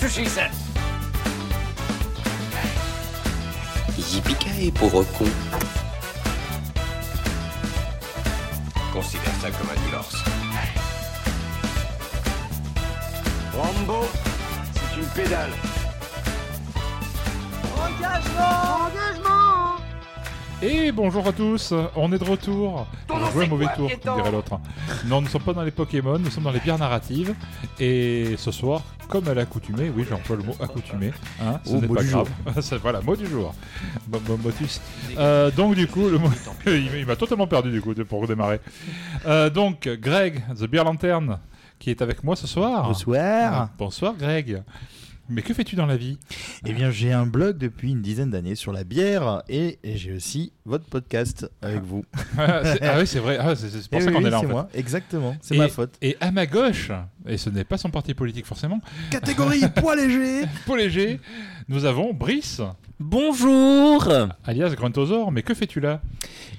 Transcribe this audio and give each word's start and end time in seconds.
That's 0.00 0.16
what 0.16 0.24
she 0.24 0.30
said. 0.30 0.50
Yippee 3.98 4.70
pauvre 4.70 5.04
con. 5.18 5.26
Considère 8.94 9.34
ça 9.42 9.50
comme 9.50 9.68
un 9.68 9.80
divorce. 9.84 10.24
Rambo, 13.54 14.06
c'est 14.72 15.00
une 15.00 15.06
pédale. 15.08 15.50
Et 20.62 20.92
bonjour 20.92 21.26
à 21.26 21.32
tous, 21.32 21.74
on 21.94 22.10
est 22.12 22.18
de 22.18 22.24
retour. 22.24 22.86
On 23.10 23.22
a 23.22 23.30
joué 23.32 23.44
un 23.44 23.48
mauvais 23.48 23.66
tour, 23.76 23.88
dirait 23.88 24.32
l'autre. 24.32 24.58
Non, 25.06 25.20
nous 25.20 25.26
ne 25.26 25.28
sommes 25.28 25.42
pas 25.42 25.52
dans 25.52 25.62
les 25.62 25.70
Pokémon, 25.70 26.18
nous 26.18 26.30
sommes 26.30 26.44
dans 26.44 26.52
les 26.52 26.60
bières 26.60 26.78
narratives. 26.78 27.34
Et 27.78 28.34
ce 28.38 28.50
soir, 28.50 28.82
comme 29.10 29.28
à 29.28 29.34
l'accoutumée, 29.34 29.90
oui, 29.94 30.04
j'emploie 30.08 30.36
le 30.36 30.42
mot 30.44 30.54
accoutumé, 30.60 31.12
hein, 31.42 31.60
ce 31.64 31.72
Oh, 31.72 31.80
n'est 31.80 31.88
mot 31.88 31.94
pas 31.94 32.02
du 32.02 32.10
grave. 32.10 32.28
Voilà, 32.82 33.00
mot 33.02 33.16
du 33.16 33.26
jour. 33.26 33.54
Bo- 34.06 34.20
bo- 34.20 34.36
Motus. 34.38 34.80
Euh, 35.18 35.50
donc, 35.50 35.74
du 35.74 35.86
coup, 35.86 36.08
le 36.08 36.18
mot- 36.18 36.30
il 36.66 37.04
m'a 37.06 37.16
totalement 37.16 37.46
perdu, 37.46 37.70
du 37.70 37.82
coup, 37.82 37.92
pour 38.08 38.22
redémarrer. 38.22 38.60
Euh, 39.26 39.50
donc, 39.50 39.88
Greg, 39.88 40.42
The 40.58 40.64
Beer 40.66 40.84
Lantern, 40.84 41.38
qui 41.78 41.90
est 41.90 42.00
avec 42.02 42.22
moi 42.24 42.36
ce 42.36 42.46
soir. 42.46 42.84
Bonsoir. 42.88 43.52
Ah, 43.54 43.68
bonsoir, 43.76 44.14
Greg. 44.18 44.62
Mais 45.30 45.42
que 45.42 45.54
fais-tu 45.54 45.76
dans 45.76 45.86
la 45.86 45.96
vie? 45.96 46.18
Eh 46.66 46.72
bien, 46.72 46.90
j'ai 46.90 47.12
un 47.12 47.24
blog 47.26 47.56
depuis 47.58 47.90
une 47.92 48.02
dizaine 48.02 48.30
d'années 48.30 48.54
sur 48.56 48.72
la 48.72 48.84
bière 48.84 49.42
et 49.48 49.78
j'ai 49.84 50.12
aussi 50.12 50.52
votre 50.64 50.84
podcast 50.86 51.48
avec 51.62 51.82
vous. 51.82 52.04
ah, 52.36 52.60
c'est- 52.64 52.82
ah 52.82 52.96
oui, 52.98 53.06
c'est 53.06 53.18
vrai, 53.20 53.38
ah, 53.40 53.54
c'est 53.54 53.68
pour 53.88 53.98
Eh 53.98 54.02
ça 54.02 54.06
oui, 54.08 54.12
qu'on 54.14 54.20
oui, 54.20 54.26
est 54.26 54.30
là 54.30 54.38
en 54.38 54.40
c'est 54.40 54.46
fait. 54.46 54.52
moi, 54.52 54.68
exactement, 54.74 55.36
c'est 55.40 55.56
ma 55.56 55.68
faute. 55.68 55.94
Et 56.02 56.16
à 56.20 56.30
ma 56.30 56.46
gauche, 56.46 56.90
et 57.26 57.38
ce 57.38 57.48
n'est 57.50 57.64
pas 57.64 57.78
son 57.78 57.90
parti 57.90 58.14
politique 58.14 58.46
forcément, 58.46 58.80
Catégorie 59.10 59.62
poids 59.76 59.94
léger. 59.96 60.42
Paul 60.66 60.78
léger, 60.80 61.20
nous 61.68 61.84
avons 61.84 62.12
Brice, 62.12 62.60
Bonjour 62.98 64.06
alias 64.44 64.74
Gruntosaur. 64.74 65.32
Mais 65.32 65.42
que 65.42 65.54
fais-tu 65.54 65.80
là? 65.80 66.02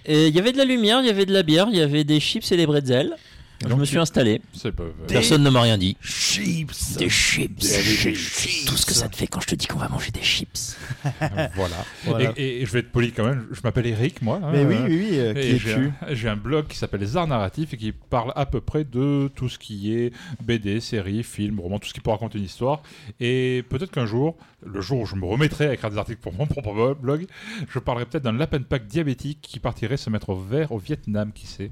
Et 0.06 0.28
Il 0.28 0.35
y 0.35 0.39
avait 0.39 0.52
de 0.52 0.58
la 0.58 0.66
lumière, 0.66 1.00
il 1.02 1.06
y 1.06 1.09
avait 1.09 1.25
de 1.25 1.33
la 1.33 1.44
bière, 1.44 1.67
il 1.69 1.78
y 1.78 1.81
avait 1.81 2.03
des 2.03 2.19
chips 2.19 2.52
et 2.52 2.58
des 2.58 2.66
bretzels. 2.66 3.16
Je 3.61 3.67
Donc 3.67 3.79
me 3.79 3.83
tu- 3.83 3.89
suis 3.91 3.97
installé. 3.99 4.41
Pas. 4.63 4.83
Personne 5.07 5.43
ne 5.43 5.49
m'a 5.49 5.61
rien 5.61 5.77
dit. 5.77 5.95
Chips. 6.01 6.97
Des 6.97 7.09
chips. 7.09 8.65
Tout 8.65 8.75
ce 8.77 8.85
que 8.85 8.93
ça 8.93 9.07
te 9.07 9.15
fait 9.15 9.27
quand 9.27 9.39
je 9.41 9.47
te 9.47 9.55
dis 9.55 9.67
qu'on 9.67 9.77
va 9.79 9.87
manger 9.89 10.11
des 10.11 10.21
chips. 10.21 10.77
voilà. 11.55 11.85
Voilà. 12.05 12.33
Et, 12.37 12.65
je 12.65 12.71
vais 12.71 12.79
être 12.79 12.91
poli 12.91 13.11
quand 13.11 13.23
même. 13.25 13.45
Je 13.51 13.59
m'appelle 13.63 13.85
Eric, 13.87 14.21
moi. 14.21 14.39
hein, 14.43 14.49
Mais 14.51 14.63
oui, 14.65 14.75
oui, 14.87 15.07
oui, 15.11 15.19
euh, 15.19 15.33
qui 15.33 15.39
et 15.39 15.57
j'ai 15.59 15.71
es-tu 15.71 15.91
un, 16.01 16.13
j'ai 16.13 16.27
un 16.29 16.35
blog 16.35 16.67
qui 16.67 16.77
s'appelle 16.77 17.01
Les 17.01 17.17
Arts 17.17 17.27
Narratifs 17.27 17.73
et 17.73 17.77
qui 17.77 17.91
parle 17.91 18.33
à 18.35 18.45
peu 18.45 18.61
près 18.61 18.83
de 18.83 19.29
tout 19.35 19.49
ce 19.49 19.59
qui 19.59 19.93
est 19.93 20.11
BD, 20.43 20.79
séries, 20.79 21.23
films, 21.23 21.59
romans, 21.59 21.79
tout 21.79 21.87
ce 21.89 21.93
qui 21.93 21.99
peut 22.01 22.11
raconter 22.11 22.39
une 22.39 22.45
histoire. 22.45 22.81
Et 23.19 23.63
peut-être 23.69 23.91
qu'un 23.91 24.05
jour, 24.05 24.37
le 24.65 24.81
jour 24.81 25.01
où 25.01 25.05
je 25.05 25.15
me 25.15 25.25
remettrai 25.25 25.67
à 25.67 25.73
écrire 25.73 25.91
des 25.91 25.97
articles 25.97 26.21
pour 26.21 26.33
mon 26.33 26.47
propre 26.47 26.95
blog, 26.99 27.27
je 27.69 27.79
parlerai 27.79 28.05
peut-être 28.05 28.23
d'un 28.23 28.33
lapin 28.33 28.61
pack 28.61 28.87
diabétique 28.87 29.39
qui 29.41 29.59
partirait 29.59 29.97
se 29.97 30.09
mettre 30.09 30.29
au 30.29 30.35
vert 30.35 30.71
au 30.71 30.77
Vietnam, 30.79 31.31
qui 31.33 31.45
sait. 31.47 31.71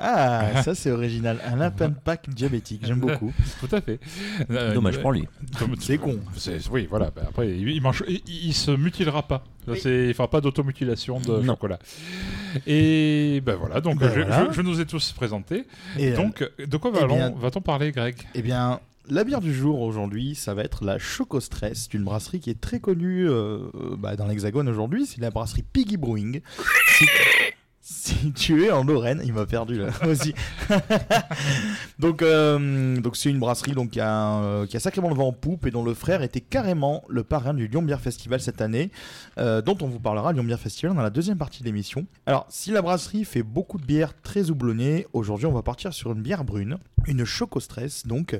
Ah, 0.00 0.62
ça 0.64 0.74
c'est 0.74 0.90
original. 0.90 1.38
Un 1.46 1.56
lapin 1.56 1.90
pack 1.90 2.28
diabétique, 2.30 2.82
j'aime 2.84 3.00
beaucoup. 3.00 3.32
Tout 3.60 3.74
à 3.74 3.80
fait. 3.80 4.00
Euh, 4.50 4.74
Dommage 4.74 4.98
pour 5.00 5.12
lui. 5.12 5.26
C'est 5.80 5.98
con. 5.98 6.18
Oui, 6.70 6.86
voilà. 6.88 7.10
bah, 7.14 7.22
après, 7.28 7.48
il, 7.50 7.68
il, 7.68 7.82
mange- 7.82 8.04
il- 8.08 8.22
il 8.26 8.54
se 8.54 8.70
mutilera 8.70 9.22
pas. 9.28 9.44
Ça, 9.66 9.74
c'est- 9.76 10.08
il 10.08 10.14
fera 10.14 10.28
pas 10.30 10.40
d'automutilation 10.40 11.20
de 11.20 11.40
Non. 11.42 11.54
chocolat. 11.54 11.78
Et 12.66 13.42
ben 13.44 13.56
voilà. 13.56 13.80
Donc 13.80 13.98
Ben 13.98 14.08
je, 14.14 14.20
voilà. 14.20 14.48
je- 14.50 14.54
je 14.56 14.62
nous 14.62 14.80
ai 14.80 14.86
tous 14.86 15.12
présentés. 15.12 15.66
Et 15.98 16.12
euh, 16.12 16.16
donc, 16.16 16.48
de 16.58 16.76
quoi 16.76 16.90
eh 16.94 17.06
va-t-on 17.40 17.60
parler, 17.60 17.92
Greg? 17.92 18.16
Eh 18.34 18.42
bien, 18.42 18.80
la 19.08 19.24
bière 19.24 19.40
du 19.40 19.52
jour 19.54 19.80
aujourd'hui, 19.82 20.34
ça 20.34 20.54
va 20.54 20.62
être 20.62 20.84
la 20.84 20.98
Choco 20.98 21.40
Stress, 21.40 21.88
d'une 21.88 22.04
brasserie 22.04 22.40
qui 22.40 22.50
est 22.50 22.60
très 22.60 22.80
connue 22.80 23.28
euh, 23.28 23.58
bah, 23.98 24.16
dans 24.16 24.26
l'Hexagone 24.26 24.68
aujourd'hui. 24.68 25.06
C'est 25.06 25.20
la 25.20 25.30
brasserie 25.30 25.64
Piggy 25.72 25.96
Brewing. 25.96 26.40
Si- 27.92 28.14
Située 28.20 28.70
en 28.70 28.84
Lorraine, 28.84 29.20
il 29.24 29.32
m'a 29.32 29.46
perdu 29.46 29.78
là 29.78 29.88
aussi. 30.06 30.32
donc, 31.98 32.22
euh, 32.22 32.96
donc 33.00 33.16
c'est 33.16 33.30
une 33.30 33.38
brasserie 33.38 33.72
donc 33.72 33.90
qui 33.90 34.00
a, 34.00 34.40
euh, 34.42 34.66
qui 34.66 34.76
a 34.76 34.80
sacrément 34.80 35.08
le 35.08 35.14
vent 35.14 35.28
en 35.28 35.32
poupe 35.32 35.66
et 35.66 35.70
dont 35.70 35.82
le 35.84 35.94
frère 35.94 36.22
était 36.22 36.40
carrément 36.40 37.02
le 37.08 37.24
parrain 37.24 37.54
du 37.54 37.66
Lyon 37.66 37.82
Beer 37.82 37.98
Festival 38.00 38.40
cette 38.40 38.60
année, 38.60 38.90
euh, 39.38 39.60
dont 39.62 39.76
on 39.80 39.86
vous 39.86 39.98
parlera 40.00 40.32
Lyon 40.32 40.44
Beer 40.44 40.56
Festival 40.58 40.94
dans 40.94 41.02
la 41.02 41.10
deuxième 41.10 41.38
partie 41.38 41.60
de 41.60 41.64
l'émission. 41.66 42.06
Alors, 42.26 42.46
si 42.48 42.70
la 42.70 42.82
brasserie 42.82 43.24
fait 43.24 43.42
beaucoup 43.42 43.78
de 43.78 43.84
bières 43.84 44.14
très 44.22 44.50
houblonnées, 44.50 45.06
aujourd'hui 45.12 45.46
on 45.46 45.52
va 45.52 45.62
partir 45.62 45.92
sur 45.92 46.12
une 46.12 46.22
bière 46.22 46.44
brune, 46.44 46.78
une 47.06 47.24
Choco 47.24 47.58
Stress 47.60 48.06
donc, 48.06 48.38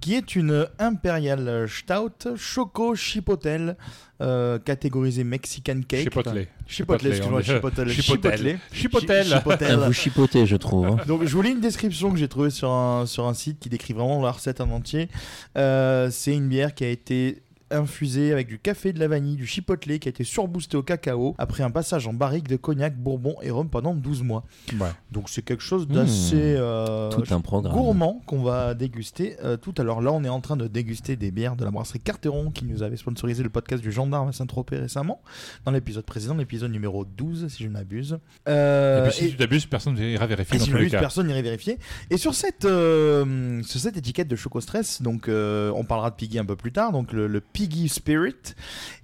qui 0.00 0.14
est 0.14 0.36
une 0.36 0.66
Imperial 0.78 1.66
Stout 1.68 2.36
Choco 2.36 2.94
Chipotle, 2.94 3.76
euh, 4.20 4.58
catégorisée 4.58 5.24
Mexican 5.24 5.80
Cake. 5.86 6.04
Chipotle. 6.04 6.46
Chipotle, 6.66 7.06
excuse-moi, 7.08 7.42
Chipotle. 7.42 7.88
Chipotle. 7.90 8.58
Chipotle. 8.72 9.06
Chi- 9.24 9.30
Chipotle. 9.38 9.66
Ah, 9.70 9.76
vous 9.76 9.92
chipotez, 9.92 10.46
je 10.46 10.56
trouve. 10.56 10.86
hein. 10.86 10.96
Donc 11.06 11.24
je 11.24 11.32
vous 11.32 11.42
lis 11.42 11.50
une 11.52 11.60
description 11.60 12.10
que 12.10 12.16
j'ai 12.18 12.28
trouvée 12.28 12.50
sur 12.50 12.70
un, 12.70 13.06
sur 13.06 13.26
un 13.26 13.34
site 13.34 13.58
qui 13.58 13.68
décrit 13.68 13.94
vraiment 13.94 14.22
la 14.22 14.32
recette 14.32 14.60
en 14.60 14.70
entier. 14.70 15.08
Euh, 15.56 16.08
c'est 16.10 16.34
une 16.34 16.48
bière 16.48 16.74
qui 16.74 16.84
a 16.84 16.88
été 16.88 17.42
infusée 17.70 18.32
avec 18.32 18.46
du 18.48 18.58
café, 18.58 18.92
de 18.92 19.00
la 19.00 19.08
vanille, 19.08 19.36
du 19.36 19.46
chipotle 19.46 19.98
qui 19.98 20.08
a 20.08 20.10
été 20.10 20.24
surboosté 20.24 20.76
au 20.76 20.82
cacao 20.82 21.34
après 21.38 21.62
un 21.62 21.70
passage 21.70 22.06
en 22.06 22.12
barrique 22.12 22.48
de 22.48 22.56
cognac, 22.56 22.96
bourbon 22.96 23.36
et 23.42 23.50
rhum 23.50 23.68
pendant 23.68 23.94
12 23.94 24.22
mois. 24.22 24.44
Ouais. 24.80 24.88
Donc 25.12 25.28
c'est 25.28 25.42
quelque 25.42 25.62
chose 25.62 25.86
d'assez 25.88 26.54
euh, 26.56 27.10
un 27.30 27.40
programme. 27.40 27.72
gourmand 27.72 28.22
qu'on 28.26 28.42
va 28.42 28.74
déguster 28.74 29.36
euh, 29.44 29.56
tout 29.56 29.74
à 29.78 29.82
l'heure. 29.82 30.00
Là, 30.00 30.12
on 30.12 30.24
est 30.24 30.28
en 30.28 30.40
train 30.40 30.56
de 30.56 30.66
déguster 30.66 31.16
des 31.16 31.30
bières 31.30 31.56
de 31.56 31.64
la 31.64 31.70
brasserie 31.70 32.00
Carteron 32.00 32.50
qui 32.50 32.64
nous 32.64 32.82
avait 32.82 32.96
sponsorisé 32.96 33.42
le 33.42 33.50
podcast 33.50 33.82
du 33.82 33.92
gendarme 33.92 34.28
à 34.28 34.32
Saint-Tropez 34.32 34.78
récemment, 34.78 35.20
dans 35.64 35.72
l'épisode 35.72 36.04
précédent, 36.04 36.34
l'épisode 36.34 36.70
numéro 36.70 37.04
12, 37.04 37.48
si 37.48 37.62
je 37.62 37.68
ne 37.68 37.72
m'abuse. 37.74 38.18
Euh, 38.48 39.04
et 39.04 39.08
puis 39.08 39.18
si 39.18 39.24
et- 39.26 39.30
tu 39.30 39.36
t'abuses, 39.36 39.66
personne 39.66 39.94
n'ira 39.94 40.26
vérifier 40.26 40.56
et 40.56 40.60
si 40.60 40.90
cas. 40.90 41.00
personne 41.00 41.26
n'irait 41.26 41.42
vérifier. 41.42 41.78
Et 42.10 42.16
sur 42.16 42.34
cette, 42.34 42.64
euh, 42.64 43.62
sur 43.62 43.80
cette 43.80 43.96
étiquette 43.96 44.28
de 44.28 44.36
Choco 44.36 44.60
Stress, 44.60 45.02
donc 45.02 45.28
euh, 45.28 45.70
on 45.74 45.84
parlera 45.84 46.10
de 46.10 46.16
Piggy 46.16 46.38
un 46.38 46.44
peu 46.44 46.56
plus 46.56 46.72
tard, 46.72 46.92
donc 46.92 47.12
le, 47.12 47.26
le 47.26 47.40
Piggy 47.58 47.88
Spirit, 47.88 48.54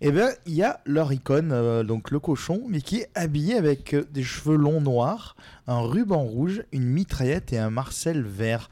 et 0.01 0.13
ben 0.13 0.31
il 0.47 0.55
y 0.55 0.63
a 0.63 0.79
leur 0.87 1.13
icône, 1.13 1.51
euh, 1.51 1.83
donc 1.83 2.13
le 2.13 2.21
cochon, 2.21 2.63
mais 2.69 2.81
qui 2.83 2.99
est 2.99 3.09
habillé 3.17 3.57
avec 3.57 3.95
euh, 3.95 4.05
des 4.13 4.23
cheveux 4.23 4.55
longs 4.55 4.81
noirs, 4.81 5.35
un 5.67 5.81
ruban 5.81 6.23
rouge, 6.23 6.63
une 6.71 6.85
mitraillette 6.85 7.53
et 7.53 7.59
un 7.59 7.71
marcel 7.71 8.23
vert. 8.23 8.71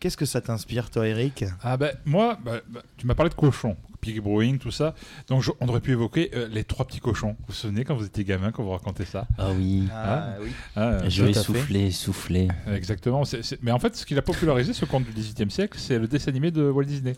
Qu'est-ce 0.00 0.16
que 0.16 0.24
ça 0.24 0.40
t'inspire, 0.40 0.88
toi, 0.90 1.06
Eric? 1.06 1.44
Ah 1.62 1.76
ben 1.76 1.92
moi, 2.06 2.38
bah, 2.42 2.60
bah, 2.70 2.80
tu 2.96 3.06
m'as 3.06 3.14
parlé 3.14 3.28
de 3.28 3.34
cochons, 3.34 3.76
pig 4.00 4.18
brewing, 4.22 4.56
tout 4.56 4.70
ça. 4.70 4.94
Donc 5.26 5.42
je- 5.42 5.50
on 5.60 5.68
aurait 5.68 5.80
pu 5.82 5.90
évoquer 5.92 6.30
euh, 6.34 6.48
les 6.50 6.64
trois 6.64 6.86
petits 6.86 7.00
cochons. 7.00 7.36
Vous 7.40 7.44
vous 7.48 7.52
souvenez 7.52 7.84
quand 7.84 7.96
vous 7.96 8.06
étiez 8.06 8.24
gamin, 8.24 8.50
quand 8.50 8.62
vous 8.62 8.70
racontez 8.70 9.04
ça? 9.04 9.26
Ah 9.36 9.50
oui. 9.54 9.88
Ah. 9.92 10.36
oui. 10.40 10.48
Hein, 10.76 11.06
Je 11.06 11.22
vais 11.24 11.34
souffler, 11.34 11.90
souffler. 11.90 12.48
Exactement. 12.72 13.24
Mais 13.60 13.72
en 13.72 13.78
fait, 13.78 13.94
ce 13.94 14.06
qu'il 14.06 14.16
a 14.16 14.22
popularisé, 14.22 14.72
ce 14.72 14.86
conte 14.86 15.04
du 15.04 15.12
XVIIIe 15.12 15.50
siècle, 15.50 15.78
c'est 15.78 15.98
le 15.98 16.06
dessin 16.06 16.30
animé 16.30 16.50
de 16.50 16.62
Walt 16.70 16.84
Disney. 16.84 17.14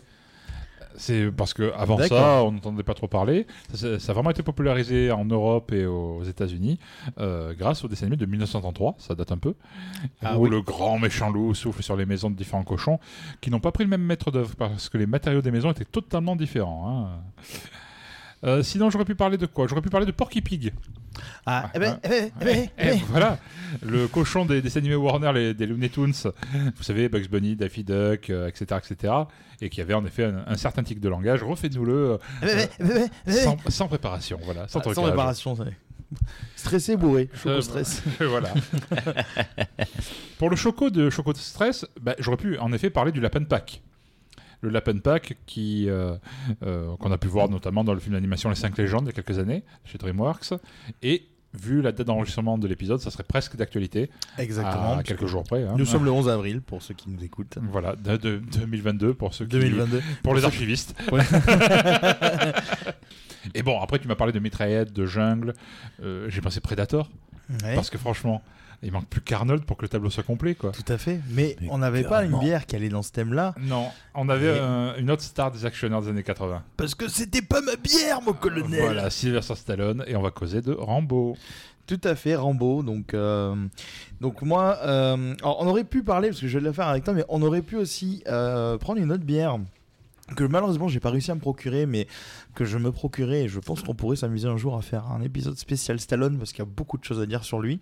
C'est 0.95 1.31
parce 1.31 1.53
que 1.53 1.71
avant 1.75 1.97
ça, 1.99 2.43
on 2.43 2.51
n'entendait 2.51 2.83
pas 2.83 2.93
trop 2.93 3.07
parler. 3.07 3.47
Ça, 3.73 3.99
ça 3.99 4.11
a 4.11 4.13
vraiment 4.13 4.29
été 4.31 4.43
popularisé 4.43 5.11
en 5.11 5.25
Europe 5.25 5.71
et 5.71 5.85
aux 5.85 6.23
États-Unis 6.23 6.79
euh, 7.19 7.53
grâce 7.53 7.83
au 7.83 7.87
dessin 7.87 8.05
animé 8.07 8.17
de 8.17 8.25
1933. 8.25 8.95
Ça 8.97 9.15
date 9.15 9.31
un 9.31 9.37
peu. 9.37 9.55
Ah 10.21 10.37
où 10.37 10.43
oui. 10.43 10.49
le 10.49 10.61
grand 10.61 10.99
méchant 10.99 11.29
loup 11.29 11.53
souffle 11.53 11.81
sur 11.83 11.95
les 11.95 12.05
maisons 12.05 12.29
de 12.29 12.35
différents 12.35 12.63
cochons 12.63 12.99
qui 13.41 13.49
n'ont 13.49 13.59
pas 13.59 13.71
pris 13.71 13.83
le 13.83 13.89
même 13.89 14.03
maître 14.03 14.31
d'œuvre 14.31 14.55
parce 14.55 14.89
que 14.89 14.97
les 14.97 15.05
matériaux 15.07 15.41
des 15.41 15.51
maisons 15.51 15.71
étaient 15.71 15.85
totalement 15.85 16.35
différents. 16.35 16.97
hein. 16.97 17.21
Euh, 18.43 18.63
sinon, 18.63 18.89
j'aurais 18.89 19.05
pu 19.05 19.15
parler 19.15 19.37
de 19.37 19.45
quoi? 19.45 19.67
J'aurais 19.67 19.81
pu 19.81 19.89
parler 19.89 20.05
de 20.07 20.11
Porky 20.11 20.41
Pig. 20.41 20.73
Ah, 21.45 21.69
eh 21.73 21.79
ben, 21.79 21.99
eh 22.03 22.07
ben, 22.09 22.31
eh 22.41 22.45
ben, 22.45 22.57
eh 22.57 22.69
Eh, 22.77 22.85
ben. 22.91 22.99
voilà, 23.09 23.37
le 23.83 24.07
cochon 24.07 24.45
des 24.45 24.61
dessins 24.61 24.79
animés 24.79 24.95
Warner, 24.95 25.31
les, 25.33 25.53
des 25.53 25.65
Looney 25.65 25.89
Tunes, 25.89 26.13
vous 26.53 26.83
savez, 26.83 27.09
Bugs 27.09 27.27
Bunny, 27.29 27.55
Daffy 27.55 27.83
Duck, 27.83 28.29
euh, 28.29 28.47
etc., 28.47 28.79
etc., 28.83 29.13
et 29.61 29.69
qui 29.69 29.81
avait 29.81 29.93
en 29.93 30.05
effet 30.05 30.23
un, 30.25 30.43
un 30.47 30.55
certain 30.57 30.83
tic 30.83 30.99
de 30.99 31.09
langage. 31.09 31.43
Refaites-nous-le 31.43 31.93
euh, 31.93 32.17
Eh 32.41 32.45
ben, 32.45 32.67
eh 32.79 32.83
ben, 32.83 33.09
eh 33.27 33.31
ben. 33.31 33.33
sans, 33.43 33.57
sans 33.69 33.87
préparation, 33.87 34.39
voilà, 34.43 34.67
sans, 34.67 34.79
Ah, 34.79 34.93
sans 34.93 35.03
préparation, 35.03 35.55
ça. 35.55 35.65
Stressé, 36.55 36.95
bourré, 36.97 37.29
Choco 37.33 37.49
Euh, 37.55 37.61
Stress. 37.61 38.03
voilà. 38.19 38.53
Pour 40.37 40.49
le 40.49 40.55
choco 40.55 40.89
de 40.89 41.09
Choco 41.09 41.33
de 41.33 41.37
Stress, 41.37 41.85
bah, 42.01 42.15
j'aurais 42.19 42.37
pu 42.37 42.57
en 42.57 42.71
effet 42.73 42.89
parler 42.89 43.11
du 43.11 43.19
lapin 43.21 43.39
de 43.39 43.45
Pâques. 43.45 43.81
Le 44.61 44.69
Lapin 44.69 44.97
Pack 44.99 45.37
qui 45.45 45.89
euh, 45.89 46.15
euh, 46.63 46.95
qu'on 46.97 47.11
a 47.11 47.17
pu 47.17 47.27
voir 47.27 47.49
notamment 47.49 47.83
dans 47.83 47.93
le 47.93 47.99
film 47.99 48.13
d'animation 48.13 48.49
Les 48.49 48.55
5 48.55 48.77
légendes 48.77 49.03
il 49.03 49.07
y 49.07 49.09
a 49.09 49.13
quelques 49.21 49.39
années 49.39 49.63
chez 49.85 49.97
DreamWorks 49.97 50.53
et 51.01 51.25
vu 51.53 51.81
la 51.81 51.91
date 51.91 52.07
d'enregistrement 52.07 52.57
de 52.57 52.65
l'épisode, 52.65 53.01
ça 53.01 53.11
serait 53.11 53.23
presque 53.25 53.57
d'actualité 53.57 54.09
Exactement. 54.37 54.99
à 54.99 55.03
quelques 55.03 55.25
jours 55.25 55.43
près. 55.43 55.63
hein. 55.63 55.73
Nous 55.77 55.85
sommes 55.85 56.05
le 56.05 56.11
11 56.11 56.29
avril 56.29 56.61
pour 56.61 56.81
ceux 56.81 56.93
qui 56.93 57.09
nous 57.09 57.21
écoutent. 57.25 57.57
Voilà, 57.61 57.95
de, 57.97 58.15
de- 58.15 58.37
2022 58.37 59.13
pour 59.15 59.33
ceux 59.33 59.43
qui 59.45 59.51
2022. 59.57 60.01
pour 60.23 60.33
les 60.33 60.45
archivistes. 60.45 60.95
Ouais. 61.11 61.23
Et 63.55 63.63
bon, 63.63 63.79
après 63.81 63.99
tu 63.99 64.07
m'as 64.07 64.15
parlé 64.15 64.31
de 64.33 64.39
mitraillette, 64.39 64.93
de 64.93 65.05
jungle, 65.05 65.53
euh, 66.03 66.27
j'ai 66.29 66.41
pensé 66.41 66.59
Predator 66.61 67.09
Ouais, 67.63 67.75
parce 67.75 67.89
que 67.89 67.97
franchement, 67.97 68.41
il 68.83 68.91
manque 68.91 69.07
plus 69.07 69.21
qu'Arnold 69.21 69.63
pour 69.65 69.77
que 69.77 69.83
le 69.83 69.89
tableau 69.89 70.09
soit 70.09 70.23
complet 70.23 70.55
quoi. 70.55 70.71
Tout 70.71 70.91
à 70.91 70.97
fait. 70.97 71.19
Mais, 71.29 71.55
Mais 71.61 71.67
on 71.69 71.77
n'avait 71.77 72.03
pas 72.03 72.23
une 72.23 72.39
bière 72.39 72.65
qui 72.65 72.75
allait 72.75 72.89
dans 72.89 73.03
ce 73.03 73.11
thème-là. 73.11 73.53
Non, 73.59 73.87
on 74.15 74.27
avait 74.29 74.47
euh, 74.47 74.95
une 74.97 75.11
autre 75.11 75.23
star 75.23 75.51
des 75.51 75.65
actionneurs 75.65 76.01
des 76.01 76.09
années 76.09 76.23
80. 76.23 76.63
Parce 76.77 76.95
que 76.95 77.07
c'était 77.07 77.41
pas 77.41 77.61
ma 77.61 77.75
bière, 77.75 78.21
mon 78.21 78.33
colonel. 78.33 78.81
Voilà, 78.81 79.09
Sylvester 79.09 79.55
Stallone 79.55 80.03
et 80.07 80.15
on 80.15 80.21
va 80.21 80.31
causer 80.31 80.61
de 80.61 80.73
Rambo. 80.73 81.35
Tout 81.87 81.99
à 82.03 82.15
fait, 82.15 82.35
Rambo. 82.35 82.83
Donc, 82.83 83.13
euh, 83.13 83.53
donc 84.21 84.41
moi, 84.41 84.77
euh, 84.83 85.35
alors, 85.41 85.57
on 85.61 85.67
aurait 85.67 85.83
pu 85.83 86.03
parler, 86.03 86.29
parce 86.29 86.39
que 86.39 86.47
je 86.47 86.57
vais 86.57 86.63
le 86.63 86.71
faire 86.71 86.87
avec 86.87 87.03
toi, 87.03 87.13
mais 87.13 87.25
on 87.27 87.41
aurait 87.41 87.61
pu 87.61 87.75
aussi 87.75 88.23
euh, 88.27 88.77
prendre 88.77 89.01
une 89.01 89.11
autre 89.11 89.25
bière 89.25 89.59
que 90.35 90.43
malheureusement 90.43 90.87
j'ai 90.87 90.99
pas 90.99 91.09
réussi 91.09 91.31
à 91.31 91.35
me 91.35 91.39
procurer, 91.39 91.85
mais 91.85 92.07
que 92.55 92.65
je 92.65 92.77
me 92.77 92.91
procurais. 92.91 93.43
Et 93.43 93.47
je 93.47 93.59
pense 93.59 93.81
qu'on 93.81 93.95
pourrait 93.95 94.15
s'amuser 94.15 94.47
un 94.47 94.57
jour 94.57 94.77
à 94.77 94.81
faire 94.81 95.07
un 95.11 95.21
épisode 95.21 95.57
spécial 95.57 95.99
Stallone 95.99 96.37
parce 96.37 96.51
qu'il 96.51 96.59
y 96.59 96.67
a 96.67 96.71
beaucoup 96.71 96.97
de 96.97 97.03
choses 97.03 97.19
à 97.19 97.25
dire 97.25 97.43
sur 97.43 97.59
lui. 97.59 97.79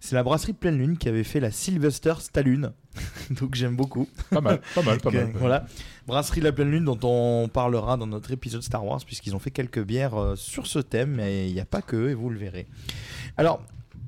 C'est 0.00 0.14
la 0.14 0.22
brasserie 0.22 0.52
Pleine 0.52 0.78
Lune 0.78 0.98
qui 0.98 1.08
avait 1.08 1.24
fait 1.24 1.40
la 1.40 1.50
Sylvester 1.50 2.14
Stallone. 2.18 2.72
donc 3.30 3.54
j'aime 3.54 3.76
beaucoup. 3.76 4.08
Pas 4.30 4.40
mal, 4.40 4.60
pas 4.74 4.82
mal, 4.82 5.00
pas 5.02 5.10
mal. 5.10 5.32
Voilà. 5.34 5.66
Brasserie 6.06 6.40
La 6.40 6.52
Pleine 6.52 6.70
Lune 6.70 6.84
dont 6.84 6.98
on 7.02 7.48
parlera 7.48 7.96
dans 7.96 8.06
notre 8.06 8.30
épisode 8.32 8.62
Star 8.62 8.84
Wars 8.84 9.00
puisqu'ils 9.04 9.34
ont 9.34 9.38
fait 9.38 9.50
quelques 9.50 9.82
bières 9.82 10.14
euh, 10.14 10.36
sur 10.36 10.66
ce 10.66 10.78
thème 10.78 11.20
et 11.20 11.46
il 11.48 11.54
n'y 11.54 11.60
a 11.60 11.64
pas 11.64 11.82
que 11.82 11.96
eux 11.96 12.10
et 12.10 12.14
vous 12.14 12.30
le 12.30 12.38
verrez. 12.38 12.66
Alors, 13.36 13.62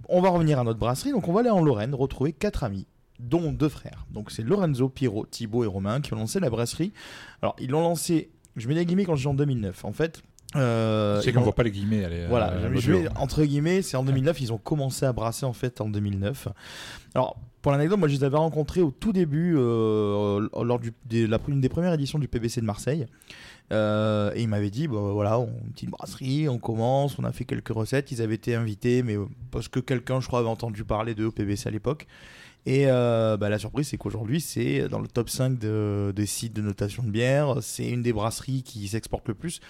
on 0.09 0.21
va 0.21 0.29
revenir 0.31 0.59
à 0.59 0.65
notre 0.65 0.79
brasserie. 0.79 1.13
Donc 1.13 1.29
on 1.29 1.33
va 1.33 1.41
aller 1.41 1.51
en 1.51 1.63
Lorraine 1.63 1.95
retrouver 1.95 2.33
quatre 2.33 2.65
amis 2.65 2.87
dont 3.21 3.53
deux 3.53 3.69
frères. 3.69 4.07
Donc 4.11 4.31
c'est 4.31 4.43
Lorenzo, 4.43 4.89
Pierrot, 4.89 5.27
Thibaut 5.27 5.65
et 5.65 5.67
Romain 5.69 6.01
qui 6.01 6.13
ont 6.13 6.17
lancé 6.17 6.41
la 6.41 6.51
brasserie. 6.51 6.93
Alors 7.43 7.55
ils 7.61 7.71
l'ont 7.71 7.83
lancé, 7.83 8.31
je 8.57 8.69
mets 8.69 8.75
des 8.75 8.85
guillemets 8.85 9.05
quand 9.05 9.17
je 9.17 9.23
dis 9.23 9.29
en 9.29 9.35
2009. 9.35 9.85
En 9.85 9.93
fait, 9.93 10.23
euh, 10.57 11.21
C'est 11.21 11.33
qu'on 11.33 11.39
l'ont- 11.41 11.45
voit 11.45 11.55
pas 11.55 11.63
les 11.63 11.71
guillemets. 11.71 12.27
Voilà, 12.29 12.51
euh, 12.53 12.71
je- 12.75 12.93
vais- 12.93 13.09
entre 13.17 13.43
guillemets, 13.45 13.83
c'est 13.83 13.97
en 13.97 14.05
2009, 14.05 14.41
ils 14.41 14.53
ont 14.53 14.59
commencé 14.59 15.05
à 15.07 15.13
brasser 15.13 15.47
en 15.47 15.53
fait 15.53 15.81
en 15.81 15.89
2009. 15.89 16.49
Alors, 17.15 17.37
pour 17.63 17.73
l'anecdote, 17.73 17.99
moi 17.99 18.09
je 18.09 18.15
les 18.17 18.25
avais 18.25 18.37
rencontrés 18.37 18.83
au 18.83 18.91
tout 18.91 19.13
début, 19.13 19.55
euh, 19.57 20.49
lors 20.63 20.79
du, 20.79 20.93
des, 21.07 21.27
la, 21.27 21.39
une 21.49 21.61
des 21.61 21.69
premières 21.69 21.93
éditions 21.95 22.19
du 22.19 22.29
PBC 22.29 22.61
de 22.61 22.67
Marseille. 22.67 23.07
Euh, 23.73 24.31
et 24.35 24.43
ils 24.43 24.49
m'avaient 24.49 24.71
dit, 24.71 24.89
bah, 24.89 24.99
voilà, 25.13 25.39
on, 25.41 25.47
une 25.65 25.73
petite 25.73 25.89
brasserie, 25.89 26.49
on 26.51 26.59
commence, 26.59 27.19
on 27.19 27.25
a 27.25 27.33
fait 27.33 27.47
quelques 27.47 27.71
recettes. 27.71 28.13
Ils 28.13 28.21
avaient 28.21 28.35
été 28.35 28.55
invités, 28.55 29.03
mais 29.03 29.17
parce 29.51 29.69
que 29.69 29.81
quelqu'un, 29.81 30.21
je 30.21 30.27
crois, 30.27 30.41
avait 30.41 30.49
entendu 30.51 30.85
parler 30.85 31.15
d'eux 31.15 31.27
au 31.27 31.33
PBC 31.33 31.67
à 31.69 31.71
l'époque. 31.73 32.07
Et 32.67 32.85
euh, 32.87 33.37
bah, 33.37 33.49
la 33.51 33.59
surprise, 33.59 33.89
c'est 33.89 33.99
qu'aujourd'hui, 33.99 34.41
c'est 34.41 34.89
dans 34.89 35.01
le 35.01 35.07
top 35.09 35.29
5 35.29 35.59
de- 35.59 36.13
des 36.17 36.27
sites 36.27 36.55
de 36.55 36.63
notation 36.63 37.03
de 37.03 37.11
bière. 37.11 37.57
C'est 37.61 37.89
une 37.89 38.03
des 38.03 38.13
brasseries 38.13 38.63
qui 38.63 38.89
s'exporte 38.89 39.29
le 39.29 39.35
plus. 39.35 39.61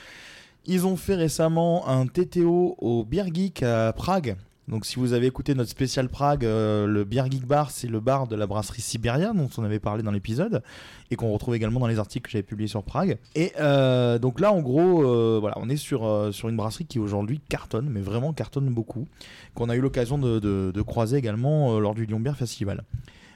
Ils 0.67 0.87
ont 0.87 0.96
fait 0.96 1.14
récemment 1.17 1.88
un 1.88 2.06
TTO 2.06 2.76
au 2.79 3.05
Beer 3.05 3.25
Geek 3.35 3.62
à 3.64 3.93
Prague. 3.93 4.37
Donc, 4.66 4.87
si 4.87 4.96
vous 4.96 5.12
avez 5.12 5.26
écouté 5.26 5.55
notre 5.55 5.69
spécial 5.70 6.08
Prague, 6.08 6.44
euh, 6.44 6.87
le 6.87 7.05
Beer 7.05 7.25
Geek 7.31 7.46
Bar, 7.46 7.70
c'est 7.70 7.87
le 7.87 8.00
bar 8.00 8.26
de 8.26 8.34
la 8.34 8.46
brasserie 8.46 8.81
Siberia, 8.81 9.32
dont 9.34 9.50
on 9.58 9.62
avait 9.64 9.78
parlé 9.78 10.02
dans 10.02 10.11
l'épisode, 10.11 10.62
et 11.11 11.16
qu'on 11.16 11.31
retrouve 11.32 11.55
également 11.55 11.81
dans 11.81 11.87
les 11.87 11.99
articles 11.99 12.25
que 12.25 12.31
j'avais 12.32 12.43
publiés 12.43 12.69
sur 12.69 12.82
Prague. 12.82 13.19
Et 13.34 13.52
euh, 13.61 14.19
donc 14.19 14.40
là, 14.40 14.52
en 14.52 14.62
gros, 14.62 15.05
euh, 15.05 15.37
voilà, 15.38 15.58
on 15.61 15.69
est 15.69 15.76
sur, 15.76 16.31
sur 16.32 16.49
une 16.49 16.56
brasserie 16.56 16.87
qui 16.87 16.99
aujourd'hui 16.99 17.40
cartonne, 17.49 17.88
mais 17.90 18.00
vraiment 18.00 18.32
cartonne 18.32 18.70
beaucoup, 18.70 19.06
qu'on 19.55 19.69
a 19.69 19.76
eu 19.76 19.81
l'occasion 19.81 20.16
de, 20.16 20.38
de- 20.38 20.72
de 20.75 20.82
croiser 20.82 21.19
également 21.19 21.78
lors 21.78 21.94
du 21.94 22.06
Lyon 22.06 22.20
Beer 22.20 22.34
Festival. 22.34 22.84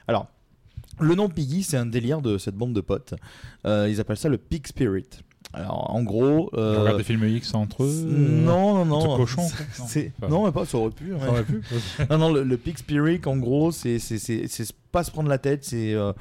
Alors, 0.07 0.27
le 0.99 1.13
nom 1.13 1.29
Piggy, 1.29 1.61
c'est 1.61 1.77
un 1.77 1.85
délire 1.85 2.21
de 2.21 2.37
cette 2.39 2.55
bande 2.55 2.73
de 2.73 2.81
potes. 2.81 3.13
Ils 3.65 4.01
appellent 4.01 4.17
ça 4.17 4.29
le 4.29 4.37
Pig 4.39 4.65
Spirit. 4.67 5.05
Alors, 5.53 5.95
en 5.95 6.03
gros. 6.03 6.49
Euh, 6.53 6.79
regardent 6.81 6.97
des 6.97 7.03
films 7.03 7.23
X 7.27 7.53
entre 7.55 7.83
eux. 7.83 8.05
non, 8.07 8.75
non, 8.75 8.85
non. 8.85 9.17
cochons. 9.17 9.47
C'est- 9.87 10.11
Enfin, 10.21 10.29
Non, 10.29 10.45
mais 10.45 10.51
pas, 10.51 10.65
ça 10.65 10.77
aurait 10.77 10.91
pu. 10.91 11.13
ouais. 11.13 11.19
Ça 11.19 11.29
aurait 11.29 11.43
pu. 11.43 11.61
Non, 12.09 12.17
non, 12.19 12.31
le, 12.33 12.43
le 12.43 12.57
Pig 12.57 12.77
Spirit, 12.77 13.21
en 13.25 13.37
gros, 13.37 13.71
c'est 13.71 13.97
c'est- 13.99 14.19
c'est- 14.19 14.47
c'est 14.47 14.71
pas 14.91 15.03
se 15.03 15.11
prendre 15.11 15.29
la 15.29 15.37
tête, 15.39 15.63
c'est 15.65 15.93
euh, 15.93 16.13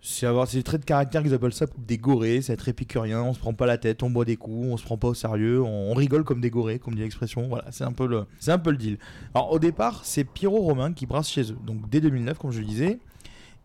c'est 0.00 0.26
avoir 0.26 0.46
des 0.46 0.62
traits 0.62 0.80
de 0.82 0.86
caractère 0.86 1.24
qu'ils 1.24 1.34
appellent 1.34 1.52
ça 1.52 1.66
des 1.76 1.98
gorées, 1.98 2.40
c'est 2.40 2.52
être 2.52 2.68
épicurien, 2.68 3.20
on 3.20 3.34
se 3.34 3.40
prend 3.40 3.52
pas 3.52 3.66
la 3.66 3.78
tête, 3.78 4.04
on 4.04 4.10
boit 4.10 4.24
des 4.24 4.36
coups, 4.36 4.68
on 4.70 4.76
se 4.76 4.84
prend 4.84 4.96
pas 4.96 5.08
au 5.08 5.14
sérieux, 5.14 5.60
on, 5.60 5.90
on 5.90 5.94
rigole 5.94 6.22
comme 6.22 6.40
des 6.40 6.50
gorées, 6.50 6.78
comme 6.78 6.94
dit 6.94 7.02
l'expression. 7.02 7.48
Voilà, 7.48 7.64
c'est 7.72 7.82
un 7.84 7.92
peu 7.92 8.06
le 8.06 8.26
c'est 8.38 8.52
un 8.52 8.58
peu 8.60 8.70
le 8.70 8.76
deal. 8.76 8.98
Alors 9.34 9.50
au 9.50 9.58
départ, 9.58 10.02
c'est 10.04 10.22
Pierrot 10.22 10.60
Romain 10.60 10.92
qui 10.92 11.06
brasse 11.06 11.28
chez 11.28 11.50
eux, 11.50 11.58
donc 11.66 11.90
dès 11.90 12.00
2009, 12.00 12.38
comme 12.38 12.52
je 12.52 12.60
le 12.60 12.64
disais. 12.66 13.00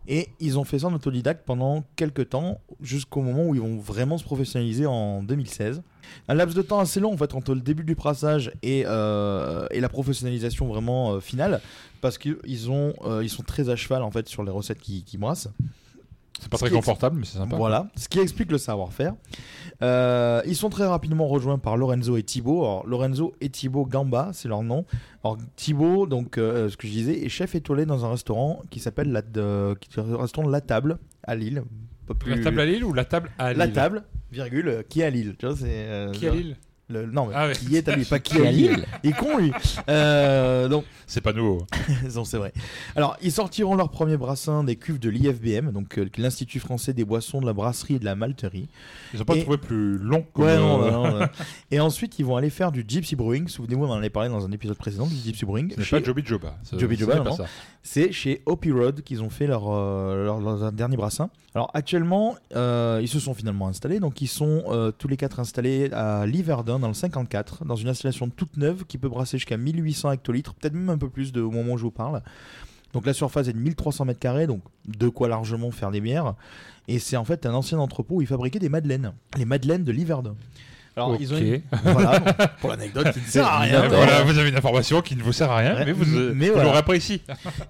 Et 0.08 0.30
ils 0.40 0.60
ont 0.60 0.64
fait 0.64 0.80
ça 0.80 0.88
en 0.88 0.94
autodidacte 0.94 1.46
pendant 1.46 1.84
quelques 1.96 2.30
temps, 2.30 2.60
jusqu'au 2.82 3.22
moment 3.22 3.48
où 3.48 3.56
ils 3.56 3.62
vont 3.62 3.78
vraiment 3.78 4.18
se 4.18 4.24
professionnaliser 4.24 4.86
en 4.86 5.24
2016. 5.24 5.82
Un 6.28 6.34
laps 6.34 6.56
de 6.56 6.62
temps 6.62 6.80
assez 6.80 7.00
long 7.00 7.14
en 7.14 7.18
fait 7.18 7.34
entre 7.34 7.54
le 7.54 7.62
début 7.62 7.84
du 7.84 7.96
brassage 7.96 8.52
et, 8.62 8.84
euh, 8.86 9.66
et 9.72 9.80
la 9.80 9.90
professionnalisation 9.90 10.68
vraiment 10.68 11.14
euh, 11.14 11.20
finale, 11.22 11.62
parce 12.02 12.18
qu'ils 12.18 12.38
euh, 12.46 13.28
sont 13.28 13.44
très 13.44 13.70
à 13.70 13.76
cheval 13.76 14.04
en 14.04 14.12
fait 14.12 14.28
sur 14.28 14.44
les 14.44 14.52
recettes 14.52 14.80
qu'ils 14.80 15.04
qu'ils 15.04 15.20
brassent. 15.20 15.50
C'est 16.44 16.50
pas 16.52 16.58
Ce 16.58 16.66
très 16.66 16.74
confortable, 16.76 17.18
mais 17.20 17.26
c'est 17.26 17.38
sympa. 17.38 17.56
Voilà, 17.56 17.88
ce 17.96 18.08
qui 18.10 18.20
explique 18.20 18.52
le 18.52 18.58
savoir-faire. 18.58 19.14
Euh, 19.82 20.42
ils 20.46 20.56
sont 20.56 20.70
très 20.70 20.86
rapidement 20.86 21.28
rejoints 21.28 21.58
par 21.58 21.78
Lorenzo 21.78 22.18
et 22.18 22.24
Thibaut. 22.24 22.62
Alors, 22.64 22.86
Lorenzo 22.86 23.34
et 23.42 23.50
Thibaut 23.50 23.86
Gamba, 23.86 24.32
c'est 24.34 24.48
leur 24.50 24.62
nom. 24.62 24.86
Alors, 25.24 25.38
Thibaut, 25.56 26.06
donc, 26.06 26.38
euh, 26.38 26.70
ce 26.70 26.78
que 26.78 26.86
je 26.88 26.92
disais, 26.92 27.26
est 27.26 27.30
chef 27.30 27.56
étoilé 27.56 27.86
dans 27.86 28.06
un 28.06 28.12
restaurant 28.12 28.62
qui 28.70 28.80
s'appelle 28.80 29.12
la, 29.12 29.22
qui 29.22 29.90
est 30.00 30.02
restaurant 30.16 30.48
La 30.50 30.62
Table 30.62 30.98
à 31.24 31.36
Lille. 31.36 31.64
Plus- 32.20 32.36
La 32.36 32.44
table 32.44 32.60
à 32.60 32.66
Lille 32.66 32.84
ou 32.84 32.92
la 32.94 33.06
table 33.06 33.32
à 33.40 33.50
Lille 33.52 33.58
La 33.60 33.68
Table, 33.70 34.04
virgule, 34.32 34.68
euh, 34.68 34.84
qui 34.88 35.00
est 35.02 35.06
à 35.06 35.10
Lille. 35.10 35.36
Tu 35.40 35.46
vois, 35.46 35.56
c'est, 35.56 35.68
euh, 35.70 36.12
Qui 36.12 36.28
à 36.28 36.32
Lille 36.32 36.58
le- 36.90 37.06
Non, 37.06 37.28
mais 37.28 37.34
Ah 37.36 37.48
ouais. 37.48 37.54
qui 37.54 37.76
est 37.76 37.88
à 37.88 37.96
Lille, 37.96 38.06
pas 38.06 38.20
qui 38.20 38.38
est 38.38 38.48
à 38.48 38.52
Lille. 38.52 38.86
Il 39.04 39.10
est 39.12 39.14
con, 39.14 39.38
lui. 39.38 39.52
Euh, 39.90 40.68
donc, 40.68 40.86
C'est 41.08 41.22
pas 41.22 41.34
nouveau. 41.34 41.66
non, 42.16 42.24
c'est 42.26 42.38
vrai. 42.38 42.54
Alors, 42.96 43.18
ils 43.22 43.32
sortiront 43.32 43.76
leur 43.76 43.90
premier 43.90 44.18
brassin 44.18 44.64
des 44.64 44.76
cuves 44.76 45.00
de 45.00 45.10
l'IFBM, 45.10 45.72
donc 45.72 45.98
euh, 45.98 46.10
l'Institut 46.18 46.60
français 46.60 46.94
des 46.94 47.06
boissons, 47.06 47.42
de 47.42 47.46
la 47.46 47.54
brasserie 47.54 47.96
et 47.96 48.00
de 48.00 48.06
la 48.06 48.16
malterie. 48.16 48.68
Ils 49.14 49.22
ont 49.22 49.26
pas 49.26 49.36
Et- 49.36 49.42
trouvé 49.42 49.58
plus 49.58 49.98
long 49.98 50.26
comme, 50.34 50.46
Ouais, 50.46 50.58
non, 50.58 50.84
euh, 50.84 50.92
non, 50.92 51.04
non, 51.12 51.20
non. 51.22 51.28
Et 51.72 51.80
ensuite, 51.80 52.20
ils 52.20 52.26
vont 52.26 52.36
aller 52.38 52.50
faire 52.50 52.72
du 52.72 52.84
Gypsy 52.88 53.16
Brewing. 53.16 53.48
Souvenez-vous, 53.48 53.86
on 53.86 53.90
en 53.90 53.98
avait 53.98 54.10
parlé 54.10 54.30
dans 54.30 54.46
un 54.46 54.52
épisode 54.52 54.78
précédent 54.78 55.08
du 55.08 55.16
Gypsy 55.16 55.46
Brewing. 55.46 55.72
Ce 55.74 55.80
n'est 55.80 55.86
Chez- 55.86 56.00
pas 56.00 56.06
Joby 56.06 56.24
Joba. 56.26 56.56
Joby 56.78 56.96
Joba. 56.98 57.24
C'est 57.86 58.14
chez 58.14 58.42
Hoppy 58.46 58.72
Road 58.72 59.02
qu'ils 59.02 59.22
ont 59.22 59.30
fait 59.30 59.46
leur, 59.46 59.66
euh, 59.70 60.24
leur, 60.24 60.40
leur 60.40 60.72
dernier 60.72 60.96
brassin. 60.96 61.30
Alors 61.54 61.70
actuellement, 61.74 62.36
euh, 62.56 63.00
ils 63.02 63.10
se 63.10 63.20
sont 63.20 63.34
finalement 63.34 63.68
installés. 63.68 64.00
Donc 64.00 64.22
ils 64.22 64.28
sont 64.28 64.64
euh, 64.70 64.92
tous 64.98 65.10
les 65.10 65.18
quatre 65.18 65.40
installés 65.42 65.92
à 65.92 66.26
Dans 66.80 66.88
le 66.88 66.94
54, 66.94 67.66
dans 67.66 67.76
une 67.76 67.88
installation 67.90 68.30
toute 68.30 68.58
neuve 68.58 68.86
qui 68.88 68.98
peut 68.98 69.10
brasser 69.10 69.38
jusqu'à 69.38 69.58
1800 69.58 70.12
hectolitres, 70.12 70.54
peut-être 70.54 70.74
même 70.74 70.90
un 70.90 70.98
peu 70.98 71.10
plus 71.10 71.32
de, 71.32 71.42
au 71.42 71.52
moment 71.52 71.74
où 71.74 71.78
je 71.78 71.84
vous 71.84 71.92
parle. 71.92 72.22
Donc 72.94 73.06
la 73.06 73.14
surface 73.14 73.48
est 73.48 73.54
de 73.54 73.58
1300 73.58 74.06
mètres 74.06 74.20
carrés, 74.20 74.46
donc 74.48 74.62
de 74.88 75.10
quoi 75.10 75.28
largement 75.28 75.72
faire 75.72 75.90
des 75.92 76.00
bières. 76.02 76.36
Et 76.88 77.00
c'est 77.00 77.18
en 77.18 77.26
fait 77.26 77.46
un 77.46 77.54
ancien 77.54 77.80
entrepôt 77.80 78.16
où 78.16 78.22
ils 78.22 78.28
fabriquaient 78.28 78.60
des 78.60 78.70
madeleines, 78.70 79.14
les 79.38 79.46
madeleines 79.46 79.84
de 79.84 79.92
Liverdun. 79.92 80.36
Alors 80.96 81.18
ils 81.20 81.34
ont 81.34 81.38
Ok. 81.38 81.42
une- 81.42 81.62
voilà, 81.92 82.20
bon, 82.20 82.32
pour 82.62 82.70
l'anecdote 82.70 83.12
qui 83.14 83.20
ne 83.20 83.26
sert 83.26 83.48
à 83.48 83.60
rien. 83.62 83.88
Voilà, 83.88 84.22
vous 84.24 84.38
avez 84.38 84.50
une 84.50 84.56
information 84.58 85.02
qui 85.02 85.16
ne 85.16 85.24
vous 85.24 85.34
sert 85.34 85.50
à 85.50 85.58
rien, 85.58 85.74
Ouais, 85.76 85.86
mais 85.86 85.92
vous, 85.92 86.06
mais 86.36 86.48
vous 86.48 86.54
voilà. 86.54 86.64
l'aurez 86.66 86.78
appris 86.78 86.98
ici. 87.00 87.22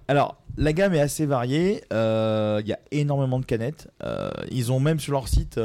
Alors, 0.09 0.35
la 0.57 0.73
gamme 0.73 0.93
est 0.93 0.99
assez 0.99 1.25
variée. 1.25 1.85
euh, 1.93 2.59
Il 2.61 2.67
y 2.67 2.73
a 2.73 2.79
énormément 2.91 3.39
de 3.39 3.45
canettes. 3.45 3.87
Euh, 4.03 4.29
ils 4.51 4.73
ont 4.73 4.81
même 4.81 4.99
sur 4.99 5.13
leur 5.13 5.29
site 5.29 5.57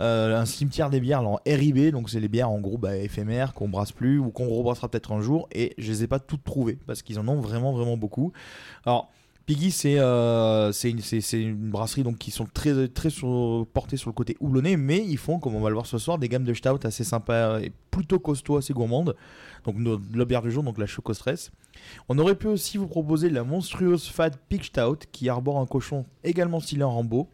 euh, 0.00 0.38
un 0.38 0.46
cimetière 0.46 0.90
des 0.90 1.00
bières 1.00 1.26
en 1.26 1.38
RIB. 1.46 1.92
Donc, 1.92 2.10
c'est 2.10 2.20
les 2.20 2.28
bières 2.28 2.50
en 2.50 2.60
gros 2.60 2.78
bah, 2.78 2.96
éphémères 2.96 3.52
qu'on 3.54 3.68
brasse 3.68 3.92
plus 3.92 4.18
ou 4.18 4.30
qu'on 4.30 4.48
rebrassera 4.48 4.88
peut-être 4.88 5.12
un 5.12 5.20
jour. 5.20 5.48
Et 5.52 5.74
je 5.78 5.90
les 5.90 6.04
ai 6.04 6.06
pas 6.06 6.18
toutes 6.18 6.44
trouvées 6.44 6.78
parce 6.86 7.02
qu'ils 7.02 7.18
en 7.18 7.28
ont 7.28 7.40
vraiment, 7.40 7.72
vraiment 7.72 7.96
beaucoup. 7.96 8.32
Alors, 8.84 9.10
Piggy, 9.46 9.72
c'est 9.72 9.96
euh, 9.98 10.70
une, 10.72 11.70
brasserie 11.70 12.04
donc, 12.04 12.18
qui 12.18 12.30
sont 12.30 12.46
très, 12.46 12.86
très 12.88 13.08
portées 13.72 13.96
sur 13.96 14.08
le 14.08 14.14
côté 14.14 14.36
houblonné, 14.38 14.76
mais 14.76 15.04
ils 15.04 15.18
font, 15.18 15.40
comme 15.40 15.56
on 15.56 15.60
va 15.60 15.70
le 15.70 15.74
voir 15.74 15.86
ce 15.86 15.98
soir, 15.98 16.18
des 16.18 16.28
gammes 16.28 16.44
de 16.44 16.54
stout 16.54 16.78
assez 16.84 17.02
sympas 17.02 17.58
et 17.60 17.72
plutôt 17.90 18.20
costauds, 18.20 18.58
assez 18.58 18.72
gourmandes. 18.72 19.16
Donc, 19.64 19.76
la 20.14 20.24
bière 20.24 20.42
du 20.42 20.52
jour, 20.52 20.62
donc 20.62 20.78
la 20.78 20.86
Choco 20.86 21.12
Stress. 21.14 21.50
On 22.08 22.18
aurait 22.18 22.36
pu 22.36 22.46
aussi 22.46 22.78
vous 22.78 22.86
proposer 22.86 23.28
la 23.28 23.42
monstrueuse 23.42 24.08
Fat 24.08 24.30
Pig 24.48 24.62
Stout 24.62 24.98
qui 25.10 25.28
arbore 25.28 25.58
un 25.58 25.66
cochon 25.66 26.06
également 26.22 26.60
stylé 26.60 26.84
en 26.84 26.92
Rambo, 26.92 27.28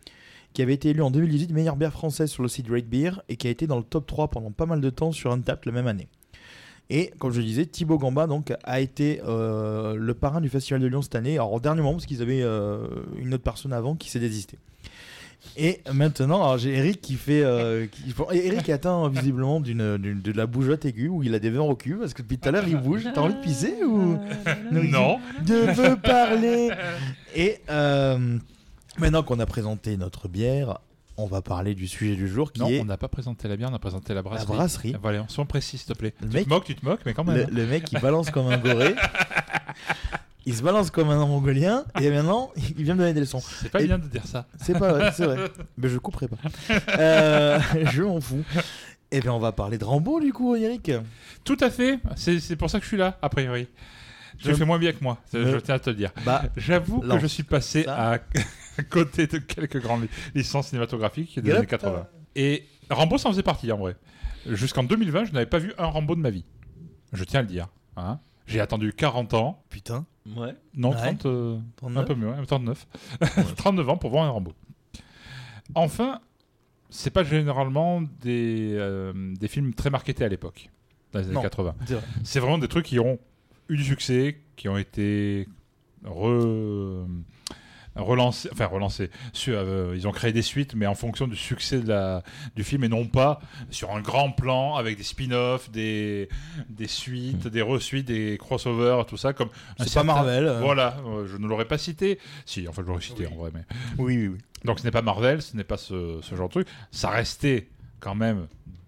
qui 0.57 0.63
avait 0.63 0.73
été 0.73 0.89
élu 0.89 1.03
en 1.03 1.11
2018 1.11 1.53
meilleure 1.53 1.77
bière 1.77 1.93
française 1.93 2.31
sur 2.31 2.43
le 2.43 2.49
site 2.49 2.67
Great 2.67 2.89
Beer 2.89 3.11
et 3.29 3.37
qui 3.37 3.47
a 3.47 3.51
été 3.51 3.67
dans 3.67 3.77
le 3.77 3.83
top 3.83 4.07
3 4.07 4.29
pendant 4.29 4.51
pas 4.51 4.65
mal 4.65 4.81
de 4.81 4.89
temps 4.89 5.13
sur 5.13 5.31
Untapped 5.31 5.67
la 5.67 5.73
même 5.73 5.87
année. 5.87 6.09
Et 6.89 7.11
comme 7.19 7.31
je 7.31 7.41
le 7.41 7.45
disais, 7.45 7.67
Thibaut 7.67 7.99
Gamba 7.99 8.27
donc, 8.27 8.55
a 8.65 8.81
été 8.81 9.21
euh, 9.29 9.95
le 9.97 10.15
parrain 10.15 10.41
du 10.41 10.49
Festival 10.49 10.81
de 10.81 10.87
Lyon 10.87 11.03
cette 11.03 11.15
année, 11.15 11.35
alors 11.35 11.53
au 11.53 11.61
dernier 11.61 11.83
moment 11.83 11.93
parce 11.93 12.07
qu'ils 12.07 12.23
avaient 12.23 12.41
euh, 12.43 12.87
une 13.21 13.35
autre 13.35 13.43
personne 13.43 13.75
avant 13.75 13.97
qui 13.97 14.09
s'est 14.09 14.19
désistée. 14.19 14.57
Et 15.59 15.81
maintenant, 15.93 16.57
j'ai 16.57 16.71
Eric 16.75 17.03
qui 17.03 17.15
fait. 17.17 17.43
euh, 17.45 17.87
qui- 17.87 18.15
Eric 18.33 18.67
est 18.71 18.73
atteint 18.73 19.11
visiblement 19.11 19.61
d'une, 19.61 19.99
d'une- 19.99 20.23
de 20.23 20.33
la 20.33 20.47
bougeotte 20.47 20.87
aiguë 20.87 21.09
où 21.09 21.23
il 21.23 21.35
a 21.35 21.39
des 21.39 21.51
verres 21.51 21.67
au 21.67 21.77
cul 21.77 21.97
parce 21.97 22.15
que 22.15 22.23
depuis 22.23 22.39
tout 22.39 22.49
à 22.49 22.53
l'heure 22.53 22.67
il 22.67 22.79
bouge. 22.79 23.03
T'as 23.15 23.21
envie 23.21 23.35
de 23.35 23.41
pisser 23.41 23.75
ou? 23.85 24.17
Non. 24.73 25.19
Je 25.47 25.71
veux 25.83 25.97
parler. 25.97 26.71
Et 27.35 27.59
euh, 27.69 28.39
maintenant 28.99 29.23
qu'on 29.23 29.39
a 29.41 29.47
présenté 29.47 29.97
notre 29.97 30.29
bière, 30.29 30.79
on 31.17 31.27
va 31.27 31.41
parler 31.43 31.75
du 31.75 31.87
sujet 31.89 32.15
du 32.17 32.29
jour 32.29 32.53
qui 32.53 32.61
Non, 32.61 32.69
est 32.69 32.81
on 32.81 32.85
n'a 32.85 32.97
pas 32.99 33.09
présenté 33.09 33.49
la 33.49 33.57
bière, 33.57 33.69
on 33.71 33.75
a 33.75 33.79
présenté 33.79 34.11
la 34.13 34.17
la 34.17 34.23
brasserie. 34.23 34.47
brasserie. 34.55 34.97
Voilà, 35.01 35.25
sois 35.29 35.45
précis, 35.47 35.79
s'il 35.79 35.87
te 35.93 35.99
plaît. 35.99 36.15
Le 36.21 36.29
Tu 36.29 36.35
mec- 36.35 36.45
te 36.45 36.49
moques, 36.51 36.65
tu 36.65 36.75
te 36.75 36.85
moques, 36.85 37.01
mais 37.07 37.15
quand 37.15 37.25
même. 37.25 37.37
Le, 37.49 37.55
le 37.55 37.67
mec 37.67 37.91
il 37.93 38.01
balance 38.01 38.31
comme 38.31 38.49
un 38.49 38.59
goré. 38.59 38.95
Il 40.49 40.55
se 40.55 40.63
balance 40.63 40.91
comme 40.93 41.11
un 41.11 41.27
mongolien 41.27 41.85
et 42.01 42.09
maintenant 42.11 42.53
il 42.57 42.85
vient 42.85 42.95
me 42.95 43.01
donner 43.01 43.15
des 43.15 43.21
leçons. 43.21 43.41
C'est 43.41 43.69
pas 43.71 43.81
Et- 43.83 43.87
bien 43.87 43.99
de 43.99 44.07
dire 44.07 44.27
ça. 44.27 44.47
C'est 44.63 44.79
pas 44.79 44.93
vrai, 44.93 45.11
c'est 45.13 45.25
vrai. 45.27 45.51
Mais 45.77 45.89
je 45.89 45.99
couperai 45.99 46.29
pas. 46.29 46.37
Euh, 46.99 47.59
je 47.91 48.03
m'en 48.03 48.21
fous. 48.21 48.45
Et 49.11 49.21
bien 49.21 49.33
on 49.33 49.39
va 49.41 49.53
parler 49.53 49.79
de 49.79 49.85
Rambo 49.85 50.21
du 50.21 50.33
coup, 50.33 50.55
Eric. 50.55 50.93
Tout 51.45 51.57
à 51.61 51.71
fait. 51.71 51.99
C'est 52.17 52.57
pour 52.57 52.71
ça 52.71 52.79
que 52.79 52.85
je 52.85 52.89
suis 52.89 52.97
là, 52.97 53.19
a 53.23 53.29
priori. 53.29 53.67
Tu 54.39 54.49
Je- 54.51 54.55
fais 54.55 54.65
moins 54.67 54.79
bien 54.79 54.93
que 54.93 55.03
moi, 55.03 55.19
je 55.33 55.57
tiens 55.59 55.77
à 55.77 55.79
te 55.79 55.89
le 55.91 55.97
dire. 55.97 56.13
Bah, 56.25 56.43
J'avoue 56.59 57.01
que 57.01 57.19
je 57.19 57.27
suis 57.27 57.43
passé 57.43 57.85
ça. 57.85 58.13
à, 58.13 58.19
à 58.79 58.83
côté 58.83 59.27
de 59.27 59.39
quelques 59.39 59.81
grandes 59.81 60.03
li- 60.03 60.09
licences 60.35 60.69
cinématographiques 60.69 61.39
des 61.39 61.49
Yep. 61.49 61.57
années 61.59 61.67
80. 61.67 62.07
Et 62.35 62.65
Rambo, 62.91 63.19
ça 63.19 63.29
en 63.29 63.33
faisait 63.33 63.43
partie 63.43 63.71
en 63.73 63.79
vrai. 63.79 63.97
Jusqu'en 64.47 64.85
2020, 64.85 65.25
je 65.25 65.33
n'avais 65.33 65.47
pas 65.47 65.59
vu 65.59 65.73
un 65.79 65.87
Rambo 65.87 66.15
de 66.15 66.21
ma 66.21 66.31
vie. 66.31 66.45
Je 67.13 67.25
tiens 67.25 67.41
à 67.41 67.43
le 67.43 67.49
dire. 67.49 67.69
hein. 67.97 68.21
J'ai 68.47 68.61
attendu 68.61 68.93
40 68.93 69.35
ans. 69.35 69.63
putain. 69.71 70.07
Ouais. 70.37 70.55
Non, 70.75 70.91
Ouais. 70.91 70.97
30, 70.97 71.27
euh, 71.27 71.59
39. 71.77 72.03
un 72.03 72.07
peu 72.07 72.15
mieux, 72.15 72.29
ouais, 72.29 72.47
39. 72.47 72.87
39 73.57 73.89
ans 73.89 73.97
pour 73.97 74.11
voir 74.11 74.25
un 74.25 74.31
Rambo. 74.31 74.53
Enfin, 75.75 76.21
c'est 76.91 77.11
pas 77.11 77.25
généralement 77.25 78.03
des, 78.21 78.73
euh, 78.75 79.13
des 79.37 79.49
films 79.49 79.75
très 79.75 79.91
marketés 79.91 80.25
à 80.25 80.29
l'époque, 80.29 80.71
dans 81.13 81.19
les 81.21 81.27
années 81.27 81.35
Non. 81.35 81.43
80. 81.43 81.75
C'est 81.87 81.95
vrai. 81.95 82.03
C'est 82.25 82.41
vraiment 82.41 82.59
des 82.59 82.69
trucs 82.69 82.87
qui 82.87 82.99
ont 83.01 83.19
eu 83.69 83.77
du 83.77 83.85
succès, 83.85 84.39
qui 84.57 84.69
ont 84.69 84.79
été 84.79 85.49
re- 86.05 87.07
relancés, 87.97 88.49
enfin 88.53 88.67
relancés. 88.67 89.11
Sur, 89.33 89.55
euh, 89.57 89.95
ils 89.97 90.07
ont 90.07 90.13
créé 90.13 90.33
des 90.33 90.43
suites, 90.43 90.75
mais 90.75 90.87
en 90.87 90.95
fonction 90.95 91.27
du 91.27 91.37
succès 91.37 91.81
de 91.81 91.89
la, 91.89 92.23
du 92.55 92.65
film 92.65 92.85
et 92.85 92.89
non 92.89 93.07
pas 93.07 93.41
sur 93.71 93.93
un 93.95 94.01
grand 94.01 94.31
plan 94.31 94.77
avec 94.77 94.97
des 94.97 95.03
spin-offs, 95.03 95.71
des, 95.71 96.29
des 96.69 96.89
suites, 96.89 97.49
des 97.49 97.63
resuites, 97.63 98.07
des 98.07 98.37
crossovers, 98.39 99.05
tout 99.07 99.17
ça. 99.17 99.33
Comme 99.33 99.49
un 99.79 99.85
C'est 99.85 99.95
pas 99.95 100.05
Marvel. 100.05 100.47
euh. 100.47 100.61
Voilà, 100.61 100.97
euh, 101.07 101.27
je 101.27 101.37
ne 101.37 101.47
l'aurais 101.47 101.65
pas 101.67 101.79
cité. 101.79 102.19
Si, 102.45 102.67
enfin, 102.69 102.83
je 102.83 102.89
l'aurais 102.89 103.03
cité 103.03 103.27
en 103.27 103.35
vrai, 103.35 103.51
mais. 103.55 103.63
Oui, 103.99 104.17
oui, 104.17 104.29
oui. 104.29 104.39
Donc 104.65 104.79
ce 104.81 104.85
n'est 104.85 104.91
pas 104.91 105.03
Marvel, 105.03 105.43
ce 105.43 105.57
n'est 105.57 105.65
pas 105.65 105.77
ce, 105.77 106.19
ce 106.23 106.35
genre 106.35 106.49
de 106.49 106.53
truc. 106.53 106.69
Ça 106.91 107.11
restait 107.11 107.69
quand 108.01 108.15
même 108.15 108.47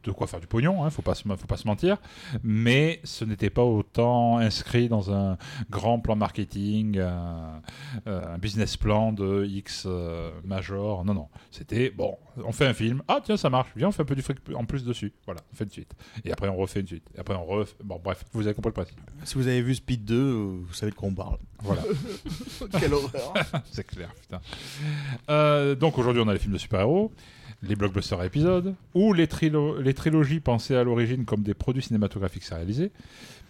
de 0.08 0.12
quoi 0.12 0.26
faire 0.26 0.40
du 0.40 0.46
pognon, 0.46 0.84
hein, 0.84 0.90
faut 0.90 1.02
pas 1.02 1.14
se, 1.14 1.22
faut 1.22 1.46
pas 1.46 1.56
se 1.56 1.66
mentir. 1.66 1.98
Mais 2.42 3.00
ce 3.04 3.24
n'était 3.24 3.50
pas 3.50 3.62
autant 3.62 4.38
inscrit 4.38 4.88
dans 4.88 5.12
un 5.12 5.36
grand 5.70 6.00
plan 6.00 6.16
marketing, 6.16 6.98
un, 6.98 7.62
euh, 8.06 8.34
un 8.34 8.38
business 8.38 8.76
plan 8.76 9.12
de 9.12 9.44
X 9.46 9.84
euh, 9.86 10.30
major. 10.44 11.04
Non, 11.04 11.14
non. 11.14 11.28
C'était 11.50 11.90
bon, 11.90 12.16
on 12.36 12.52
fait 12.52 12.66
un 12.66 12.74
film. 12.74 13.02
Ah 13.08 13.20
tiens, 13.22 13.36
ça 13.36 13.50
marche. 13.50 13.68
Viens, 13.76 13.88
on 13.88 13.92
fait 13.92 14.02
un 14.02 14.06
peu 14.06 14.14
du 14.16 14.22
fric 14.22 14.38
en 14.54 14.64
plus 14.64 14.84
dessus. 14.84 15.12
Voilà, 15.26 15.40
on 15.52 15.56
fait 15.56 15.64
une 15.64 15.70
suite. 15.70 15.92
Et 16.24 16.32
après 16.32 16.48
on 16.48 16.56
refait 16.56 16.80
une 16.80 16.86
suite. 16.86 17.08
Et 17.16 17.20
après 17.20 17.34
on 17.34 17.44
refait. 17.44 17.74
Bon, 17.84 18.00
bref, 18.02 18.24
vous 18.32 18.46
avez 18.46 18.54
compris 18.54 18.70
le 18.70 18.74
principe. 18.74 19.00
Si 19.24 19.34
vous 19.34 19.46
avez 19.46 19.62
vu 19.62 19.74
Speed 19.74 20.04
2, 20.04 20.14
euh, 20.14 20.58
vous 20.66 20.74
savez 20.74 20.90
de 20.90 20.96
quoi 20.96 21.08
on 21.08 21.14
parle. 21.14 21.38
Voilà. 21.62 21.82
Quelle 22.80 22.94
horreur. 22.94 23.34
C'est 23.70 23.86
clair, 23.86 24.12
putain. 24.14 24.40
Euh, 25.28 25.74
donc 25.74 25.98
aujourd'hui, 25.98 26.22
on 26.24 26.28
a 26.28 26.32
les 26.32 26.38
films 26.38 26.54
de 26.54 26.58
super-héros, 26.58 27.12
les 27.62 27.76
blockbusters 27.76 28.20
à 28.20 28.26
épisodes, 28.26 28.74
ou 28.94 29.12
les, 29.12 29.26
trilo- 29.26 29.80
les 29.80 29.94
trilogies 29.94 30.40
pensées 30.40 30.76
à 30.76 30.84
l'origine 30.84 31.24
comme 31.24 31.42
des 31.42 31.54
produits 31.54 31.82
cinématographiques 31.82 32.44
réalisés. 32.44 32.92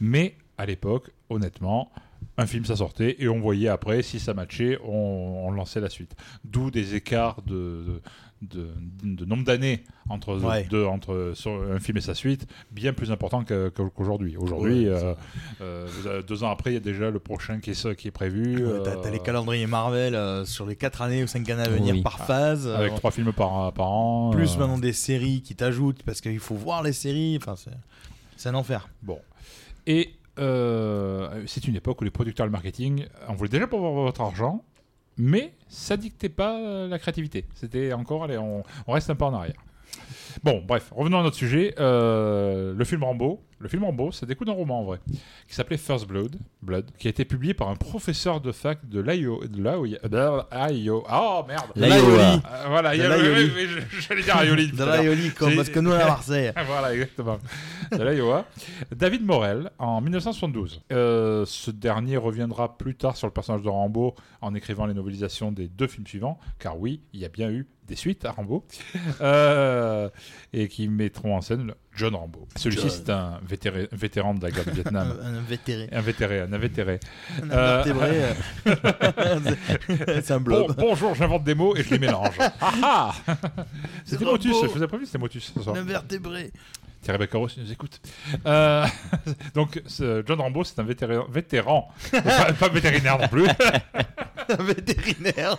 Mais 0.00 0.34
à 0.56 0.66
l'époque, 0.66 1.10
honnêtement, 1.28 1.92
un 2.36 2.46
film 2.46 2.64
ça 2.64 2.76
sortait 2.76 3.16
et 3.18 3.28
on 3.28 3.40
voyait 3.40 3.68
après 3.68 4.02
si 4.02 4.18
ça 4.18 4.34
matchait, 4.34 4.78
on, 4.84 5.50
lançait 5.50 5.80
la 5.80 5.90
suite. 5.90 6.14
D'où 6.44 6.70
des 6.70 6.94
écarts 6.94 7.42
de, 7.42 8.00
de 8.42 9.24
nombre 9.24 9.44
d'années 9.44 9.82
entre, 10.08 10.36
Ouais. 10.40 10.64
deux- 10.70 10.84
entre 10.84 11.32
sur 11.34 11.50
un 11.52 11.80
film 11.80 11.98
et 11.98 12.00
sa 12.00 12.14
suite, 12.14 12.46
bien 12.70 12.92
plus 12.92 13.10
important 13.10 13.42
qu'aujourd'hui. 13.44 14.36
Aujourd'hui, 14.36 14.88
Ouais, 14.88 14.94
euh, 14.94 15.14
euh, 15.60 16.22
deux 16.22 16.44
ans 16.44 16.50
après, 16.50 16.70
il 16.70 16.74
y 16.74 16.76
a 16.76 16.80
déjà 16.80 17.10
le 17.10 17.18
prochain 17.18 17.58
qui 17.60 17.70
est, 17.70 17.94
qui 17.96 18.08
est 18.08 18.12
prévu. 18.12 18.64
Ouais, 18.64 18.80
T'as 18.84 18.96
t'as 18.96 19.08
euh, 19.08 19.10
les 19.10 19.18
calendriers 19.18 19.66
Marvel 19.66 20.14
euh, 20.14 20.44
sur 20.44 20.66
les 20.66 20.76
4 20.76 21.02
années 21.02 21.24
ou 21.24 21.26
5 21.26 21.48
années 21.50 21.62
à 21.62 21.68
venir 21.68 21.94
Oui. 21.94 22.02
par 22.02 22.18
phase. 22.26 22.66
euh, 22.66 22.76
Avec 22.76 22.94
trois 22.94 23.10
films 23.10 23.32
par, 23.32 23.72
par 23.72 23.90
an. 23.90 24.30
plus 24.30 24.54
euh, 24.54 24.58
maintenant 24.58 24.78
des 24.78 24.92
séries 24.92 25.42
qui 25.42 25.56
t'ajoutent 25.56 26.02
parce 26.04 26.20
qu'il 26.20 26.38
faut 26.38 26.54
voir 26.54 26.82
les 26.82 26.92
séries. 26.92 27.36
Enfin, 27.40 27.56
c'est 27.56 27.70
c'est 28.36 28.48
un 28.50 28.54
enfer. 28.54 28.88
Bon. 29.02 29.18
Et 29.88 30.10
euh, 30.38 31.42
c'est 31.46 31.66
une 31.66 31.74
époque 31.74 32.00
où 32.00 32.04
les 32.04 32.10
producteurs 32.12 32.44
et 32.44 32.48
le 32.48 32.52
marketing 32.52 33.06
en 33.26 33.34
voulaient 33.34 33.48
déjà 33.50 33.66
pour 33.66 33.80
avoir 33.80 34.04
votre 34.04 34.20
argent, 34.20 34.62
mais 35.18 35.52
ça 35.68 35.96
dictait 35.96 36.28
pas 36.28 36.58
euh, 36.58 36.88
la 36.88 36.98
créativité. 36.98 37.44
C'était 37.54 37.92
encore, 37.92 38.24
allez, 38.24 38.38
on, 38.38 38.62
on 38.86 38.92
reste 38.92 39.10
un 39.10 39.14
peu 39.16 39.24
en 39.24 39.34
arrière. 39.34 39.60
Bon, 40.44 40.62
bref, 40.66 40.90
revenons 40.94 41.20
à 41.20 41.22
notre 41.22 41.36
sujet. 41.36 41.74
Euh, 41.78 42.74
le 42.74 42.84
film 42.84 43.02
Rambo. 43.04 43.42
Le 43.60 43.68
film 43.68 43.82
Rambo, 43.82 44.12
ça 44.12 44.24
découle 44.24 44.46
d'un 44.46 44.52
roman 44.52 44.82
en 44.82 44.84
vrai, 44.84 45.00
qui 45.48 45.54
s'appelait 45.56 45.78
First 45.78 46.06
Blood, 46.06 46.36
Blood, 46.62 46.92
qui 46.96 47.08
a 47.08 47.10
été 47.10 47.24
publié 47.24 47.54
par 47.54 47.68
un 47.68 47.74
professeur 47.74 48.40
de 48.40 48.52
fac 48.52 48.88
de 48.88 49.00
l'Io. 49.00 49.42
De 49.48 49.58
l'Io- 50.70 51.02
Oh 51.10 51.44
merde! 51.48 51.66
L'Iowa. 51.74 52.34
Euh, 52.34 52.38
voilà, 52.68 52.94
j'allais 52.96 54.22
dire 54.22 54.36
tout 54.70 54.76
De 54.76 54.84
l'Aioli, 54.84 55.30
comme 55.32 55.56
parce 55.56 55.70
que 55.70 55.80
nous 55.80 55.90
à 55.90 55.98
Marseille. 56.04 56.52
voilà, 56.68 56.94
exactement. 56.94 57.38
De 57.90 58.00
l'Iowa. 58.04 58.44
David 58.94 59.26
Morel, 59.26 59.72
en 59.80 60.00
1972. 60.02 60.80
Euh, 60.92 61.44
ce 61.44 61.72
dernier 61.72 62.16
reviendra 62.16 62.78
plus 62.78 62.94
tard 62.94 63.16
sur 63.16 63.26
le 63.26 63.32
personnage 63.32 63.62
de 63.62 63.68
Rambo 63.68 64.14
en 64.40 64.54
écrivant 64.54 64.86
les 64.86 64.94
novelisations 64.94 65.50
des 65.50 65.66
deux 65.66 65.88
films 65.88 66.06
suivants, 66.06 66.38
car 66.60 66.78
oui, 66.78 67.00
il 67.12 67.18
y 67.18 67.24
a 67.24 67.28
bien 67.28 67.50
eu 67.50 67.66
des 67.88 67.96
suites 67.96 68.24
à 68.26 68.32
Rambo, 68.32 68.64
Euh, 69.22 70.10
et 70.52 70.68
qui 70.68 70.88
mettront 70.88 71.36
en 71.36 71.40
scène 71.40 71.72
John 71.94 72.14
Rambo. 72.14 72.46
Celui-ci, 72.56 72.90
c'est 72.90 73.10
un 73.10 73.40
vétéré- 73.48 73.88
vétéran 73.92 74.34
de 74.34 74.42
la 74.42 74.50
guerre 74.50 74.64
du 74.64 74.70
Vietnam. 74.72 75.16
Un, 75.22 75.40
vétéré. 75.40 75.88
Un 75.92 76.00
vétéré, 76.00 76.40
un 76.40 76.58
vétéré. 76.58 77.00
Un 77.42 77.50
Euh, 77.50 77.82
c'est- 79.44 80.22
c'est 80.22 80.30
un 80.32 80.38
Bon, 80.40 80.64
blob. 80.66 80.76
bonjour, 80.78 81.14
j'invente 81.14 81.44
des 81.44 81.54
mots 81.54 81.74
et 81.76 81.82
je 81.82 81.90
les 81.90 81.98
mélange. 81.98 82.36
Ah 82.60 82.72
ah 82.82 83.14
C'était. 84.04 84.24
Motus, 84.24 84.54
je 84.62 84.66
vous 84.66 84.82
ai 84.82 84.86
pas 84.86 84.96
vu, 84.96 85.06
c'était 85.06 85.18
Motus 85.18 85.52
ce 85.54 85.62
soir. 85.62 85.76
Un 85.76 85.80
invertébré. 85.80 86.50
Thierry 87.00 87.18
Beccaro, 87.18 87.48
si 87.48 87.56
tu 87.56 87.60
nous 87.60 87.72
écoutes. 87.72 88.00
Euh, 88.44 88.84
donc, 89.54 89.80
John 90.26 90.40
Rambo, 90.40 90.64
c'est 90.64 90.78
un 90.80 90.82
vétéran, 90.82 91.26
vétéran 91.30 91.88
pas, 92.10 92.52
pas 92.52 92.68
vétérinaire 92.68 93.18
non 93.18 93.28
plus. 93.28 93.46
Un 94.58 94.62
vétérinaire 94.62 95.58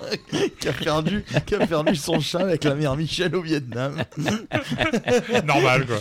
qui 0.60 0.68
a 0.68 0.74
perdu, 0.74 1.24
qui 1.46 1.56
a 1.56 1.68
perdu 1.68 1.96
son 1.96 2.20
chat 2.20 2.40
avec 2.40 2.64
la 2.64 2.76
mère 2.76 2.96
Michel 2.96 3.36
au 3.36 3.42
Vietnam. 3.42 4.04
normal, 5.46 5.86
quoi. 5.86 5.98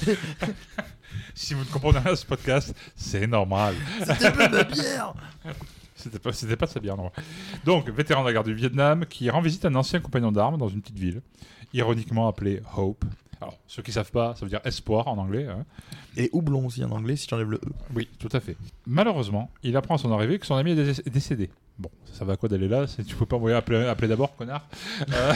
si 1.35 1.55
vous 1.55 1.61
ne 1.61 1.71
comprenez 1.71 1.99
rien 1.99 2.13
à 2.13 2.17
ce 2.17 2.25
podcast, 2.25 2.75
c'est 2.97 3.27
normal. 3.27 3.75
C'était 4.07 4.33
pas 4.33 4.49
ma 4.49 4.65
bière. 4.65 5.15
C'était 5.95 6.19
pas, 6.19 6.33
c'était 6.33 6.57
pas 6.57 6.67
très 6.67 6.81
bien, 6.81 6.97
non. 6.97 7.11
Donc, 7.65 7.91
vétéran 7.91 8.23
de 8.23 8.29
la 8.29 8.33
guerre 8.33 8.45
du 8.45 8.55
Vietnam, 8.55 9.05
qui 9.05 9.29
rend 9.29 9.41
visite 9.41 9.65
à 9.65 9.69
un 9.69 9.75
ancien 9.75 10.01
compagnon 10.01 10.33
d'armes 10.33 10.57
dans 10.57 10.69
une 10.69 10.81
petite 10.81 10.99
ville, 10.99 11.21
ironiquement 11.75 12.29
appelée 12.29 12.63
Hope. 12.77 13.05
Alors, 13.41 13.57
ceux 13.67 13.83
qui 13.83 13.93
savent 13.93 14.11
pas, 14.11 14.35
ça 14.35 14.45
veut 14.45 14.49
dire 14.51 14.61
espoir 14.65 15.07
en 15.09 15.17
anglais. 15.19 15.47
hein. 15.47 15.65
Et 16.17 16.29
houblon 16.33 16.67
aussi 16.67 16.83
en 16.85 16.91
anglais 16.91 17.15
si 17.17 17.27
tu 17.29 17.35
enlèves 17.35 17.51
le 17.51 17.59
E. 17.59 17.61
Oui, 17.95 18.09
tout 18.19 18.29
à 18.33 18.41
fait. 18.41 18.57
Malheureusement, 18.87 19.51
il 19.63 19.77
apprend 19.77 19.95
à 19.95 19.99
son 19.99 20.13
arrivée 20.13 20.39
que 20.39 20.47
son 20.47 20.57
ami 20.57 20.73
est 20.73 20.75
dé- 20.75 20.91
est 21.07 21.11
décédé. 21.11 21.51
Bon, 21.79 21.91
ça 22.13 22.25
va 22.25 22.33
à 22.33 22.37
quoi 22.37 22.49
d'aller 22.49 22.67
là? 22.67 22.89
C'est- 22.89 23.05
Tu 23.05 23.15
peux 23.15 23.27
pas 23.27 23.37
envoyer 23.37 23.57
appeler, 23.57 23.87
appeler 23.87 24.09
d'abord, 24.09 24.35
connard? 24.35 24.67
Euh, 25.13 25.33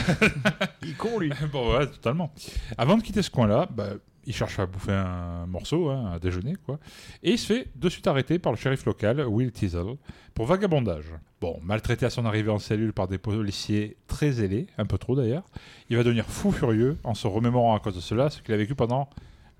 Il 0.81 0.89
est 0.89 0.97
con 0.97 1.17
lui. 1.19 1.31
Bon, 1.53 1.77
ouais, 1.77 1.87
totalement. 1.87 2.33
Avant 2.77 2.97
de 2.97 3.03
quitter 3.03 3.21
ce 3.21 3.29
coin-là, 3.29 3.69
bah, 3.71 3.91
il 4.25 4.33
cherche 4.33 4.59
à 4.59 4.65
bouffer 4.65 4.91
un 4.91 5.45
morceau, 5.47 5.89
hein, 5.89 6.13
à 6.13 6.19
déjeuner, 6.19 6.55
quoi. 6.65 6.79
Et 7.23 7.31
il 7.31 7.37
se 7.37 7.53
fait 7.53 7.67
de 7.75 7.89
suite 7.89 8.07
arrêter 8.07 8.39
par 8.39 8.51
le 8.51 8.57
shérif 8.57 8.85
local, 8.85 9.25
Will 9.27 9.51
Teasel, 9.51 9.97
pour 10.33 10.45
vagabondage. 10.45 11.13
Bon, 11.41 11.59
maltraité 11.61 12.05
à 12.05 12.09
son 12.09 12.25
arrivée 12.25 12.51
en 12.51 12.59
cellule 12.59 12.93
par 12.93 13.07
des 13.07 13.17
policiers 13.17 13.97
très 14.07 14.31
zélés, 14.31 14.67
un 14.77 14.85
peu 14.85 14.97
trop 14.97 15.15
d'ailleurs, 15.15 15.43
il 15.89 15.97
va 15.97 16.03
devenir 16.03 16.25
fou 16.25 16.51
furieux 16.51 16.97
en 17.03 17.13
se 17.13 17.27
remémorant 17.27 17.75
à 17.75 17.79
cause 17.79 17.95
de 17.95 18.01
cela 18.01 18.29
ce 18.29 18.41
qu'il 18.41 18.53
a 18.53 18.57
vécu 18.57 18.75
pendant 18.75 19.09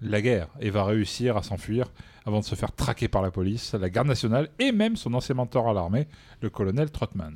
la 0.04 0.22
guerre 0.22 0.48
et 0.60 0.70
va 0.70 0.84
réussir 0.84 1.38
à 1.38 1.44
s'enfuir 1.44 1.88
avant 2.26 2.40
de 2.40 2.46
se 2.46 2.56
faire 2.56 2.72
traquer 2.72 3.08
par 3.08 3.22
la 3.22 3.32
police, 3.32 3.74
la 3.74 3.90
garde 3.90 4.08
nationale 4.08 4.50
et 4.60 4.72
même 4.72 4.96
son 4.96 5.14
ancien 5.14 5.36
mentor 5.36 5.70
à 5.70 5.74
l'armée, 5.74 6.08
le 6.42 6.50
colonel 6.50 6.90
Trotman. 6.90 7.34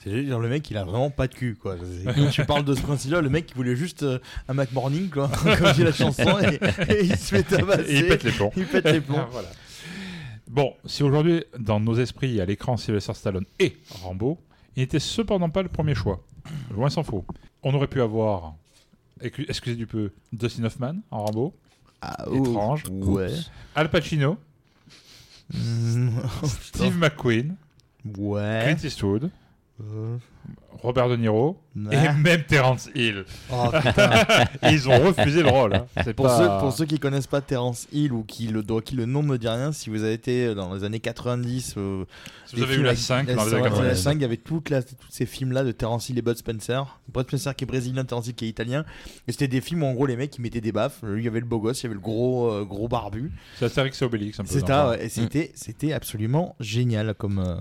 C'est 0.00 0.26
genre 0.26 0.40
le 0.40 0.48
mec 0.48 0.70
il 0.70 0.76
a 0.76 0.84
vraiment 0.84 1.10
pas 1.10 1.26
de 1.26 1.34
cul 1.34 1.56
quoi. 1.56 1.76
Quand 2.14 2.28
tu 2.30 2.44
parles 2.44 2.64
de 2.64 2.74
ce 2.74 2.82
principe-là, 2.82 3.20
le 3.20 3.30
mec 3.30 3.50
il 3.50 3.56
voulait 3.56 3.76
juste 3.76 4.02
euh, 4.02 4.18
un 4.48 4.54
Mac 4.54 4.72
Morning 4.72 5.08
quoi, 5.08 5.28
comme 5.58 5.72
dit 5.72 5.84
la 5.84 5.92
chanson, 5.92 6.38
et, 6.40 6.60
et 6.92 7.04
il 7.04 7.16
se 7.16 7.34
fait 7.34 7.42
tabasser. 7.42 7.90
Et 7.92 7.98
il 7.98 8.08
pète 8.08 8.22
les 8.24 8.32
plombs. 8.32 8.52
Il 8.56 8.66
pète 8.66 8.84
les 8.90 9.00
plombs. 9.00 9.26
Voilà. 9.30 9.48
Bon, 10.48 10.74
si 10.84 11.02
aujourd'hui, 11.02 11.44
dans 11.58 11.80
nos 11.80 11.94
esprits, 11.94 12.38
à 12.40 12.44
l'écran 12.44 12.76
Sylvester 12.76 13.14
Stallone 13.14 13.46
et 13.58 13.78
Rambo, 14.02 14.38
il 14.76 14.80
n'était 14.80 14.98
cependant 14.98 15.48
pas 15.48 15.62
le 15.62 15.70
premier 15.70 15.94
choix. 15.94 16.22
Loin 16.74 16.90
s'en 16.90 17.02
faut. 17.02 17.24
on 17.62 17.72
aurait 17.72 17.86
pu 17.86 18.02
avoir, 18.02 18.54
excusez 19.22 19.76
du 19.76 19.86
peu, 19.86 20.12
Dustin 20.32 20.64
Hoffman 20.64 20.96
en 21.10 21.24
Rambo, 21.24 21.54
Ah, 22.04 22.24
étrange. 22.32 22.82
Ouais. 22.90 23.30
Al 23.76 23.88
Pacino, 23.90 24.36
Steve 25.52 26.98
McQueen, 26.98 27.54
ouais. 28.18 28.62
Clint 28.64 28.88
Eastwood, 28.88 29.30
Euh, 29.80 30.16
Robert 30.82 31.08
De 31.08 31.16
Niro 31.16 31.58
ouais. 31.76 31.94
et 31.96 32.12
même 32.22 32.42
Terence 32.44 32.88
Hill. 32.94 33.24
Oh. 33.52 33.70
Et 34.62 34.72
ils 34.72 34.88
ont 34.88 34.98
refusé 34.98 35.42
le 35.42 35.48
rôle. 35.48 35.74
hein. 35.74 35.86
C'est 36.02 36.12
Pour, 36.14 36.26
pas- 36.26 36.38
ceux, 36.38 36.48
pour 36.60 36.72
ceux 36.72 36.84
qui 36.86 36.98
connaissent 36.98 37.26
pas 37.28 37.40
Terence 37.40 37.86
Hill 37.92 38.12
ou 38.12 38.24
qui 38.24 38.48
le, 38.48 38.62
qui 38.80 38.94
le 38.96 39.06
nom 39.06 39.22
ne 39.22 39.28
me 39.28 39.38
dit 39.38 39.48
rien, 39.48 39.72
si 39.72 39.90
vous 39.90 40.02
avez 40.02 40.12
été 40.14 40.54
dans 40.54 40.74
les 40.74 40.84
années 40.84 40.98
90, 41.00 41.74
euh, 41.76 42.04
Si 42.46 42.56
vous 42.56 42.62
avez 42.64 42.74
eu 42.74 42.82
la 42.82 42.90
avec- 42.90 42.98
5 42.98 43.28
la 43.28 43.34
dans 43.36 43.44
les 43.44 43.52
la 43.52 43.60
90. 43.62 43.94
5, 44.02 44.12
il 44.16 44.22
y 44.22 44.24
avait 44.24 44.36
toute 44.36 44.70
la- 44.70 44.82
tous 44.82 44.94
ces 45.08 45.24
films-là 45.26 45.64
de 45.64 45.72
Terence 45.72 46.08
Hill 46.08 46.18
et 46.18 46.22
Bud 46.22 46.36
Spencer. 46.36 46.98
Bud 47.14 47.26
Spencer 47.28 47.54
qui 47.54 47.64
est 47.64 47.66
brésilien, 47.66 48.04
Terence 48.04 48.26
Hill 48.26 48.34
qui 48.34 48.46
est 48.46 48.48
italien. 48.48 48.84
Et 49.28 49.32
c'était 49.32 49.48
des 49.48 49.60
films 49.60 49.82
où 49.84 49.86
en 49.86 49.92
gros 49.94 50.06
les 50.06 50.16
mecs 50.16 50.36
ils 50.36 50.42
mettaient 50.42 50.60
des 50.60 50.72
baffes. 50.72 50.98
Lui 51.04 51.22
il 51.22 51.24
y 51.24 51.28
avait 51.28 51.40
le 51.40 51.46
beau 51.46 51.58
gosse, 51.60 51.80
il 51.80 51.84
y 51.84 51.86
avait 51.86 51.94
le 51.94 52.00
gros, 52.00 52.50
euh, 52.50 52.64
gros 52.64 52.88
barbu. 52.88 53.30
C'est 53.58 53.66
Astérix 53.66 54.02
et 54.02 54.04
Obélix 54.04 54.40
un 54.40 54.44
peu. 54.44 54.52
Ouais, 54.52 55.08
c'était, 55.08 55.92
absolument 55.92 56.56
génial 56.60 57.14
comme. 57.14 57.38
euh, 57.38 57.56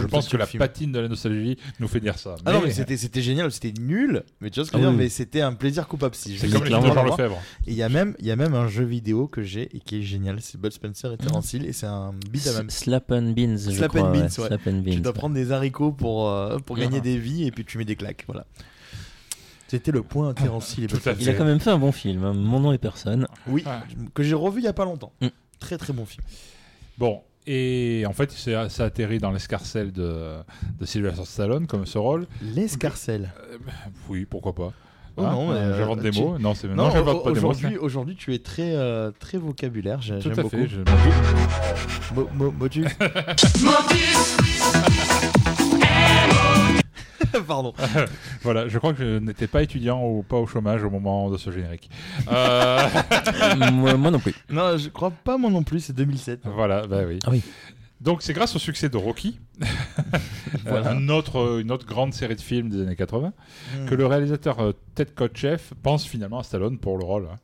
Je 0.00 0.06
pense 0.06 0.28
que 0.28 0.36
la 0.36 0.46
film. 0.46 0.58
patine 0.60 0.92
de 0.92 0.98
la 1.00 1.08
nostalgie 1.08 1.56
nous 1.80 1.88
fait 1.88 2.00
dire 2.00 2.18
ça. 2.18 2.36
Ah 2.46 2.53
non, 2.54 2.62
mais 2.64 2.70
c'était, 2.72 2.96
c'était 2.96 3.22
génial, 3.22 3.50
c'était 3.52 3.72
nul, 3.80 4.22
mais 4.40 4.50
tu 4.50 4.60
vois 4.60 4.66
ce 4.66 4.70
que 4.70 4.78
je 4.78 4.82
veux 4.82 4.88
Ah 4.88 4.92
dire, 4.92 4.98
mais 4.98 5.08
c'était 5.08 5.40
un 5.40 5.52
plaisir 5.54 5.86
coupable 5.88 6.14
si 6.14 6.36
je 6.36 6.40
C'est 6.40 6.48
comme 6.48 6.62
les 6.62 6.68
clairement 6.68 6.86
films 6.92 7.04
de 7.04 7.08
Jean. 7.08 7.16
Lefebvre. 7.16 7.36
Et 7.66 7.70
il 7.72 7.76
y 7.76 7.82
a 7.82 7.88
même, 7.88 8.14
il 8.18 8.26
y 8.26 8.30
a 8.30 8.36
même 8.36 8.54
un 8.54 8.68
jeu 8.68 8.84
vidéo 8.84 9.26
que 9.28 9.42
j'ai 9.42 9.74
et 9.76 9.80
qui 9.80 9.98
est 9.98 10.02
génial, 10.02 10.40
c'est 10.40 10.60
Bud 10.60 10.72
Spencer 10.72 11.12
et 11.12 11.16
Terence 11.16 11.52
Hill 11.52 11.66
et 11.66 11.72
c'est 11.72 11.86
un 11.86 12.12
beat 12.30 12.46
à 12.46 12.52
même. 12.58 12.70
Slap 12.70 13.10
and 13.12 13.32
Beans, 13.36 13.56
je 13.58 13.70
Slap 13.70 13.94
and. 13.96 14.10
Beans, 14.12 14.14
ouais. 14.14 14.22
ouais. 14.22 14.28
Slap 14.48 14.66
and 14.66 14.82
Tu 14.84 15.00
dois 15.00 15.12
prendre 15.12 15.34
des 15.34 15.52
haricots 15.52 15.92
pour, 15.92 16.28
euh, 16.28 16.58
pour 16.58 16.76
gagner 16.76 16.98
Ah. 16.98 17.00
des 17.00 17.18
vies 17.18 17.44
et 17.46 17.50
puis 17.50 17.64
tu 17.64 17.78
mets 17.78 17.84
des 17.84 17.96
claques, 17.96 18.24
voilà. 18.26 18.46
C'était 19.68 19.92
le 19.92 20.02
point 20.02 20.32
Terence 20.34 20.76
Hill 20.76 20.84
et 20.84 20.86
à 20.86 20.96
Spencer. 20.96 21.16
Il 21.20 21.28
a 21.28 21.34
quand 21.34 21.44
même 21.44 21.58
fait 21.60 21.70
un 21.70 21.78
bon 21.78 21.90
film, 21.90 22.22
hein. 22.24 22.32
Mon 22.34 22.60
nom 22.60 22.72
est 22.72 22.78
personne. 22.78 23.26
Oui, 23.48 23.64
Ouais. 23.66 23.72
que 24.14 24.22
j'ai 24.22 24.34
revu 24.34 24.60
il 24.60 24.64
y 24.64 24.68
a 24.68 24.72
pas 24.72 24.84
longtemps. 24.84 25.12
Mm. 25.20 25.28
Très 25.58 25.78
très 25.78 25.92
bon 25.92 26.04
film. 26.04 26.22
Bon, 26.98 27.22
et 27.46 28.04
en 28.06 28.12
fait, 28.12 28.32
ça 28.32 28.84
atterrit 28.84 29.18
dans 29.18 29.30
l'escarcelle 29.30 29.92
de, 29.92 30.34
de 30.80 30.84
Sylvester 30.86 31.24
Stallone 31.24 31.66
comme 31.66 31.86
ce 31.86 31.98
rôle. 31.98 32.26
L'escarcelle. 32.42 33.32
Euh, 33.52 33.58
oui, 34.08 34.26
pourquoi 34.28 34.54
pas. 34.54 34.72
Oh 35.16 35.22
Hein 35.22 35.30
non, 35.32 35.48
mais, 35.52 35.58
Euh, 35.58 35.60
euh, 35.60 35.78
J'invente 35.78 36.00
des 36.00 36.10
tu- 36.10 36.20
mots. 36.20 36.38
Non, 36.40 36.54
c'est 36.54 36.66
Non, 36.68 36.74
non, 36.86 36.90
j'invente 36.90 37.22
pas 37.22 37.30
des 37.32 37.40
mots. 37.40 37.50
aujourd'hui, 37.50 37.76
aujourd'hui, 37.78 38.16
tu 38.16 38.34
es 38.34 38.38
très, 38.40 38.74
euh, 38.74 39.12
très 39.20 39.38
vocabulaire. 39.38 40.00
J'aime 40.02 40.18
à 40.24 40.28
beaucoup. 40.42 40.48
fait. 40.50 40.66
je- 40.68 40.80
Mo- 42.14 42.28
mo- 42.34 42.50
motus. 42.50 42.86
Pardon. 47.46 47.72
Voilà, 48.42 48.68
je 48.68 48.78
crois 48.78 48.92
que 48.92 48.98
je 48.98 49.18
n'étais 49.18 49.46
pas 49.46 49.62
étudiant 49.62 50.02
ou 50.06 50.22
pas 50.22 50.36
au 50.36 50.46
chômage 50.46 50.82
au 50.84 50.90
moment 50.90 51.30
de 51.30 51.36
ce 51.36 51.50
générique. 51.50 51.88
Euh, 52.30 52.78
moi, 53.72 53.94
moi 53.96 54.10
non 54.10 54.18
plus. 54.18 54.34
Non, 54.50 54.76
je 54.76 54.88
crois 54.88 55.10
pas 55.10 55.36
moi 55.38 55.50
non 55.50 55.62
plus. 55.62 55.80
C'est 55.80 55.92
2007. 55.94 56.40
voilà, 56.44 56.86
bah 56.86 57.02
oui. 57.06 57.18
Ah 57.26 57.30
oui. 57.30 57.42
Donc 58.00 58.20
c'est 58.22 58.34
grâce 58.34 58.54
au 58.54 58.58
succès 58.58 58.88
de 58.90 58.96
Rocky, 58.98 59.38
Voilà. 60.66 60.94
autre, 61.16 61.60
une 61.60 61.70
autre 61.70 61.86
grande 61.86 62.12
série 62.12 62.36
de 62.36 62.40
films 62.40 62.68
des 62.68 62.82
années 62.82 62.96
80, 62.96 63.32
Mm. 63.78 63.86
que 63.86 63.94
le 63.94 64.06
réalisateur 64.06 64.60
euh, 64.60 64.72
Ted 64.94 65.10
Kotcheff 65.14 65.72
pense 65.82 66.04
finalement 66.06 66.38
à 66.38 66.42
Stallone 66.42 66.76
pour 66.78 66.98
le 66.98 67.04
rôle. 67.04 67.28
hein. 67.32 67.38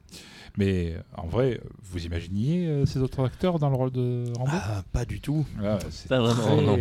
Mais 0.58 0.94
euh, 0.96 1.00
en 1.16 1.26
vrai, 1.26 1.60
vous 1.82 2.04
imaginiez 2.04 2.66
euh, 2.66 2.86
ces 2.86 2.98
autres 3.00 3.24
acteurs 3.24 3.58
dans 3.58 3.70
le 3.70 3.76
rôle 3.76 3.90
de 3.92 4.24
Rambo? 4.36 4.50
Ah, 4.52 4.82
pas 4.92 5.04
du 5.04 5.20
tout. 5.20 5.46
Ah, 5.64 5.78
c'est 5.90 6.08
Pas 6.08 6.20
vraiment, 6.20 6.56
très- 6.56 6.62
non. 6.62 6.78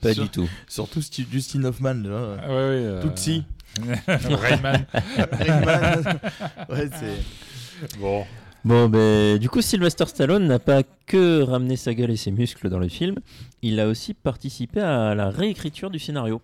Pas 0.00 0.12
Sur- 0.14 0.22
du 0.24 0.28
tout. 0.30 0.48
Surtout 0.68 1.00
Sti- 1.00 1.26
Justin 1.30 1.64
Hoffman. 1.64 1.94
Là. 1.94 2.36
Ah, 2.42 2.48
ouais, 2.48 2.54
ouais, 2.54 2.60
euh, 2.60 3.02
Tootsie. 3.02 3.44
Rayman. 4.06 4.86
Rayman. 5.32 6.02
ouais, 6.70 6.88
c'est. 6.92 7.98
Bon, 8.00 8.24
Bon, 8.64 8.88
ben, 8.88 9.38
du 9.38 9.48
coup, 9.48 9.62
Sylvester 9.62 10.06
Stallone 10.06 10.46
n'a 10.46 10.58
pas 10.58 10.82
que 11.06 11.42
ramené 11.42 11.76
sa 11.76 11.94
gueule 11.94 12.10
et 12.10 12.16
ses 12.16 12.32
muscles 12.32 12.68
dans 12.68 12.80
le 12.80 12.88
film, 12.88 13.14
il 13.62 13.78
a 13.78 13.86
aussi 13.86 14.12
participé 14.12 14.80
à 14.80 15.14
la 15.14 15.30
réécriture 15.30 15.88
du 15.90 15.98
scénario. 16.00 16.42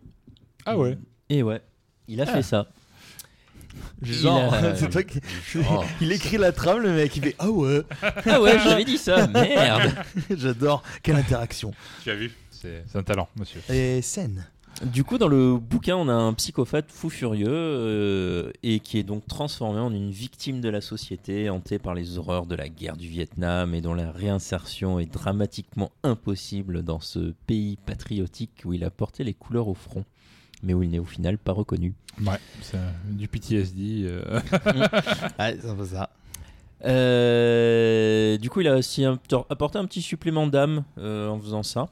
ah 0.65 0.79
ouais. 0.79 0.97
Et 1.31 1.43
ouais, 1.43 1.61
il 2.07 2.21
a 2.21 2.25
Ah. 2.29 2.33
fait 2.35 2.43
ça. 2.43 2.69
Genre, 4.03 4.55
Il 4.61 4.67
a- 4.67 4.75
c'est 4.77 4.89
toi 4.91 5.03
qui. 5.03 5.21
Genre. 5.53 5.85
Il 6.01 6.13
écrit 6.13 6.39
la 6.39 6.53
trame, 6.53 6.81
le 6.83 6.93
mec, 6.93 7.15
il 7.17 7.23
fait 7.23 7.37
Ah 7.39 7.51
ouais, 7.51 7.83
Ah 8.27 8.41
ouais, 8.41 8.59
j'avais 8.63 8.85
dit 8.85 8.99
ça, 8.99 9.27
merde 9.27 9.93
j'adore. 10.37 10.83
Quelle 11.03 11.17
interaction. 11.17 11.73
Tu 12.03 12.11
as 12.11 12.15
vu 12.15 12.33
C'est 12.51 12.85
c'est 12.87 12.99
un 12.99 13.03
talent, 13.03 13.29
monsieur. 13.37 13.61
Et 13.71 14.03
scène. 14.03 14.47
Du 14.85 15.05
coup, 15.05 15.19
dans 15.19 15.29
le 15.29 15.59
bouquin, 15.59 15.97
on 15.97 16.09
a 16.09 16.15
un 16.15 16.33
psychopathe 16.33 16.91
fou 16.91 17.11
furieux 17.11 17.47
euh, 17.51 18.51
et 18.63 18.81
qui 18.81 18.99
est 18.99 19.03
donc 19.03 19.27
transformé 19.29 19.79
en 19.79 19.93
une 19.93 20.11
victime 20.11 20.61
de 20.61 20.69
la 20.71 20.81
société, 20.81 21.51
hanté 21.51 21.79
par 21.79 21.95
les 21.95 22.17
horreurs 22.19 22.47
de 22.47 22.57
la 22.57 22.69
guerre 22.69 22.97
du 22.97 23.07
Vietnam 23.07 23.75
et 23.75 23.81
dont 23.83 23.95
la 23.95 24.11
réinsertion 24.11 24.99
est 24.99 25.13
dramatiquement 25.13 25.93
impossible 26.03 26.83
dans 26.83 27.01
ce 27.01 27.35
pays 27.47 27.77
patriotique 27.85 28.63
où 28.65 28.73
il 28.73 28.83
a 28.83 28.91
porté 28.91 29.25
les 29.25 29.35
couleurs 29.35 29.69
au 29.69 29.75
front, 29.75 30.05
mais 30.63 30.75
où 30.75 30.83
il 30.83 30.91
n'est 30.91 30.99
au 30.99 31.05
final 31.05 31.39
pas 31.39 31.53
reconnu. 31.53 31.95
Ouais, 32.21 32.39
c'est 32.61 32.77
un- 32.77 32.93
du 33.11 33.27
PTSD. 33.29 34.03
euh. 34.05 34.41
Ouais, 35.39 35.57
c'est 35.61 35.69
un 35.69 35.75
peu 35.75 35.85
ça. 35.87 36.11
Euh, 36.85 38.39
du 38.39 38.51
coup, 38.51 38.61
il 38.61 38.69
a 38.69 38.77
aussi 38.77 39.05
un- 39.05 39.19
apporté 39.51 39.79
un 39.79 39.85
petit 39.87 40.03
supplément 40.03 40.47
d'âme 40.47 40.85
euh, 40.99 41.29
en 41.29 41.39
faisant 41.39 41.63
ça. 41.63 41.89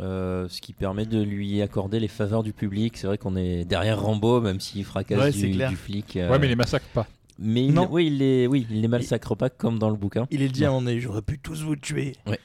Euh, 0.00 0.48
ce 0.48 0.60
qui 0.60 0.72
permet 0.72 1.06
de 1.06 1.22
lui 1.22 1.62
accorder 1.62 2.00
les 2.00 2.08
faveurs 2.08 2.42
du 2.42 2.52
public. 2.52 2.96
C'est 2.96 3.06
vrai 3.06 3.16
qu'on 3.16 3.36
est 3.36 3.64
derrière 3.64 4.00
Rambo, 4.02 4.40
même 4.40 4.58
s'il 4.58 4.84
fracasse 4.84 5.20
Ouais, 5.20 5.30
du, 5.30 5.52
clair. 5.52 5.70
du 5.70 5.76
flic. 5.76 6.16
euh, 6.16 6.30
Ouais, 6.30 6.38
mais 6.40 6.46
il 6.46 6.50
les 6.50 6.56
massacre 6.56 6.86
pas. 6.92 7.06
mais 7.38 7.64
il, 7.64 7.72
Non. 7.74 7.88
oui, 7.90 8.06
il 8.08 8.18
les, 8.18 8.46
oui, 8.48 8.66
il 8.70 8.80
les 8.80 8.88
massacre 8.88 9.36
pas 9.36 9.50
comme 9.50 9.78
dans 9.78 9.90
le 9.90 9.96
bouquin. 9.96 10.26
Il 10.32 10.42
est 10.42 10.48
dit 10.48 10.64
à 10.64 10.68
un 10.68 10.72
moment 10.72 10.82
donné 10.86 10.98
J'aurais 11.00 11.22
pu 11.22 11.38
tous 11.38 11.62
vous 11.62 11.76
tuer. 11.76 12.14
Ouais. 12.26 12.40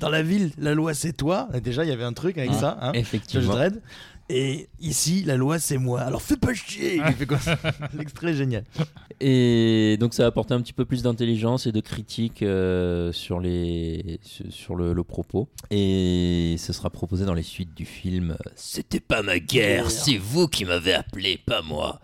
Dans 0.00 0.08
la 0.10 0.22
ville, 0.22 0.52
la 0.58 0.74
loi 0.74 0.94
c'est 0.94 1.12
toi. 1.12 1.48
Déjà, 1.62 1.84
il 1.84 1.88
y 1.88 1.92
avait 1.92 2.04
un 2.04 2.12
truc 2.12 2.38
avec 2.38 2.50
Ah, 2.54 2.58
ça. 2.60 2.78
Hein. 2.80 2.92
Effectivement. 2.94 3.52
Dredd. 3.54 3.80
Et 4.32 4.68
ici, 4.80 5.24
la 5.26 5.36
loi 5.36 5.58
c'est 5.58 5.76
moi. 5.76 6.02
Alors 6.02 6.22
fais 6.22 6.36
pas 6.36 6.54
chier. 6.54 7.00
Ça. 7.40 7.58
L'extrait 7.98 8.30
est 8.30 8.34
génial. 8.34 8.64
Et 9.20 9.96
donc 9.98 10.14
ça 10.14 10.22
a 10.24 10.26
apporté 10.28 10.54
un 10.54 10.60
petit 10.60 10.72
peu 10.72 10.84
plus 10.84 11.02
d'intelligence 11.02 11.66
et 11.66 11.72
de 11.72 11.80
critique 11.80 12.42
euh, 12.42 13.10
sur, 13.12 13.40
les, 13.40 14.20
sur 14.22 14.46
sur 14.52 14.74
le, 14.76 14.92
le 14.92 15.02
propos. 15.04 15.48
Et 15.72 16.54
ce 16.58 16.72
sera 16.72 16.90
proposé 16.90 17.24
dans 17.24 17.34
les 17.34 17.42
suites 17.42 17.74
du 17.74 17.84
film. 17.84 18.30
euh, 18.32 18.50
C'était 18.54 19.00
pas 19.00 19.22
ma 19.22 19.40
guerre, 19.40 19.90
c'est 19.90 20.16
vous 20.16 20.46
qui 20.46 20.64
m'avez 20.64 20.94
appelé, 20.94 21.38
pas 21.44 21.62
moi. 21.62 22.00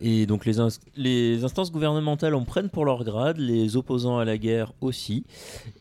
Et 0.00 0.26
donc 0.26 0.44
les, 0.46 0.60
ins- 0.60 0.68
les 0.96 1.42
instances 1.44 1.72
gouvernementales 1.72 2.34
en 2.34 2.44
prennent 2.44 2.68
pour 2.68 2.84
leur 2.84 3.02
grade, 3.04 3.38
les 3.38 3.76
opposants 3.76 4.18
à 4.18 4.24
la 4.24 4.38
guerre 4.38 4.72
aussi. 4.80 5.24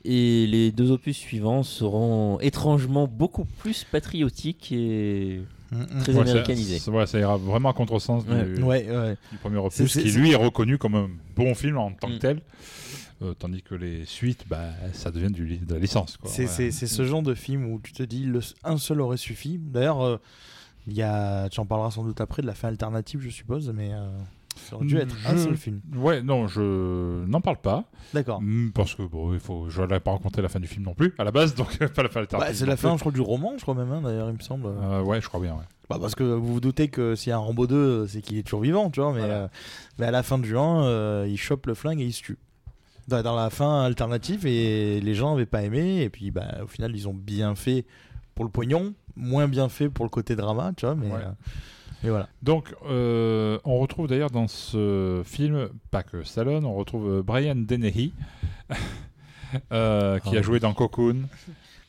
Et 0.05 0.47
les 0.47 0.71
deux 0.71 0.91
opus 0.91 1.15
suivants 1.17 1.63
seront 1.63 2.39
étrangement 2.39 3.07
beaucoup 3.07 3.45
plus 3.45 3.83
patriotiques 3.83 4.71
et 4.71 5.41
très 6.01 6.13
Ouais, 6.13 6.23
ça- 6.25 6.31
américanisés. 6.31 6.79
ça, 6.79 6.91
ouais, 6.91 7.05
ça 7.05 7.19
ira 7.19 7.37
vraiment 7.37 7.69
à 7.69 7.73
contresens 7.73 8.25
du, 8.25 8.31
Ouais. 8.31 8.63
Ouais, 8.63 8.89
ouais. 8.89 9.17
du 9.31 9.37
premier 9.37 9.57
opus, 9.57 9.93
qui 9.93 10.09
lui 10.11 10.31
est 10.31 10.35
reconnu 10.35 10.77
comme 10.77 10.95
un 10.95 11.09
bon 11.35 11.53
film 11.53 11.77
en 11.77 11.91
tant 11.91 12.07
que 12.07 12.13
Mm. 12.15 12.19
tel. 12.19 12.41
Euh, 13.23 13.33
tandis 13.37 13.63
que 13.63 13.73
les 13.73 14.05
suites, 14.05 14.45
bah, 14.47 14.69
ça 14.93 15.09
devient 15.09 15.31
du, 15.31 15.57
de 15.57 15.73
la 15.73 15.79
licence. 15.79 16.17
c'est 16.25 16.47
ce 16.71 17.03
genre 17.05 17.23
de 17.23 17.33
film 17.33 17.65
où 17.71 17.79
tu 17.83 17.91
te 17.91 18.03
dis 18.03 18.23
le, 18.23 18.39
un 18.63 18.77
seul 18.77 19.01
aurait 19.01 19.17
suffi. 19.17 19.59
D'ailleurs, 19.59 20.01
euh, 20.03 20.17
il 20.87 20.93
y 20.93 21.01
a, 21.03 21.49
tu 21.49 21.59
en 21.59 21.65
parleras 21.65 21.91
sans 21.91 22.03
doute 22.03 22.21
après 22.21 22.41
de 22.41 22.47
la 22.47 22.53
fin 22.55 22.69
alternative, 22.69 23.19
je 23.21 23.29
suppose, 23.29 23.71
mais 23.75 23.91
euh, 23.93 24.07
ça 24.55 24.75
aurait 24.77 24.85
dû 24.85 24.97
être 24.97 25.15
un 25.27 25.33
Je- 25.35 25.43
seul 25.43 25.57
film. 25.57 25.81
Ouais, 25.95 26.21
non, 26.23 26.47
je 26.47 27.25
n'en 27.25 27.41
parle 27.41 27.57
pas. 27.57 27.85
D'accord. 28.13 28.41
Mm, 28.41 28.71
Parce 28.71 28.95
que 28.95 29.03
bon, 29.03 29.33
il 29.33 29.39
faut, 29.39 29.69
je 29.69 29.81
n'allais 29.81 29.99
pas 29.99 30.11
raconter 30.11 30.41
la 30.41 30.49
fin 30.49 30.59
du 30.59 30.67
film 30.67 30.85
non 30.85 30.93
plus, 30.93 31.13
à 31.17 31.23
la 31.23 31.31
base, 31.31 31.53
donc 31.55 31.77
pas 31.89 32.03
la 32.03 32.09
fin 32.09 32.19
Ouais, 32.19 32.23
alternative 32.23 32.55
c'est 32.55 32.65
la 32.65 32.75
plus. 32.75 32.81
fin, 32.87 32.93
je 32.95 32.99
crois, 33.01 33.11
du 33.11 33.21
roman, 33.21 33.53
je 33.57 33.61
crois 33.63 33.75
même, 33.75 33.91
hein, 33.91 34.01
d'ailleurs, 34.01 34.29
il 34.29 34.35
me 34.35 34.41
semble. 34.41 34.67
Euh, 34.67 35.01
ouais, 35.03 35.21
je 35.21 35.27
crois 35.27 35.39
bien. 35.41 35.53
Ouais. 35.53 35.63
Bah, 35.89 35.97
parce 36.01 36.15
que 36.15 36.23
vous 36.23 36.53
vous 36.53 36.59
doutez 36.59 36.87
que 36.89 37.15
s'il 37.15 37.29
y 37.29 37.33
a 37.33 37.37
un 37.37 37.39
Rambo 37.39 37.65
2, 37.67 38.07
c'est 38.07 38.21
qu'il 38.21 38.37
est 38.37 38.43
toujours 38.43 38.61
vivant, 38.61 38.89
tu 38.89 38.99
vois, 38.99 39.13
mais, 39.13 39.19
Voilà. 39.19 39.33
euh, 39.35 39.47
mais 39.99 40.05
à 40.07 40.11
la 40.11 40.23
fin 40.23 40.37
du 40.37 40.57
1, 40.57 40.83
euh, 40.83 41.27
il 41.29 41.37
chope 41.37 41.65
le 41.67 41.73
flingue 41.75 42.01
et 42.01 42.05
il 42.05 42.13
se 42.13 42.23
tue. 42.23 42.37
Dans, 43.07 43.21
dans 43.23 43.35
la 43.37 43.49
fin 43.49 43.83
alternative, 43.83 44.45
et 44.45 44.99
les 44.99 45.13
gens 45.15 45.31
n'avaient 45.31 45.45
pas 45.45 45.63
aimé, 45.63 46.01
et 46.01 46.09
puis 46.09 46.29
bah, 46.31 46.55
au 46.63 46.67
final, 46.67 46.93
ils 46.93 47.07
ont 47.07 47.13
bien 47.13 47.55
fait 47.55 47.85
pour 48.35 48.43
le 48.43 48.51
pognon, 48.51 48.93
moins 49.17 49.47
bien 49.47 49.67
fait 49.69 49.89
pour 49.89 50.05
le 50.05 50.09
côté 50.09 50.35
drama, 50.35 50.71
tu 50.77 50.85
vois, 50.85 50.95
mais, 50.95 51.07
Ouais. 51.07 51.19
euh, 51.23 52.09
voilà. 52.09 52.29
Donc, 52.43 52.73
euh, 52.87 53.59
on 53.65 53.79
retrouve 53.79 54.07
d'ailleurs 54.07 54.29
dans 54.31 54.47
ce 54.47 55.21
film, 55.25 55.69
pas 55.91 56.03
que 56.03 56.23
Stallone, 56.23 56.65
on 56.65 56.75
retrouve 56.75 57.09
euh, 57.09 57.23
Brian 57.23 57.55
Dennehy, 57.55 58.13
euh, 59.71 60.19
qui 60.19 60.35
Oh. 60.35 60.39
a 60.39 60.41
joué 60.41 60.59
dans 60.59 60.73
Cocoon, 60.73 61.27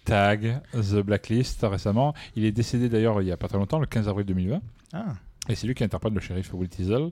Tag, 0.05 0.61
The 0.73 0.97
Blacklist 1.03 1.61
récemment. 1.69 2.15
Il 2.37 2.45
est 2.45 2.53
décédé 2.53 2.89
d'ailleurs 2.89 3.21
il 3.21 3.29
y 3.29 3.33
a 3.33 3.37
pas 3.37 3.49
très 3.49 3.59
longtemps, 3.59 3.79
le 3.79 3.87
15 3.87 4.09
avril 4.09 4.27
2020. 4.27 4.61
Ah. 4.93 5.05
Et 5.49 5.55
c'est 5.55 5.67
lui 5.67 5.75
qui 5.75 5.85
interprète 5.85 6.13
le 6.15 6.21
shérif 6.21 6.53
Will 6.55 6.69
Teasel. 6.69 7.11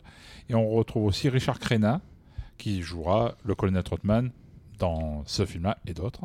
Et 0.49 0.55
on 0.55 0.69
retrouve 0.71 1.05
aussi 1.05 1.29
Richard 1.29 1.59
Crenna, 1.59 2.01
qui 2.59 2.83
jouera 2.83 3.35
le 3.45 3.55
colonel 3.55 3.83
Trotman 3.83 4.31
dans 4.79 5.23
ce 5.27 5.45
film-là 5.47 5.79
et 5.87 5.95
d'autres. 5.95 6.21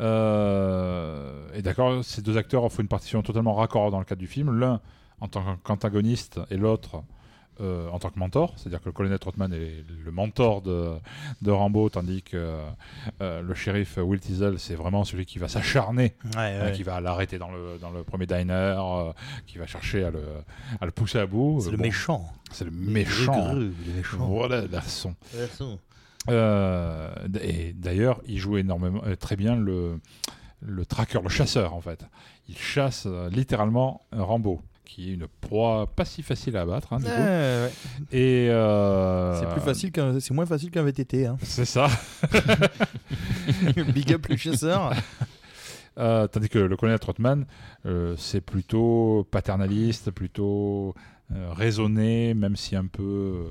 Euh, 0.00 1.46
et 1.54 1.62
d'accord, 1.62 2.04
ces 2.04 2.22
deux 2.22 2.36
acteurs 2.36 2.64
offrent 2.64 2.80
une 2.80 2.88
partition 2.88 3.22
totalement 3.22 3.54
raccord 3.54 3.90
dans 3.90 3.98
le 3.98 4.04
cadre 4.04 4.20
du 4.20 4.26
film. 4.26 4.58
L'un 4.58 4.80
en 5.20 5.28
tant 5.28 5.56
qu'antagoniste 5.64 6.40
et 6.50 6.56
l'autre 6.56 7.02
euh, 7.62 7.88
en 7.88 7.98
tant 7.98 8.10
que 8.10 8.18
mentor, 8.18 8.52
c'est-à-dire 8.56 8.80
que 8.80 8.84
le 8.84 8.92
colonel 8.92 9.18
Trotman 9.18 9.50
est 9.54 9.82
le 10.04 10.10
mentor 10.10 10.60
de, 10.60 10.92
de 11.40 11.50
Rambo, 11.50 11.88
tandis 11.88 12.22
que 12.22 12.60
euh, 13.22 13.40
le 13.40 13.54
shérif 13.54 13.96
Will 13.96 14.20
Teasel, 14.20 14.58
c'est 14.58 14.74
vraiment 14.74 15.04
celui 15.04 15.24
qui 15.24 15.38
va 15.38 15.48
s'acharner, 15.48 16.14
Ouais, 16.36 16.72
qui 16.74 16.82
va 16.82 17.00
l'arrêter 17.00 17.38
dans 17.38 17.50
le, 17.50 17.78
dans 17.80 17.90
le 17.90 18.02
premier 18.02 18.26
diner, 18.26 18.76
qui 19.46 19.56
va 19.56 19.66
chercher 19.66 20.04
à 20.04 20.10
le, 20.10 20.22
à 20.82 20.84
le 20.84 20.90
pousser 20.90 21.18
à 21.18 21.24
bout. 21.24 21.62
C'est 21.62 21.70
le 21.70 21.78
méchant. 21.78 22.30
C'est 22.52 22.66
le 22.66 22.70
méchant. 22.70 23.54
Le 23.54 23.72
méchant. 23.96 24.26
Voilà 24.26 24.66
la 24.66 24.82
son. 24.82 25.14
Euh, 26.28 27.10
et 27.42 27.72
d'ailleurs, 27.72 28.20
il 28.26 28.38
joue 28.38 28.56
énormément, 28.56 29.00
euh, 29.06 29.14
très 29.16 29.36
bien 29.36 29.56
le, 29.56 30.00
le 30.60 30.84
tracker, 30.86 31.20
le 31.22 31.28
chasseur 31.28 31.74
en 31.74 31.80
fait. 31.80 32.04
Il 32.48 32.56
chasse 32.56 33.04
euh, 33.06 33.28
littéralement 33.30 34.02
Rambo, 34.12 34.60
qui 34.84 35.10
est 35.10 35.14
une 35.14 35.26
proie 35.40 35.86
pas 35.94 36.04
si 36.04 36.22
facile 36.22 36.56
à 36.56 36.62
abattre. 36.62 36.92
hein, 36.92 36.98
du 36.98 37.04
Ouais, 37.06 37.10
coup. 37.10 37.20
ouais. 37.22 37.70
Et 38.12 38.48
euh, 38.50 39.40
C'est 39.40 39.48
plus 39.52 39.60
facile 39.60 39.92
qu'un, 39.92 40.18
c'est 40.20 40.34
moins 40.34 40.46
facile 40.46 40.70
qu'un 40.70 40.82
VTT. 40.82 41.26
Hein. 41.26 41.36
C'est 41.42 41.64
ça. 41.64 41.88
Big 43.94 44.12
up 44.12 44.26
le 44.28 44.36
chasseur. 44.36 44.92
Euh, 45.98 46.26
tandis 46.26 46.50
que 46.50 46.58
le 46.58 46.76
colonel 46.76 46.98
Trotman, 46.98 47.46
euh, 47.86 48.16
c'est 48.18 48.42
plutôt 48.42 49.26
paternaliste, 49.30 50.10
plutôt 50.10 50.94
raisonné, 51.30 52.34
même 52.34 52.54
si 52.54 52.76
un 52.76 52.84
peu 52.84 53.46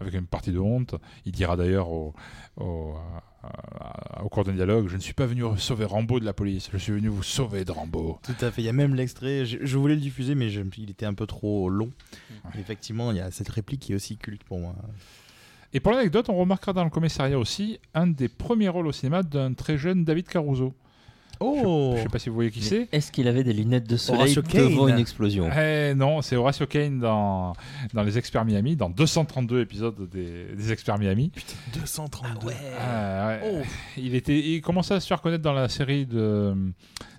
avec 0.00 0.14
une 0.14 0.26
partie 0.26 0.52
de 0.52 0.58
honte. 0.58 0.94
Il 1.26 1.32
dira 1.32 1.56
d'ailleurs 1.56 1.90
au, 1.90 2.14
au, 2.56 2.94
à- 3.42 4.22
au 4.24 4.28
cours 4.28 4.44
d'un 4.44 4.52
dialogue 4.52 4.88
Je 4.88 4.96
ne 4.96 5.00
suis 5.00 5.14
pas 5.14 5.26
venu 5.26 5.42
sauver 5.56 5.84
Rambo 5.84 6.20
de 6.20 6.24
la 6.24 6.32
police, 6.32 6.68
je 6.72 6.78
suis 6.78 6.92
venu 6.92 7.08
vous 7.08 7.22
sauver 7.22 7.64
de 7.64 7.72
Rambo. 7.72 8.18
Tout 8.22 8.32
à 8.44 8.50
fait. 8.50 8.62
Il 8.62 8.64
y 8.64 8.68
a 8.68 8.72
même 8.72 8.94
l'extrait. 8.94 9.44
Je, 9.46 9.58
je 9.62 9.78
voulais 9.78 9.94
le 9.94 10.00
diffuser, 10.00 10.34
mais 10.34 10.50
je- 10.50 10.62
il 10.78 10.90
était 10.90 11.06
un 11.06 11.14
peu 11.14 11.26
trop 11.26 11.68
long. 11.70 11.90
Effectivement, 12.58 13.10
il 13.12 13.18
y 13.18 13.20
a 13.20 13.30
cette 13.30 13.48
réplique 13.48 13.80
qui 13.80 13.92
est 13.92 13.94
aussi 13.94 14.16
culte 14.16 14.44
pour 14.44 14.58
moi. 14.58 14.74
Et 15.72 15.80
pour 15.80 15.92
l'anecdote, 15.92 16.28
on 16.28 16.36
remarquera 16.36 16.72
dans 16.72 16.82
le 16.84 16.90
commissariat 16.90 17.38
aussi 17.38 17.78
un 17.94 18.08
des 18.08 18.28
premiers 18.28 18.68
rôles 18.68 18.88
au 18.88 18.92
cinéma 18.92 19.22
d'un 19.22 19.52
très 19.54 19.78
jeune 19.78 20.04
David 20.04 20.26
Caruso. 20.28 20.74
Oh 21.40 21.92
Je 21.94 21.98
ne 21.98 22.02
sais 22.02 22.08
pas 22.10 22.18
si 22.18 22.28
vous 22.28 22.34
voyez 22.34 22.50
qui 22.50 22.62
c'est. 22.62 22.88
Est-ce 22.92 23.10
qu'il 23.10 23.26
avait 23.26 23.42
des 23.44 23.52
lunettes 23.54 23.88
de 23.88 23.96
soleil 23.96 24.36
Horatio 24.36 24.42
devant 24.42 24.86
Kane. 24.86 24.94
une 24.96 25.00
explosion? 25.00 25.48
Eh 25.56 25.94
non, 25.94 26.20
c'est 26.22 26.36
Horatio 26.36 26.66
Kane 26.66 26.98
dans, 26.98 27.54
dans 27.94 28.02
Les 28.02 28.18
Experts 28.18 28.44
Miami, 28.44 28.76
dans 28.76 28.90
232 28.90 29.60
épisodes 29.62 30.08
des, 30.10 30.54
des 30.54 30.72
Experts 30.72 30.98
Miami. 30.98 31.32
232. 31.74 32.48
Ah, 32.78 33.28
ouais. 33.28 33.40
Oh. 33.44 33.66
Il, 33.96 34.14
était, 34.14 34.38
il 34.38 34.60
commençait 34.60 34.94
à 34.94 35.00
se 35.00 35.06
faire 35.06 35.20
connaître 35.22 35.42
dans 35.42 35.54
la 35.54 35.68
série 35.70 36.04
de, 36.06 36.54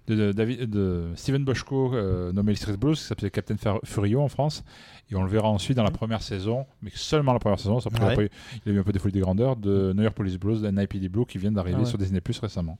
de, 0.08 0.16
de, 0.16 0.32
David- 0.32 0.70
de 0.70 1.08
Steven 1.16 1.44
Boschko, 1.44 1.96
euh, 1.96 2.32
nommé 2.32 2.54
Street 2.56 2.78
Blues, 2.78 3.00
qui 3.00 3.06
s'appelait 3.06 3.32
Captain 3.32 3.56
Fer- 3.58 3.80
Furio 3.84 4.22
en 4.22 4.30
France. 4.30 4.64
Et 5.10 5.16
on 5.16 5.24
le 5.24 5.30
verra 5.30 5.50
ensuite 5.50 5.76
dans 5.76 5.84
la 5.84 5.92
première 5.92 6.22
saison, 6.22 6.66
mais 6.82 6.92
seulement 6.94 7.34
la 7.34 7.40
première 7.40 7.60
saison. 7.60 7.80
Ouais. 7.80 7.98
après, 8.02 8.30
il 8.66 8.72
a 8.72 8.76
eu 8.76 8.80
un 8.80 8.84
peu 8.84 8.92
des 8.94 9.00
folies 9.00 9.14
des 9.14 9.20
grandeurs 9.20 9.58
de 9.58 9.92
New 9.94 10.04
York 10.04 10.16
Police 10.16 10.38
Blues, 10.38 10.62
de 10.62 10.70
NIPD 10.70 11.10
Blue, 11.10 11.26
qui 11.26 11.38
viennent 11.38 11.54
d'arriver 11.56 11.78
Ah 11.80 11.84
ouais. 11.84 11.90
sur 11.90 11.98
Disney 11.98 12.22
Plus 12.22 12.40
récemment. 12.40 12.78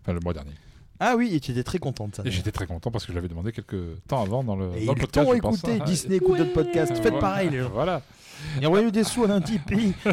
Enfin, 0.00 0.12
le 0.14 0.20
mois 0.20 0.32
dernier. 0.32 0.52
Ah 1.00 1.14
oui, 1.16 1.34
et 1.34 1.40
tu 1.40 1.50
étais 1.50 1.64
très 1.64 1.78
content 1.78 2.08
de 2.08 2.14
ça. 2.14 2.22
Et 2.24 2.30
j'étais 2.30 2.52
très 2.52 2.66
content 2.66 2.90
parce 2.90 3.04
que 3.04 3.12
je 3.12 3.16
l'avais 3.16 3.28
demandé 3.28 3.50
quelques 3.52 3.76
temps 4.06 4.22
avant 4.22 4.44
dans 4.44 4.56
le, 4.56 4.70
Et 4.76 4.86
dans 4.86 4.94
le 4.94 5.00
podcast. 5.00 5.40
pense. 5.40 5.58
écouté, 5.58 5.78
Ah, 5.80 5.84
Disney 5.84 6.16
écoute 6.16 6.38
notre 6.38 6.52
podcast. 6.52 6.92
Faites 6.94 7.02
voilà. 7.02 7.18
pareil, 7.18 7.50
les 7.50 7.60
gens. 7.60 7.70
Voilà. 7.70 8.02
Et 8.60 8.66
envoyez 8.66 8.90
des 8.90 9.04
sous 9.04 9.24
à 9.24 9.30
un 9.30 9.40
Tipeee. 9.40 9.94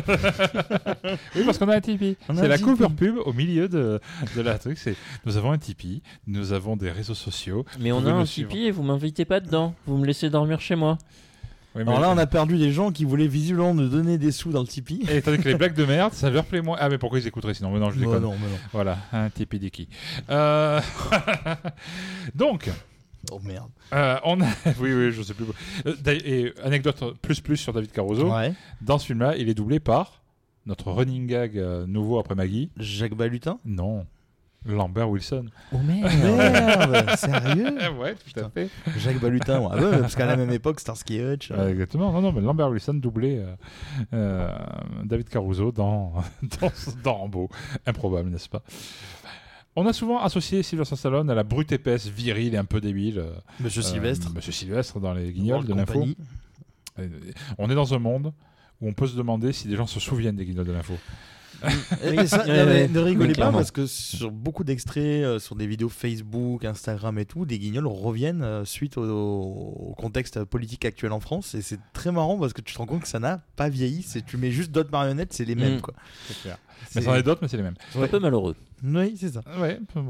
Oui, 1.35 1.43
parce 1.45 1.57
qu'on 1.57 1.67
a 1.69 1.75
un 1.75 1.81
Tipeee. 1.81 2.17
On 2.29 2.35
C'est 2.35 2.41
un 2.41 2.47
la 2.47 2.57
Tipeee. 2.57 2.69
cover 2.77 2.87
pub 2.95 3.15
au 3.25 3.33
milieu 3.33 3.67
de, 3.67 3.99
de 4.35 4.41
la 4.41 4.57
truc. 4.59 4.77
C'est 4.77 4.95
nous 5.25 5.37
avons 5.37 5.51
un 5.51 5.57
Tipeee, 5.57 6.01
nous 6.27 6.53
avons 6.53 6.75
des 6.77 6.91
réseaux 6.91 7.13
sociaux. 7.15 7.65
Mais 7.79 7.91
on 7.91 8.05
a 8.05 8.11
un 8.11 8.25
suivre. 8.25 8.49
Tipeee 8.49 8.67
et 8.67 8.71
vous 8.71 8.83
m'invitez 8.83 9.25
pas 9.25 9.39
dedans. 9.39 9.73
Vous 9.85 9.97
me 9.97 10.05
laissez 10.05 10.29
dormir 10.29 10.61
chez 10.61 10.75
moi. 10.75 10.97
Oui, 11.75 11.83
Alors 11.83 11.99
là, 12.01 12.09
on 12.09 12.17
a 12.17 12.27
perdu 12.27 12.57
des 12.57 12.71
gens 12.73 12.91
qui 12.91 13.05
voulaient 13.05 13.27
visiblement 13.27 13.73
nous 13.73 13.87
donner 13.87 14.17
des 14.17 14.31
sous 14.31 14.51
dans 14.51 14.61
le 14.61 14.67
Tipeee. 14.67 15.05
Et 15.09 15.21
tandis 15.21 15.37
que 15.37 15.47
les 15.47 15.55
blagues 15.55 15.73
de 15.75 15.85
merde, 15.85 16.11
ça 16.13 16.29
leur 16.29 16.43
plaît 16.43 16.61
moins. 16.61 16.77
Ah, 16.79 16.89
mais 16.89 16.97
pourquoi 16.97 17.19
ils 17.19 17.27
écouteraient 17.27 17.53
sinon? 17.53 17.71
Mais 17.71 17.79
non, 17.79 17.89
je 17.91 17.97
Oh, 17.97 17.99
déconne. 17.99 18.23
non, 18.23 18.31
mais 18.33 18.49
non. 18.49 18.57
Voilà, 18.73 18.97
un 19.13 19.29
Tipeee 19.29 19.59
Dicky. 19.59 19.87
Euh... 20.29 20.81
Donc, 22.35 22.69
Oh 23.31 23.39
merde. 23.43 23.69
euh, 23.93 24.17
on 24.25 24.41
a. 24.41 24.45
Oui, 24.79 24.93
oui, 24.93 25.11
je 25.11 25.21
sais 25.21 25.33
plus. 25.33 25.45
Euh, 25.85 25.93
Et 26.07 26.53
anecdote 26.63 27.17
plus 27.21 27.39
plus 27.39 27.57
sur 27.57 27.71
David 27.71 27.91
Caruso. 27.91 28.29
Ouais. 28.33 28.53
Dans 28.81 28.97
ce 28.97 29.05
film-là, 29.05 29.35
il 29.37 29.47
est 29.47 29.53
doublé 29.53 29.79
par 29.79 30.21
notre 30.65 30.91
running 30.91 31.27
gag 31.27 31.57
euh, 31.57 31.85
nouveau 31.87 32.19
après 32.19 32.35
Maggie. 32.35 32.71
Jacques 32.77 33.13
Balutin? 33.15 33.59
Non. 33.65 34.05
Lambert 34.65 35.09
Wilson. 35.09 35.45
Oh 35.73 35.77
merde 35.79 36.11
Merde, 36.23 37.15
sérieux? 37.17 37.77
Ah 37.79 37.91
ouais, 37.93 38.15
tout 38.15 38.39
à 38.39 38.49
fait. 38.49 38.69
Jacques 38.97 39.19
Balutin, 39.19 39.59
ouais. 39.61 39.67
Ah 39.71 39.77
ouais, 39.81 39.99
parce 39.99 40.15
qu'à 40.15 40.25
la 40.27 40.35
même 40.35 40.51
époque, 40.51 40.79
Starsky 40.79 41.15
et 41.17 41.33
Hutch. 41.33 41.49
Ouais, 41.51 41.71
exactement. 41.71 42.11
Non, 42.11 42.21
non, 42.21 42.31
mais 42.31 42.41
Lambert 42.41 42.69
Wilson 42.69 42.93
doublé 42.95 43.37
euh, 43.39 43.55
euh, 44.13 44.49
David 45.03 45.29
Caruso 45.29 45.71
dans, 45.71 46.13
dans, 46.61 46.71
dans 47.03 47.13
Rambo. 47.15 47.49
Improbable, 47.87 48.29
n'est-ce 48.29 48.49
pas? 48.49 48.61
On 49.75 49.85
a 49.87 49.93
souvent 49.93 50.19
associé 50.21 50.63
Sylvester 50.63 50.95
Stallone 50.97 51.29
à 51.29 51.33
la 51.35 51.43
brute 51.43 51.71
épaisse, 51.71 52.07
virile 52.07 52.53
et 52.53 52.57
un 52.57 52.65
peu 52.65 52.81
débile. 52.81 53.19
euh, 53.19 53.31
Monsieur 53.61 53.81
Sylvestre. 53.81 54.27
euh, 54.27 54.33
Monsieur 54.35 54.51
Sylvestre 54.51 54.99
dans 54.99 55.13
les 55.13 55.31
guignols 55.31 55.65
de 55.65 55.73
l'info. 55.73 56.05
Euh, 56.99 57.07
On 57.57 57.69
est 57.69 57.75
dans 57.75 57.93
un 57.93 57.99
monde 57.99 58.33
où 58.81 58.89
on 58.89 58.93
peut 58.93 59.07
se 59.07 59.15
demander 59.15 59.53
si 59.53 59.67
des 59.69 59.75
gens 59.77 59.87
se 59.87 59.99
souviennent 59.99 60.35
des 60.35 60.45
guignols 60.45 60.67
de 60.67 60.71
l'info. 60.73 60.93
Et 62.03 62.27
ça, 62.27 62.45
Ouais, 62.45 62.47
non, 62.47 62.65
mais 62.65 62.71
ouais. 62.81 62.87
ne 62.87 62.99
rigolez 62.99 63.33
pas 63.33 63.51
parce 63.51 63.71
que 63.71 63.85
sur 63.85 64.31
beaucoup 64.31 64.63
d'extraits, 64.63 65.23
euh, 65.23 65.39
sur 65.39 65.55
des 65.55 65.67
vidéos 65.67 65.89
Facebook, 65.89 66.65
Instagram 66.65 67.17
et 67.19 67.25
tout, 67.25 67.45
des 67.45 67.59
guignols 67.59 67.87
reviennent 67.87 68.41
euh, 68.43 68.65
suite 68.65 68.97
au, 68.97 69.03
au 69.03 69.95
contexte 69.97 70.43
politique 70.43 70.85
actuel 70.85 71.11
en 71.11 71.19
France. 71.19 71.55
Et 71.55 71.61
c'est 71.61 71.79
très 71.93 72.11
marrant 72.11 72.37
parce 72.37 72.53
que 72.53 72.61
tu 72.61 72.73
te 72.73 72.77
rends 72.77 72.85
compte 72.85 73.01
que 73.01 73.07
ça 73.07 73.19
n'a 73.19 73.41
pas 73.55 73.69
vieilli. 73.69 74.05
Tu 74.25 74.37
mets 74.37 74.51
juste 74.51 74.71
d'autres 74.71 74.91
marionnettes, 74.91 75.33
c'est 75.33 75.45
les 75.45 75.55
mêmes. 75.55 75.77
Mm. 75.77 75.81
Quoi. 75.81 75.93
C'est 76.27 76.41
clair. 76.41 76.57
Mais 76.95 77.01
c'en 77.01 77.15
est 77.15 77.23
d'autres, 77.23 77.39
mais 77.41 77.47
c'est 77.47 77.57
les 77.57 77.63
mêmes. 77.63 77.75
C'est 77.91 78.03
un 78.03 78.07
peu 78.07 78.19
malheureux. 78.19 78.55
Oui, 78.83 79.15
c'est 79.17 79.29
ça. 79.29 79.41
Ouais, 79.59 79.79
ouais. 79.95 80.03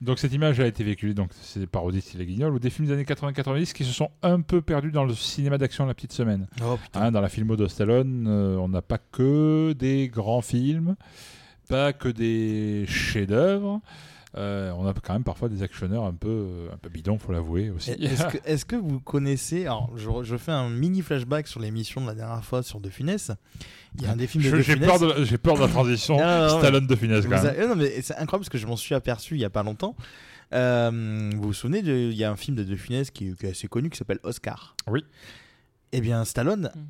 donc 0.00 0.18
cette 0.18 0.32
image 0.32 0.58
a 0.60 0.66
été 0.66 0.82
véhiculée, 0.84 1.14
donc 1.14 1.30
c'est 1.40 1.60
des 1.60 1.66
parodies 1.66 2.00
style 2.00 2.20
les 2.20 2.26
guignols, 2.26 2.54
ou 2.54 2.58
des 2.58 2.70
films 2.70 2.88
des 2.88 2.94
années 2.94 3.04
80-90 3.04 3.72
qui 3.72 3.84
se 3.84 3.92
sont 3.92 4.10
un 4.22 4.40
peu 4.40 4.60
perdus 4.60 4.90
dans 4.90 5.04
le 5.04 5.14
cinéma 5.14 5.58
d'action 5.58 5.86
la 5.86 5.94
petite 5.94 6.12
semaine. 6.12 6.48
Oh 6.62 6.76
putain. 6.76 7.02
Hein, 7.02 7.12
dans 7.12 7.20
la 7.20 7.28
filmo 7.28 7.56
de 7.56 7.66
Stallone, 7.66 8.26
euh, 8.28 8.56
on 8.56 8.68
n'a 8.68 8.82
pas 8.82 8.98
que 8.98 9.72
des 9.72 10.08
grands 10.08 10.42
films, 10.42 10.96
pas 11.68 11.92
que 11.92 12.08
des 12.08 12.86
chefs-d'œuvre. 12.86 13.80
Euh, 14.36 14.70
on 14.76 14.86
a 14.86 14.92
quand 14.92 15.14
même 15.14 15.24
parfois 15.24 15.48
des 15.48 15.62
actionneurs 15.62 16.04
un 16.04 16.12
peu, 16.12 16.68
un 16.72 16.76
peu 16.76 16.88
bidons, 16.90 17.18
faut 17.18 17.32
l'avouer 17.32 17.70
aussi. 17.70 17.92
Est-ce 18.44 18.64
que, 18.66 18.76
vous 18.76 19.00
connaissez 19.00 19.62
alors 19.62 19.90
je, 19.96 20.08
je 20.24 20.36
fais 20.36 20.52
un 20.52 20.68
mini 20.68 21.00
flashback 21.00 21.48
sur 21.48 21.58
l'émission 21.60 22.02
de 22.02 22.06
la 22.08 22.14
dernière 22.14 22.44
fois 22.44 22.62
sur 22.62 22.80
De 22.80 22.90
Funès. 22.90 23.30
Il 23.96 24.02
y 24.02 24.06
a 24.06 24.10
un 24.12 24.16
des 24.16 24.26
films 24.26 24.44
de 24.44 24.56
J'ai 24.60 24.74
Funès. 24.74 24.88
peur, 24.88 24.98
de 24.98 25.36
peur 25.36 25.54
de 25.56 25.60
la 25.60 25.68
transition 25.68 26.16
Non, 26.18 26.24
non, 26.26 26.48
non, 26.48 26.58
Stallone 26.58 26.86
de 26.86 26.96
finesse 26.96 27.24
Vous 27.24 27.30
quand 27.30 27.42
même. 27.42 27.68
non, 27.68 27.76
mais 27.76 28.02
c'est 28.02 28.14
incroyable 28.16 28.42
parce 28.44 28.48
que 28.50 28.58
je 28.58 28.66
m'en 28.66 28.76
suis 28.76 28.94
aperçu 28.94 29.34
il 29.36 29.40
y 29.40 29.44
a 29.44 29.50
pas 29.50 29.62
longtemps. 29.62 29.96
Euh, 30.52 31.30
vous 31.34 31.42
vous 31.48 31.52
souvenez, 31.54 31.82
de- 31.82 31.92
il 32.10 32.16
y 32.16 32.22
a 32.24 32.30
un 32.30 32.36
film 32.36 32.56
de 32.56 32.62
De 32.62 32.76
Funès 32.76 33.10
qui, 33.10 33.34
qui 33.34 33.46
est 33.46 33.50
assez 33.50 33.68
connu 33.68 33.90
qui 33.90 33.96
s'appelle 33.96 34.20
Oscar. 34.22 34.76
Oui. 34.86 35.02
Eh 35.92 36.00
bien, 36.00 36.24
Stallone 36.24 36.70
Mm. 36.74 36.80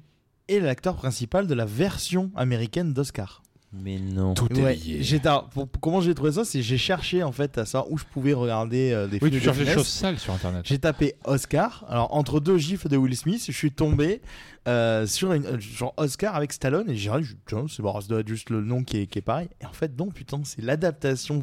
est 0.49 0.61
l'acteur 0.61 0.97
principal 0.97 1.47
de 1.47 1.55
la 1.55 1.65
version 1.65 2.31
américaine 2.37 2.93
d'Oscar. 2.93 3.43
Mais 3.83 3.99
non. 3.99 4.35
Tout 4.35 4.49
est 4.59 4.63
Ouais, 4.63 4.75
lié. 4.75 4.99
j'étais- 5.03 5.29
alors, 5.29 5.49
pour- 5.49 5.69
comment 5.81 6.01
j'ai 6.01 6.15
trouvé 6.15 6.33
ça 6.33 6.45
C'est 6.45 6.63
j'ai 6.63 6.79
cherché 6.79 7.23
en 7.23 7.33
fait 7.33 7.59
à 7.59 7.65
savoir 7.67 7.91
où 7.93 7.99
je 7.99 8.05
pouvais 8.05 8.33
regarder 8.33 8.93
euh, 8.93 9.07
des 9.07 9.15
Oui, 9.23 9.29
films 9.29 9.31
tu 9.31 9.37
de 9.39 9.41
cherches 9.45 9.59
des 9.59 9.67
choses 9.67 9.87
sales 9.87 10.19
sur 10.19 10.33
internet. 10.33 10.63
J'ai 10.65 10.79
tapé 10.79 11.15
Oscar. 11.25 11.85
Alors 11.89 12.15
entre 12.15 12.41
deux 12.41 12.59
gifs 12.59 12.87
de 12.89 12.97
Will 12.97 13.17
Smith, 13.17 13.45
je 13.47 13.53
suis 13.53 13.73
tombé 13.73 14.21
euh, 14.69 15.07
sur 15.07 15.33
une, 15.33 15.47
euh, 15.47 15.61
genre 15.61 15.95
Oscar 15.97 16.35
avec 16.35 16.53
Stallone 16.53 16.91
et 16.91 16.97
j'ai 16.97 17.11
dit 17.21 17.37
tiens 17.47 17.67
c'est 17.69 17.83
bon, 17.83 18.01
ça 18.01 18.09
doit 18.09 18.21
être 18.21 18.29
juste 18.29 18.51
le 18.51 18.61
nom 18.63 18.83
qui 18.83 18.99
est, 19.03 19.07
qui 19.07 19.19
est 19.19 19.23
pareil. 19.23 19.49
Et 19.61 19.67
en 19.67 19.73
fait 19.73 19.97
non 19.99 20.09
putain 20.09 20.41
c'est 20.45 20.63
l'adaptation 20.63 21.43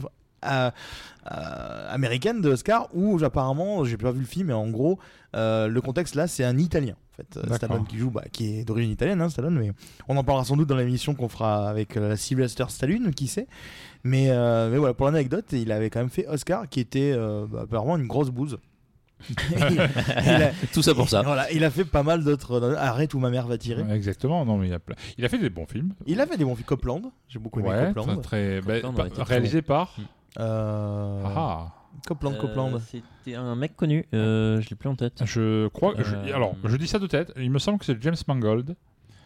américaine 1.26 2.42
de 2.42 2.50
Oscar 2.50 2.90
où 2.94 3.24
apparemment 3.24 3.86
j'ai 3.86 3.98
pas 3.98 4.12
vu 4.12 4.20
le 4.20 4.26
film 4.26 4.48
mais 4.48 4.54
en 4.54 4.70
gros 4.70 5.00
euh, 5.36 5.68
le 5.68 5.82
contexte 5.82 6.16
là 6.16 6.28
c'est 6.28 6.44
un 6.44 6.58
Italien. 6.58 6.96
En 7.14 7.16
fait, 7.16 7.38
euh. 7.38 7.56
Stallone 7.56 7.86
qui 7.86 7.98
joue, 8.00 8.10
bah, 8.10 8.24
qui 8.32 8.58
est 8.60 8.66
d'origine 8.66 8.92
italienne, 8.92 9.22
hein, 9.22 9.30
Stallone, 9.30 9.54
mais 9.60 9.72
on 10.08 10.18
en 10.18 10.24
parlera 10.24 10.46
sans 10.46 10.58
doute 10.58 10.68
dans 10.68 10.76
l'émission 10.76 11.14
qu'on 11.14 11.30
fera 11.30 11.70
avec 11.70 11.96
euh, 11.96 12.16
Sylvester 12.16 12.66
Stallone, 12.70 13.14
qui 13.14 13.28
sait. 13.28 13.46
Mais, 14.04 14.32
euh, 14.32 14.72
mais 14.72 14.78
voilà, 14.80 14.96
pour 14.96 15.06
l'anecdote, 15.06 15.46
il 15.52 15.72
avait 15.72 15.92
quand 15.92 16.00
même 16.00 16.10
fait 16.10 16.28
Oscar, 16.28 16.68
qui 16.68 16.80
était 16.80 17.14
euh, 17.16 17.46
bah, 17.48 17.62
apparemment 17.66 17.98
une 17.98 18.08
grosse 18.08 18.32
bouse. 18.32 18.58
il, 19.52 19.62
a, 19.62 20.52
Tout 20.74 20.82
ça 20.82 20.96
pour 20.96 21.08
ça. 21.08 21.22
voilà, 21.22 21.52
il 21.52 21.64
a 21.64 21.70
fait 21.70 21.86
pas 21.86 22.02
mal 22.02 22.24
d'autres. 22.24 22.76
Arrête 22.78 23.14
où 23.14 23.20
ma 23.20 23.30
mère 23.30 23.46
va 23.46 23.60
tirer. 23.60 23.84
Ouais, 23.84 23.96
Exactement, 23.96 24.44
non, 24.44 24.58
mais 24.58 24.68
il 24.70 24.74
a, 24.74 24.80
plein- 24.80 24.96
il 25.20 25.24
a 25.24 25.30
fait 25.30 25.38
des 25.38 25.52
bons 25.52 25.68
films. 25.68 25.94
Il 26.08 26.20
a 26.20 26.26
fait 26.26 26.36
des 26.36 26.44
bons 26.46 26.56
films. 26.56 26.66
Copland, 26.66 27.12
j'ai 27.30 27.38
beaucoup 27.38 27.60
aimé 27.60 27.70
Ouais, 27.70 27.94
Copland. 27.94 28.22
très, 28.22 28.60
bah, 28.62 28.74
réalisé 29.20 29.62
par. 29.62 29.96
Euh, 30.00 30.04
Ah, 30.40 31.72
Copland, 32.08 32.38
Copland. 32.40 32.74
Euh, 32.76 32.80
C'était 32.80 33.36
un 33.36 33.56
mec 33.56 33.76
connu. 33.76 34.06
Euh, 34.14 34.60
je 34.62 34.70
l'ai 34.70 34.76
plus 34.76 34.90
en 34.90 34.96
tête. 34.96 35.22
je 35.26 35.68
crois. 35.70 35.94
je- 35.98 36.16
Euh, 36.16 36.36
alors, 36.36 36.56
je 36.64 36.76
dis 36.78 36.88
ça 36.88 37.00
de 37.00 37.08
tête. 37.08 37.32
Il 37.38 37.52
me 37.52 37.60
semble 37.60 37.80
que 37.80 37.86
c'est 37.86 38.02
James 38.02 38.16
Mangold 38.28 38.76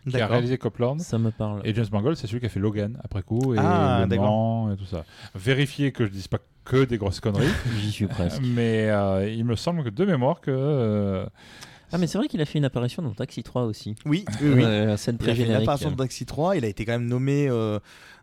qui 0.09 0.21
a 0.21 0.27
réalisé 0.27 0.57
Copland. 0.57 0.99
Ça 1.01 1.17
me 1.17 1.31
parle. 1.31 1.61
Et 1.65 1.73
James 1.73 1.85
Mangold, 1.91 2.15
c'est 2.17 2.27
celui 2.27 2.39
qui 2.39 2.45
a 2.45 2.49
fait 2.49 2.59
Logan 2.59 2.97
après 3.03 3.23
coup 3.23 3.53
et 3.53 3.57
Ah, 3.59 3.99
Le 4.03 4.07
d'accord. 4.07 4.25
Mans 4.25 4.71
et 4.71 4.77
tout 4.77 4.85
ça. 4.85 5.03
Vérifiez 5.35 5.91
que 5.91 6.05
je 6.05 6.11
dise 6.11 6.27
pas 6.27 6.37
que 6.65 6.83
des 6.85 6.97
grosses 6.97 7.19
conneries, 7.19 7.47
J'y 7.79 7.91
suis 7.91 8.07
presque. 8.07 8.41
mais 8.43 8.89
euh, 8.89 9.29
il 9.29 9.43
me 9.45 9.55
semble 9.55 9.83
que 9.83 9.89
de 9.89 10.05
mémoire 10.05 10.39
que 10.41 10.51
euh, 10.51 11.25
Ah, 11.91 11.97
mais 11.97 12.07
c'est 12.07 12.17
vrai 12.17 12.27
qu'il 12.27 12.41
a 12.41 12.45
fait 12.45 12.57
une 12.59 12.65
apparition 12.65 13.01
dans 13.01 13.13
Taxi 13.13 13.43
3 13.43 13.63
aussi. 13.63 13.95
Oui, 14.05 14.25
oui, 14.41 14.49
oui. 14.55 14.63
Euh, 14.63 14.85
la 14.87 14.97
scène 14.97 15.17
Il 15.21 15.29
a 15.29 15.35
fait 15.35 15.45
une 15.45 15.51
apparition 15.51 15.91
de 15.91 15.95
Taxi 15.95 16.25
3. 16.25 16.57
Il 16.57 16.65
a 16.65 16.67
été 16.67 16.85
quand 16.85 16.91
même 16.93 17.07
nommé, 17.07 17.47
euh, 17.49 17.79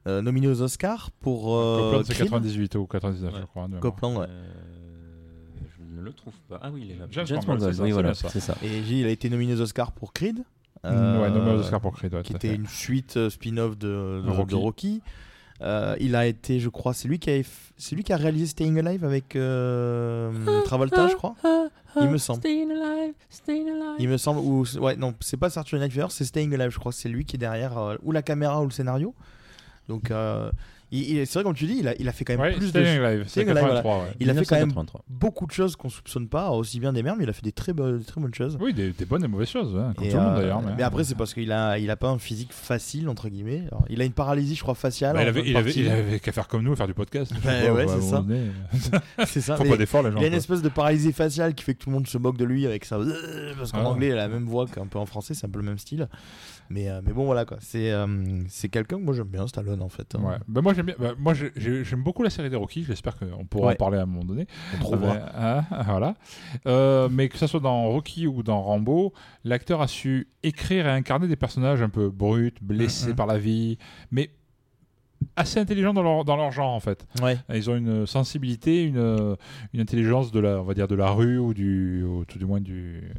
euh, 0.06 0.20
nominé 0.22 0.48
aux 0.48 0.60
Oscars 0.62 1.10
pour 1.20 1.56
euh, 1.56 1.78
Copland, 1.78 2.04
c'est 2.04 2.14
Creed. 2.14 2.26
98 2.30 2.74
ou 2.76 2.86
99, 2.86 3.32
Ouais. 3.32 3.40
je 3.40 3.46
crois. 3.46 3.68
Copland, 3.80 4.16
ouais. 4.18 4.26
Euh, 4.28 4.44
je 5.78 5.96
ne 5.98 6.02
le 6.02 6.12
trouve 6.12 6.34
pas. 6.48 6.60
Ah 6.62 6.70
oui, 6.72 6.82
il 6.84 6.90
est 6.92 6.98
là. 6.98 7.06
James 7.10 7.26
James 7.26 7.40
oui, 7.80 7.90
voilà, 7.92 8.14
c'est 8.14 8.40
ça. 8.40 8.56
Et 8.62 8.78
il 8.80 9.06
a 9.06 9.10
été 9.10 9.30
nominé 9.30 9.54
aux 9.54 9.60
Oscars 9.60 9.92
pour 9.92 10.12
Creed. 10.12 10.40
Mm, 10.84 10.88
ouais, 11.20 11.30
nommé 11.30 11.50
aux 11.52 11.54
euh, 11.54 11.60
Oscars 11.60 11.80
pour 11.80 11.92
Creed. 11.96 12.12
ouais, 12.14 12.22
qui 12.22 12.34
était 12.34 12.48
fait. 12.48 12.54
une 12.56 12.66
suite 12.66 13.16
euh, 13.16 13.30
spin-off 13.30 13.78
de, 13.78 14.20
de, 14.22 14.30
Rocky. 14.30 14.50
de 14.50 14.56
Rocky. 14.56 15.02
Euh, 15.62 15.96
il 16.00 16.16
a 16.16 16.26
été, 16.26 16.58
je 16.58 16.68
crois, 16.68 16.94
c'est 16.94 17.08
lui 17.08 17.18
qui 17.18 17.30
a, 17.30 17.42
c'est 17.76 17.94
lui 17.94 18.02
qui 18.02 18.12
a 18.12 18.16
réalisé 18.16 18.46
Staying 18.46 18.78
Alive 18.78 19.04
avec 19.04 19.36
euh, 19.36 20.32
Travolta, 20.64 21.08
je 21.08 21.14
crois. 21.14 21.36
Il 22.00 22.08
me 22.08 22.18
semble. 22.18 22.40
Staying 22.40 22.72
alive, 22.72 23.14
staying 23.30 23.68
alive. 23.68 23.96
Il 24.00 24.08
me 24.08 24.16
semble, 24.16 24.40
ou 24.40 24.64
ouais, 24.80 24.96
non, 24.96 25.14
c'est 25.20 25.36
pas 25.36 25.48
Saturday 25.48 25.84
Night 25.84 25.92
Fever, 25.92 26.08
c'est 26.10 26.24
Staying 26.24 26.52
Alive, 26.54 26.70
je 26.70 26.78
crois. 26.78 26.90
C'est 26.90 27.08
lui 27.08 27.24
qui 27.24 27.36
est 27.36 27.38
derrière 27.38 27.78
euh, 27.78 27.96
ou 28.02 28.10
la 28.10 28.22
caméra 28.22 28.60
ou 28.60 28.64
le 28.64 28.72
scénario. 28.72 29.14
Donc, 29.88 30.10
c'est 30.94 31.34
vrai 31.34 31.42
comme 31.44 31.54
tu 31.54 31.66
dis, 31.66 31.76
il 31.80 31.88
a, 31.88 31.94
il 31.98 32.08
a 32.08 32.12
fait 32.12 32.24
quand 32.24 32.34
même 32.34 32.40
Ouais, 32.42 32.52
plus 32.56 32.68
Staying 32.68 32.98
de, 32.98 33.04
Alive, 33.04 33.22
c'est 33.26 33.40
Staying 33.42 33.48
Alive, 33.50 33.62
83, 33.64 33.96
ouais. 33.98 34.02
il 34.20 34.30
a 34.30 34.34
fait 34.34 34.44
quand 34.44 34.54
même 34.56 34.68
1983. 34.68 35.04
beaucoup 35.08 35.46
de 35.46 35.52
choses 35.52 35.76
qu'on 35.76 35.88
soupçonne 35.88 36.28
pas, 36.28 36.50
aussi 36.50 36.78
bien 36.80 36.92
des 36.92 37.02
merdes, 37.02 37.18
mais 37.18 37.24
il 37.24 37.30
a 37.30 37.32
fait 37.32 37.42
des 37.42 37.52
très, 37.52 37.72
bo- 37.72 37.98
des 37.98 38.04
très 38.04 38.20
bonnes 38.20 38.34
choses. 38.34 38.56
Oui, 38.60 38.72
des, 38.74 38.92
des 38.92 39.04
bonnes 39.04 39.24
et 39.24 39.28
mauvaises 39.28 39.48
choses, 39.48 39.76
hein, 39.76 39.92
comme 39.96 40.06
Et, 40.06 40.10
tout 40.10 40.16
le 40.16 40.22
monde 40.22 40.32
euh, 40.38 40.40
d'ailleurs. 40.42 40.62
mais 40.76 40.82
après, 40.82 41.04
c'est 41.04 41.14
parce 41.16 41.34
qu'il 41.34 41.50
a, 41.52 41.78
il 41.78 41.90
a 41.90 41.96
pas 41.96 42.08
un 42.08 42.18
physique 42.18 42.52
facile 42.52 43.08
entre 43.08 43.28
guillemets. 43.28 43.64
Alors, 43.70 43.84
il 43.88 44.00
a 44.00 44.04
une 44.04 44.12
paralysie, 44.12 44.54
je 44.54 44.62
crois, 44.62 44.74
faciale. 44.74 45.14
Bah, 45.16 45.22
il 45.22 45.28
avait, 45.28 45.40
bonne 45.40 45.48
il 45.50 45.56
avait, 45.56 45.64
partie. 45.64 45.80
il 45.80 45.88
avait 45.90 46.20
qu'à 46.20 46.32
faire 46.32 46.48
comme 46.48 46.62
nous, 46.62 46.74
faire 46.76 46.86
du 46.86 46.94
podcast. 46.94 47.32
Pas, 47.42 47.72
ouais, 47.72 47.86
c'est 47.88 48.00
ça. 48.02 48.18
donné, 48.20 48.50
C'est 49.26 49.40
ça. 49.40 49.56
Faut 49.56 49.64
pas 49.64 49.76
d'effort, 49.76 50.02
les 50.02 50.10
gens. 50.12 50.18
il 50.18 50.24
a 50.24 50.28
une 50.28 50.34
espèce 50.34 50.62
de 50.62 50.68
paralysie 50.68 51.12
faciale 51.12 51.54
qui 51.54 51.64
fait 51.64 51.74
que 51.74 51.82
tout 51.84 51.90
le 51.90 51.94
monde 51.94 52.06
se 52.06 52.18
moque 52.18 52.36
de 52.36 52.44
lui 52.44 52.66
avec 52.66 52.84
ça. 52.84 52.98
Parce 53.58 53.72
qu'en 53.72 53.78
Ah. 53.84 53.88
anglais, 53.88 54.08
il 54.08 54.12
a 54.12 54.16
la 54.16 54.28
même 54.28 54.44
voix 54.46 54.66
qu'un 54.66 54.86
peu 54.86 54.98
en 54.98 55.06
français, 55.06 55.34
c'est 55.34 55.46
un 55.46 55.50
peu 55.50 55.58
le 55.58 55.64
même 55.64 55.78
style. 55.78 56.08
Mais, 56.70 56.88
euh, 56.88 57.00
mais 57.04 57.12
bon, 57.12 57.24
voilà 57.26 57.44
quoi. 57.44 57.58
C'est 57.60 57.90
euh, 57.92 58.06
c'est 58.48 58.68
quelqu'un 58.68 58.96
que 58.98 59.02
moi 59.02 59.14
j'aime 59.14 59.26
bien, 59.28 59.46
Stallone 59.46 59.82
en 59.82 59.88
fait. 59.88 60.14
hein. 60.14 60.20
Ouais. 60.22 60.36
Bah, 60.48 60.60
moi 60.62 60.72
j'aime 60.74 60.86
bien. 60.86 60.94
bah, 60.98 61.12
moi 61.18 61.34
j'ai- 61.34 61.52
j'ai- 61.56 61.84
j'aime 61.84 62.02
beaucoup 62.02 62.22
la 62.22 62.30
série 62.30 62.48
des 62.50 62.56
Rocky. 62.56 62.84
J'espère 62.84 63.16
qu'on 63.18 63.44
pourra 63.44 63.68
Ouais. 63.68 63.72
en 63.74 63.76
parler 63.76 63.98
à 63.98 64.02
un 64.02 64.06
moment 64.06 64.24
donné. 64.24 64.46
On 64.74 64.78
trouvera. 64.80 65.14
Euh, 65.14 65.60
hein, 65.70 65.82
voilà. 65.86 66.14
Euh, 66.66 67.08
mais 67.10 67.28
que 67.28 67.36
ça 67.38 67.46
soit 67.48 67.60
dans 67.60 67.84
Rocky 67.90 68.26
ou 68.26 68.42
dans 68.42 68.62
Rambo, 68.62 69.12
l'acteur 69.44 69.80
a 69.82 69.88
su 69.88 70.28
écrire 70.42 70.86
et 70.86 70.90
incarner 70.90 71.28
des 71.28 71.36
personnages 71.36 71.82
un 71.82 71.88
peu 71.90 72.08
bruts, 72.10 72.54
blessés 72.62 73.10
Mhm. 73.10 73.16
par 73.16 73.26
la 73.26 73.38
vie, 73.38 73.78
mais 74.10 74.30
assez 75.36 75.58
intelligents 75.58 75.94
dans 75.94 76.02
leur, 76.02 76.24
dans 76.24 76.36
leur 76.36 76.50
genre 76.52 76.72
en 76.72 76.80
fait. 76.80 77.06
Ouais. 77.22 77.38
Ils 77.52 77.70
ont 77.70 77.76
une 77.76 78.06
sensibilité, 78.06 78.84
une, 78.84 79.36
une 79.72 79.80
intelligence 79.80 80.30
de 80.32 80.40
la, 80.40 80.60
on 80.60 80.64
va 80.64 80.74
dire 80.74 80.86
de 80.88 80.94
la 80.94 81.10
rue 81.10 81.38
ou 81.38 81.54
du, 81.54 82.04
ou 82.04 82.24
tout 82.24 82.38
du 82.38 82.44
moins 82.44 82.60
du, 82.60 83.10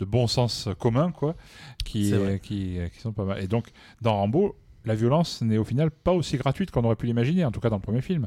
de 0.00 0.04
bon 0.04 0.26
sens 0.26 0.68
commun 0.78 1.12
quoi, 1.12 1.36
qui, 1.84 2.12
qui, 2.42 2.78
qui 2.92 3.00
sont 3.00 3.12
pas 3.12 3.24
mal. 3.24 3.42
Et 3.42 3.46
donc 3.46 3.68
dans 4.02 4.16
Rambo, 4.16 4.56
la 4.84 4.94
violence 4.94 5.42
n'est 5.42 5.58
au 5.58 5.64
final 5.64 5.90
pas 5.90 6.12
aussi 6.12 6.36
gratuite 6.38 6.70
qu'on 6.72 6.82
aurait 6.84 6.96
pu 6.96 7.06
l'imaginer, 7.06 7.44
en 7.44 7.52
tout 7.52 7.60
cas 7.60 7.70
dans 7.70 7.76
le 7.76 7.82
premier 7.82 8.00
film. 8.02 8.26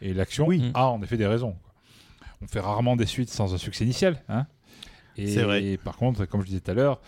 Et 0.00 0.12
l'action 0.12 0.46
Oui. 0.46 0.70
a 0.74 0.88
en 0.88 1.00
effet 1.02 1.16
des 1.16 1.26
raisons. 1.26 1.52
quoi. 1.62 1.72
On 2.42 2.46
fait 2.48 2.60
rarement 2.60 2.96
des 2.96 3.06
suites 3.06 3.30
sans 3.30 3.54
un 3.54 3.58
succès 3.58 3.84
initial. 3.84 4.20
Hein 4.28 4.46
et, 5.16 5.36
vrai. 5.42 5.64
et 5.64 5.76
par 5.78 5.96
contre, 5.96 6.24
comme 6.24 6.40
je 6.42 6.46
disais 6.46 6.60
tout 6.60 6.70
à 6.72 6.74
l'heure, 6.74 7.00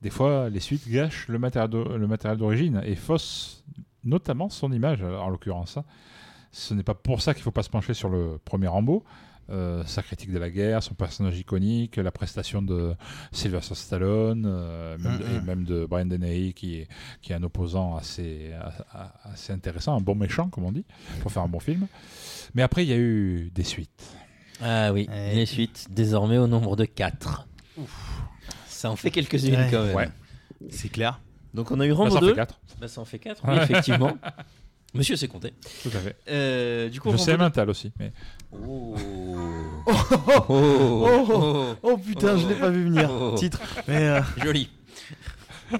des 0.00 0.10
fois 0.10 0.48
les 0.48 0.60
suites 0.60 0.88
gâchent 0.88 1.28
le 1.28 1.38
matériel 1.38 1.70
d'o- 1.70 1.96
le 1.96 2.06
matériel 2.06 2.38
d'origine 2.38 2.80
et 2.84 2.94
faussent 2.94 3.64
notamment 4.04 4.48
son 4.48 4.72
image 4.72 5.02
en 5.02 5.28
l'occurrence. 5.28 5.76
hein. 5.76 5.84
Ce 6.52 6.72
n'est 6.72 6.82
pas 6.84 6.94
pour 6.94 7.20
ça 7.20 7.34
qu'il 7.34 7.40
ne 7.42 7.44
faut 7.44 7.50
pas 7.50 7.62
se 7.62 7.68
pencher 7.68 7.92
sur 7.92 8.08
le 8.08 8.38
premier 8.42 8.68
Rambo. 8.68 9.04
Euh, 9.50 9.82
sa 9.86 10.02
critique 10.02 10.30
de 10.30 10.38
la 10.38 10.50
guerre, 10.50 10.82
son 10.82 10.92
personnage 10.94 11.38
iconique, 11.38 11.96
la 11.96 12.10
prestation 12.10 12.60
de 12.60 12.94
Sylvester 13.32 13.74
Stallone, 13.74 14.44
euh, 14.46 14.98
même 14.98 15.18
de- 15.18 15.24
Mhm. 15.24 15.36
et 15.36 15.40
même 15.40 15.64
de 15.64 15.86
Brian 15.86 16.04
Dennehy, 16.04 16.52
qui 16.52 16.76
est, 16.80 16.88
qui 17.22 17.32
est 17.32 17.34
un 17.34 17.42
opposant 17.42 17.96
assez, 17.96 18.52
assez 19.24 19.52
intéressant, 19.54 19.96
un 19.96 20.02
bon 20.02 20.14
méchant, 20.14 20.48
comme 20.50 20.64
on 20.64 20.72
dit, 20.72 20.84
pour 21.20 21.32
faire 21.32 21.42
un 21.42 21.48
bon 21.48 21.60
film. 21.60 21.86
Mais 22.54 22.62
après, 22.62 22.84
il 22.84 22.90
y 22.90 22.92
a 22.92 22.98
eu 22.98 23.50
des 23.54 23.62
suites. 23.64 24.12
Ah 24.60 24.92
oui, 24.92 25.06
Ouais. 25.08 25.34
les 25.34 25.46
suites, 25.46 25.86
désormais 25.90 26.36
au 26.36 26.46
nombre 26.46 26.76
de 26.76 26.84
4. 26.84 27.48
Ça 28.66 28.90
en 28.90 28.96
fait 28.96 29.10
quelques-unes 29.10 29.54
Ouais. 29.54 29.68
quand 29.70 29.82
même. 29.84 29.96
Ouais. 29.96 30.08
C'est 30.70 30.88
clair. 30.90 31.20
Donc 31.54 31.70
on 31.70 31.80
a 31.80 31.86
eu 31.86 31.90
Bah, 31.90 31.96
Rambo 31.96 32.10
ça 32.10 32.16
en 32.18 32.20
2. 32.20 32.28
fait 32.30 32.34
quatre, 32.34 32.60
Bah, 32.80 32.88
ça 32.88 33.00
en 33.00 33.04
fait 33.06 33.18
4, 33.18 33.42
oui, 33.48 33.56
effectivement. 33.56 34.12
Monsieur 34.98 35.16
s'est 35.16 35.28
compté. 35.28 35.52
tout 35.84 35.90
à 35.94 36.00
fait. 36.00 36.16
Euh, 36.28 36.88
du 36.88 37.00
coup, 37.00 37.12
Je 37.12 37.16
sais 37.16 37.32
2. 37.32 37.38
mental 37.38 37.70
aussi. 37.70 37.92
Mais... 37.98 38.12
Oh. 38.52 38.94
Oh, 39.86 40.44
Oh. 40.48 41.26
oh, 41.30 41.74
oh, 41.82 41.96
putain, 41.98 42.36
je 42.36 42.48
l'ai 42.48 42.54
pas 42.56 42.70
vu 42.70 42.84
venir. 42.84 43.08
Oh. 43.12 43.34
Titre. 43.38 43.60
Mais 43.86 44.08
euh, 44.08 44.20
Joli. 44.42 44.68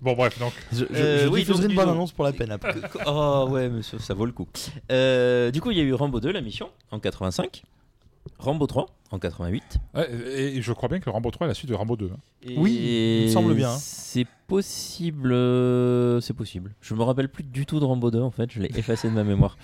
Bon, 0.00 0.12
bref, 0.14 0.38
donc. 0.38 0.52
je, 0.72 0.78
je, 0.78 0.84
Euh, 0.94 1.22
je 1.24 1.28
oui, 1.28 1.40
diffuserai 1.40 1.62
donc, 1.62 1.70
une 1.72 1.76
bonne 1.76 1.88
annonce 1.88 2.12
pour 2.12 2.24
la 2.24 2.32
peine 2.32 2.52
après. 2.52 2.74
Oh 3.06 3.48
ouais, 3.50 3.68
monsieur, 3.68 3.98
ça 3.98 4.14
vaut 4.14 4.26
le 4.26 4.32
coup. 4.32 4.46
Euh, 4.92 5.50
du 5.50 5.60
coup, 5.60 5.72
il 5.72 5.76
y 5.78 5.80
a 5.80 5.84
eu 5.84 5.92
Rambo 5.92 6.20
2, 6.20 6.30
la 6.30 6.40
mission, 6.40 6.70
en 6.92 7.00
85. 7.00 7.64
Rambo 8.38 8.66
3, 8.66 8.86
en 9.10 9.18
88. 9.18 9.78
Ouais, 9.94 10.10
et, 10.36 10.60
je 10.62 10.72
crois 10.72 10.88
bien 10.88 11.00
que 11.00 11.08
Rambo 11.10 11.30
3 11.30 11.46
est 11.46 11.48
la 11.48 11.54
suite 11.54 11.70
de 11.70 11.74
Rambo 11.74 11.96
2. 11.96 12.10
hein. 12.12 12.18
Oui, 12.56 12.74
il 13.22 13.26
me 13.28 13.32
semble 13.32 13.54
bien. 13.54 13.70
C'est 13.78 14.26
possible. 14.46 15.30
euh, 15.32 16.20
C'est 16.20 16.34
possible. 16.34 16.74
Je 16.80 16.94
me 16.94 17.02
rappelle 17.02 17.28
plus 17.28 17.44
du 17.44 17.66
tout 17.66 17.80
de 17.80 17.84
Rambo 17.84 18.10
2, 18.10 18.20
en 18.20 18.30
fait. 18.30 18.50
Je 18.52 18.60
l'ai 18.60 18.70
effacé 18.78 19.08
de 19.08 19.14
ma 19.14 19.24
mémoire. 19.24 19.56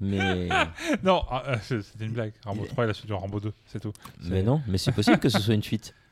Mais, 0.00 0.48
Non, 1.04 1.22
ah, 1.30 1.42
euh, 1.48 1.56
c'est- 1.62 1.82
c'était 1.82 2.04
une 2.06 2.12
blague. 2.12 2.32
Rambo 2.44 2.64
3 2.66 2.84
est 2.84 2.88
la 2.88 2.94
suite 2.94 3.08
de 3.08 3.14
Rambo 3.14 3.40
2, 3.40 3.52
c'est 3.66 3.80
tout. 3.80 3.92
mais 4.24 4.42
non, 4.42 4.60
mais 4.66 4.78
c'est 4.78 4.92
possible 4.92 5.18
que 5.18 5.28
ce 5.28 5.38
soit 5.38 5.54
une 5.54 5.62
suite. 5.62 5.94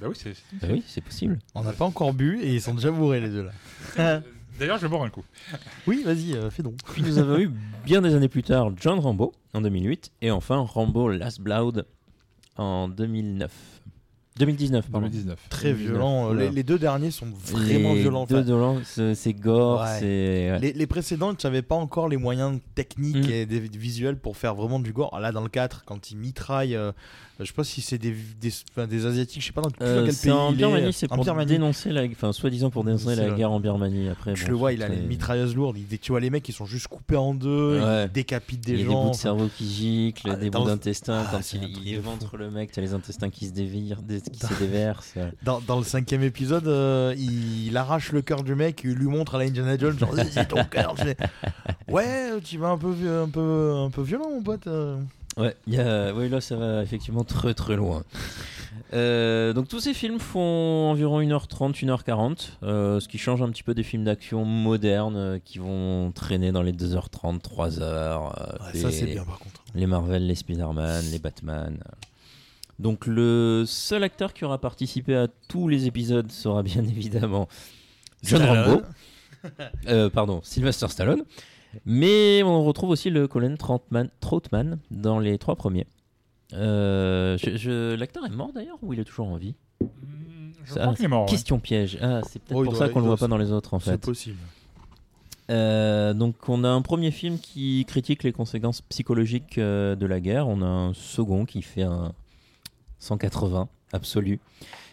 Bah 0.00 0.06
oui, 0.08 0.14
c'est. 0.16 0.32
c'est- 0.32 0.42
Bah 0.62 0.68
oui, 0.70 0.82
c'est 0.86 1.02
possible. 1.02 1.38
On 1.54 1.62
n'a 1.62 1.72
pas 1.74 1.84
encore 1.84 2.14
bu 2.14 2.40
et 2.40 2.54
ils 2.54 2.62
sont 2.62 2.72
déjà 2.72 2.90
bourrés 2.90 3.20
les 3.20 3.28
deux 3.28 3.42
là. 3.96 4.22
D'ailleurs, 4.58 4.78
je 4.78 4.82
vais 4.82 4.88
boire 4.88 5.02
un 5.02 5.10
coup. 5.10 5.24
oui, 5.86 6.02
vas-y, 6.04 6.34
euh, 6.34 6.48
fais 6.50 6.62
donc. 6.62 6.76
Puis 6.92 7.02
nous 7.02 7.18
avons 7.18 7.38
eu, 7.38 7.50
bien 7.84 8.00
des 8.00 8.14
années 8.14 8.28
plus 8.28 8.42
tard, 8.42 8.70
John 8.76 8.98
Rambo, 8.98 9.32
en 9.52 9.60
2008. 9.60 10.10
Et 10.22 10.30
enfin, 10.30 10.56
Rambo 10.56 11.10
Last 11.10 11.40
Blood, 11.42 11.84
en 12.56 12.88
2009. 12.88 13.50
2019, 14.38 14.90
pardon. 14.90 15.06
2019. 15.08 15.38
Très 15.50 15.72
2019, 15.72 15.92
violent. 15.92 16.26
euh, 16.28 16.30
oula. 16.32 16.44
Les, 16.44 16.50
les 16.50 16.62
deux 16.62 16.78
derniers 16.78 17.10
sont 17.10 17.26
vraiment 17.26 17.92
Les 17.94 18.00
violents. 18.00 18.24
Deux 18.26 18.40
violents, 18.40 18.78
c'est 18.84 19.32
gore, 19.34 19.82
Ouais. 19.82 20.58
Les, 20.60 20.72
les 20.72 20.86
précédentes, 20.86 21.40
j'avais 21.42 21.62
pas 21.62 21.74
encore 21.74 22.08
les 22.08 22.16
moyens 22.16 22.58
techniques 22.74 23.26
Mm. 23.26 23.30
et 23.30 23.44
des 23.46 23.60
visuels 23.60 24.16
pour 24.16 24.36
faire 24.36 24.54
vraiment 24.54 24.78
du 24.78 24.92
gore. 24.92 25.18
Là, 25.20 25.32
dans 25.32 25.42
le 25.42 25.48
4, 25.50 25.84
quand 25.84 26.10
ils 26.10 26.16
mitraillent, 26.16 26.76
euh, 26.76 26.92
je 27.40 27.46
sais 27.46 27.52
pas 27.52 27.64
si 27.64 27.80
c'est 27.80 27.98
des, 27.98 28.14
des, 28.40 28.50
enfin, 28.72 28.86
des 28.86 29.06
Asiatiques, 29.06 29.40
je 29.42 29.46
sais 29.46 29.52
pas 29.52 29.62
dans, 29.62 29.70
Euh, 29.80 30.04
quel 30.04 30.14
c'est 30.14 30.28
pays 30.28 30.32
en 30.32 30.50
il 30.50 30.56
Birmanie, 30.56 30.88
est. 30.88 30.92
c'est 30.92 31.10
En 31.12 31.16
pour 31.16 31.24
Birmanie. 31.24 31.46
dénoncer 31.50 31.90
la, 31.90 32.04
enfin, 32.04 32.32
soi-disant 32.32 32.70
pour 32.70 32.84
dénoncer 32.84 33.14
la 33.16 33.30
guerre 33.30 33.50
en 33.50 33.60
Birmanie. 33.60 34.08
Après, 34.08 34.36
Je 34.36 34.44
bon, 34.44 34.50
le 34.50 34.56
vois, 34.56 34.72
il 34.72 34.82
a 34.82 34.88
les 34.88 35.00
mitrailleuses 35.00 35.54
lourdes. 35.54 35.76
Il, 35.78 35.98
tu 35.98 36.12
vois 36.12 36.20
les 36.20 36.30
mecs 36.30 36.42
qui 36.42 36.52
sont 36.52 36.66
juste 36.66 36.88
coupés 36.88 37.16
en 37.16 37.34
deux, 37.34 37.80
Ouais. 37.80 38.04
ils 38.06 38.12
décapitent 38.12 38.66
Il 38.68 38.72
des 38.74 38.78
y 38.78 38.82
a 38.82 38.86
des 38.86 38.92
gens. 38.92 39.04
bouts 39.04 39.10
de 39.10 39.16
cerveau 39.16 39.48
qui 39.56 39.68
giclent, 39.68 40.30
Ah, 40.32 40.36
des 40.36 40.50
dans 40.50 40.60
bouts 40.62 40.66
d'intestin. 40.68 41.24
Ah, 41.26 41.28
quand 41.32 41.52
il, 41.54 41.78
il 41.86 41.94
éventre 41.94 42.36
le 42.36 42.50
mec, 42.50 42.72
t'as 42.72 42.80
les 42.82 42.94
intestins 42.94 43.30
qui 43.30 43.46
se 43.46 43.52
dévirent, 43.52 44.02
déversent. 44.02 45.14
Dans, 45.42 45.60
dans 45.60 45.78
le 45.78 45.84
cinquième 45.84 46.22
épisode, 46.22 46.66
euh, 46.68 47.14
il, 47.16 47.66
il 47.68 47.76
arrache 47.76 48.12
le 48.12 48.22
cœur 48.22 48.42
du 48.42 48.54
mec, 48.54 48.82
il 48.84 48.90
lui 48.92 49.06
montre 49.06 49.34
à 49.34 49.38
la 49.38 49.44
Indiana 49.44 49.76
Jones, 49.78 49.98
genre 49.98 50.14
c'est 50.30 50.48
ton 50.48 50.64
cœur. 50.64 50.94
Ouais, 51.88 52.30
tu 52.44 52.58
vas 52.58 52.68
un 52.68 52.78
peu, 52.78 52.92
vi- 52.92 53.08
un 53.08 53.28
peu, 53.28 53.74
un 53.76 53.90
peu 53.90 54.02
violent, 54.02 54.30
mon 54.30 54.42
pote. 54.42 54.66
Ouais, 55.40 55.56
y 55.66 55.78
a... 55.78 56.12
ouais, 56.12 56.28
là 56.28 56.40
ça 56.40 56.56
va 56.56 56.82
effectivement 56.82 57.24
très 57.24 57.54
très 57.54 57.76
loin. 57.76 58.04
Euh, 58.92 59.52
donc 59.52 59.68
tous 59.68 59.80
ces 59.80 59.94
films 59.94 60.18
font 60.18 60.90
environ 60.90 61.20
1h30, 61.20 61.74
1h40, 61.84 62.48
euh, 62.62 62.98
ce 63.00 63.08
qui 63.08 63.18
change 63.18 63.40
un 63.42 63.48
petit 63.50 63.62
peu 63.62 63.72
des 63.74 63.82
films 63.84 64.04
d'action 64.04 64.44
modernes 64.44 65.16
euh, 65.16 65.38
qui 65.44 65.58
vont 65.58 66.10
traîner 66.12 66.50
dans 66.52 66.62
les 66.62 66.72
2h30, 66.72 67.40
3h. 67.40 67.78
euh, 67.80 68.16
Ouais, 68.18 68.72
les- 68.74 68.80
ça, 68.80 68.90
c'est 68.90 69.06
bien 69.06 69.24
par 69.24 69.38
contre. 69.38 69.62
Les 69.74 69.86
Marvel, 69.86 70.26
les 70.26 70.34
Spider-Man, 70.34 71.04
les 71.12 71.18
Batman. 71.20 71.78
Donc 72.80 73.06
le 73.06 73.64
seul 73.66 74.02
acteur 74.02 74.32
qui 74.32 74.44
aura 74.44 74.58
participé 74.58 75.14
à 75.14 75.28
tous 75.48 75.68
les 75.68 75.86
épisodes 75.86 76.30
sera 76.32 76.62
bien 76.62 76.82
évidemment 76.84 77.48
John 78.24 78.40
Stallone. 78.42 78.82
Rambo. 79.86 80.10
Pardon, 80.10 80.40
Sylvester 80.42 80.88
Stallone. 80.88 81.22
Mais 81.86 82.42
on 82.42 82.64
retrouve 82.64 82.90
aussi 82.90 83.10
le 83.10 83.28
Colin 83.28 83.54
Troutman, 83.56 84.78
dans 84.90 85.18
les 85.18 85.38
trois 85.38 85.56
premiers. 85.56 85.86
Euh, 86.52 87.38
je- 87.38 87.56
je- 87.56 87.94
L'acteur 87.94 88.24
est 88.26 88.30
mort 88.30 88.50
d'ailleurs 88.52 88.78
ou 88.82 88.92
il 88.92 89.00
est 89.00 89.04
toujours 89.04 89.28
en 89.28 89.36
vie? 89.36 89.54
Je 90.64 90.72
Ça, 90.74 90.80
crois 90.80 90.94
qu'il 90.94 91.04
est 91.04 91.08
mort. 91.08 91.22
ouais. 91.24 91.28
Question 91.30 91.58
piège. 91.58 91.96
Ah, 92.02 92.20
c'est 92.28 92.40
peut-être 92.42 92.58
Oh, 92.58 92.64
pour 92.64 92.72
doit- 92.72 92.78
ça 92.78 92.88
qu'on 92.88 93.00
le 93.00 93.06
voit 93.06 93.16
pas 93.16 93.28
dans 93.28 93.38
les 93.38 93.50
autres 93.52 93.74
en 93.74 93.78
C'est 93.80 93.92
fait. 93.92 93.98
possible. 93.98 94.36
Euh, 95.50 96.12
donc 96.14 96.48
on 96.48 96.62
a 96.62 96.68
un 96.68 96.80
premier 96.82 97.10
film 97.10 97.38
qui 97.38 97.84
critique 97.88 98.22
les 98.22 98.30
conséquences 98.32 98.82
psychologiques 98.82 99.58
euh, 99.58 99.96
de 99.96 100.06
la 100.06 100.20
guerre. 100.20 100.46
On 100.48 100.62
a 100.62 100.66
un 100.66 100.94
second 100.94 101.44
qui 101.44 101.62
fait 101.62 101.82
un 101.82 102.12
180 103.00 103.68
absolu 103.92 104.38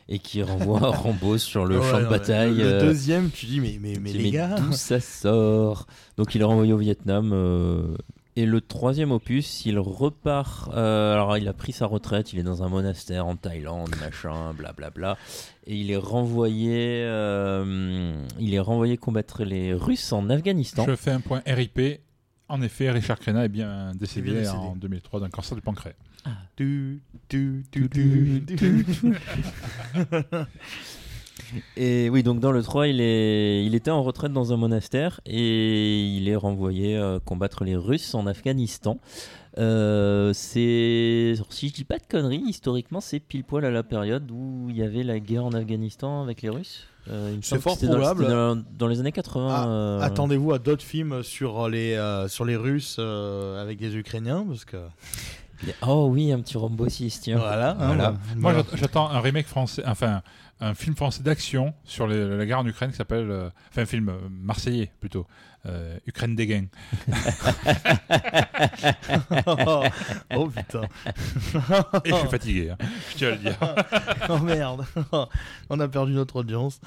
et 0.10 0.20
qui 0.20 0.42
renvoie 0.44 0.80
Rambo 0.92 1.38
sur 1.38 1.66
le 1.66 1.80
Ouais, 1.80 1.92
champ 1.92 2.00
de 2.00 2.06
bataille. 2.08 2.56
Le, 2.56 2.64
le 2.64 2.70
euh, 2.74 2.82
deuxième, 2.82 3.30
tu 3.30 3.46
dis, 3.46 3.60
mais, 3.60 3.78
mais, 3.82 3.94
mais 4.02 4.12
tu 4.12 4.18
les 4.18 4.32
gars. 4.32 4.56
d'où 4.58 4.72
ça 4.74 5.00
sort? 5.00 5.88
Donc 6.18 6.34
il 6.36 6.42
est 6.42 6.46
renvoyé 6.46 6.74
au 6.74 6.78
Vietnam. 6.78 7.32
euh, 7.34 7.96
Et 8.38 8.46
le 8.46 8.62
troisième 8.62 9.12
opus, 9.12 9.66
il 9.66 9.80
repart. 9.80 10.70
euh, 10.74 11.14
alors, 11.14 11.38
il 11.38 11.48
a 11.48 11.54
pris 11.54 11.72
sa 11.74 11.88
retraite, 11.88 12.32
il 12.34 12.40
est 12.40 12.44
dans 12.44 12.64
un 12.64 12.70
monastère 12.70 13.26
en 13.26 13.36
Thaïlande, 13.36 13.94
machin, 14.00 14.54
blablabla. 14.54 15.18
Et 15.66 15.76
il 15.76 15.92
est 15.92 15.98
renvoyé. 15.98 17.02
euh, 17.04 18.14
il 18.40 18.54
est 18.54 18.60
renvoyé 18.60 18.98
combattre 18.98 19.44
les 19.44 19.74
Russes 19.74 20.14
en 20.14 20.30
Afghanistan. 20.30 20.86
Je 20.88 20.96
fais 20.96 21.12
un 21.12 21.20
point 21.20 21.42
RIP. 21.46 22.00
En 22.50 22.62
effet, 22.62 22.90
Richard 22.92 23.20
Crenna 23.20 23.44
est 23.44 23.50
bien 23.50 23.92
décédé, 23.94 24.30
Est 24.30 24.34
bien 24.34 24.42
décédé. 24.44 24.58
en 24.58 24.76
2003 24.78 25.20
d'un 25.20 25.30
cancer 25.30 25.54
du 25.56 25.62
pancréas. 25.62 25.96
Et 31.78 32.10
oui, 32.10 32.24
donc 32.24 32.40
dans 32.40 32.52
le 32.52 32.62
3, 32.62 32.88
il, 32.88 33.00
est, 33.00 33.64
il 33.66 33.74
était 33.76 33.92
en 33.92 34.04
retraite 34.04 34.34
dans 34.34 34.52
un 34.52 34.58
monastère 34.58 35.22
et 35.26 36.04
il 36.06 36.28
est 36.28 36.36
renvoyé 36.36 36.98
euh, 36.98 37.20
combattre 37.24 37.64
les 37.64 37.76
Russes 37.76 38.14
en 38.16 38.28
Afghanistan. 38.28 39.00
Euh, 39.58 40.34
c'est, 40.34 41.34
si 41.50 41.70
je 41.70 41.74
dis 41.74 41.84
pas 41.84 41.98
de 42.00 42.04
conneries, 42.10 42.44
historiquement, 42.48 43.02
c'est 43.02 43.20
pile 43.20 43.44
poil 43.44 43.66
à 43.66 43.72
la 43.72 43.84
période 43.84 44.30
où 44.32 44.68
il 44.70 44.78
y 44.78 44.84
avait 44.84 45.04
la 45.04 45.20
guerre 45.20 45.46
en 45.46 45.54
Afghanistan 45.54 46.22
avec 46.22 46.42
les 46.42 46.50
Russes. 46.50 46.86
Euh, 47.10 47.38
C'est 47.42 47.60
fort 47.62 47.78
dans- 47.82 47.88
probable. 47.88 48.28
Dans, 48.28 48.62
dans 48.78 48.88
les 48.88 49.00
années 49.00 49.14
80. 49.14 49.48
Ah, 49.50 49.68
euh, 49.70 50.00
Attendez-vous 50.02 50.52
à 50.52 50.60
d'autres 50.60 50.84
films 50.84 51.24
sur 51.24 51.70
les, 51.70 51.94
euh, 51.94 52.28
sur 52.28 52.44
les 52.44 52.58
Russes 52.58 52.98
euh, 53.00 53.62
avec 53.62 53.80
des 53.80 53.96
Ukrainiens 53.96 54.44
parce 54.46 54.66
que 54.66 54.76
Oh 55.82 56.08
oui, 56.12 56.32
un 56.32 56.40
petit 56.40 56.58
Rambo 56.58 56.88
6, 56.88 57.22
tiens. 57.22 57.38
voilà. 57.38 57.72
hein, 57.72 57.88
Voilà. 57.88 58.12
Moi, 58.12 58.20
voilà. 58.54 58.58
j'att- 58.60 58.80
j'attends 58.80 59.10
un 59.10 59.20
remake 59.20 59.48
français, 59.48 59.84
enfin, 59.86 60.22
un 60.60 60.74
film 60.74 60.96
français 60.96 61.24
d'action 61.24 61.74
sur 61.84 62.08
les- 62.08 62.28
la 62.38 62.46
guerre 62.46 62.60
en 62.60 62.66
Ukraine 62.68 62.92
qui 62.92 62.98
s'appelle. 62.98 63.30
euh, 63.30 63.50
enfin, 63.70 63.82
un 63.84 63.86
film 63.86 64.10
euh, 64.10 64.18
marseillais 64.30 64.92
plutôt. 65.00 65.26
euh, 65.66 65.98
Ukraine 66.08 66.36
des 66.36 66.48
gangs. 66.48 66.68
oh 70.36 70.48
putain. 70.50 70.82
Et 72.06 72.10
je 72.12 72.16
suis 72.16 72.28
fatigué, 72.30 72.70
hein, 72.72 72.78
je 73.12 73.16
tiens 73.18 73.28
à 73.30 73.32
le 73.32 73.38
dire. 73.38 73.58
oh 74.30 74.38
merde. 74.40 74.86
On 75.70 75.80
a 75.80 75.88
perdu 75.88 76.14
notre 76.14 76.38
audience. 76.38 76.80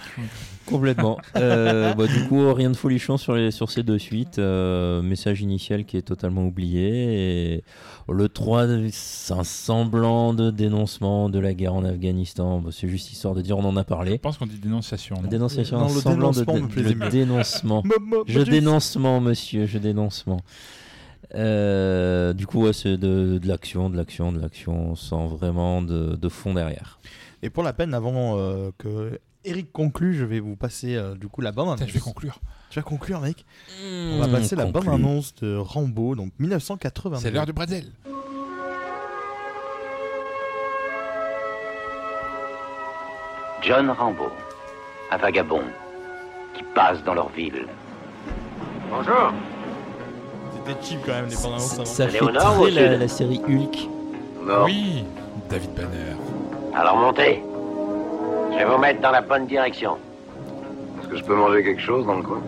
Complètement. 0.66 1.18
Euh, 1.36 1.92
bah, 1.94 2.06
du 2.06 2.26
coup, 2.26 2.52
rien 2.54 2.70
de 2.70 2.76
folichon 2.76 3.16
sur, 3.18 3.34
les, 3.34 3.50
sur 3.50 3.70
ces 3.70 3.82
deux 3.82 3.98
suites. 3.98 4.38
Euh, 4.38 5.02
message 5.02 5.40
initial 5.42 5.84
qui 5.84 5.96
est 5.96 6.02
totalement 6.02 6.44
oublié. 6.46 7.54
Et 7.56 7.64
le 8.12 8.28
3, 8.28 8.66
c'est 8.92 9.32
un 9.34 9.44
semblant 9.44 10.34
de 10.34 10.50
dénoncement 10.50 11.28
de 11.28 11.38
la 11.38 11.54
guerre 11.54 11.74
en 11.74 11.84
Afghanistan. 11.84 12.62
C'est 12.70 12.88
juste 12.88 13.10
histoire 13.12 13.34
de 13.34 13.42
dire 13.42 13.56
on 13.58 13.64
en 13.64 13.76
a 13.76 13.80
Je 13.80 13.86
parlé. 13.86 14.18
pense 14.18 14.38
qu'on 14.38 14.46
dit 14.46 14.58
dénonciation. 14.58 15.16
non 15.22 15.28
Dénonciation, 15.28 15.78
Non, 15.78 15.84
un 15.86 15.94
le 15.94 16.00
semblant 16.00 16.30
de, 16.32 16.40
dénoncement 16.44 16.54
me 16.68 16.68
de- 16.74 16.82
le 17.04 17.10
dénoncement. 17.10 17.82
Je 18.26 18.40
dénoncement, 18.40 19.20
monsieur, 19.20 19.66
je 19.66 19.78
dénoncement. 19.78 20.40
Euh, 21.34 22.32
du 22.32 22.46
coup, 22.46 22.64
ouais, 22.64 22.72
c'est 22.72 22.96
de, 22.96 23.38
de 23.38 23.48
l'action, 23.48 23.88
de 23.90 23.96
l'action, 23.96 24.32
de 24.32 24.40
l'action, 24.40 24.96
sans 24.96 25.26
vraiment 25.28 25.80
de, 25.82 26.16
de 26.16 26.28
fond 26.28 26.54
derrière. 26.54 26.98
Et 27.42 27.50
pour 27.50 27.62
la 27.62 27.72
peine, 27.72 27.94
avant 27.94 28.36
euh, 28.38 28.70
que 28.78 29.20
Eric 29.44 29.72
conclue, 29.72 30.14
je 30.14 30.24
vais 30.24 30.40
vous 30.40 30.56
passer 30.56 30.96
euh, 30.96 31.14
du 31.14 31.28
coup 31.28 31.40
la 31.40 31.52
bande 31.52 31.78
je 31.86 31.92
vais 31.92 32.00
conclure. 32.00 32.40
Tu 32.70 32.78
vas 32.78 32.82
conclure, 32.84 33.20
mec 33.20 33.44
On 33.82 34.18
va 34.20 34.28
passer 34.28 34.54
la 34.56 34.66
bande 34.66 34.88
annonce 34.88 35.34
de 35.36 35.56
Rambo, 35.56 36.14
donc 36.14 36.30
1982. 36.38 37.16
C'est 37.20 37.30
l'heure 37.32 37.46
du 37.46 37.52
bretzel. 37.52 37.84
John 43.62 43.90
Rambo, 43.90 44.28
un 45.10 45.16
vagabond 45.18 45.62
qui 46.54 46.62
passe 46.74 47.02
dans 47.04 47.14
leur 47.14 47.28
ville. 47.30 47.66
Bonjour. 48.90 49.32
C'était 50.54 50.82
cheap 50.82 51.00
quand 51.04 51.12
même, 51.12 51.26
les 51.28 51.36
bandes 51.36 51.46
annonces 51.54 51.74
avant. 51.74 51.84
Ça 51.84 52.08
fait 52.08 52.18
très 52.18 52.70
la, 52.70 52.96
la 52.96 53.08
série 53.08 53.40
Hulk. 53.46 53.88
Bon, 54.46 54.64
Oui, 54.64 55.04
David 55.50 55.74
Banner. 55.74 56.16
alors 56.74 56.96
montez. 56.96 57.42
Je 58.52 58.56
vais 58.58 58.64
vous 58.64 58.78
mettre 58.78 59.00
dans 59.00 59.10
la 59.10 59.20
bonne 59.20 59.46
direction. 59.46 59.96
Est-ce 61.00 61.08
que 61.08 61.16
je 61.16 61.24
peux 61.24 61.36
manger 61.36 61.62
quelque 61.62 61.80
chose 61.82 62.06
dans 62.06 62.16
le 62.16 62.22
coin? 62.22 62.40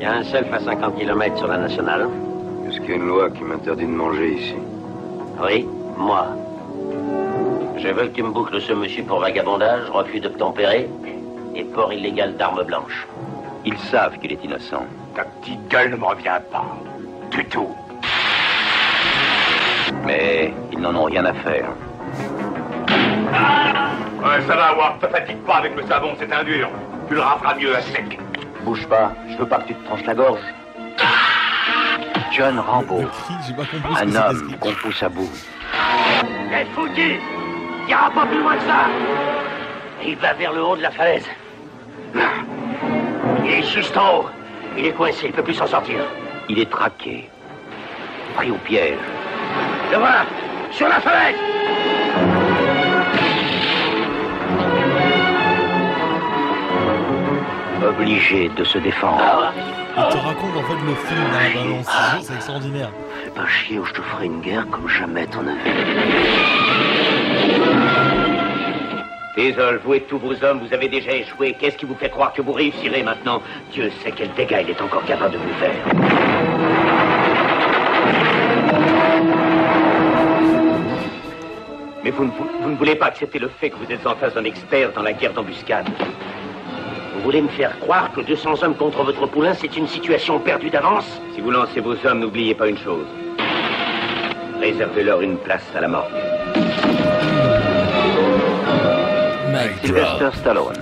Il 0.00 0.04
y 0.04 0.06
a 0.06 0.14
un 0.14 0.24
self 0.24 0.50
à 0.50 0.58
50 0.60 0.96
km 0.98 1.36
sur 1.36 1.46
la 1.46 1.58
nationale. 1.58 2.08
Est-ce 2.66 2.80
qu'il 2.80 2.88
y 2.88 2.92
a 2.92 2.96
une 2.96 3.06
loi 3.06 3.28
qui 3.28 3.44
m'interdit 3.44 3.84
de 3.84 3.90
manger 3.90 4.32
ici 4.32 4.54
Oui, 5.44 5.68
moi. 5.98 6.28
Je 7.76 7.88
veux 7.88 8.04
que 8.04 8.14
tu 8.14 8.22
me 8.22 8.30
boucles 8.30 8.62
ce 8.62 8.72
monsieur 8.72 9.02
pour 9.02 9.20
vagabondage, 9.20 9.90
refus 9.90 10.20
d'obtempérer 10.20 10.88
et 11.54 11.64
port 11.64 11.92
illégal 11.92 12.34
d'armes 12.38 12.62
blanches. 12.62 13.06
Ils 13.66 13.76
savent 13.76 14.16
qu'il 14.20 14.32
est 14.32 14.42
innocent. 14.42 14.86
Ta 15.14 15.24
petite 15.24 15.68
gueule 15.68 15.90
ne 15.90 15.96
me 15.96 16.04
revient 16.06 16.40
pas. 16.50 16.64
Du 17.30 17.44
tout. 17.44 17.68
Mais 20.06 20.54
ils 20.72 20.80
n'en 20.80 20.94
ont 20.94 21.04
rien 21.04 21.26
à 21.26 21.34
faire. 21.34 21.68
Ouais, 24.22 24.40
ça 24.48 24.56
va, 24.56 24.74
Ward. 24.78 24.98
Te 24.98 25.08
fatigue 25.08 25.42
pas 25.46 25.56
avec 25.56 25.76
le 25.76 25.82
savon, 25.82 26.14
c'est 26.18 26.32
un 26.32 26.42
dur. 26.42 26.70
Tu 27.06 27.16
le 27.16 27.20
raveras 27.20 27.54
mieux 27.56 27.76
à 27.76 27.82
sec. 27.82 28.18
Bouge 28.64 28.86
pas, 28.88 29.12
je 29.28 29.36
veux 29.36 29.46
pas 29.46 29.58
que 29.58 29.68
tu 29.68 29.74
te 29.74 29.84
tranches 29.86 30.04
la 30.04 30.14
gorge. 30.14 30.40
John 32.32 32.58
Rambo, 32.58 33.00
Le 33.00 33.06
cri, 33.06 33.34
j'ai 33.46 33.54
pas 33.54 33.64
compris 33.64 33.94
ce 33.96 34.04
que 34.04 34.16
un 34.16 34.30
homme 34.30 34.56
qu'on 34.60 34.72
pousse 34.72 35.02
à 35.02 35.08
bout. 35.08 35.30
T'es 36.50 36.64
foutu 36.74 37.20
T'iras 37.86 38.10
pas 38.10 38.26
plus 38.26 38.38
loin 38.40 38.56
que 38.56 38.62
ça 38.62 38.86
Il 40.04 40.16
va 40.16 40.34
vers 40.34 40.52
le 40.52 40.62
haut 40.62 40.76
de 40.76 40.82
la 40.82 40.90
falaise. 40.90 41.26
Il 43.44 43.50
est 43.50 43.62
juste 43.62 43.96
en 43.96 44.18
haut. 44.18 44.26
Il 44.76 44.86
est 44.86 44.92
coincé, 44.92 45.26
il 45.26 45.32
peut 45.32 45.42
plus 45.42 45.54
s'en 45.54 45.66
sortir. 45.66 46.00
Il 46.48 46.58
est 46.58 46.70
traqué, 46.70 47.28
pris 48.36 48.50
au 48.50 48.56
piège. 48.56 48.98
Le 49.90 49.98
voilà 49.98 50.24
Sur 50.70 50.88
la 50.88 51.00
falaise 51.00 51.36
Obligé 57.82 58.48
de 58.50 58.62
se 58.64 58.78
défendre. 58.78 59.52
Il 59.96 60.02
te 60.12 60.16
raconte 60.18 60.56
en 60.56 60.62
fait 60.62 60.74
le 60.86 60.94
film 60.94 61.20
dans 61.20 61.38
la 61.38 61.50
bande 61.54 61.66
annonce. 61.72 61.86
C'est- 61.86 62.22
C'est 62.26 62.34
extraordinaire. 62.34 62.90
Fais 63.24 63.30
pas 63.30 63.46
chier 63.46 63.78
ou 63.78 63.84
je 63.86 63.92
te 63.94 64.00
ferai 64.02 64.26
une 64.26 64.40
guerre 64.40 64.66
comme 64.70 64.88
jamais 64.88 65.26
t'en 65.26 65.40
as 65.46 65.54
vu. 65.54 65.70
Désolé, 69.36 69.78
vous 69.84 69.94
et 69.94 70.00
tous 70.02 70.18
vos 70.18 70.44
hommes, 70.44 70.60
vous 70.66 70.74
avez 70.74 70.88
déjà 70.88 71.12
échoué. 71.12 71.56
Qu'est-ce 71.58 71.76
qui 71.76 71.86
vous 71.86 71.94
fait 71.94 72.10
croire 72.10 72.32
que 72.32 72.42
vous 72.42 72.52
réussirez 72.52 73.02
maintenant? 73.02 73.40
Dieu 73.72 73.90
sait 74.02 74.12
quel 74.12 74.30
dégât 74.34 74.60
il 74.62 74.70
est 74.70 74.82
encore 74.82 75.04
capable 75.04 75.32
de 75.32 75.38
vous 75.38 75.54
faire. 75.54 75.74
Mais 82.02 82.10
vous 82.10 82.24
ne, 82.24 82.30
vou- 82.30 82.48
vous 82.62 82.70
ne 82.70 82.76
voulez 82.76 82.94
pas 82.96 83.06
accepter 83.06 83.38
le 83.38 83.48
fait 83.48 83.70
que 83.70 83.76
vous 83.76 83.90
êtes 83.92 84.06
en 84.06 84.14
face 84.16 84.34
d'un 84.34 84.44
expert 84.44 84.92
dans 84.92 85.02
la 85.02 85.12
guerre 85.12 85.32
d'embuscade. 85.34 85.86
Vous 87.20 87.26
voulez 87.26 87.42
me 87.42 87.48
faire 87.48 87.78
croire 87.80 88.10
que 88.12 88.22
200 88.22 88.62
hommes 88.62 88.74
contre 88.74 89.04
votre 89.04 89.26
poulain, 89.26 89.52
c'est 89.52 89.76
une 89.76 89.86
situation 89.86 90.38
perdue 90.38 90.70
d'avance? 90.70 91.04
Si 91.34 91.42
vous 91.42 91.50
lancez 91.50 91.80
vos 91.80 91.94
hommes, 92.06 92.20
n'oubliez 92.20 92.54
pas 92.54 92.66
une 92.66 92.78
chose. 92.78 93.04
Réservez-leur 94.58 95.20
une 95.20 95.36
place 95.36 95.62
à 95.76 95.82
la 95.82 95.88
mort. 95.88 96.08
Sylvester 99.82 100.30
Stallone. 100.32 100.80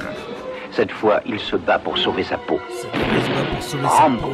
Cette 0.71 0.93
fois, 0.93 1.21
il 1.27 1.41
se 1.41 1.57
bat 1.57 1.81
pour 1.81 1.99
sauver 1.99 2.23
sa 2.23 2.39
peau. 2.39 2.61
C'est 2.71 2.87
pas 2.93 3.43
pour 3.51 3.61
sauver 3.61 3.83
sa 3.83 3.89
Rambo. 3.89 4.31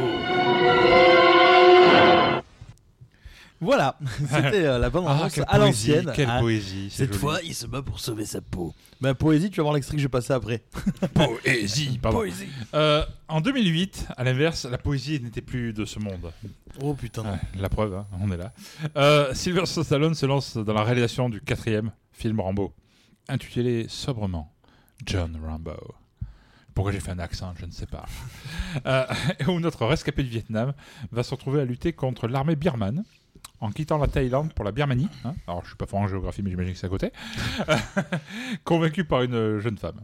Voilà, 3.61 3.97
c'était 4.19 4.65
euh, 4.65 4.77
la 4.77 4.89
bande 4.89 5.05
Ah, 5.07 5.25
à 5.47 5.57
poésie, 5.59 5.91
l'ancienne. 5.91 6.11
quelle 6.13 6.29
Ah, 6.29 6.39
poésie. 6.39 6.89
Cette 6.91 7.07
joli. 7.09 7.19
fois, 7.19 7.39
il 7.43 7.55
se 7.55 7.65
bat 7.67 7.81
pour 7.81 7.99
sauver 7.99 8.25
sa 8.25 8.41
peau. 8.41 8.73
Bah, 9.01 9.13
poésie, 9.13 9.49
tu 9.49 9.57
vas 9.57 9.63
voir 9.63 9.75
l'extrait 9.75 9.95
que 9.95 10.01
je 10.01 10.05
vais 10.07 10.11
passer 10.11 10.33
après. 10.33 10.63
Poésie, 11.13 11.97
pardon. 12.01 12.23
Euh, 12.73 13.05
en 13.27 13.41
2008, 13.41 14.07
à 14.17 14.23
l'inverse, 14.23 14.65
la 14.65 14.77
poésie 14.77 15.19
n'était 15.21 15.41
plus 15.41 15.73
de 15.73 15.85
ce 15.85 15.99
monde. 15.99 16.31
Oh 16.81 16.93
putain. 16.93 17.23
Ouais, 17.23 17.39
la 17.57 17.69
preuve, 17.69 17.93
hein, 17.95 18.05
on 18.21 18.31
est 18.31 18.37
là. 18.37 18.53
Euh, 18.97 19.33
Sylvester 19.33 19.83
Stallone 19.83 20.15
se 20.15 20.25
lance 20.25 20.57
dans 20.57 20.73
la 20.73 20.83
réalisation 20.83 21.29
du 21.29 21.39
quatrième 21.41 21.91
film 22.11 22.39
Rambo, 22.41 22.73
intitulé 23.29 23.85
sobrement 23.87 24.53
John 25.05 25.37
Rambo. 25.45 25.71
Pourquoi 26.73 26.91
j'ai 26.91 26.99
fait 26.99 27.11
un 27.11 27.19
accent, 27.19 27.53
je 27.57 27.65
ne 27.65 27.71
sais 27.71 27.85
pas. 27.85 28.05
Euh, 28.85 29.05
où 29.47 29.59
notre 29.61 29.85
rescapé 29.85 30.23
du 30.23 30.29
Vietnam 30.29 30.73
va 31.11 31.23
se 31.23 31.31
retrouver 31.31 31.61
à 31.61 31.65
lutter 31.65 31.93
contre 31.93 32.27
l'armée 32.27 32.57
birmane 32.57 33.05
en 33.61 33.71
quittant 33.71 33.97
la 33.97 34.07
Thaïlande 34.07 34.53
pour 34.53 34.65
la 34.65 34.71
Birmanie. 34.71 35.09
hein. 35.23 35.35
Alors, 35.47 35.61
je 35.63 35.69
suis 35.69 35.77
pas 35.77 35.85
fort 35.85 35.99
en 35.99 36.07
géographie, 36.07 36.41
mais 36.41 36.49
j'imagine 36.49 36.73
que 36.73 36.79
c'est 36.79 36.87
à 36.87 36.89
côté. 36.89 37.11
Convaincu 38.63 39.05
par 39.05 39.21
une 39.23 39.59
jeune 39.59 39.77
femme. 39.77 40.01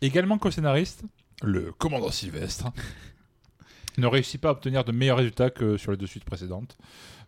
Également 0.00 0.38
co-scénariste, 0.38 1.04
le 1.42 1.72
commandant 1.72 2.10
Sylvestre 2.10 2.72
ne 3.98 4.06
réussit 4.06 4.40
pas 4.40 4.48
à 4.48 4.52
obtenir 4.52 4.84
de 4.84 4.92
meilleurs 4.92 5.18
résultats 5.18 5.50
que 5.50 5.76
sur 5.76 5.92
les 5.92 5.96
deux 5.96 6.06
suites 6.06 6.24
précédentes, 6.24 6.76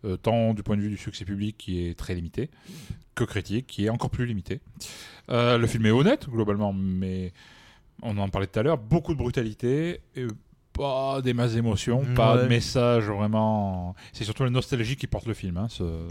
euh, 0.05 0.17
tant 0.17 0.53
du 0.53 0.63
point 0.63 0.75
de 0.77 0.81
vue 0.81 0.89
du 0.89 0.97
succès 0.97 1.25
public 1.25 1.57
qui 1.57 1.87
est 1.87 1.97
très 1.97 2.13
limité, 2.13 2.49
que 3.15 3.23
critique 3.23 3.67
qui 3.67 3.85
est 3.85 3.89
encore 3.89 4.09
plus 4.09 4.25
limité. 4.25 4.59
Euh, 5.29 5.57
le 5.57 5.65
film 5.65 5.85
est 5.85 5.91
honnête 5.91 6.29
globalement, 6.29 6.73
mais 6.73 7.33
on 8.03 8.17
en 8.17 8.29
parlait 8.29 8.47
tout 8.47 8.59
à 8.59 8.63
l'heure, 8.63 8.77
beaucoup 8.77 9.13
de 9.13 9.17
brutalité, 9.17 10.01
et 10.15 10.27
pas 10.77 11.21
des 11.21 11.33
masses 11.33 11.53
d'émotions, 11.53 12.03
pas 12.15 12.35
Ouais. 12.35 12.43
de 12.43 12.47
message 12.47 13.05
vraiment. 13.09 13.95
C'est 14.13 14.23
surtout 14.23 14.43
la 14.43 14.49
nostalgie 14.49 14.95
qui 14.95 15.07
porte 15.07 15.25
le 15.25 15.33
film, 15.33 15.57
hein, 15.57 15.67
ce, 15.69 16.07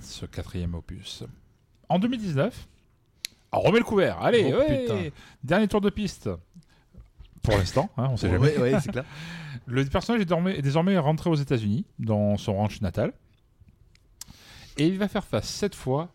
ce 0.00 0.26
quatrième 0.26 0.74
opus. 0.74 1.24
En 1.88 1.98
2019, 1.98 2.68
on 3.52 3.60
remet 3.60 3.78
le 3.78 3.84
couvert. 3.84 4.18
Allez, 4.22 4.52
Oh, 4.54 4.58
ouais, 4.58 5.12
dernier 5.44 5.68
tour 5.68 5.80
de 5.80 5.90
piste. 5.90 6.30
Pour 7.42 7.56
l'instant, 7.56 7.90
hein, 7.96 8.06
on 8.10 8.16
sait 8.16 8.30
jamais. 8.30 8.56
Ouais, 8.56 8.72
ouais, 8.72 8.80
c'est 8.80 8.92
clair. 8.92 9.04
Le 9.66 9.84
personnage 9.84 10.22
est 10.22 10.62
désormais 10.62 10.96
rentré 10.98 11.28
aux 11.30 11.34
États-Unis, 11.34 11.84
dans 11.98 12.36
son 12.36 12.54
ranch 12.54 12.80
natal. 12.80 13.12
Et 14.78 14.86
il 14.86 14.96
va 14.98 15.06
faire 15.08 15.24
face 15.24 15.48
cette 15.48 15.74
fois, 15.74 16.08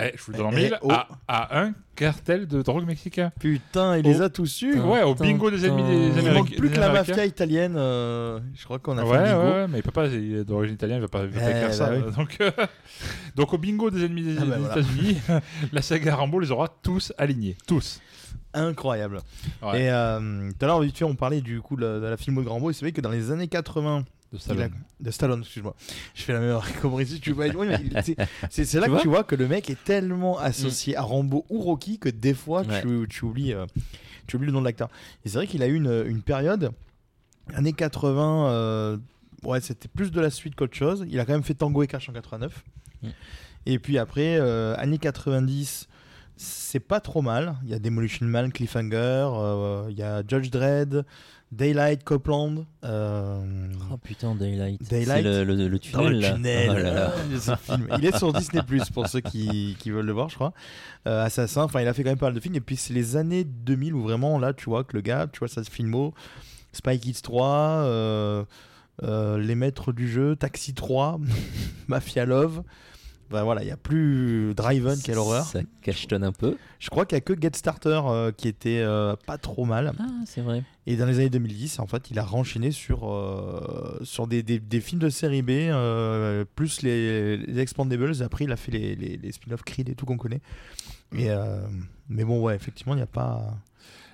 eh, 0.00 0.12
je 0.16 0.22
vous 0.24 0.32
le 0.32 0.38
donne 0.38 0.46
en 0.46 0.52
Eh, 0.52 0.56
mille, 0.56 0.78
oh. 0.82 0.90
à, 0.90 1.06
à 1.28 1.60
un 1.62 1.72
cartel 1.94 2.46
de 2.48 2.62
drogue 2.62 2.84
mexicain. 2.86 3.30
Putain, 3.38 3.96
il 3.98 4.04
les 4.04 4.20
Oh. 4.20 4.24
a 4.24 4.28
tous 4.28 4.62
eus. 4.62 4.80
Ouais, 4.80 5.02
au 5.02 5.14
bingo 5.14 5.50
des 5.50 5.64
ennemis 5.66 5.84
des 5.84 5.92
Il 6.08 6.10
Américains. 6.18 6.32
manque 6.34 6.56
plus 6.56 6.70
que 6.70 6.80
la 6.80 6.92
mafia 6.92 7.24
italienne. 7.24 7.74
euh, 7.76 8.40
je 8.54 8.64
crois 8.64 8.78
qu'on 8.80 8.98
a 8.98 9.04
Ouais, 9.04 9.16
fait 9.18 9.24
le 9.24 9.24
bingo. 9.38 9.42
ouais, 9.54 9.66
mais 9.68 9.78
il 9.78 9.82
peut 9.82 9.90
pas, 9.92 10.06
il 10.06 10.34
est 10.36 10.44
d'origine 10.44 10.74
italienne, 10.74 10.98
il 10.98 11.02
va 11.02 11.08
pas, 11.08 11.22
il 11.24 11.28
va 11.30 11.40
pas 11.40 11.46
Eh, 11.46 11.50
écrire 11.50 11.68
bah 11.68 11.72
ça. 11.72 11.90
oui. 11.92 12.12
Donc, 12.16 12.36
euh, 12.40 12.50
donc 13.36 13.52
au 13.54 13.58
bingo 13.58 13.90
des 13.90 14.04
ennemis 14.04 14.22
des, 14.22 14.36
Ah 14.38 14.44
bah 14.44 14.56
des 14.56 14.62
voilà. 14.62 14.80
États-Unis, 14.80 15.18
la 15.72 15.82
saga 15.82 16.16
Rambo 16.16 16.40
les 16.40 16.50
aura 16.50 16.68
tous 16.82 17.12
alignés, 17.18 17.56
tous. 17.66 18.00
Incroyable. 18.56 19.18
Ouais. 19.62 19.82
Et 19.82 19.90
euh, 19.90 20.50
tout 20.58 20.64
à 20.64 20.68
l'heure, 20.68 20.80
vite 20.80 20.96
fait, 20.96 21.04
on 21.04 21.16
parlait 21.16 21.40
du 21.40 21.60
coup 21.60 21.74
de 21.76 21.84
la, 21.84 21.98
de 21.98 22.06
la 22.06 22.16
filmo 22.16 22.42
de 22.42 22.48
Rambo. 22.48 22.70
Et 22.70 22.72
c'est 22.72 22.82
vrai 22.84 22.92
que 22.92 23.00
dans 23.00 23.10
les 23.10 23.32
années 23.32 23.48
80, 23.48 24.04
De 24.34 24.38
a- 24.38 24.40
Stallone. 24.40 24.72
de 25.00 25.10
Stallone, 25.10 25.40
excuse-moi. 25.40 25.74
Je 26.14 26.22
fais 26.22 26.32
la 26.32 26.40
même 26.40 26.48
erreur 26.50 26.66
que 26.80 26.86
Maurice, 26.86 27.20
tu 27.20 27.32
vois. 27.32 27.46
c'est- 27.48 27.56
là 28.74 28.86
Tu 28.86 28.86
que 28.86 28.90
vois 28.90 29.00
tu 29.00 29.08
vois 29.08 29.24
que 29.24 29.34
le 29.34 29.48
mec 29.48 29.70
est 29.70 29.82
tellement 29.84 30.38
associé 30.38 30.96
à 30.96 31.02
Rambo 31.02 31.44
ou 31.48 31.60
Rocky 31.60 31.98
que 31.98 32.08
des 32.08 32.34
fois 32.34 32.62
Ouais. 32.62 32.82
tu, 32.82 33.06
tu 33.08 33.24
oublies, 33.24 33.52
euh, 33.52 33.66
tu 34.26 34.36
oublies 34.36 34.46
le 34.46 34.52
nom 34.52 34.60
de 34.60 34.64
l'acteur. 34.66 34.88
Et 35.24 35.28
c'est 35.28 35.36
vrai 35.38 35.46
qu'il 35.46 35.62
a 35.62 35.66
eu 35.66 35.74
une, 35.76 36.04
une 36.06 36.22
période, 36.22 36.70
années 37.54 37.72
80, 37.72 38.48
euh, 38.50 38.96
ouais, 39.44 39.60
c'était 39.60 39.88
plus 39.88 40.10
de 40.10 40.20
la 40.20 40.30
suite 40.30 40.54
qu'autre 40.54 40.74
chose. 40.76 41.04
Il 41.08 41.18
a 41.20 41.24
quand 41.24 41.32
même 41.32 41.42
fait 41.42 41.54
Tango 41.54 41.82
et 41.82 41.86
Cash 41.86 42.08
en 42.08 42.12
89. 42.12 42.64
Mm. 43.02 43.08
Et 43.66 43.78
puis 43.78 43.98
après, 43.98 44.36
euh, 44.40 44.74
années 44.78 44.98
90, 44.98 45.88
c'est 46.36 46.80
pas 46.80 47.00
trop 47.00 47.22
mal. 47.22 47.56
Il 47.64 47.70
y 47.70 47.74
a 47.74 47.78
Demolition 47.78 48.26
Man, 48.26 48.50
Cliffhanger, 48.52 48.96
euh, 49.32 49.86
il 49.90 49.96
y 49.98 50.02
a 50.02 50.22
Judge 50.26 50.50
Dredd, 50.50 51.04
Daylight, 51.56 52.02
Copland. 52.04 52.66
euh, 52.84 53.68
Oh 53.92 53.96
putain, 53.96 54.34
Daylight. 54.34 54.82
Daylight. 54.90 55.22
C'est 55.24 55.44
le, 55.44 55.44
le, 55.44 55.68
le 55.68 55.70
dans 55.70 55.78
tunnel. 55.78 56.20
là. 56.20 56.36
Oh 56.70 56.74
là 56.74 56.92
là. 56.92 57.12
Ce 57.38 57.54
film. 57.72 57.88
Il 57.98 58.04
est 58.04 58.16
sur 58.16 58.32
Disney 58.32 58.62
Plus 58.66 58.90
pour 58.90 59.06
ceux 59.08 59.20
qui, 59.20 59.76
qui 59.78 59.90
veulent 59.90 60.06
le 60.06 60.12
voir, 60.12 60.28
je 60.28 60.34
crois. 60.34 60.52
Euh, 61.06 61.24
Assassin, 61.24 61.62
enfin, 61.62 61.80
il 61.80 61.88
a 61.88 61.94
fait 61.94 62.02
quand 62.02 62.10
même 62.10 62.18
pas 62.18 62.26
mal 62.26 62.34
de 62.34 62.40
films. 62.40 62.56
Et 62.56 62.60
puis, 62.60 62.76
c'est 62.76 62.92
les 62.94 63.16
années 63.16 63.44
2000 63.44 63.94
où 63.94 64.02
vraiment, 64.02 64.38
là, 64.38 64.52
tu 64.52 64.64
vois 64.64 64.84
que 64.84 64.96
le 64.96 65.00
gars, 65.02 65.26
tu 65.32 65.38
vois, 65.38 65.48
ça 65.48 65.62
se 65.62 65.70
filmo. 65.70 66.12
Spy 66.72 66.98
Kids 66.98 67.20
3, 67.22 67.46
euh, 67.48 68.44
euh, 69.04 69.38
Les 69.38 69.54
Maîtres 69.54 69.92
du 69.92 70.08
Jeu, 70.10 70.34
Taxi 70.34 70.74
3, 70.74 71.20
Mafia 71.88 72.24
Love. 72.24 72.62
Ben 73.30 73.42
voilà, 73.42 73.62
il 73.62 73.66
n'y 73.66 73.72
a 73.72 73.76
plus 73.76 74.54
Driven, 74.54 74.96
quelle 75.02 75.18
horreur. 75.18 75.44
Ça 75.44 75.60
cachetonne 75.82 76.22
un 76.24 76.32
peu. 76.32 76.56
Je 76.78 76.90
crois 76.90 77.06
qu'il 77.06 77.16
n'y 77.16 77.18
a 77.18 77.20
que 77.22 77.40
Get 77.40 77.50
Starter 77.54 78.00
euh, 78.06 78.32
qui 78.32 78.48
était 78.48 78.80
euh, 78.80 79.16
pas 79.26 79.38
trop 79.38 79.64
mal. 79.64 79.92
Ah, 79.98 80.04
c'est 80.26 80.40
vrai. 80.42 80.62
Et 80.86 80.96
dans 80.96 81.06
les 81.06 81.16
années 81.18 81.30
2010, 81.30 81.78
en 81.80 81.86
fait, 81.86 82.10
il 82.10 82.18
a 82.18 82.24
renchaîné 82.24 82.70
sur, 82.70 83.10
euh, 83.10 83.98
sur 84.02 84.26
des, 84.26 84.42
des- 84.42 84.60
des 84.60 84.80
films 84.80 85.00
de 85.00 85.08
série 85.08 85.42
B, 85.42 85.50
euh, 85.50 86.44
plus 86.54 86.82
les, 86.82 87.38
les 87.38 87.58
Expandables. 87.60 88.14
Et 88.20 88.22
après, 88.22 88.44
il 88.44 88.52
a 88.52 88.56
fait 88.56 88.70
les, 88.72 88.94
les, 88.94 89.16
les 89.16 89.32
spin-off 89.32 89.62
Creed 89.62 89.88
et 89.88 89.94
tout 89.94 90.04
qu'on 90.06 90.18
connaît. 90.18 90.40
Et, 91.16 91.30
euh, 91.30 91.60
mais 92.08 92.24
bon, 92.24 92.40
ouais, 92.42 92.54
effectivement, 92.54 92.92
il 92.94 92.98
n'y 92.98 93.02
a 93.02 93.06
pas. 93.06 93.54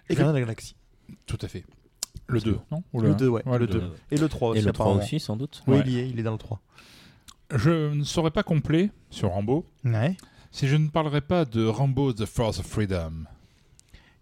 Et 0.08 0.14
de 0.14 0.20
la 0.22 0.32
Galaxie. 0.40 0.76
Tout 1.26 1.38
à 1.42 1.48
fait. 1.48 1.64
Le 2.26 2.40
2, 2.40 2.58
non 2.70 2.82
Le 2.94 3.10
un 3.10 3.14
2, 3.14 3.28
ouais. 3.28 3.42
le 3.44 3.58
le 3.58 3.66
2. 3.66 3.80
2. 3.80 3.92
Et 4.12 4.16
le 4.16 4.28
3 4.28 4.50
aussi. 4.50 4.60
Et 4.60 4.62
le 4.62 4.72
3 4.72 4.84
apparemment. 4.86 5.02
aussi, 5.04 5.18
sans 5.20 5.36
doute. 5.36 5.62
Oui, 5.66 5.76
Ouais. 5.78 5.82
il 5.86 5.92
y 5.92 5.98
est, 5.98 6.08
il 6.08 6.18
est 6.20 6.22
dans 6.22 6.32
le 6.32 6.38
3. 6.38 6.60
Je 7.54 7.92
ne 7.94 8.04
serai 8.04 8.30
pas 8.30 8.42
complet 8.42 8.90
sur 9.10 9.30
Rambo 9.30 9.66
Ouais. 9.84 10.16
si 10.50 10.68
je 10.68 10.76
ne 10.76 10.88
parlerai 10.88 11.20
pas 11.20 11.44
de 11.44 11.64
Rambo 11.66 12.12
The 12.12 12.26
Force 12.26 12.58
of 12.60 12.66
Freedom. 12.66 13.24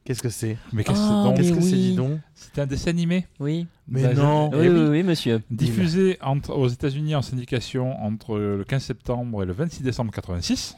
Qu'est-ce 0.05 0.23
que 0.23 0.31
c'est? 0.31 0.57
Mais 0.73 0.85
qu'est-ce 0.85 0.99
que 0.99 1.05
Ah, 1.05 1.35
c'est 1.61 1.73
dis 1.75 1.95
donc? 1.95 2.19
C'est 2.35 2.59
un 2.59 2.67
dessin 2.67 2.89
animé? 2.91 3.27
Oui. 3.41 3.67
Mais 3.87 4.03
Bah, 4.05 4.15
non 4.15 4.51
Eh 4.55 4.57
Oui, 4.57 4.69
oui. 4.69 4.75
oui, 4.81 4.89
oui, 4.89 5.03
monsieur. 5.03 5.43
diffusé 5.51 6.17
entre, 6.23 6.55
aux 6.55 6.69
États-Unis 6.69 7.15
en 7.15 7.21
syndication 7.21 8.03
entre 8.03 8.39
le 8.39 8.65
15 8.65 8.83
septembre 8.83 9.43
et 9.43 9.47
le 9.47 9.53
26 9.53 9.83
décembre 9.83 10.11
86 10.13 10.77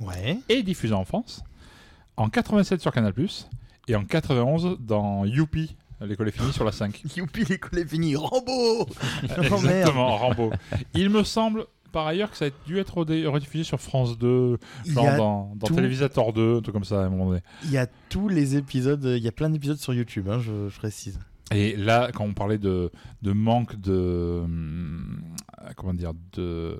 Ouais. 0.00 0.38
et 0.50 0.62
diffusé 0.62 0.92
en 0.94 1.04
France 1.06 1.42
en 2.18 2.28
87 2.28 2.82
sur 2.82 2.92
Canal+ 2.92 3.14
et 3.88 3.96
en 3.96 4.04
91 4.04 4.76
dans 4.80 5.24
Youpi, 5.24 5.74
l'école 6.06 6.28
est 6.28 6.32
finie 6.32 6.52
sur 6.52 6.64
la 6.64 6.72
5. 6.72 7.02
Youpi, 7.16 7.44
l'école 7.44 7.78
est 7.80 7.86
finie. 7.88 8.16
Rambo 8.16 8.42
Oh. 8.86 8.86
Exactement, 9.22 10.16
Rambo. 10.16 10.52
Il 10.94 11.10
me 11.10 11.22
semble 11.24 11.66
par 11.92 12.06
ailleurs 12.06 12.30
que 12.30 12.36
ça 12.38 12.46
a 12.46 12.50
dû 12.66 12.78
être 12.78 12.96
rediffusé 12.96 13.64
sur 13.64 13.78
France 13.80 14.18
2, 14.18 14.58
Il 14.86 14.92
y, 14.92 14.94
genre 14.94 15.16
dans, 15.16 15.52
dans 15.56 15.66
tout. 15.66 15.74
Télévisateur 15.74 16.32
2, 16.32 16.56
un 16.56 16.60
truc 16.62 16.72
comme 16.74 16.84
ça 16.84 17.02
à 17.02 17.04
un 17.04 17.10
moment 17.10 17.26
donné. 17.26 17.40
il 17.64 17.70
y 17.70 17.76
a 17.78 17.86
tous 18.08 18.28
les 18.28 18.56
épisodes, 18.56 19.04
il 19.04 19.22
y 19.22 19.28
a 19.28 19.32
plein 19.32 19.50
d'épisodes 19.50 19.76
sur 19.76 19.92
YouTube, 19.92 20.28
hein, 20.30 20.38
je, 20.40 20.68
je 20.70 20.78
précise. 20.78 21.18
Et 21.54 21.76
là, 21.76 22.10
quand 22.14 22.24
on 22.24 22.32
parlait 22.32 22.56
de, 22.56 22.90
de 23.20 23.32
manque 23.32 23.78
de. 23.78 24.40
hum, 24.42 25.22
Comment 25.76 25.92
dire 25.94 26.12
De. 26.34 26.78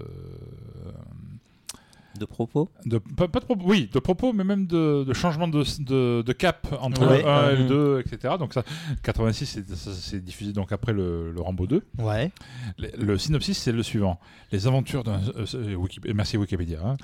De 2.19 2.25
propos 2.27 2.69
de 2.85 2.99
pas, 2.99 3.27
pas 3.29 3.41
de 3.41 3.45
propos, 3.47 3.63
oui, 3.67 3.89
de 3.93 3.99
propos, 3.99 4.33
mais 4.33 4.45
même 4.45 4.67
de, 4.67 5.05
de 5.05 5.13
changement 5.15 5.49
de, 5.49 5.65
de, 5.83 6.23
de 6.23 6.33
cap 6.33 6.67
entre 6.81 7.07
Ouais. 7.07 7.23
le 7.23 7.29
1 7.29 7.51
et 7.51 7.57
le 7.57 7.63
Mhm. 7.63 7.69
2, 7.69 8.01
etc. 8.07 8.35
Donc 8.39 8.53
ça, 8.55 8.63
86, 9.03 9.47
c'est- 9.75 10.21
diffusé 10.25 10.53
donc 10.53 10.73
après 10.73 10.93
le, 10.93 11.33
le 11.33 11.41
Rambo 11.41 11.67
2. 11.67 11.83
Ouais. 11.99 12.31
Le, 12.79 12.89
le 13.05 13.19
synopsis, 13.19 13.57
c'est 13.59 13.73
le 13.73 13.83
suivant. 13.83 14.21
Les 14.53 14.67
aventures 14.67 15.05
d'un... 15.05 15.21
euh, 15.37 15.47
euh, 15.55 15.75
Wiki- 15.75 16.01
euh, 16.07 16.13
merci 16.15 16.37
Wikipédia. 16.37 16.79
hein. 16.85 16.97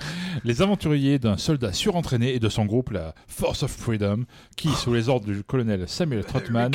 Les 0.45 0.63
aventuriers 0.63 1.19
d'un 1.19 1.37
soldat 1.37 1.73
surentraîné 1.73 2.35
et 2.35 2.39
de 2.39 2.49
son 2.49 2.67
groupe, 2.67 2.91
la 2.91 3.15
Force 3.27 3.63
of 3.63 3.71
Freedom, 3.71 4.25
qui, 4.57 4.69
sous 4.69 4.93
les 4.93 5.09
ordres 5.09 5.27
du 5.27 5.43
colonel 5.43 5.89
Samuel 5.89 6.25
Trotman, 6.25 6.71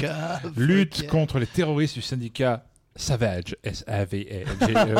lutte 0.57 1.07
contre 1.07 1.39
les 1.39 1.47
terroristes 1.47 1.95
du 1.95 2.01
syndicat 2.01 2.65
Savage, 2.95 3.55
S-A-V-A-G-E, 3.63 4.95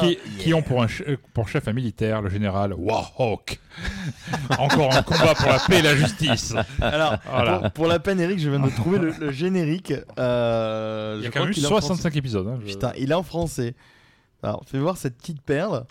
qui, 0.00 0.18
qui 0.38 0.54
ont 0.54 0.62
pour, 0.62 0.82
un 0.84 0.88
ch- 0.88 1.16
pour 1.34 1.48
chef 1.48 1.66
un 1.66 1.72
militaire, 1.72 2.22
le 2.22 2.30
général 2.30 2.74
Warhawk. 2.74 3.58
Encore 4.58 4.94
un 4.94 5.02
combat 5.02 5.34
pour 5.34 5.48
la 5.48 5.58
paix 5.58 5.80
et 5.80 5.82
la 5.82 5.96
justice. 5.96 6.54
Alors, 6.80 7.16
Voilà. 7.28 7.58
pour, 7.58 7.70
pour 7.72 7.86
la 7.88 7.98
peine, 7.98 8.20
Eric, 8.20 8.38
je 8.38 8.48
viens 8.48 8.60
de 8.60 8.70
trouver 8.70 8.98
le, 9.00 9.10
le 9.18 9.32
générique. 9.32 9.92
Euh, 10.18 11.16
Il 11.18 11.22
y 11.22 11.24
je 11.24 11.28
a 11.28 11.30
crois 11.30 11.40
quand 11.40 11.44
même 11.46 11.50
eu 11.50 11.54
qu'il 11.54 11.64
est 11.64 11.66
en 11.66 11.70
français. 11.70 11.86
65 11.88 12.16
épisodes. 12.16 12.46
hein, 12.46 12.58
je- 12.64 12.72
Putain, 12.72 12.92
il 12.96 13.10
est 13.10 13.14
en 13.14 13.22
français. 13.24 13.74
Alors, 14.44 14.62
fais 14.70 14.78
voir 14.78 14.96
cette 14.96 15.16
petite 15.18 15.42
perle. 15.42 15.84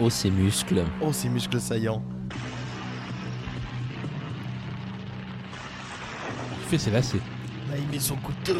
Oh, 0.00 0.08
ses 0.08 0.30
muscles. 0.30 0.82
Oh, 1.02 1.12
ces 1.12 1.28
muscles 1.28 1.60
saillants. 1.60 2.02
Il 6.62 6.68
fait 6.70 6.78
ses 6.78 6.90
lacets. 6.90 7.18
Là, 7.70 7.76
il 7.78 7.86
met 7.88 7.98
son 8.00 8.16
couteau. 8.16 8.54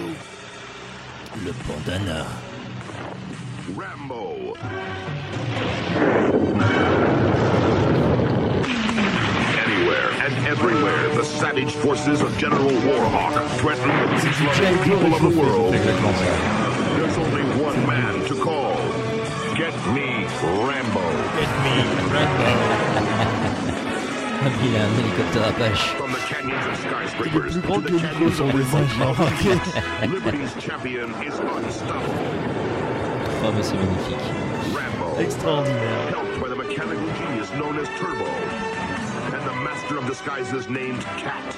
Le 1.42 1.50
bandana. 1.66 2.26
Rambo. 3.74 4.54
Anywhere 9.58 10.10
and 10.22 10.46
everywhere, 10.46 11.08
the 11.16 11.24
savage 11.24 11.72
forces 11.72 12.20
of 12.20 12.38
General 12.38 12.70
Warhawk 12.70 13.48
threaten 13.58 13.88
the 13.88 14.80
people 14.84 15.12
of 15.12 15.20
the 15.22 15.28
world. 15.40 15.72
C'est 15.72 15.78
exactement 15.78 16.14
ça. 16.14 16.24
There's 16.96 17.18
only 17.18 17.42
one 17.60 17.84
man 17.84 18.24
to 18.28 18.34
call. 18.36 18.76
Get 19.56 19.74
me 19.92 20.26
Rambo. 20.40 21.00
Il 24.62 24.76
a 24.76 24.84
un 24.84 24.98
hélicoptère 24.98 25.48
Apache. 25.48 25.96
From 26.44 26.52
the 26.52 26.58
canyons 26.58 26.76
of 26.76 27.24
Il 27.24 27.30
est 27.30 27.48
skyscrapers 27.48 27.52
plus 27.52 27.60
grand 27.62 27.82
to 27.82 27.88
que 27.88 27.94
the 27.94 28.00
canyons 28.00 28.34
sur 28.36 28.44
of 28.44 28.54
le 28.54 28.60
remote 28.62 28.88
singe. 28.88 28.96
j'ai 28.96 29.04
remarqué. 29.04 29.48
mountains, 29.48 30.12
Liberty's 30.14 30.54
champion 30.62 31.08
is 31.22 31.34
unstoppable. 31.38 32.14
Oh, 33.46 33.52
mais 33.54 33.62
c'est 33.62 33.76
magnifique. 33.76 34.26
Rambo. 34.74 35.20
Extraordinaire. 35.20 36.10
helped 36.10 36.40
by 36.40 36.48
the 36.48 36.56
mechanical 36.56 37.06
genius 37.18 37.50
known 37.52 37.78
as 37.78 37.88
Turbo, 37.98 38.24
and 38.24 39.42
the 39.46 39.54
master 39.64 39.98
of 39.98 40.06
disguises 40.06 40.68
named 40.68 41.00
Cat, 41.16 41.56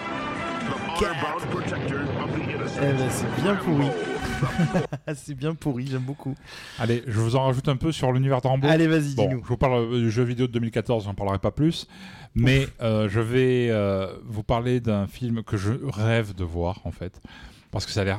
the 0.68 1.06
honor-bound 1.06 1.42
protector 1.50 2.02
of 2.22 2.32
the 2.36 2.42
innocent. 2.42 2.84
Eh 2.84 2.92
ben, 2.92 3.10
c'est 3.10 3.42
bien 3.42 3.56
pourri. 3.56 3.86
Rambo. 3.90 4.15
c'est 5.14 5.34
bien 5.34 5.54
pourri, 5.54 5.86
j'aime 5.86 6.02
beaucoup. 6.02 6.34
Allez, 6.78 7.02
je 7.06 7.18
vous 7.20 7.36
en 7.36 7.44
rajoute 7.46 7.68
un 7.68 7.76
peu 7.76 7.92
sur 7.92 8.12
l'univers 8.12 8.40
de 8.40 8.48
Rambo. 8.48 8.66
Allez, 8.68 8.86
vas-y, 8.86 9.14
Bon, 9.14 9.28
dis-nous. 9.28 9.42
je 9.42 9.48
vous 9.48 9.56
parle 9.56 9.84
euh, 9.92 9.98
du 10.00 10.10
jeu 10.10 10.22
vidéo 10.24 10.46
de 10.46 10.52
2014, 10.52 11.04
j'en 11.04 11.14
parlerai 11.14 11.38
pas 11.38 11.50
plus. 11.50 11.86
Mais 12.34 12.66
euh, 12.82 13.08
je 13.08 13.20
vais 13.20 13.68
euh, 13.70 14.14
vous 14.24 14.42
parler 14.42 14.80
d'un 14.80 15.06
film 15.06 15.42
que 15.42 15.56
je 15.56 15.72
rêve 15.84 16.34
de 16.34 16.44
voir, 16.44 16.80
en 16.84 16.90
fait. 16.90 17.20
Parce 17.70 17.86
que 17.86 17.92
ça 17.92 18.02
a 18.02 18.04
l'air 18.04 18.18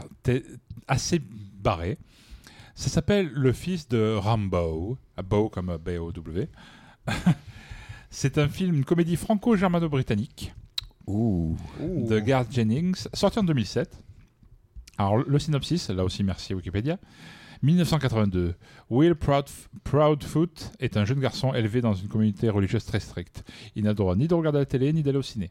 assez 0.87 1.21
barré. 1.61 1.97
Ça 2.73 2.89
s'appelle 2.89 3.29
Le 3.33 3.53
fils 3.53 3.87
de 3.87 4.15
Rambo. 4.15 4.97
Beau 5.23 5.49
comme 5.49 5.69
euh, 5.69 5.77
B-O-W. 5.77 6.47
C'est 8.09 8.37
un 8.37 8.47
film, 8.47 8.75
une 8.75 8.85
comédie 8.85 9.15
franco-germano-britannique 9.15 10.53
Ouh. 11.07 11.55
de 11.79 12.19
Garth 12.19 12.51
Jennings, 12.51 13.07
sorti 13.13 13.39
en 13.39 13.43
2007. 13.43 13.89
Alors, 14.97 15.17
le 15.17 15.39
synopsis, 15.39 15.89
là 15.89 16.03
aussi, 16.03 16.23
merci 16.23 16.53
Wikipédia. 16.53 16.97
1982. 17.63 18.55
Will 18.89 19.13
Proudf- 19.15 19.67
Proudfoot 19.83 20.71
est 20.79 20.95
un 20.97 21.05
jeune 21.05 21.19
garçon 21.19 21.53
élevé 21.53 21.81
dans 21.81 21.93
une 21.93 22.07
communauté 22.07 22.49
religieuse 22.49 22.85
très 22.85 22.99
stricte. 22.99 23.43
Il 23.75 23.83
n'a 23.83 23.89
le 23.89 23.95
droit 23.95 24.15
ni 24.15 24.27
de 24.27 24.33
regarder 24.35 24.59
la 24.59 24.65
télé, 24.65 24.93
ni 24.93 25.03
d'aller 25.03 25.17
au 25.17 25.21
ciné. 25.23 25.49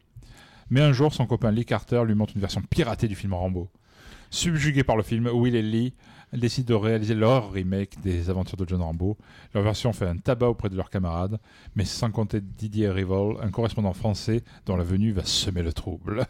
Mais 0.69 0.81
un 0.81 0.91
jour, 0.93 1.13
son 1.13 1.25
copain 1.25 1.51
Lee 1.51 1.65
Carter 1.65 2.03
lui 2.05 2.15
montre 2.15 2.33
une 2.35 2.41
version 2.41 2.61
piratée 2.69 3.07
du 3.07 3.15
film 3.15 3.33
Rambo. 3.33 3.69
Subjugué 4.29 4.83
par 4.83 4.97
le 4.97 5.03
film, 5.03 5.27
Will 5.27 5.55
et 5.55 5.61
Lee 5.61 5.93
décident 6.33 6.67
de 6.67 6.73
réaliser 6.85 7.15
leur 7.15 7.51
remake 7.51 8.01
des 8.01 8.29
aventures 8.29 8.57
de 8.57 8.67
John 8.67 8.81
Rambo. 8.81 9.17
Leur 9.53 9.63
version 9.63 9.93
fait 9.93 10.07
un 10.07 10.17
tabac 10.17 10.47
auprès 10.49 10.69
de 10.69 10.75
leurs 10.75 10.89
camarades, 10.89 11.39
mais 11.75 11.85
sans 11.85 12.11
compter 12.11 12.41
Didier 12.41 12.89
Rival, 12.89 13.35
un 13.41 13.49
correspondant 13.49 13.93
français 13.93 14.43
dont 14.65 14.75
la 14.75 14.83
venue 14.83 15.13
va 15.13 15.23
semer 15.23 15.61
le 15.61 15.71
trouble. 15.71 16.25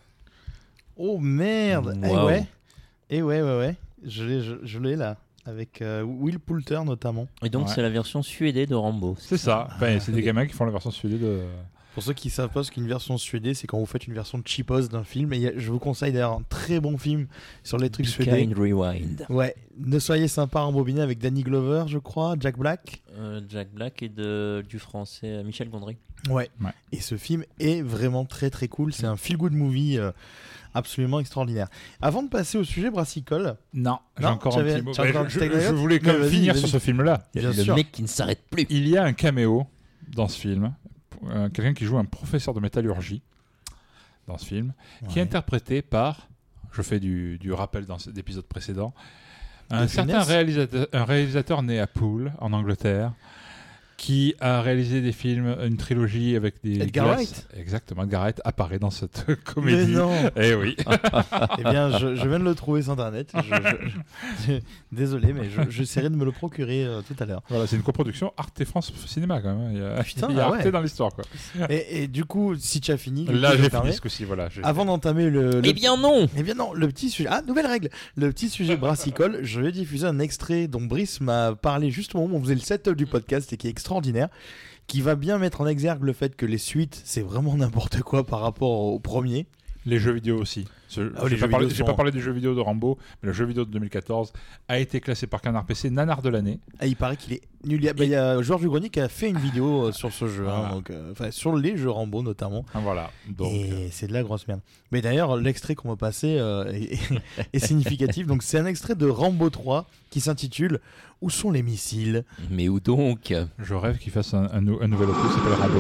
Oh 0.98 1.20
merde 1.20 2.00
Eh 2.04 2.08
ouais 2.16 2.46
Et 3.10 3.22
ouais, 3.22 3.42
ouais, 3.42 3.58
ouais. 3.58 3.76
Je 4.06 4.24
l'ai, 4.24 4.42
je, 4.42 4.56
je 4.64 4.80
l'ai 4.80 4.96
là. 4.96 5.18
Avec 5.46 5.82
euh, 5.82 6.02
Will 6.04 6.40
Poulter 6.40 6.84
notamment. 6.86 7.28
Et 7.42 7.50
donc 7.50 7.68
Ouais. 7.68 7.72
c'est 7.74 7.82
la 7.82 7.90
version 7.90 8.22
suédée 8.22 8.66
de 8.66 8.76
Rambo. 8.76 9.16
C'est 9.20 9.38
ça. 9.38 9.70
Enfin, 9.76 9.98
c'est 10.00 10.12
des 10.12 10.22
gamins 10.22 10.46
qui 10.46 10.54
font 10.54 10.66
la 10.66 10.72
version 10.72 10.92
suédoise 10.92 11.22
de. 11.22 11.42
Pour 11.94 12.04
ceux 12.04 12.14
qui 12.14 12.30
savent 12.30 12.52
pas 12.52 12.64
ce 12.64 12.70
qu'une 12.70 12.88
version 12.88 13.18
suédée, 13.18 13.56
c'est 13.56 13.66
quand 13.66 13.80
vous 13.80 13.88
faites 13.88 14.06
une 14.06 14.14
version 14.14 14.40
cheapos 14.46 14.88
d'un 14.90 15.04
film. 15.04 15.34
Et 15.34 15.54
je 15.58 15.72
vous 15.72 15.80
conseille 15.80 16.12
d'ailleurs 16.12 16.34
un 16.34 16.44
très 16.48 16.80
bon 16.80 16.96
film 16.98 17.26
sur 17.64 17.78
les 17.80 17.90
trucs 17.90 18.06
suédés. 18.08 18.38
Kind 18.46 18.56
Rewind. 18.56 19.26
Ouais, 19.30 19.56
ne 19.80 19.98
soyez 19.98 20.28
sympa 20.28 20.60
en 20.60 20.72
bobiné 20.72 21.02
avec 21.02 21.18
Danny 21.18 21.42
Glover, 21.42 21.86
je 21.88 21.98
crois, 21.98 22.36
Jack 22.40 22.58
Black. 22.60 23.02
Euh, 23.18 23.42
Jack 23.50 23.72
Black 23.72 24.04
et 24.04 24.10
de, 24.10 24.64
du 24.70 24.78
français 24.78 25.28
euh, 25.38 25.44
Michel 25.44 25.70
Gondry. 25.70 25.98
Ouais. 26.30 26.50
Ouais. 26.62 26.70
Et 26.92 27.00
ce 27.00 27.16
film 27.18 27.44
est 27.60 27.82
vraiment 27.82 28.26
très 28.26 28.52
très 28.52 28.68
cool. 28.68 28.94
C'est 28.94 29.08
un 29.08 29.16
feel 29.18 29.38
good 29.38 29.54
movie 29.54 29.98
euh, 29.98 30.12
absolument 30.74 31.20
extraordinaire. 31.20 31.68
Avant 32.02 32.24
de 32.24 32.30
passer 32.30 32.58
au 32.58 32.64
sujet 32.64 32.90
brassicole, 32.90 33.58
Non, 33.74 34.00
j'ai 34.20 34.26
encore 34.26 34.58
un 34.58 34.62
avais- 34.62 34.76
petit 34.82 34.84
mot. 34.84 34.94
je, 34.94 35.74
voulais 35.74 36.00
quand 36.00 36.14
même 36.14 36.30
finir 36.30 36.56
sur 36.58 36.68
ce 36.68 36.80
film-là. 36.80 37.24
le 37.36 37.54
sûr. 37.54 37.76
mec 37.76 37.92
qui 37.92 38.02
ne 38.04 38.08
s'arrête 38.08 38.42
plus. 38.50 38.66
Il 38.70 38.88
y 38.88 38.98
a 38.98 39.04
un 39.04 39.14
caméo 39.14 39.68
dans 40.10 40.28
ce 40.28 40.40
film, 40.40 40.74
euh, 41.30 41.50
quelqu'un 41.50 41.74
qui 41.74 41.86
joue 41.86 41.98
un 41.98 42.06
professeur 42.06 42.54
de 42.54 42.60
métallurgie 42.60 43.22
dans 44.28 44.38
ce 44.38 44.46
film, 44.46 44.74
qui 45.10 45.20
est 45.20 45.22
interprété 45.22 45.82
par, 45.82 46.28
je 46.72 46.82
fais 46.82 47.00
du, 47.00 47.38
du 47.38 47.54
rappel 47.54 47.86
dans 47.86 47.98
cet 47.98 48.18
épisode 48.18 48.46
précédent, 48.46 48.94
un 49.70 49.84
De 49.84 49.88
certain 49.88 50.22
réalisateur, 50.24 50.88
un 50.94 51.04
réalisateur 51.04 51.62
né 51.64 51.80
à 51.80 51.88
Poole, 51.88 52.34
en 52.40 52.54
Angleterre, 52.54 53.12
qui 53.98 54.36
a 54.40 54.62
réalisé 54.62 55.02
des 55.02 55.12
films, 55.12 55.56
une 55.66 55.76
trilogie 55.76 56.36
avec 56.36 56.56
des 56.64 56.80
Edgar 56.82 57.06
glaces. 57.08 57.18
Wright 57.18 57.48
Exactement, 57.58 58.04
Edgar 58.04 58.22
Wright 58.22 58.40
apparaît 58.46 58.78
dans 58.78 58.92
cette 58.92 59.26
Mais 59.28 59.36
comédie. 59.44 59.92
non 59.92 60.12
Eh 60.36 60.54
oui. 60.54 60.76
Eh 61.60 61.64
bien, 61.64 61.98
je, 61.98 62.16
je 62.16 62.28
viens 62.28 62.38
de 62.40 62.44
le 62.44 62.54
trouver 62.54 62.84
sur 62.84 62.92
internet. 62.92 63.32
Je- 63.36 63.42
je- 63.42 64.54
je- 64.54 64.60
désolé, 64.92 65.34
mais 65.34 65.50
je- 65.50 65.70
j'essaierai 65.72 66.10
de 66.10 66.16
me 66.16 66.26
le 66.26 66.32
procurer 66.32 66.86
euh, 66.86 67.02
tout 67.02 67.16
à 67.20 67.26
l'heure. 67.26 67.42
Voilà, 67.50 67.66
c'est 67.66 67.76
une 67.76 67.82
coproduction 67.82 68.32
Arte 68.38 68.64
France 68.66 68.94
Cinéma 69.08 69.42
quand 69.42 69.56
même. 69.56 69.68
hein. 69.68 69.72
Il 69.74 69.80
y 69.80 69.84
a, 69.84 70.04
Putain, 70.04 70.28
il 70.30 70.38
y 70.38 70.40
a 70.40 70.44
ah 70.46 70.54
Arte 70.54 70.66
ouais. 70.66 70.72
dans 70.72 70.82
l'histoire 70.82 71.12
quoi. 71.14 71.24
Et, 71.70 72.04
et 72.04 72.08
du 72.08 72.24
coup, 72.24 72.56
si 72.56 72.80
tu 72.82 72.92
as 72.92 72.98
fini, 72.98 73.26
Là 73.26 73.56
j'ai 73.58 73.70
fini 73.70 73.94
ce 73.94 74.02
coup-ci, 74.02 74.26
voilà. 74.26 74.50
Avant 74.62 74.86
d'entamer 74.86 75.30
le, 75.32 75.60
le 75.60 75.62
Eh 75.64 75.74
bien 75.74 75.98
non 75.98 76.28
Eh 76.38 76.44
bien 76.44 76.54
non, 76.54 76.72
le 76.74 76.88
petit 76.88 77.10
sujet. 77.10 77.30
Ah, 77.32 77.42
nouvelle 77.48 77.66
règle. 77.68 77.90
Le 78.16 78.32
petit 78.32 78.50
sujet 78.50 78.78
brassicole. 78.78 79.40
Je 79.42 79.60
vais 79.60 79.72
diffuser 79.72 80.06
un 80.06 80.20
extrait 80.20 80.68
dont 80.68 80.82
Brice 80.82 81.20
m'a 81.20 81.56
parlé 81.56 81.90
juste 81.90 82.14
au 82.14 82.20
moment 82.20 82.36
où 82.36 82.38
on 82.38 82.44
faisait 82.44 82.54
le 82.56 82.62
setup 82.62 82.96
du 82.96 83.08
podcast 83.08 83.52
et 83.54 83.58
qui 83.58 83.68
est 83.68 83.72
extraordinaire, 83.88 84.28
qui 84.88 85.02
va 85.02 85.16
bien 85.16 85.38
mettre 85.38 85.62
en 85.62 85.68
exergue 85.68 86.04
le 86.04 86.12
fait 86.14 86.36
que 86.36 86.46
les 86.46 86.58
suites 86.58 87.02
c'est 87.06 87.22
vraiment 87.22 87.56
n'importe 87.58 88.02
quoi 88.02 88.26
par 88.26 88.42
rapport 88.42 88.70
au 88.82 89.00
premier. 89.00 89.48
Les 89.86 90.00
jeux 90.00 90.12
vidéo 90.12 90.38
aussi. 90.38 90.68
Ce- 90.90 91.14
Ah 91.18 91.24
j'ai 91.30 91.38
pas 91.38 91.48
parlé- 91.48 91.70
sont- 91.70 91.86
pas 91.86 91.94
parlé 91.94 92.12
du 92.12 92.20
jeu 92.22 92.34
vidéo 92.34 92.54
de 92.54 92.60
Rambo, 92.60 92.98
mais 93.24 93.28
le 93.28 93.34
jeu 93.34 93.46
vidéo 93.46 93.64
de 93.64 93.72
2014 93.72 94.34
a 94.68 94.80
été 94.80 95.00
classé 95.00 95.28
par 95.28 95.40
Canard 95.42 95.66
PC 95.66 95.90
nanar 95.90 96.22
de 96.22 96.28
l'année. 96.28 96.60
Ah, 96.80 96.88
il 96.88 96.98
paraît 96.98 97.16
qu'il 97.16 97.32
est 97.34 97.42
nul. 97.64 97.80
Il 97.82 97.86
y 97.86 97.90
a, 97.90 97.94
bah, 97.94 98.42
Georges 98.42 98.66
Grenier 98.68 98.90
qui 98.90 99.00
a 99.00 99.08
fait 99.08 99.30
une 99.30 99.38
vidéo 99.38 99.86
euh, 99.88 99.92
sur 99.94 100.12
ce 100.12 100.28
jeu, 100.28 100.46
hein, 100.50 100.72
donc, 100.74 100.90
euh, 100.90 101.14
sur 101.32 101.56
les 101.56 101.78
jeux 101.78 101.90
Rambo 101.90 102.22
notamment. 102.22 102.66
Ah, 102.74 102.80
voilà. 102.82 103.12
Donc, 103.30 103.54
euh, 103.54 103.86
et 103.86 103.90
c'est 103.92 104.08
de 104.08 104.14
la 104.14 104.24
grosse 104.24 104.46
merde. 104.50 104.60
Mais 104.92 105.02
d'ailleurs, 105.02 105.38
l'extrait 105.38 105.76
qu'on 105.76 105.88
va 105.90 105.96
passer 105.96 106.36
euh, 106.38 106.66
est, 106.74 106.94
est- 106.94 107.22
est 107.54 107.60
significatif. 107.66 108.28
Donc 108.28 108.44
c'est 108.44 108.58
un 108.60 108.66
extrait 108.66 108.96
de 108.96 109.08
Rambo 109.08 109.50
3 109.50 109.86
qui 110.10 110.20
s'intitule 110.20 110.82
Où 111.22 111.30
sont 111.30 111.52
les 111.52 111.64
missiles? 111.64 112.24
Mais 112.52 112.70
où 112.70 112.80
donc? 112.80 113.34
Je 113.60 113.74
rêve 113.74 113.98
qu'il 113.98 114.12
fasse 114.12 114.34
un, 114.34 114.48
un 114.52 114.62
nou- 114.62 114.78
un 114.82 114.88
nouvel 114.88 115.10
opus 115.10 115.24
qui 115.32 115.36
s'appelle 115.40 115.54
Rambo. 115.54 115.80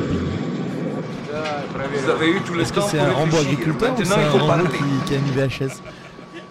Vous 1.93 2.09
avez 2.09 2.31
eu 2.31 2.41
tout 2.41 2.53
le 2.53 2.61
Est-ce 2.61 2.73
que 2.73 2.79
temps 2.79 2.87
c'est 2.87 2.97
pour 2.97 3.07
un 3.07 3.11
Rambo 3.13 3.37
réfléchir. 3.37 3.51
agriculteur 3.51 3.89
ou 3.93 3.97
Maintenant, 3.99 4.15
c'est 4.15 4.21
il 4.21 4.25
un 4.25 4.31
faut 4.31 4.37
Rambo 4.39 4.63
parler. 4.63 4.77
qui, 4.77 5.07
qui 5.07 5.13
a 5.13 5.17
une 5.17 5.31
VHS 5.69 5.81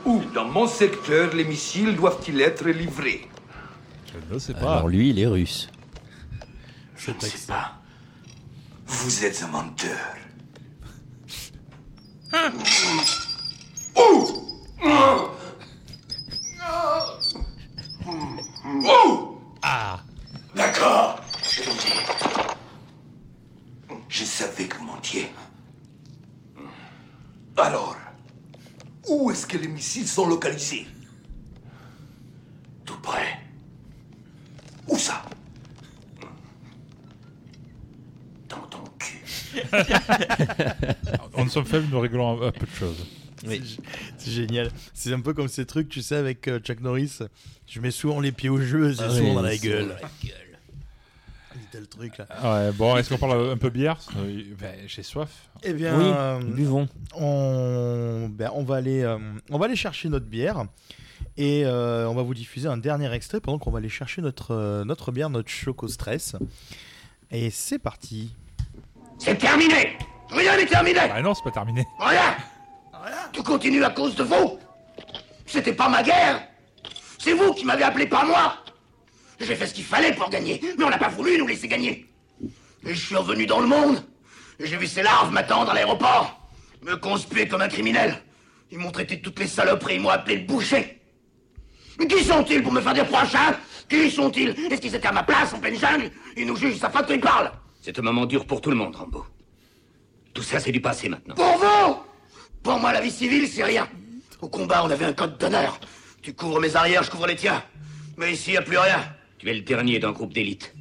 Où 0.04 0.22
dans 0.34 0.44
mon 0.48 0.66
secteur 0.68 1.34
les 1.34 1.44
missiles 1.44 1.96
doivent-ils 1.96 2.40
être 2.40 2.64
livrés? 2.68 3.28
Je 4.30 4.34
ne 4.34 4.38
sais 4.38 4.54
pas. 4.54 4.76
Alors 4.76 4.88
lui, 4.88 5.10
il 5.10 5.18
est 5.18 5.26
russe. 5.26 5.68
Je 6.96 7.10
ne 7.10 7.20
sais 7.20 7.46
pas. 7.48 7.72
Vous 8.86 9.24
êtes 9.24 9.42
un 9.42 9.48
menteur. 9.48 9.96
Ah 19.62 20.00
D'accord, 20.54 21.20
je 21.42 21.62
vais 21.62 21.70
le 21.70 21.76
dire. 21.78 22.56
Je 24.08 24.24
savais 24.24 24.66
que 24.66 24.76
vous 24.78 24.84
mentiez. 24.84 25.28
Alors, 27.56 27.96
où 29.08 29.30
est-ce 29.30 29.46
que 29.46 29.56
les 29.58 29.68
missiles 29.68 30.08
sont 30.08 30.26
localisés? 30.26 30.86
Tout 32.84 32.98
près. 33.00 33.40
Où 34.88 34.96
ça? 34.96 35.22
Dans 38.48 38.56
ton 38.68 38.84
cul. 38.98 39.22
On 41.34 41.44
ne 41.44 41.50
sommes 41.50 41.66
faibles, 41.66 41.88
nous 41.90 42.00
réglons 42.00 42.42
un, 42.42 42.48
un 42.48 42.52
peu 42.52 42.66
de 42.66 42.70
choses. 42.74 43.06
C'est 43.46 43.64
g- 43.64 43.78
C'est 44.18 44.30
génial. 44.30 44.70
C'est 44.94 45.12
un 45.12 45.20
peu 45.20 45.32
comme 45.34 45.48
ces 45.48 45.66
trucs, 45.66 45.88
tu 45.88 46.02
sais, 46.02 46.16
avec 46.16 46.46
euh, 46.48 46.58
Chuck 46.58 46.80
Norris. 46.80 47.18
Je 47.66 47.80
mets 47.80 47.90
souvent 47.90 48.20
les 48.20 48.32
pieds 48.32 48.48
au 48.48 48.60
jeu, 48.60 48.94
c'est 48.94 49.02
Ah 49.04 49.10
souvent 49.10 49.28
oui, 49.28 49.34
dans 49.34 49.42
la 49.42 49.52
c'est 49.52 49.58
gueule. 49.66 49.88
dans 49.88 49.94
la 49.94 50.00
C'est 51.52 51.70
tel 51.70 51.86
truc 51.88 52.18
là. 52.18 52.26
Ouais, 52.44 52.72
bon, 52.72 52.96
est-ce 52.96 53.08
qu'on 53.10 53.18
parle 53.18 53.50
un 53.50 53.56
peu 53.56 53.70
bière? 53.70 53.98
Euh, 54.18 54.42
ben, 54.60 54.74
J'ai 54.86 55.02
soif. 55.02 55.48
Eh 55.62 55.72
bien, 55.72 55.96
Oui, 55.98 56.04
euh, 56.06 56.38
buvons. 56.42 56.88
on, 57.14 58.28
ben, 58.30 58.50
on, 58.54 58.62
va 58.62 58.76
aller, 58.76 59.02
euh, 59.02 59.18
on 59.50 59.58
va 59.58 59.64
aller 59.66 59.76
chercher 59.76 60.08
notre 60.08 60.26
bière 60.26 60.64
et 61.36 61.64
euh, 61.64 62.08
on 62.08 62.14
va 62.14 62.22
vous 62.22 62.34
diffuser 62.34 62.68
un 62.68 62.76
dernier 62.76 63.10
extrait 63.12 63.40
pendant 63.40 63.58
qu'on 63.58 63.70
va 63.70 63.78
aller 63.78 63.88
chercher 63.88 64.22
notre, 64.22 64.52
euh, 64.54 64.84
notre 64.84 65.12
bière, 65.12 65.30
notre 65.30 65.48
choco 65.50 65.88
stress. 65.88 66.36
Et 67.30 67.50
c'est 67.50 67.78
parti. 67.78 68.32
C'est 69.18 69.36
terminé 69.36 69.96
Rien 70.30 70.56
n'est 70.56 70.66
terminé 70.66 70.98
Ah 71.00 71.22
non, 71.22 71.34
c'est 71.34 71.42
pas 71.44 71.50
terminé. 71.52 71.84
Rien 73.06 73.30
Tout 73.32 73.44
continue 73.44 73.84
à 73.84 73.90
cause 73.90 74.16
de 74.16 74.24
vous. 74.24 74.58
C'était 75.46 75.72
pas 75.72 75.88
ma 75.88 76.02
guerre. 76.02 76.42
C'est 77.18 77.34
vous 77.34 77.54
qui 77.54 77.64
m'avez 77.64 77.84
appelé, 77.84 78.06
pas 78.06 78.24
moi. 78.24 78.56
J'ai 79.38 79.54
fait 79.54 79.68
ce 79.68 79.74
qu'il 79.74 79.84
fallait 79.84 80.12
pour 80.12 80.28
gagner, 80.28 80.60
mais 80.76 80.84
on 80.84 80.90
n'a 80.90 80.98
pas 80.98 81.08
voulu 81.08 81.38
nous 81.38 81.46
laisser 81.46 81.68
gagner. 81.68 82.06
Et 82.84 82.94
je 82.94 83.06
suis 83.06 83.14
revenu 83.14 83.46
dans 83.46 83.60
le 83.60 83.68
monde, 83.68 84.02
et 84.58 84.66
j'ai 84.66 84.76
vu 84.76 84.88
ces 84.88 85.02
larves 85.02 85.32
m'attendre 85.32 85.70
à 85.70 85.74
l'aéroport, 85.74 86.48
me 86.82 86.96
conspuer 86.96 87.46
comme 87.46 87.60
un 87.60 87.68
criminel. 87.68 88.22
Ils 88.72 88.78
m'ont 88.78 88.90
traité 88.90 89.16
de 89.16 89.22
toutes 89.22 89.38
les 89.38 89.46
saloperies, 89.46 89.96
ils 89.96 90.00
m'ont 90.00 90.08
appelé 90.08 90.38
le 90.38 90.46
boucher. 90.46 91.00
Mais 92.00 92.08
qui 92.08 92.24
sont-ils 92.24 92.62
pour 92.62 92.72
me 92.72 92.80
faire 92.80 92.94
des 92.94 93.04
prochains 93.04 93.56
Qui 93.88 94.10
sont-ils? 94.10 94.50
Est-ce 94.70 94.80
qu'ils 94.80 94.94
étaient 94.94 95.06
à 95.06 95.12
ma 95.12 95.22
place 95.22 95.54
en 95.54 95.60
pleine 95.60 95.78
jungle? 95.78 96.10
Ils 96.36 96.46
nous 96.46 96.56
jugent, 96.56 96.78
ça 96.78 96.90
fait 96.90 97.06
qu'ils 97.06 97.20
parlent. 97.20 97.52
C'est 97.80 97.96
un 97.98 98.02
moment 98.02 98.26
dur 98.26 98.46
pour 98.46 98.60
tout 98.60 98.70
le 98.70 98.76
monde, 98.76 98.96
Rambo. 98.96 99.24
Tout 100.34 100.42
ça, 100.42 100.58
c'est 100.58 100.72
du 100.72 100.80
passé 100.80 101.08
maintenant. 101.08 101.34
Pour 101.36 101.56
vous 101.58 102.05
Pour 102.66 102.80
moi, 102.80 102.92
la 102.92 103.00
vie 103.00 103.12
civile, 103.12 103.46
c'est 103.46 103.62
rien. 103.62 103.88
Au 104.42 104.48
combat, 104.48 104.82
on 104.84 104.90
avait 104.90 105.04
un 105.04 105.12
code 105.12 105.38
d'honneur. 105.38 105.78
Tu 106.20 106.34
couvres 106.34 106.58
mes 106.58 106.74
arrières, 106.74 107.04
je 107.04 107.12
couvre 107.12 107.28
les 107.28 107.36
tiens. 107.36 107.62
Mais 108.16 108.32
ici, 108.32 108.54
y 108.54 108.56
a 108.56 108.62
plus 108.62 108.76
rien. 108.76 109.04
Tu 109.38 109.48
es 109.48 109.54
le 109.54 109.60
dernier 109.60 110.00
d'un 110.00 110.10
groupe 110.10 110.34
d'élite. 110.34 110.74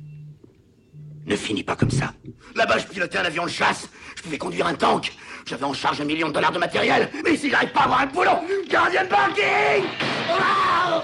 Ne 1.27 1.35
finis 1.35 1.61
pas 1.61 1.75
comme 1.75 1.91
ça. 1.91 2.11
Là-bas, 2.55 2.79
je 2.79 2.87
pilotais 2.87 3.19
un 3.19 3.25
avion 3.25 3.45
de 3.45 3.51
chasse. 3.51 3.87
Je 4.15 4.23
pouvais 4.23 4.39
conduire 4.39 4.65
un 4.65 4.73
tank. 4.73 5.13
J'avais 5.45 5.63
en 5.63 5.73
charge 5.73 6.01
un 6.01 6.05
million 6.05 6.29
de 6.29 6.33
dollars 6.33 6.53
de 6.53 6.57
matériel. 6.57 7.11
Mais 7.23 7.35
ici, 7.35 7.51
j'arrive 7.51 7.71
pas 7.71 7.81
à 7.81 7.83
avoir 7.83 8.01
un 8.01 8.07
boulot. 8.07 8.39
Gardien 8.67 9.03
de 9.03 9.09
parking 9.09 9.83
Ah 10.31 11.03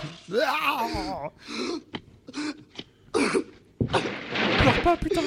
Pleure 4.57 4.81
pas, 4.83 4.97
putain 4.97 5.21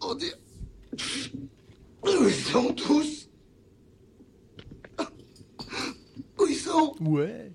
Oh 0.00 0.14
Dieu. 0.14 0.32
Où 2.02 2.28
ils 2.28 2.34
sont 2.34 2.72
tous 2.72 3.25
Où 6.38 6.46
ils 6.46 6.56
sont 6.56 6.94
Ouais. 7.00 7.52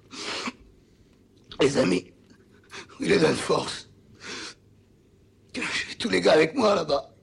Les 1.60 1.78
amis. 1.78 2.12
Il 3.00 3.12
est 3.12 3.20
de 3.20 3.26
force. 3.34 3.90
J'ai 5.54 5.96
tous 5.98 6.10
les 6.10 6.22
gars 6.22 6.34
avec 6.34 6.56
moi 6.56 6.76
là-bas. 6.76 7.14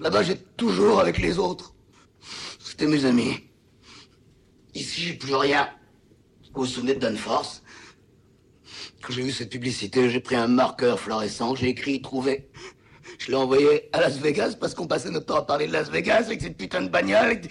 Là-bas, 0.00 0.22
j'ai 0.22 0.36
toujours 0.36 1.00
avec 1.00 1.18
les 1.18 1.38
autres. 1.38 1.74
C'était 2.58 2.86
mes 2.86 3.04
amis. 3.04 3.48
Ici, 4.74 5.00
j'ai 5.02 5.14
plus 5.14 5.34
rien. 5.34 5.68
Vous 6.54 6.62
vous 6.62 6.66
souvenez 6.66 6.94
de 6.94 7.00
Danforth 7.00 7.62
Quand 9.02 9.12
j'ai 9.12 9.22
vu 9.22 9.32
cette 9.32 9.50
publicité, 9.50 10.10
j'ai 10.10 10.20
pris 10.20 10.36
un 10.36 10.48
marqueur 10.48 10.98
fluorescent, 10.98 11.54
j'ai 11.54 11.68
écrit 11.68 12.02
trouver. 12.02 12.50
Je 13.18 13.32
l'ai 13.32 13.36
envoyé 13.36 13.88
à 13.92 14.00
Las 14.00 14.18
Vegas 14.18 14.54
parce 14.58 14.74
qu'on 14.74 14.86
passait 14.86 15.10
notre 15.10 15.26
temps 15.26 15.36
à 15.36 15.42
parler 15.44 15.66
de 15.66 15.72
Las 15.72 15.90
Vegas 15.90 16.26
avec 16.26 16.40
cette 16.40 16.56
putain 16.56 16.82
de 16.82 16.88
bagnole, 16.88 17.26
avec 17.26 17.50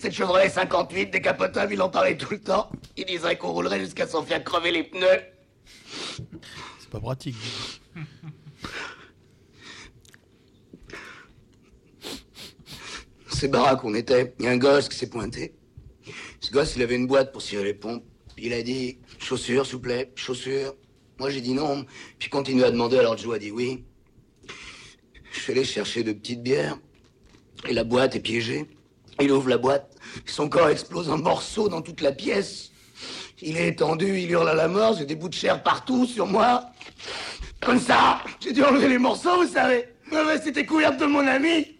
cette 0.00 0.12
Chevrolet 0.12 0.48
58 0.48 1.10
décapotable, 1.10 1.74
il 1.74 1.82
en 1.82 1.90
parlait 1.90 2.16
tout 2.16 2.32
le 2.32 2.40
temps. 2.40 2.70
Il 2.96 3.04
disait 3.04 3.36
qu'on 3.36 3.52
roulerait 3.52 3.80
jusqu'à 3.80 4.06
s'en 4.06 4.22
faire 4.22 4.42
crever 4.42 4.72
les 4.72 4.84
pneus. 4.84 5.20
C'est 6.80 6.90
pas 6.90 7.00
pratique. 7.00 7.36
C'est 13.28 13.48
baraque 13.48 13.84
on 13.84 13.94
était. 13.94 14.34
Il 14.38 14.46
y 14.46 14.48
a 14.48 14.52
un 14.52 14.56
gosse 14.56 14.88
qui 14.88 14.96
s'est 14.96 15.10
pointé. 15.10 15.54
Ce 16.40 16.50
gosse, 16.50 16.74
il 16.76 16.82
avait 16.82 16.96
une 16.96 17.06
boîte 17.06 17.32
pour 17.32 17.42
cirer 17.42 17.64
les 17.64 17.74
pompes. 17.74 18.04
Il 18.38 18.52
a 18.52 18.62
dit 18.62 18.98
chaussures, 19.18 19.66
s'il 19.66 19.76
vous 19.76 19.80
plaît, 19.82 20.10
chaussures. 20.14 20.74
Moi, 21.18 21.30
j'ai 21.30 21.40
dit 21.40 21.52
non. 21.52 21.84
Puis 22.18 22.30
continue 22.30 22.64
à 22.64 22.70
demander, 22.70 22.98
alors 22.98 23.16
Joe 23.18 23.36
a 23.36 23.38
dit 23.38 23.50
oui. 23.50 23.84
Je 25.32 25.40
suis 25.40 25.52
allé 25.52 25.64
chercher 25.64 26.02
de 26.04 26.12
petites 26.12 26.42
bières. 26.42 26.78
Et 27.68 27.72
la 27.72 27.84
boîte 27.84 28.14
est 28.16 28.20
piégée. 28.20 28.66
Il 29.20 29.32
ouvre 29.32 29.48
la 29.48 29.58
boîte. 29.58 29.96
Son 30.26 30.48
corps 30.48 30.68
explose 30.68 31.08
en 31.08 31.18
morceaux 31.18 31.68
dans 31.68 31.82
toute 31.82 32.00
la 32.00 32.12
pièce. 32.12 32.70
Il 33.40 33.56
est 33.56 33.68
étendu, 33.68 34.20
il 34.20 34.30
hurle 34.30 34.48
à 34.48 34.54
la 34.54 34.68
mort. 34.68 34.96
J'ai 34.96 35.04
des 35.04 35.16
bouts 35.16 35.28
de 35.28 35.34
chair 35.34 35.62
partout 35.62 36.06
sur 36.06 36.26
moi. 36.26 36.66
Comme 37.60 37.80
ça. 37.80 38.20
J'ai 38.40 38.52
dû 38.52 38.62
enlever 38.62 38.88
les 38.88 38.98
morceaux, 38.98 39.42
vous 39.42 39.52
savez. 39.52 39.86
Ma 40.10 40.24
veste 40.24 40.46
était 40.46 40.66
couverte 40.66 40.98
de 40.98 41.06
mon 41.06 41.26
ami. 41.26 41.76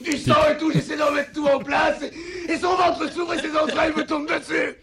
Du 0.00 0.18
sang 0.18 0.34
et 0.50 0.58
tout, 0.58 0.70
j'essaie 0.72 0.96
d'en 0.96 1.12
mettre 1.12 1.32
tout 1.32 1.46
en 1.46 1.58
place. 1.58 2.02
Et, 2.02 2.52
et 2.52 2.58
son 2.58 2.74
ventre 2.74 3.10
s'ouvre 3.12 3.34
et 3.34 3.40
ses 3.40 3.56
entrailles 3.56 3.92
me 3.96 4.04
tombent 4.04 4.28
dessus. 4.28 4.76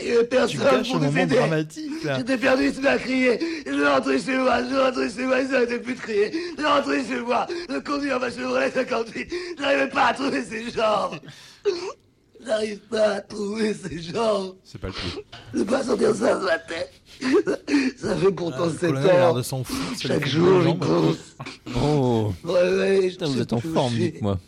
Et 0.00 0.14
Tu 0.20 0.24
personne 0.26 0.60
caches 0.60 0.90
pour 0.92 1.00
nous 1.00 1.18
aider. 1.18 1.34
dramatique 1.36 2.04
là. 2.04 2.18
J'étais 2.18 2.38
perdu, 2.38 2.66
il 2.66 2.74
se 2.74 2.80
met 2.80 2.88
à 2.88 2.98
crier. 2.98 3.38
Je 3.66 3.72
vais 3.72 3.88
rentrer 3.88 4.18
chez 4.20 4.36
moi, 4.36 4.62
je 4.62 4.74
vais 4.74 4.82
rentrer 4.82 5.10
chez 5.10 5.22
moi, 5.24 5.40
ils 5.40 5.54
arrêtaient 5.54 5.78
plus 5.80 5.94
de 5.94 6.00
crier. 6.00 6.32
Je 6.58 6.64
rentrer 6.64 7.04
chez 7.04 7.20
moi, 7.20 7.46
le 7.68 7.80
conduire 7.80 8.20
ma 8.20 8.30
Chevrolet 8.30 8.70
58. 8.70 9.32
J'arrivais 9.58 9.88
pas 9.88 10.06
à 10.06 10.14
trouver 10.14 10.44
ses 10.44 10.70
jambes. 10.70 11.18
J'arrive 12.46 12.78
pas 12.88 13.08
à 13.14 13.20
trouver 13.20 13.74
ses 13.74 14.00
jambes. 14.00 14.54
C'est 14.64 14.80
pas 14.80 14.86
le 14.86 14.92
plus. 14.92 15.18
Je 15.52 15.58
peux 15.58 15.64
pas 15.64 15.82
sentir 15.82 16.14
ça 16.14 16.38
ma 16.38 16.58
tête. 16.58 16.92
Ça 18.00 18.16
fait 18.16 18.30
pourtant 18.30 18.66
Le 18.66 18.70
7 18.72 18.80
colonel 18.80 19.10
a 19.10 19.12
l'air 19.12 19.30
ans. 19.30 19.34
de 19.34 19.42
s'en 19.42 19.64
foutre. 19.64 19.80
ça 20.00 20.08
lui 20.08 20.14
Chaque 20.14 20.26
jour, 20.28 20.60
j'y 20.60 20.68
jambes. 20.68 20.78
pense. 20.78 21.74
Oh, 21.82 22.32
Ouais, 22.44 23.08
putain, 23.08 23.26
vous 23.26 23.40
êtes 23.40 23.52
en 23.52 23.60
forme, 23.60 23.92
dites-moi. 23.94 24.38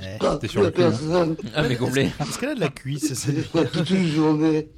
Ouais. 0.00 0.18
T'es 0.40 0.48
sur 0.48 0.62
le 0.62 0.70
cul, 0.70 0.82
hein. 0.82 0.90
personne. 0.90 1.36
Ah, 1.54 1.62
mais 1.68 1.76
complet. 1.76 2.10
Est-ce 2.20 2.38
qu'elle 2.40 2.48
a 2.50 2.54
de 2.56 2.60
la 2.60 2.68
cuisse 2.68 3.26
Pas 3.52 3.64
toute 3.64 3.90
une 3.90 4.08
journée. 4.08 4.68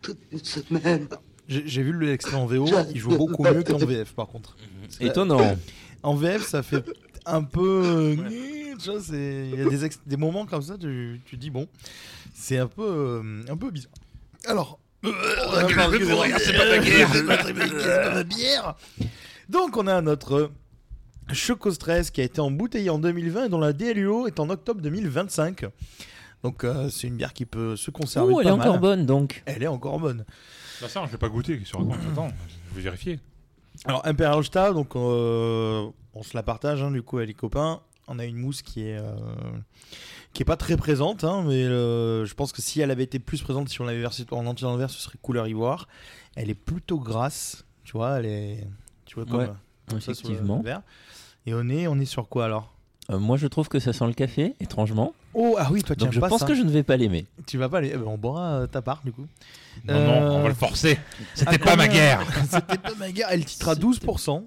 Toute 0.00 0.18
une 0.32 0.44
semaine. 0.44 1.08
J'ai 1.48 1.82
vu 1.82 1.92
l'extrait 1.98 2.36
en 2.36 2.46
VO, 2.46 2.66
il 2.94 2.98
joue 2.98 3.16
beaucoup 3.16 3.44
mieux 3.44 3.62
qu'en 3.62 3.76
VF 3.78 4.12
par 4.14 4.26
contre. 4.28 4.56
Étonnant. 5.00 5.56
En 6.02 6.14
VF, 6.14 6.46
ça 6.46 6.62
fait 6.62 6.84
un 7.26 7.42
peu. 7.42 8.16
Tu 8.80 8.90
vois, 8.90 9.00
c'est- 9.00 9.48
il 9.52 9.58
y 9.58 9.62
a 9.62 9.68
des, 9.68 9.84
ex- 9.84 10.00
des 10.06 10.16
moments 10.16 10.46
comme 10.46 10.62
ça, 10.62 10.76
tu, 10.78 11.20
tu 11.24 11.36
dis 11.36 11.50
bon, 11.50 11.68
c'est 12.34 12.58
un 12.58 12.66
peu, 12.66 12.82
euh, 12.82 13.42
un 13.48 13.56
peu 13.56 13.70
bizarre. 13.70 13.92
Alors. 14.46 14.80
c'est 15.04 15.12
pas 15.12 15.88
ma 15.88 15.98
bière, 15.98 17.08
c'est 17.12 17.54
pas 17.54 18.14
ma 18.14 18.24
bière. 18.24 18.74
Donc, 19.48 19.76
on 19.76 19.86
a 19.86 20.00
notre 20.00 20.50
Choco 21.32 21.70
Stress 21.70 22.10
qui 22.10 22.20
a 22.20 22.24
été 22.24 22.40
embouteillé 22.40 22.90
en 22.90 22.98
2020 22.98 23.44
et 23.44 23.48
dont 23.48 23.58
la 23.60 23.72
DLUO 23.72 24.26
est 24.26 24.40
en 24.40 24.50
octobre 24.50 24.80
2025. 24.80 25.64
Donc, 26.42 26.64
euh, 26.64 26.88
c'est 26.90 27.06
une 27.06 27.16
bière 27.16 27.32
qui 27.32 27.46
peut 27.46 27.76
se 27.76 27.90
conserver. 27.90 28.32
Oh, 28.34 28.40
elle 28.40 28.48
est 28.48 28.50
encore 28.50 28.78
bonne 28.80 29.06
donc. 29.06 29.42
Elle 29.46 29.62
est 29.62 29.68
encore 29.68 30.00
bonne. 30.00 30.24
Bah 30.80 30.88
ça, 30.88 31.04
je 31.06 31.12
l'ai 31.12 31.18
pas 31.18 31.28
goûté. 31.28 31.58
Qu'est-ce 31.58 31.70
que 31.72 31.76
tu 31.76 31.82
racontes 31.82 31.98
Attends, 32.12 32.28
je 32.70 32.76
vais 32.76 32.82
vérifier. 32.82 33.20
Alors 33.84 34.02
Imperial 34.06 34.74
donc 34.74 34.94
euh, 34.96 35.88
on 36.14 36.22
se 36.22 36.36
la 36.36 36.42
partage 36.42 36.82
hein, 36.82 36.90
du 36.90 37.02
coup 37.02 37.16
avec 37.18 37.28
les 37.28 37.34
copains. 37.34 37.80
On 38.08 38.18
a 38.18 38.24
une 38.24 38.36
mousse 38.36 38.62
qui 38.62 38.82
est 38.82 38.98
euh, 38.98 39.14
qui 40.32 40.42
est 40.42 40.44
pas 40.44 40.56
très 40.56 40.76
présente, 40.76 41.24
hein, 41.24 41.44
mais 41.46 41.64
euh, 41.64 42.24
je 42.24 42.34
pense 42.34 42.52
que 42.52 42.60
si 42.60 42.80
elle 42.80 42.90
avait 42.90 43.04
été 43.04 43.18
plus 43.18 43.42
présente, 43.42 43.68
si 43.68 43.80
on 43.80 43.84
l'avait 43.84 44.00
versée 44.00 44.24
en 44.30 44.46
entier 44.46 44.64
dans 44.66 44.72
le 44.72 44.78
verre, 44.78 44.90
ce 44.90 45.00
serait 45.00 45.18
couleur 45.22 45.46
ivoire. 45.46 45.88
Elle 46.36 46.50
est 46.50 46.54
plutôt 46.54 46.98
grasse, 46.98 47.64
tu 47.84 47.92
vois, 47.92 48.18
elle 48.18 48.26
est, 48.26 48.66
tu 49.04 49.14
vois 49.14 49.24
comme, 49.24 49.40
Ouais, 49.40 49.50
comme 49.88 50.00
ça 50.00 50.14
sur 50.14 50.28
le 50.28 50.34
effectivement. 50.34 50.60
verre. 50.62 50.82
Et 51.46 51.54
on 51.54 51.68
est 51.68 51.86
on 51.86 51.98
est 51.98 52.04
sur 52.04 52.28
quoi 52.28 52.44
alors? 52.46 52.68
Euh, 53.10 53.18
moi, 53.18 53.36
je 53.36 53.48
trouve 53.48 53.68
que 53.68 53.80
ça 53.80 53.92
sent 53.92 54.06
le 54.06 54.12
café, 54.12 54.54
étrangement. 54.60 55.12
Oh 55.34 55.56
ah 55.58 55.68
oui, 55.72 55.82
toi 55.82 55.96
tu 55.96 56.04
Donc, 56.04 56.12
je 56.12 56.20
pas 56.20 56.28
pense 56.28 56.40
ça. 56.40 56.46
que 56.46 56.54
je 56.54 56.62
ne 56.62 56.70
vais 56.70 56.82
pas 56.84 56.96
l'aimer. 56.96 57.26
Tu 57.46 57.58
vas 57.58 57.68
pas 57.68 57.78
aller, 57.78 57.90
eh 57.92 57.96
ben, 57.96 58.04
on 58.06 58.16
boira 58.16 58.60
euh, 58.60 58.66
ta 58.68 58.80
part 58.80 59.00
du 59.04 59.10
coup. 59.12 59.26
Non, 59.88 59.94
non, 59.94 60.12
on 60.34 60.38
Euh, 60.38 60.42
va 60.42 60.48
le 60.48 60.54
forcer. 60.54 60.98
C'était 61.34 61.56
à 61.56 61.58
pas 61.58 61.74
ma 61.76 61.88
guerre. 61.88 62.20
C'était 62.50 62.78
pas 62.78 62.94
ma 62.98 63.10
guerre. 63.10 63.26
Elle 63.30 63.44
titre 63.44 63.68
à 63.70 63.74
12%. 63.74 64.44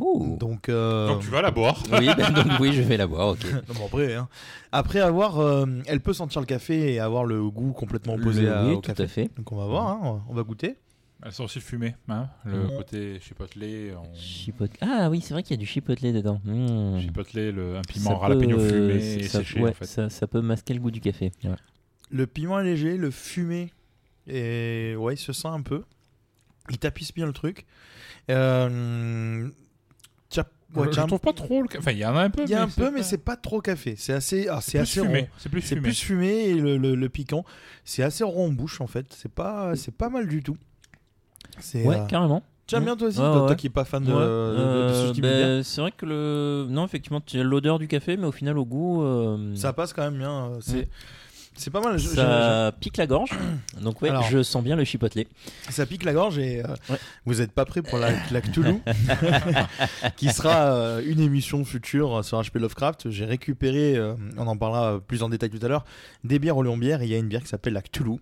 Oh. 0.00 0.36
Donc, 0.40 0.70
euh, 0.70 1.08
Donc 1.08 1.20
tu 1.20 1.28
vas 1.28 1.42
la 1.42 1.50
boire. 1.50 1.82
Oui, 1.92 2.08
ben, 2.16 2.30
donc 2.32 2.46
oui, 2.58 2.72
je 2.72 2.80
vais 2.80 2.96
la 2.96 3.06
boire, 3.06 3.28
ok. 3.28 3.44
Non, 3.78 3.84
après, 3.86 4.14
hein. 4.14 4.28
après 4.72 5.00
avoir, 5.00 5.40
euh, 5.40 5.66
elle 5.86 6.00
peut 6.00 6.14
sentir 6.14 6.40
le 6.40 6.46
café 6.46 6.94
et 6.94 7.00
avoir 7.00 7.24
le 7.24 7.50
goût 7.50 7.72
complètement 7.72 8.14
opposé 8.14 8.42
Le- 8.42 8.54
à- 8.56 8.64
oui, 8.64 8.72
au 8.72 8.76
tout 8.76 8.80
café. 8.92 9.02
à 9.02 9.08
fait. 9.08 9.30
Donc 9.36 9.52
on 9.52 9.56
va 9.56 9.66
voir, 9.66 9.88
hein, 9.88 10.22
on 10.28 10.32
va 10.34 10.42
goûter. 10.42 10.76
Elles 11.26 11.32
sont 11.32 11.44
aussi 11.44 11.60
fumées, 11.60 11.94
hein 12.08 12.28
le 12.44 12.64
Mm. 12.64 12.76
côté 12.76 13.18
chipotelé, 13.20 13.94
on... 13.96 14.12
Chipotle- 14.14 14.76
Ah 14.82 15.08
oui, 15.10 15.22
c'est 15.22 15.32
vrai 15.32 15.42
qu'il 15.42 15.52
y 15.52 15.58
a 15.58 15.60
du 15.60 15.64
chipotelé 15.66 16.12
dedans. 16.12 16.38
Mmh. 16.44 17.00
chipotelé, 17.00 17.50
le, 17.50 17.76
un 17.78 17.82
Ça 17.82 17.92
piment 17.92 18.18
peut, 18.18 18.26
jalapeno 18.28 18.58
fumé 18.58 18.94
et 18.96 19.22
ça, 19.22 19.38
séché 19.38 19.60
ouais, 19.60 19.70
en 19.70 19.72
fait. 19.72 19.86
ça, 19.86 20.10
ça 20.10 20.26
peut 20.26 20.42
masquer 20.42 20.74
le 20.74 20.80
goût 20.80 20.90
du 20.90 21.00
café. 21.00 21.32
Ouais. 21.44 21.50
Le 22.10 22.26
piment 22.26 22.60
est 22.60 22.64
léger, 22.64 22.98
le 22.98 23.10
fumé, 23.10 23.72
et 24.26 24.94
ouais, 24.98 25.14
il 25.14 25.18
se 25.18 25.32
sent 25.32 25.48
un 25.48 25.62
peu. 25.62 25.82
Il 26.70 26.76
tapisse 26.78 27.14
bien 27.14 27.24
le 27.26 27.32
truc. 27.32 27.64
Euh, 28.30 29.48
ouais, 30.76 30.86
je 30.92 31.00
trouve 31.06 31.20
pas 31.20 31.32
trop 31.32 31.62
le... 31.62 31.68
ca- 31.70 31.78
Enfin, 31.78 31.92
il 31.92 31.98
y 31.98 32.04
en 32.04 32.16
a 32.16 32.22
un 32.22 32.30
peu. 32.30 32.42
il 32.44 32.50
y 32.50 32.54
a 32.54 32.62
un 32.62 32.68
peu, 32.68 32.90
mais 32.90 33.02
c'est 33.02 33.18
pas 33.18 33.36
trop 33.36 33.60
café. 33.60 33.94
C'est 33.96 34.12
assez, 34.12 34.48
ah, 34.48 34.60
c'est 34.60 34.78
plus 34.78 34.82
assez 34.82 35.00
fumé. 35.00 35.20
rond. 35.20 35.26
C'est 35.38 35.48
plus 35.48 35.60
C'est 35.62 35.68
fumé. 35.76 35.80
plus 35.82 36.00
fumé 36.00 36.28
et 36.50 36.54
le, 36.54 36.76
le- 36.76 36.94
le 36.94 37.08
piquant, 37.08 37.44
c'est 37.84 38.02
assez 38.02 38.24
rond 38.24 38.48
en 38.48 38.52
bouche 38.52 38.80
en 38.82 38.86
fait. 38.86 39.06
C'est 39.14 39.32
pas, 39.32 39.74
c'est 39.76 39.94
pas 39.96 40.08
mal 40.10 40.26
du 40.28 40.42
tout. 40.42 40.56
C'est, 41.60 41.84
Ouais, 41.84 41.96
euh, 41.96 42.06
carrément. 42.06 42.42
Tu 42.66 42.74
aimes 42.76 42.82
Mm. 42.82 42.84
bien 42.86 42.96
toi 42.96 43.08
aussi, 43.08 43.18
Ouais, 43.18 43.30
toi, 43.32 43.54
qui 43.56 43.66
est 43.66 43.70
pas 43.70 43.84
fan 43.84 44.02
de, 44.02 44.08
Ouais, 44.12 44.14
de- 44.14 44.20
de 44.20 44.24
euh, 44.24 45.08
ce 45.08 45.12
type 45.12 45.22
de 45.24 45.28
bière 45.28 45.46
ben, 45.48 45.62
c'est 45.62 45.80
vrai 45.82 45.92
que 45.92 46.06
le. 46.06 46.66
Non, 46.70 46.84
effectivement, 46.86 47.20
tu 47.20 47.38
as 47.38 47.42
l'odeur 47.44 47.78
du 47.78 47.88
café, 47.88 48.16
mais 48.16 48.26
au 48.26 48.32
final, 48.32 48.56
au 48.58 48.64
goût. 48.64 49.02
euh, 49.02 49.54
Ça 49.54 49.72
passe 49.74 49.92
quand 49.92 50.02
même 50.02 50.16
bien. 50.16 50.52
C'est, 50.62 50.88
c'est 51.56 51.70
pas 51.70 51.82
mal. 51.82 52.00
Ça 52.00 52.72
pique 52.80 52.96
la 52.96 53.06
gorge. 53.06 53.30
Donc, 53.82 54.00
ouais, 54.00 54.08
Alors. 54.08 54.22
je 54.24 54.42
sens 54.42 54.64
bien 54.64 54.76
le 54.76 54.84
chipotelé. 54.84 55.28
ça 55.68 55.84
pique 55.84 56.04
la 56.04 56.14
gorge 56.14 56.38
et 56.38 56.60
euh, 56.64 56.68
Ouais. 56.88 56.96
vous 57.26 57.42
êtes 57.42 57.52
pas 57.52 57.66
prêt 57.66 57.82
pour 57.82 57.98
la, 57.98 58.08
la 58.32 58.40
Cthulhu, 58.40 58.80
qui 60.16 60.30
sera 60.30 60.72
euh, 60.72 61.02
une 61.06 61.20
émission 61.20 61.64
future 61.66 62.24
sur 62.24 62.40
HP 62.40 62.58
Lovecraft. 62.60 63.10
J'ai 63.10 63.26
récupéré, 63.26 63.94
euh, 63.96 64.14
on 64.38 64.46
en 64.46 64.56
parlera 64.56 65.00
plus 65.06 65.22
en 65.22 65.28
détail 65.28 65.50
tout 65.50 65.64
à 65.64 65.68
l'heure, 65.68 65.84
des 66.24 66.38
bières 66.38 66.56
au 66.56 66.62
Léon 66.62 66.78
Bière. 66.78 67.02
et 67.02 67.04
Il 67.04 67.10
y 67.10 67.14
a 67.14 67.18
une 67.18 67.28
bière 67.28 67.42
qui 67.42 67.48
s'appelle 67.48 67.74
la 67.74 67.82
Cthulhu. 67.82 68.16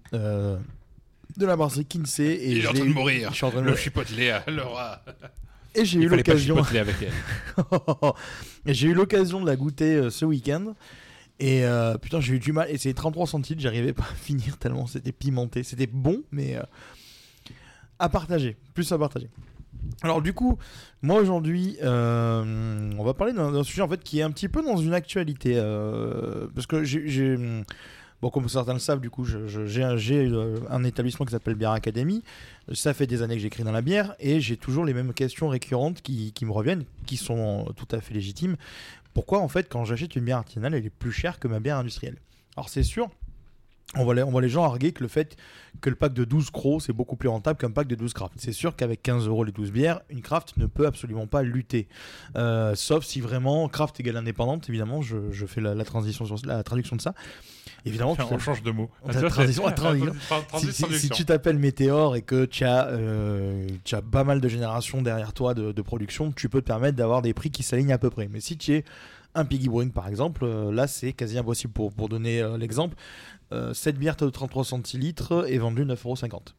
Euh, 1.37 1.41
de 1.41 1.47
la 1.47 1.57
brasserie 1.57 1.87
Kinsey 1.87 2.25
et 2.25 2.53
Il 2.53 2.65
est 2.65 2.67
en 2.67 2.73
train 2.73 2.85
de 2.85 2.91
mourir. 2.91 3.31
je 3.31 3.37
suis 3.37 3.45
en 3.47 3.51
train 3.51 3.63
de 3.63 3.67
Le 3.67 3.77
chipotelé 3.77 4.31
à 4.31 4.45
Laura. 4.49 5.03
et 5.75 5.85
j'ai 5.85 6.01
eu 6.01 6.09
l'occasion 6.09 6.57
chipoteler 6.57 6.81
avec 6.81 6.97
elle. 7.03 7.13
Et 8.67 8.75
j'ai 8.75 8.89
eu 8.89 8.95
l'occasion 8.95 9.41
de 9.41 9.47
la 9.47 9.57
goûter 9.57 9.97
euh, 9.97 10.11
ce 10.11 10.25
week-end. 10.25 10.75
Et 11.41 11.65
euh, 11.65 11.99
putain, 11.99 12.21
j'ai 12.21 12.35
eu 12.35 12.39
du 12.39 12.53
mal. 12.53 12.71
Et 12.71 12.79
c'est 12.79 12.95
33 12.95 13.27
centilitres, 13.27 13.63
j'arrivais 13.63 13.93
pas 13.93 14.05
à 14.05 14.15
finir 14.17 14.59
tellement 14.59 14.87
c'était 14.87 15.13
pimenté. 15.13 15.63
C'était 15.65 15.89
bon, 15.89 16.23
mais 16.31 16.57
euh, 16.57 16.63
à 17.99 18.09
partager. 18.09 18.57
Plus 18.75 18.91
à 18.93 18.99
partager. 18.99 19.29
Alors, 20.03 20.23
du 20.23 20.33
coup, 20.33 20.59
moi 21.03 21.21
aujourd'hui, 21.21 21.77
euh, 21.83 22.93
on 22.97 23.03
va 23.03 23.15
parler 23.15 23.33
d'un 23.33 23.51
d'un 23.51 23.65
sujet 23.65 23.83
en 23.83 23.89
fait 23.89 24.03
qui 24.05 24.21
est 24.21 24.23
un 24.23 24.31
petit 24.31 24.49
peu 24.49 24.63
dans 24.63 24.77
une 24.77 24.95
actualité. 24.95 25.55
euh, 25.57 26.47
parce 26.55 26.69
que 26.69 26.85
j'ai. 26.85 27.37
Bon, 28.23 28.31
comme 28.31 28.49
certains 28.49 28.73
le 28.73 28.79
savent, 28.79 29.01
du 29.01 29.11
coup, 29.11 29.25
j'ai 29.25 29.83
euh, 29.83 30.59
un 30.71 30.85
établissement 30.85 31.27
qui 31.27 31.33
s'appelle 31.33 31.57
Bière 31.57 31.73
Academy. 31.73 32.23
Ça 32.73 32.95
fait 32.95 33.09
des 33.09 33.21
années 33.21 33.35
que 33.35 33.41
j'écris 33.41 33.65
dans 33.65 33.73
la 33.73 33.83
bière 33.83 34.15
et 34.21 34.41
j'ai 34.41 34.57
toujours 34.57 34.85
les 34.85 34.95
mêmes 34.95 35.13
questions 35.13 35.49
récurrentes 35.49 36.03
qui, 36.03 36.33
me 36.43 36.53
reviennent, 36.53 36.85
qui 37.05 37.17
sont 37.17 37.67
tout 37.77 37.89
à 37.91 38.01
fait 38.01 38.15
légitimes. 38.15 38.57
Pourquoi, 39.13 39.41
en 39.41 39.49
fait, 39.49 39.69
quand 39.69 39.85
j'achète 39.85 40.15
une 40.15 40.25
bière 40.25 40.39
artisanale, 40.39 40.75
elle 40.75 40.87
est 40.87 40.91
plus 40.91 41.11
chère 41.11 41.41
que 41.41 41.49
ma 41.49 41.59
bière 41.59 41.79
industrielle? 41.79 42.17
Alors, 42.57 42.69
c'est 42.69 42.85
sûr, 42.85 43.11
on 43.97 44.05
voit, 44.05 44.15
les, 44.15 44.49
gens 44.49 44.63
arguer 44.63 44.93
que 44.93 45.03
le 45.03 45.09
fait 45.09 45.37
que 45.81 45.91
le 45.91 45.97
pack 45.97 46.15
de 46.15 46.25
12 46.25 46.51
crocs, 46.51 46.81
c'est 46.81 46.93
beaucoup 46.93 47.17
plus 47.17 47.29
rentable 47.29 47.59
qu'un 47.59 47.73
pack 47.73 47.89
de 47.89 47.97
12 47.97 48.15
craft. 48.15 48.35
C'est 48.37 48.53
sûr 48.53 48.77
qu'avec 48.77 49.03
15 49.03 49.27
euros 49.27 49.43
les 49.43 49.53
12 49.53 49.73
bières, 49.73 50.01
une 50.11 50.23
craft 50.23 50.57
ne 50.59 50.67
peut 50.67 50.87
absolument 50.87 51.27
pas 51.27 51.43
lutter. 51.43 51.89
Euh, 52.37 52.77
sauf 52.77 53.05
si 53.05 53.21
vraiment 53.21 53.69
craft 53.69 53.99
égale 53.99 54.17
indépendante, 54.17 54.69
évidemment, 54.69 55.03
je, 55.03 55.45
fais 55.47 55.61
la, 55.61 55.85
transition 55.85 56.25
la 56.45 56.63
traduction 56.63 56.95
de 56.95 57.03
ça. 57.03 57.15
Évidemment, 57.85 58.13
Enfin, 58.13 58.27
on 58.31 58.39
change 58.39 58.63
de 58.63 58.71
mot. 58.71 58.91
Transition, 60.49 60.89
si, 60.93 61.09
tu 61.09 61.25
t'appelles 61.25 61.59
Météor 61.59 62.15
et 62.17 62.23
que 62.23 62.45
tu 62.45 62.65
as, 62.65 62.87
euh, 62.89 63.67
tu 63.85 63.95
as 63.95 64.03
pas 64.03 64.25
mal 64.25 64.41
de 64.41 64.49
générations 64.49 65.03
derrière 65.03 65.33
toi 65.33 65.55
de, 65.55 65.73
de 65.73 65.83
production, 65.83 66.33
tu 66.33 66.49
peux 66.49 66.61
te 66.61 66.67
permettre 66.67 66.97
d'avoir 66.97 67.23
des 67.23 67.35
prix 67.35 67.51
qui 67.51 67.63
s'alignent 67.63 67.93
à 67.93 67.99
peu 67.99 68.11
près. 68.11 68.29
Mais 68.29 68.41
si 68.41 68.57
tu 68.57 68.75
es 68.75 68.85
Un 69.35 69.45
Piggy 69.45 69.69
Brewing, 69.69 69.91
par 69.91 70.07
exemple, 70.07 70.45
euh, 70.45 70.71
là, 70.73 70.87
c'est 70.87 71.13
quasi 71.13 71.39
impossible 71.39 71.73
pour, 71.73 71.93
pour 71.93 72.09
donner 72.09 72.41
euh, 72.41 72.57
l'exemple. 72.57 72.97
Cette 73.75 73.99
bière 73.99 74.17
de 74.17 74.31
33 74.31 74.65
centilitres 74.65 75.45
est 75.47 75.59
vendue 75.59 75.85
9,50€. 75.85 76.55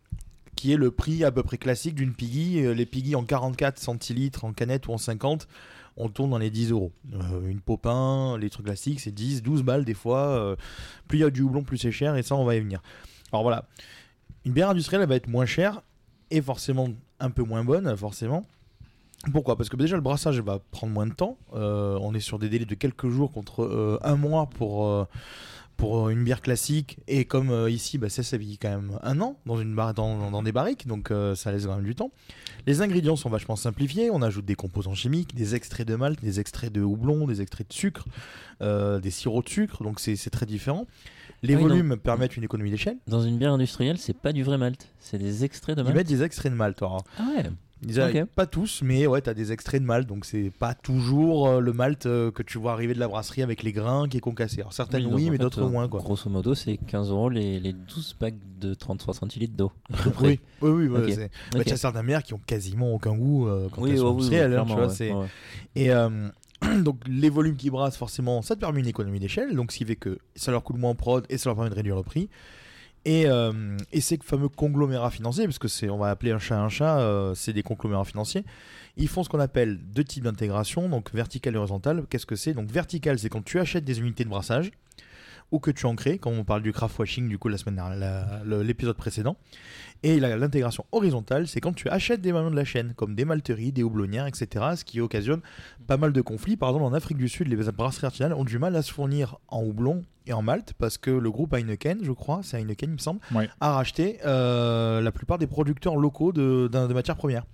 Qui 0.56 0.74
est 0.74 0.78
le 0.78 0.92
prix 0.92 1.24
à 1.24 1.32
peu 1.32 1.42
près 1.42 1.58
classique 1.58 1.96
d'une 1.96 2.14
Piggy. 2.14 2.72
Les 2.76 2.86
Piggy 2.86 3.16
en 3.16 3.24
44 3.24 3.80
centilitres, 3.80 4.46
en 4.46 4.54
canette 4.54 4.86
ou 4.86 4.92
en 4.92 5.00
50, 5.00 5.48
on 5.98 6.10
tourne 6.10 6.32
dans 6.32 6.38
les 6.38 6.50
10 6.50 6.72
euros. 6.72 6.92
Euh, 7.14 7.48
Une 7.48 7.62
Popin, 7.62 8.38
les 8.38 8.50
trucs 8.50 8.66
classiques, 8.66 9.00
c'est 9.00 9.12
10, 9.12 9.44
12 9.44 9.64
balles 9.64 9.86
des 9.86 9.94
fois. 9.94 10.28
Euh, 10.28 10.56
plus 11.08 11.20
il 11.20 11.22
y 11.22 11.26
a 11.26 11.30
du 11.30 11.42
houblon, 11.42 11.64
plus 11.64 11.78
c'est 11.78 11.92
cher, 11.92 12.16
et 12.16 12.24
ça, 12.24 12.36
on 12.36 12.46
va 12.46 12.56
y 12.56 12.60
venir. 12.60 12.82
Alors 13.32 13.44
voilà. 13.44 13.66
Une 14.46 14.54
bière 14.54 14.70
industrielle, 14.70 15.02
elle 15.02 15.10
va 15.10 15.16
être 15.16 15.28
moins 15.28 15.46
chère 15.46 15.82
et 16.32 16.42
forcément 16.42 16.90
un 17.20 17.30
peu 17.30 17.44
moins 17.44 17.64
bonne, 17.64 17.96
forcément. 17.96 18.46
Pourquoi? 19.32 19.56
Parce 19.56 19.70
que 19.70 19.78
déjà 19.78 19.96
le 19.96 20.02
brassage 20.02 20.42
va 20.42 20.60
prendre 20.72 20.92
moins 20.92 21.08
de 21.08 21.14
temps. 21.14 21.38
Euh, 21.54 21.98
on 22.02 22.14
est 22.14 22.20
sur 22.20 22.40
des 22.40 22.50
délais 22.50 22.66
de 22.66 22.76
quelques 22.76 23.08
jours 23.08 23.32
contre 23.32 24.00
un 24.04 24.16
mois 24.18 24.48
pour, 24.48 25.08
pour 25.84 26.10
une 26.10 26.24
bière 26.24 26.42
classique. 26.42 26.98
Et 27.08 27.26
comme 27.26 27.50
euh, 27.50 27.70
ici, 27.70 27.98
bah, 27.98 28.10
ça, 28.10 28.24
ça 28.24 28.38
vit 28.38 28.58
quand 28.58 28.70
même 28.70 28.98
un 29.04 29.20
an 29.22 29.38
dans, 29.46 29.60
une 29.60 29.76
bar- 29.76 29.94
dans, 29.94 30.32
dans 30.32 30.42
des 30.44 30.52
barriques, 30.52 30.88
donc 30.88 31.12
euh, 31.12 31.36
ça 31.36 31.52
laisse 31.52 31.66
quand 31.66 31.76
même 31.76 31.84
du 31.86 31.96
temps. 31.96 32.12
Les 32.68 32.82
ingrédients 32.82 33.16
sont 33.16 33.30
vachement 33.30 33.56
simplifiés. 33.56 34.10
On 34.12 34.22
ajoute 34.22 34.46
des 34.46 34.56
composants 34.56 34.94
chimiques, 34.96 35.36
des 35.36 35.56
extraits 35.56 35.88
de 35.88 35.96
malt, 35.96 36.22
des 36.22 36.40
extraits 36.40 36.72
de 36.72 36.82
houblon, 36.82 37.28
des 37.28 37.42
extraits 37.42 37.68
de 37.68 37.74
sucre, 37.74 38.06
euh, 38.62 39.00
des 39.00 39.12
sirops 39.12 39.44
de 39.46 39.50
sucre. 39.50 39.84
Donc 39.84 40.00
c'est 40.00 40.16
très 40.30 40.46
différent. 40.46 40.88
Les 41.42 41.56
Ah 41.56 41.58
oui, 41.58 41.64
volumes 41.64 41.98
permettent 41.98 42.38
une 42.38 42.44
économie 42.46 42.72
d'échelle. 42.72 42.96
Dans 43.08 43.22
une 43.22 43.38
bière 43.38 43.52
industrielle, 43.52 43.98
c'est 43.98 44.16
pas 44.18 44.32
du 44.32 44.44
vrai 44.44 44.58
malt, 44.58 44.88
c'est 45.00 45.18
des 45.18 45.44
extraits 45.44 45.76
de 45.76 45.82
Ils 45.82 45.86
malt. 45.86 45.96
mettent 45.98 46.08
des 46.08 46.24
extraits 46.24 46.52
de 46.52 46.58
malt. 46.58 46.82
alors. 46.82 47.04
Ah 47.20 47.26
ouais. 47.36 47.44
Pas 48.36 48.46
tous, 48.46 48.82
mais 48.84 49.08
ouais, 49.08 49.22
t'as 49.22 49.34
des 49.34 49.52
extraits 49.52 49.82
de 49.82 49.86
malt, 49.86 50.08
donc 50.08 50.26
c'est 50.26 50.52
pas 50.58 50.74
toujours 50.74 51.48
euh, 51.48 51.60
le 51.60 51.74
malt 51.74 52.06
euh, 52.06 52.32
que 52.32 52.44
tu 52.44 52.58
vois 52.58 52.72
arriver 52.74 52.94
de 52.94 53.00
la 53.00 53.08
brasserie 53.08 53.42
avec 53.42 53.64
les 53.64 53.72
grains 53.72 54.08
qui 54.08 54.18
est 54.18 54.22
concassé. 54.22 54.62
Alors 54.62 54.74
certaines 54.74 55.06
oui, 55.06 55.30
mais 55.30 55.38
d'autres 55.38 55.64
euh, 55.64 55.70
moins 55.70 55.88
quoi. 55.88 56.00
Grosso 56.00 56.30
modo, 56.30 56.56
c'est 56.56 56.78
15 56.78 57.10
euros 57.10 57.30
les, 57.30 57.60
les 57.60 57.74
12 57.74 58.16
packs 58.20 58.36
de 58.60 58.74
33 58.74 59.14
centilitres 59.14 59.56
d'eau. 59.56 59.72
Oui, 60.22 60.40
oui, 60.62 60.70
oui. 60.70 60.88
ouais, 60.88 61.00
Ok. 61.02 61.10
c'est- 61.10 61.32
bah, 61.52 61.60
Ok. 61.60 61.66
tu 61.66 61.74
as 61.74 61.78
certaines 61.78 62.06
bières 62.06 62.24
qui 62.24 62.34
ont 62.34 62.42
quasiment 62.46 62.94
aucun 62.94 63.16
goût 63.16 63.48
euh, 63.48 63.68
quand 63.72 63.82
Oui, 63.82 63.92
elles 63.92 63.98
sont 64.00 64.16
oui, 64.16 64.28
oui, 64.30 64.36
hein, 64.38 64.44
tu 64.44 64.50
clairement, 64.50 64.76
vois, 64.76 64.88
ouais, 64.88 64.94
c'est- 64.94 65.12
ouais. 65.12 65.28
Et 65.76 65.90
donc 66.84 67.02
les 67.08 67.30
volumes 67.30 67.58
qui 67.58 67.70
brassent, 67.70 67.98
forcément, 67.98 68.42
ça 68.42 68.56
te 68.56 68.62
permet 68.62 68.80
une 68.80 68.88
économie 68.88 69.20
d'échelle, 69.20 69.54
donc 69.56 69.72
ce 69.74 69.78
qui 69.80 69.86
fait 69.86 69.98
que 69.98 70.18
ça 70.36 70.52
leur 70.52 70.64
coûte 70.64 70.78
moins 70.78 70.92
en 70.92 70.96
prod 70.96 71.26
et 71.30 71.38
ça 71.38 71.50
leur 71.50 71.56
permet 71.56 71.70
de 71.70 71.76
réduire 71.76 71.98
le 71.98 72.04
prix. 72.04 72.30
Et, 73.06 73.26
euh, 73.28 73.78
et 73.92 74.00
ces 74.00 74.18
fameux 74.24 74.48
conglomérats 74.48 75.12
financiers, 75.12 75.46
parce 75.46 75.60
que 75.60 75.68
c'est, 75.68 75.90
on 75.90 75.98
va 75.98 76.10
appeler 76.10 76.32
un 76.32 76.40
chat 76.40 76.58
un 76.58 76.70
chat, 76.70 77.00
euh, 77.00 77.36
c'est 77.36 77.52
des 77.52 77.64
conglomérats 77.64 78.06
financiers. 78.06 78.46
Ils 78.96 79.10
font 79.10 79.24
ce 79.24 79.30
qu'on 79.30 79.40
appelle 79.40 79.78
deux 79.78 80.04
types 80.04 80.24
d'intégration, 80.24 80.88
donc 80.88 81.14
verticale 81.14 81.56
et 81.56 81.58
horizontale. 81.58 82.06
Qu'est-ce 82.10 82.26
que 82.26 82.36
c'est? 82.36 82.54
Donc 82.54 82.70
verticale, 82.70 83.20
c'est 83.20 83.30
quand 83.30 83.44
tu 83.44 83.60
achètes 83.60 83.84
des 83.84 84.00
unités 84.00 84.24
de 84.24 84.30
brassage 84.30 84.72
ou 85.52 85.60
que 85.60 85.70
tu 85.70 85.86
en 85.86 85.96
crées, 85.96 86.18
comme 86.18 86.38
on 86.38 86.44
parle 86.44 86.64
du 86.64 86.72
craft 86.72 86.98
washing 86.98 87.28
du 87.28 87.38
coup 87.38 87.48
la 87.48 87.58
semaine 87.58 87.82
l'épisode 88.46 88.96
précédent. 88.96 89.38
Et 90.04 90.20
l'intégration 90.20 90.86
horizontale, 90.92 91.48
c'est 91.48 91.62
quand 91.62 91.72
tu 91.74 91.88
achètes 91.88 92.20
des 92.20 92.34
maillons 92.34 92.52
de 92.52 92.56
la 92.58 92.66
chaîne, 92.66 92.94
comme 92.96 93.16
des 93.16 93.24
malteries, 93.24 93.72
des 93.72 93.84
houblonnières, 93.84 94.28
etc., 94.28 94.48
ce 94.76 94.84
qui 94.84 95.00
occasionne 95.00 95.40
pas 95.88 95.96
mal 95.96 96.12
de 96.12 96.22
conflits. 96.22 96.58
Par 96.58 96.70
exemple, 96.70 96.86
en 96.86 96.94
Afrique 96.94 97.18
du 97.18 97.30
Sud, 97.30 97.48
les 97.48 97.56
brasseries 97.72 98.08
artisanales 98.08 98.38
ont 98.38 98.44
du 98.44 98.60
mal 98.60 98.76
à 98.76 98.82
se 98.82 98.92
fournir 98.92 99.38
en 99.48 99.64
houblon 99.64 100.04
et 100.28 100.34
en 100.34 100.42
malt 100.42 100.74
parce 100.78 100.98
que 100.98 101.10
le 101.12 101.32
groupe 101.32 101.54
Heineken, 101.54 102.00
je 102.04 102.12
crois, 102.12 102.42
c'est 102.44 102.58
Heineken, 102.60 102.90
il 102.90 102.94
me 102.94 102.98
semble, 102.98 103.20
Ouais. 103.34 103.50
a 103.62 103.72
racheté 103.74 104.20
euh, 104.26 105.00
la 105.02 105.12
plupart 105.14 105.38
des 105.38 105.48
producteurs 105.48 105.96
locaux 105.96 106.34
de 106.34 106.70
matières 106.94 107.16
premières. 107.16 107.46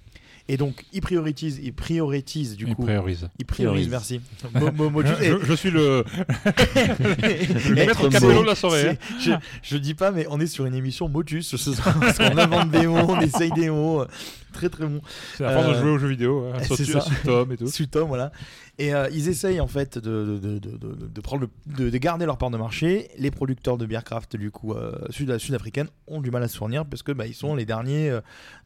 Et 0.52 0.58
donc, 0.58 0.84
ils 0.94 1.02
priorisent, 1.02 1.60
ils 1.64 1.72
priorisent 1.74 2.56
du 2.58 2.66
Ils 2.66 2.76
coup. 2.76 2.82
priorisent. 2.84 3.30
Ils 3.38 3.46
priorisent, 3.46 3.88
merci. 3.88 4.20
Mo- 4.56 4.72
mo- 4.72 4.90
mo- 4.90 5.04
Je, 5.06 5.14
je- 5.24 5.46
je 5.46 5.54
suis 5.54 5.70
le, 5.70 6.04
le 7.00 7.76
Maître. 7.76 8.10
Capello 8.10 8.42
de 8.42 8.48
la 8.48 8.56
soirée. 8.56 8.98
hein. 9.28 9.40
Je 9.62 9.78
dis 9.78 9.94
pas, 9.94 10.12
mais 10.12 10.26
on 10.30 10.40
est 10.40 10.48
sur 10.48 10.66
une 10.66 10.74
émission 10.74 11.08
Motus 11.08 11.56
ce 11.56 11.74
soir. 11.74 11.96
Parce 12.00 12.18
qu'on 12.18 12.38
invente 12.38 12.72
des 12.72 12.88
mots, 12.88 13.06
on 13.08 13.20
essaye 13.22 13.52
des 13.52 13.70
mots. 13.70 14.06
Très 14.54 14.70
très 14.70 14.86
bon. 14.88 15.02
C'est 15.38 15.44
la 15.44 15.54
force 15.54 15.68
de 15.68 15.74
Euh, 15.74 15.82
jouer 15.82 15.90
aux 15.92 15.98
jeux 15.98 16.08
vidéo. 16.08 16.46
Hein, 16.54 16.60
Sautu- 16.64 16.86
ça. 16.86 17.06
Et 17.52 17.58
tout. 17.58 17.68
Sutom, 17.72 18.08
voilà. 18.08 18.32
Et 18.78 18.94
euh, 18.94 19.08
ils 19.12 19.28
essayent 19.30 19.60
en 19.60 19.68
fait 19.68 19.98
de, 19.98 20.40
de, 20.42 20.60
de, 20.60 21.22
prendre 21.22 21.44
le- 21.44 21.74
de, 21.76 21.90
de 21.90 21.98
garder 21.98 22.26
leur 22.26 22.38
part 22.38 22.50
de 22.50 22.58
marché. 22.58 23.10
Les 23.18 23.30
producteurs 23.32 23.78
de 23.78 23.86
bière 23.86 24.04
craft 24.04 24.36
du 24.38 24.52
coup 24.52 24.74
euh, 24.74 24.94
sud- 25.10 25.38
sud-africaines 25.38 25.90
ont 26.08 26.22
du 26.22 26.32
mal 26.32 26.42
à 26.44 26.48
se 26.48 26.58
fournir 26.58 26.86
parce 26.86 27.04
que 27.04 27.12
bah, 27.12 27.28
ils 27.28 27.34
sont 27.36 27.56
les 27.56 27.66
derniers 27.66 28.18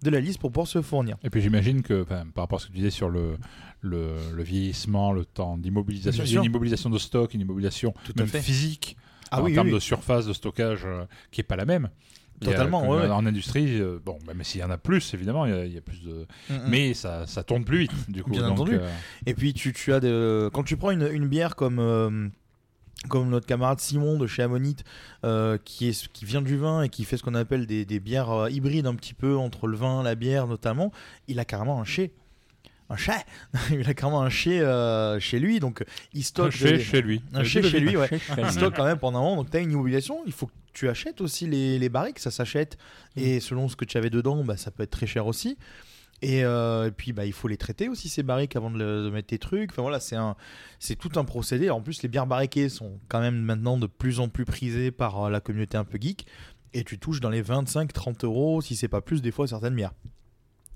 de 0.04 0.10
la 0.10 0.20
liste 0.20 0.40
pour 0.40 0.52
pouvoir 0.52 0.68
se 0.68 0.82
fournir. 0.82 1.18
Et 1.24 1.30
puis 1.30 1.42
j'imagine 1.42 1.82
que, 1.82 2.04
par 2.04 2.24
rapport 2.36 2.58
à 2.58 2.62
ce 2.62 2.68
que 2.68 2.72
tu 2.72 2.78
disais 2.78 2.90
sur 2.92 3.10
le, 3.10 3.38
le, 3.82 4.16
le 4.34 4.44
vieillissement, 4.44 5.12
le 5.12 5.26
temps 5.26 5.58
d'immobilisation, 5.58 6.24
Bien 6.24 6.32
il 6.32 6.34
y 6.36 6.38
a 6.38 6.40
une 6.42 6.46
immobilisation 6.46 6.90
de 6.90 6.98
stock, 6.98 7.34
une 7.34 7.42
immobilisation 7.42 7.94
Tout 8.06 8.14
même 8.18 8.28
physique, 8.28 8.96
Ah 9.32 9.42
en 9.42 9.46
oui, 9.46 9.54
termes 9.54 9.68
oui, 9.68 9.74
de 9.74 9.80
surface 9.80 10.26
de 10.26 10.34
stockage 10.34 10.82
euh, 10.86 11.06
qui 11.32 11.42
est 11.42 11.44
pas 11.44 11.56
la 11.56 11.66
même. 11.66 11.90
A- 12.48 12.52
Totalement, 12.52 12.88
ouais. 12.90 13.08
En 13.10 13.26
industrie, 13.26 13.80
euh, 13.80 14.00
bon, 14.04 14.18
bah, 14.26 14.34
mais 14.36 14.44
s'il 14.44 14.62
y 14.62 14.64
en 14.64 14.70
a 14.72 14.78
plus, 14.78 15.14
évidemment, 15.14 15.46
il 15.46 15.52
y 15.52 15.56
a, 15.56 15.66
il 15.66 15.74
y 15.74 15.78
a 15.78 15.82
plus 15.82 16.02
de. 16.04 16.26
Mm, 16.50 16.54
mm. 16.54 16.60
Mais 16.68 16.94
ça, 16.94 17.26
ça 17.28 17.44
tourne 17.44 17.64
plus 17.66 17.80
vite, 17.80 17.92
du 18.10 18.24
coup. 18.24 18.32
Bien 18.32 18.42
donc, 18.48 18.54
entendu. 18.60 18.76
euh, 18.80 18.90
Et 19.26 19.34
puis 19.34 19.54
tu, 19.54 19.74
tu 19.74 19.94
as 19.94 20.00
de... 20.00 20.50
quand 20.54 20.64
tu 20.64 20.78
prends 20.78 20.92
une, 20.92 21.08
une 21.12 21.28
bière 21.28 21.56
comme 21.56 21.80
euh, 21.80 22.28
comme 23.10 23.30
notre 23.30 23.46
camarade 23.46 23.80
Simon 23.82 24.18
de 24.18 24.28
chez 24.28 24.44
Ammonite 24.44 24.84
euh, 25.26 25.58
qui 25.66 25.90
est 25.90 26.08
qui 26.14 26.24
vient 26.26 26.42
du 26.42 26.56
vin 26.58 26.84
et 26.84 26.90
qui 26.90 27.04
fait 27.04 27.18
ce 27.18 27.24
qu'on 27.24 27.36
appelle 27.36 27.66
des, 27.68 27.84
des 27.86 28.00
bières 28.00 28.30
euh, 28.32 28.50
hybrides 28.50 28.88
un 28.88 28.96
petit 28.96 29.14
peu 29.14 29.36
entre 29.36 29.68
le 29.68 29.76
vin, 29.76 30.04
la 30.04 30.16
bière 30.16 30.48
notamment, 30.48 30.92
il 31.28 31.40
a 31.40 31.46
carrément 31.46 31.82
un 31.82 31.84
chai. 31.84 32.14
Un 32.90 32.98
chat 32.98 33.24
Il 33.72 33.88
a 33.90 33.94
carrément 33.94 34.22
un 34.22 34.30
chai 34.30 34.60
euh, 34.62 35.20
chez 35.20 35.40
lui, 35.40 35.60
donc 35.60 35.84
il 36.14 36.24
stocke. 36.24 36.48
Un 36.48 36.72
des- 36.74 36.84
chez 36.84 37.02
lui. 37.02 37.22
Un 37.34 37.44
dis-le 37.62 37.70
chez 37.70 37.80
lui, 37.80 37.98
ouais. 37.98 38.10
Il 38.38 38.52
stocke 38.52 38.76
quand 38.76 38.86
même 38.86 39.00
pendant 39.00 39.20
un 39.20 39.22
moment, 39.24 39.36
donc 39.38 39.50
tu 39.52 39.58
as 39.58 39.62
une 39.62 39.72
immobilisation, 39.72 40.22
il 40.26 40.32
faut 40.34 40.48
que 40.48 40.52
tu 40.74 40.90
achètes 40.90 41.22
aussi 41.22 41.48
les, 41.48 41.80
les 41.80 41.90
barriques, 41.90 42.20
ça 42.20 42.32
s'achète, 42.32 42.78
et 43.16 43.40
selon 43.40 43.68
ce 43.70 43.76
que 43.76 43.86
tu 43.86 43.98
avais 43.98 44.10
dedans, 44.10 44.44
bah, 44.44 44.58
ça 44.58 44.72
peut 44.72 44.84
être 44.84 44.92
très 44.92 45.08
cher 45.08 45.28
aussi. 45.28 45.58
Et, 46.22 46.46
euh, 46.46 46.88
et 46.88 46.92
puis 46.92 47.12
bah, 47.12 47.26
il 47.26 47.34
faut 47.34 47.48
les 47.50 47.58
traiter 47.58 47.90
aussi 47.90 48.08
ces 48.08 48.24
barriques 48.24 48.56
avant 48.56 48.72
de, 48.72 48.78
le- 48.78 49.04
de 49.06 49.10
mettre 49.10 49.28
tes 49.28 49.40
trucs. 49.40 49.72
Enfin 49.72 49.82
voilà, 49.82 50.00
c'est 50.00 50.16
un, 50.16 50.36
c'est 50.80 50.96
tout 50.96 51.12
un 51.20 51.26
procédé. 51.26 51.70
En 51.70 51.82
plus, 51.82 52.02
les 52.02 52.08
bières 52.08 52.28
barriquées 52.28 52.70
sont 52.70 52.98
quand 53.10 53.20
même 53.20 53.36
maintenant 53.42 53.78
de 53.78 53.88
plus 53.88 54.22
en 54.22 54.30
plus 54.30 54.46
prisées 54.46 54.92
par 54.92 55.26
euh, 55.26 55.30
la 55.30 55.42
communauté 55.42 55.76
un 55.78 55.84
peu 55.84 55.98
geek. 56.00 56.26
Et 56.74 56.84
tu 56.86 56.98
touches 56.98 57.20
dans 57.20 57.30
les 57.30 57.44
25-30 57.44 58.24
euros, 58.26 58.62
si 58.62 58.76
c'est 58.78 58.88
pas 58.88 59.02
plus, 59.02 59.22
des 59.22 59.32
fois 59.32 59.48
certaines 59.48 59.76
bières. 59.76 59.92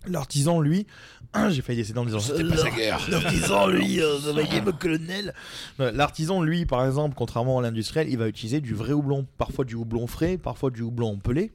L'artisan, 0.05 0.61
lui, 0.61 0.85
j'ai 1.49 1.61
failli 1.61 1.79
décéder 1.79 1.99
en 1.99 2.05
disant 2.05 2.19
c'était 2.19 2.43
pas 2.43 2.57
sa 2.57 2.69
guerre. 2.69 2.99
L'artisan, 3.09 3.67
lui, 3.67 4.01
euh, 4.01 4.19
ça 4.19 4.31
va 4.31 4.41
y 4.43 4.61
le 4.61 4.71
colonel. 4.71 5.33
Ouais, 5.79 5.91
L'artisan, 5.91 6.41
lui, 6.41 6.65
par 6.65 6.85
exemple, 6.85 7.15
contrairement 7.17 7.59
à 7.59 7.61
l'industriel, 7.61 8.07
il 8.09 8.17
va 8.17 8.27
utiliser 8.27 8.61
du 8.61 8.73
vrai 8.73 8.93
houblon. 8.93 9.25
Parfois 9.37 9.65
du 9.65 9.75
houblon 9.75 10.07
frais, 10.07 10.37
parfois 10.37 10.69
du 10.71 10.81
houblon 10.81 11.17
pelé. 11.17 11.51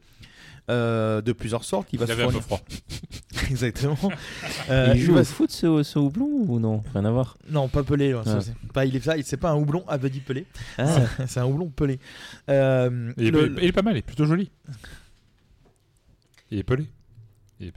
euh, 0.70 1.20
de 1.22 1.32
plusieurs 1.32 1.64
sortes. 1.64 1.88
Il 1.93 1.99
va 1.99 2.05
Il 2.05 2.09
se 2.09 2.12
avait 2.12 2.22
un 2.22 2.26
peu 2.26 2.32
fournir- 2.38 2.43
froid. 2.45 2.61
Exactement. 3.51 3.99
Euh, 4.70 4.93
il 4.95 5.01
joue 5.01 5.14
au 5.16 5.24
se- 5.24 5.32
foot 5.32 5.51
ce, 5.51 5.82
ce 5.82 5.99
houblon 5.99 6.28
ou 6.47 6.61
non? 6.61 6.82
Rien 6.95 7.05
à 7.05 7.11
voir. 7.11 7.36
Non, 7.51 7.66
pas 7.68 7.82
pelé. 7.82 8.14
ouais, 8.14 8.22
ça, 8.24 8.36
Ah. 8.38 8.40
c'est 8.43 8.55
pas, 8.72 8.84
il 8.86 8.95
est 8.95 9.01
ça. 9.01 9.14
C'est 9.24 9.36
pas 9.38 9.51
un 9.51 9.57
houblon 9.57 9.84
à 9.88 9.99
petit 9.99 10.20
pelé. 10.20 10.47
Ah, 10.78 10.86
C'est- 11.16 11.26
C'est 11.26 11.40
un 11.40 11.47
houblon 11.47 11.68
pelé. 11.68 11.99
Euh, 12.49 13.12
Il 13.16 13.26
est, 13.26 13.30
le- 13.32 13.55
il 13.61 13.64
est 13.68 13.72
pas 13.72 13.82
mal, 13.82 13.95
il 13.95 13.99
est 13.99 14.03
plutôt 14.03 14.24
joli. 14.24 14.51
Il 16.53 16.59
est 16.59 16.62
pelé. 16.64 16.86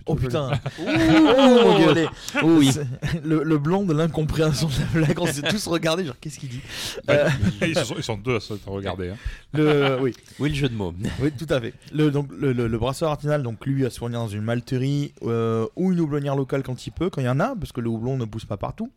Oh 0.05 0.15
putain 0.15 0.51
Oh, 0.79 0.83
mon 0.85 1.93
Dieu. 1.93 2.07
Oh 2.43 2.55
oui. 2.57 2.71
Le, 3.23 3.43
le 3.43 3.57
blanc 3.57 3.83
de 3.83 3.93
l'incompréhension 3.93 4.67
de 4.67 4.73
la 4.99 5.05
blague, 5.05 5.19
on 5.19 5.25
s'est 5.27 5.41
tous 5.43 5.67
regardés, 5.67 6.05
genre 6.05 6.15
qu'est-ce 6.19 6.39
qu'il 6.39 6.49
dit 6.49 6.61
Ouais, 7.07 7.15
Euh, 7.19 7.29
ils, 7.67 7.75
sont, 7.77 7.95
ils 7.97 8.03
sont 8.03 8.17
deux 8.17 8.35
à 8.35 8.39
se 8.39 8.53
regarder. 8.65 9.09
hein. 9.09 9.15
le, 9.53 9.97
Oui, 10.01 10.13
oui, 10.39 10.49
le 10.49 10.55
jeu 10.55 10.69
de 10.69 10.75
mots. 10.75 10.93
oui, 11.21 11.31
tout 11.31 11.47
à 11.53 11.59
fait. 11.61 11.73
Le, 11.93 12.11
donc, 12.11 12.29
le, 12.37 12.53
le- 12.53 12.67
le 12.67 12.77
brasseur 12.77 13.09
artisanal, 13.11 13.43
donc 13.43 13.65
lui, 13.65 13.81
va 13.83 13.89
se 13.89 13.99
fournir 13.99 14.19
dans 14.19 14.27
une 14.27 14.41
malterie 14.41 15.13
euh, 15.23 15.67
ou 15.75 15.91
une 15.93 15.99
houblonnière 15.99 16.35
locale 16.35 16.63
quand 16.63 16.85
il 16.87 16.91
peut, 16.91 17.09
quand 17.09 17.21
il 17.21 17.25
y 17.25 17.29
en 17.29 17.39
a, 17.39 17.55
parce 17.55 17.71
que 17.71 17.81
le 17.81 17.89
houblon 17.89 18.17
ne 18.17 18.25
pousse 18.25 18.45
pas 18.45 18.57
partout. 18.57 18.91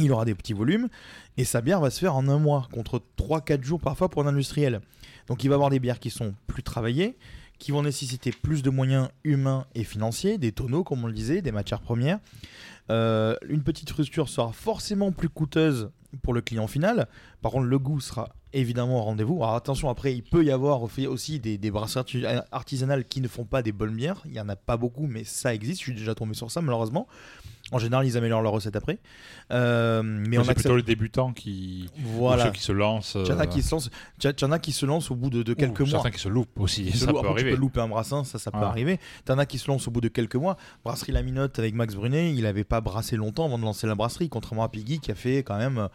Il 0.00 0.12
aura 0.12 0.24
des 0.24 0.34
petits 0.36 0.52
volumes 0.52 0.88
et 1.36 1.44
sa 1.44 1.60
bière 1.60 1.80
va 1.80 1.90
se 1.90 1.98
faire 1.98 2.14
en 2.14 2.28
un 2.28 2.38
mois 2.38 2.68
contre 2.72 3.02
3-4 3.18 3.64
jours 3.64 3.80
parfois 3.80 4.08
pour 4.08 4.22
un 4.22 4.28
industriel. 4.28 4.80
Donc 5.26 5.42
il 5.42 5.48
va 5.48 5.56
avoir 5.56 5.70
des 5.70 5.80
bières 5.80 5.98
qui 5.98 6.10
sont 6.10 6.34
plus 6.46 6.62
travaillées, 6.62 7.16
qui 7.58 7.72
vont 7.72 7.82
nécessiter 7.82 8.30
plus 8.30 8.62
de 8.62 8.70
moyens 8.70 9.08
humains 9.24 9.66
et 9.74 9.84
financiers, 9.84 10.38
des 10.38 10.52
tonneaux 10.52 10.84
comme 10.84 11.04
on 11.04 11.06
le 11.06 11.12
disait, 11.12 11.42
des 11.42 11.52
matières 11.52 11.80
premières. 11.80 12.18
Euh, 12.90 13.36
une 13.48 13.62
petite 13.62 13.90
rupture 13.90 14.28
sera 14.28 14.52
forcément 14.52 15.12
plus 15.12 15.28
coûteuse 15.28 15.90
pour 16.22 16.32
le 16.32 16.40
client 16.40 16.66
final. 16.66 17.06
Par 17.42 17.52
contre, 17.52 17.66
le 17.66 17.78
goût 17.78 18.00
sera 18.00 18.30
évidemment 18.52 19.00
au 19.00 19.02
rendez-vous. 19.02 19.36
Alors 19.42 19.54
attention, 19.54 19.90
après, 19.90 20.14
il 20.14 20.22
peut 20.22 20.44
y 20.44 20.50
avoir 20.50 20.82
aussi 20.82 21.38
des, 21.38 21.70
brasseries 21.70 22.22
arti- 22.22 22.42
artisanales 22.50 23.04
qui 23.04 23.20
ne 23.20 23.28
font 23.28 23.44
pas 23.44 23.62
des 23.62 23.72
bonnes 23.72 23.94
bières. 23.94 24.22
Il 24.24 24.32
n'y 24.32 24.40
en 24.40 24.48
a 24.48 24.56
pas 24.56 24.76
beaucoup, 24.76 25.06
mais 25.06 25.24
ça 25.24 25.54
existe. 25.54 25.80
Je 25.80 25.84
suis 25.84 25.94
déjà 25.94 26.14
tombé 26.14 26.34
sur 26.34 26.50
ça, 26.50 26.62
malheureusement. 26.62 27.06
En 27.70 27.78
général, 27.78 28.06
ils 28.06 28.16
améliorent 28.16 28.40
leur 28.40 28.52
recette 28.52 28.76
après. 28.76 28.98
Euh, 29.52 30.02
mais 30.02 30.36
c'est 30.36 30.40
accepte. 30.40 30.60
plutôt 30.60 30.76
les 30.76 30.82
débutants 30.82 31.32
qui. 31.32 31.90
Voilà. 31.98 32.44
ou 32.44 32.46
ceux 32.46 32.52
qui 32.52 32.62
se 32.62 32.72
lancent. 32.72 33.16
Il 33.20 33.28
y 33.28 33.32
en 33.32 33.38
a 33.38 33.42
euh, 33.42 33.46
qui 33.46 33.62
se 33.62 33.70
lancent, 33.74 33.90
il 34.24 34.34
y 34.40 34.44
en 34.44 34.52
a 34.52 34.58
qui 34.58 34.72
se 34.72 34.86
lancent 34.86 35.10
au 35.10 35.16
bout 35.16 35.28
de, 35.28 35.52
quelques 35.52 35.80
mois. 35.80 35.90
Certains 35.90 36.10
qui 36.10 36.20
se 36.20 36.28
loupent 36.28 36.58
aussi. 36.60 36.90
Ça 36.92 37.06
peut 37.06 37.18
après, 37.18 37.28
arriver. 37.30 37.50
Tu 37.50 37.56
peux 37.56 37.60
louper 37.60 37.80
un 37.80 37.88
brassin, 37.88 38.24
ça, 38.24 38.38
ça 38.38 38.50
peut 38.50 38.58
Ah. 38.62 38.68
arriver. 38.68 38.98
T'en 39.26 39.38
as 39.38 39.46
qui 39.46 39.58
se 39.58 39.70
lancent 39.70 39.86
au 39.86 39.90
bout 39.90 40.00
de 40.00 40.08
quelques 40.08 40.36
mois. 40.36 40.56
Brasserie 40.84 41.12
La 41.12 41.22
Minotte 41.22 41.58
avec 41.58 41.74
Max 41.74 41.94
Brunet, 41.94 42.32
il 42.34 42.46
avait 42.46 42.64
pas 42.64 42.80
brassé 42.80 43.16
longtemps 43.16 43.44
avant 43.44 43.58
de 43.58 43.64
lancer 43.64 43.86
la 43.86 43.94
brasserie, 43.94 44.28
contrairement 44.30 44.64
à 44.64 44.68
Piggy 44.68 45.00
qui 45.00 45.10
a 45.10 45.14
fait 45.14 45.38
quand 45.38 45.58
même 45.58 45.88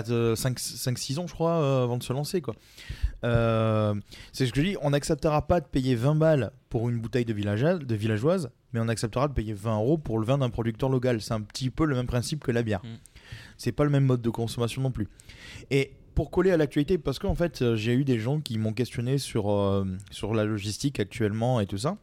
5-6 0.00 1.18
ans, 1.18 1.26
je 1.26 1.34
crois, 1.34 1.52
euh, 1.62 1.84
avant 1.84 1.98
de 1.98 2.02
se 2.02 2.12
lancer. 2.12 2.40
quoi. 2.40 2.54
Euh, 3.24 3.94
c'est 4.32 4.46
ce 4.46 4.52
que 4.52 4.60
je 4.60 4.66
dis, 4.68 4.76
on 4.82 4.90
n'acceptera 4.90 5.46
pas 5.46 5.60
de 5.60 5.66
payer 5.66 5.94
20 5.94 6.14
balles 6.14 6.52
pour 6.68 6.88
une 6.88 6.98
bouteille 6.98 7.24
de, 7.24 7.32
villageoise, 7.32 7.80
de 7.80 7.94
villageoise, 7.94 8.50
mais 8.72 8.80
on 8.80 8.88
acceptera 8.88 9.28
de 9.28 9.32
payer 9.32 9.52
20 9.54 9.76
euros 9.76 9.98
pour 9.98 10.18
le 10.18 10.26
vin 10.26 10.38
d'un 10.38 10.50
producteur 10.50 10.88
local. 10.88 11.20
C'est 11.20 11.34
un 11.34 11.40
petit 11.40 11.70
peu 11.70 11.84
le 11.84 11.94
même 11.94 12.06
principe 12.06 12.42
que 12.44 12.50
la 12.52 12.62
bière. 12.62 12.80
Mm. 12.84 12.88
C'est 13.56 13.72
pas 13.72 13.84
le 13.84 13.90
même 13.90 14.04
mode 14.04 14.22
de 14.22 14.30
consommation 14.30 14.82
non 14.82 14.90
plus. 14.90 15.08
Et 15.70 15.92
pour 16.14 16.30
coller 16.30 16.50
à 16.50 16.56
l'actualité, 16.56 16.98
parce 16.98 17.18
qu'en 17.18 17.34
fait, 17.34 17.62
euh, 17.62 17.74
j'ai 17.76 17.94
eu 17.94 18.04
des 18.04 18.18
gens 18.18 18.40
qui 18.40 18.58
m'ont 18.58 18.72
questionné 18.74 19.16
sur, 19.18 19.50
euh, 19.50 19.84
sur 20.10 20.34
la 20.34 20.44
logistique 20.44 21.00
actuellement 21.00 21.60
et 21.60 21.66
tout 21.66 21.78
ça. 21.78 21.96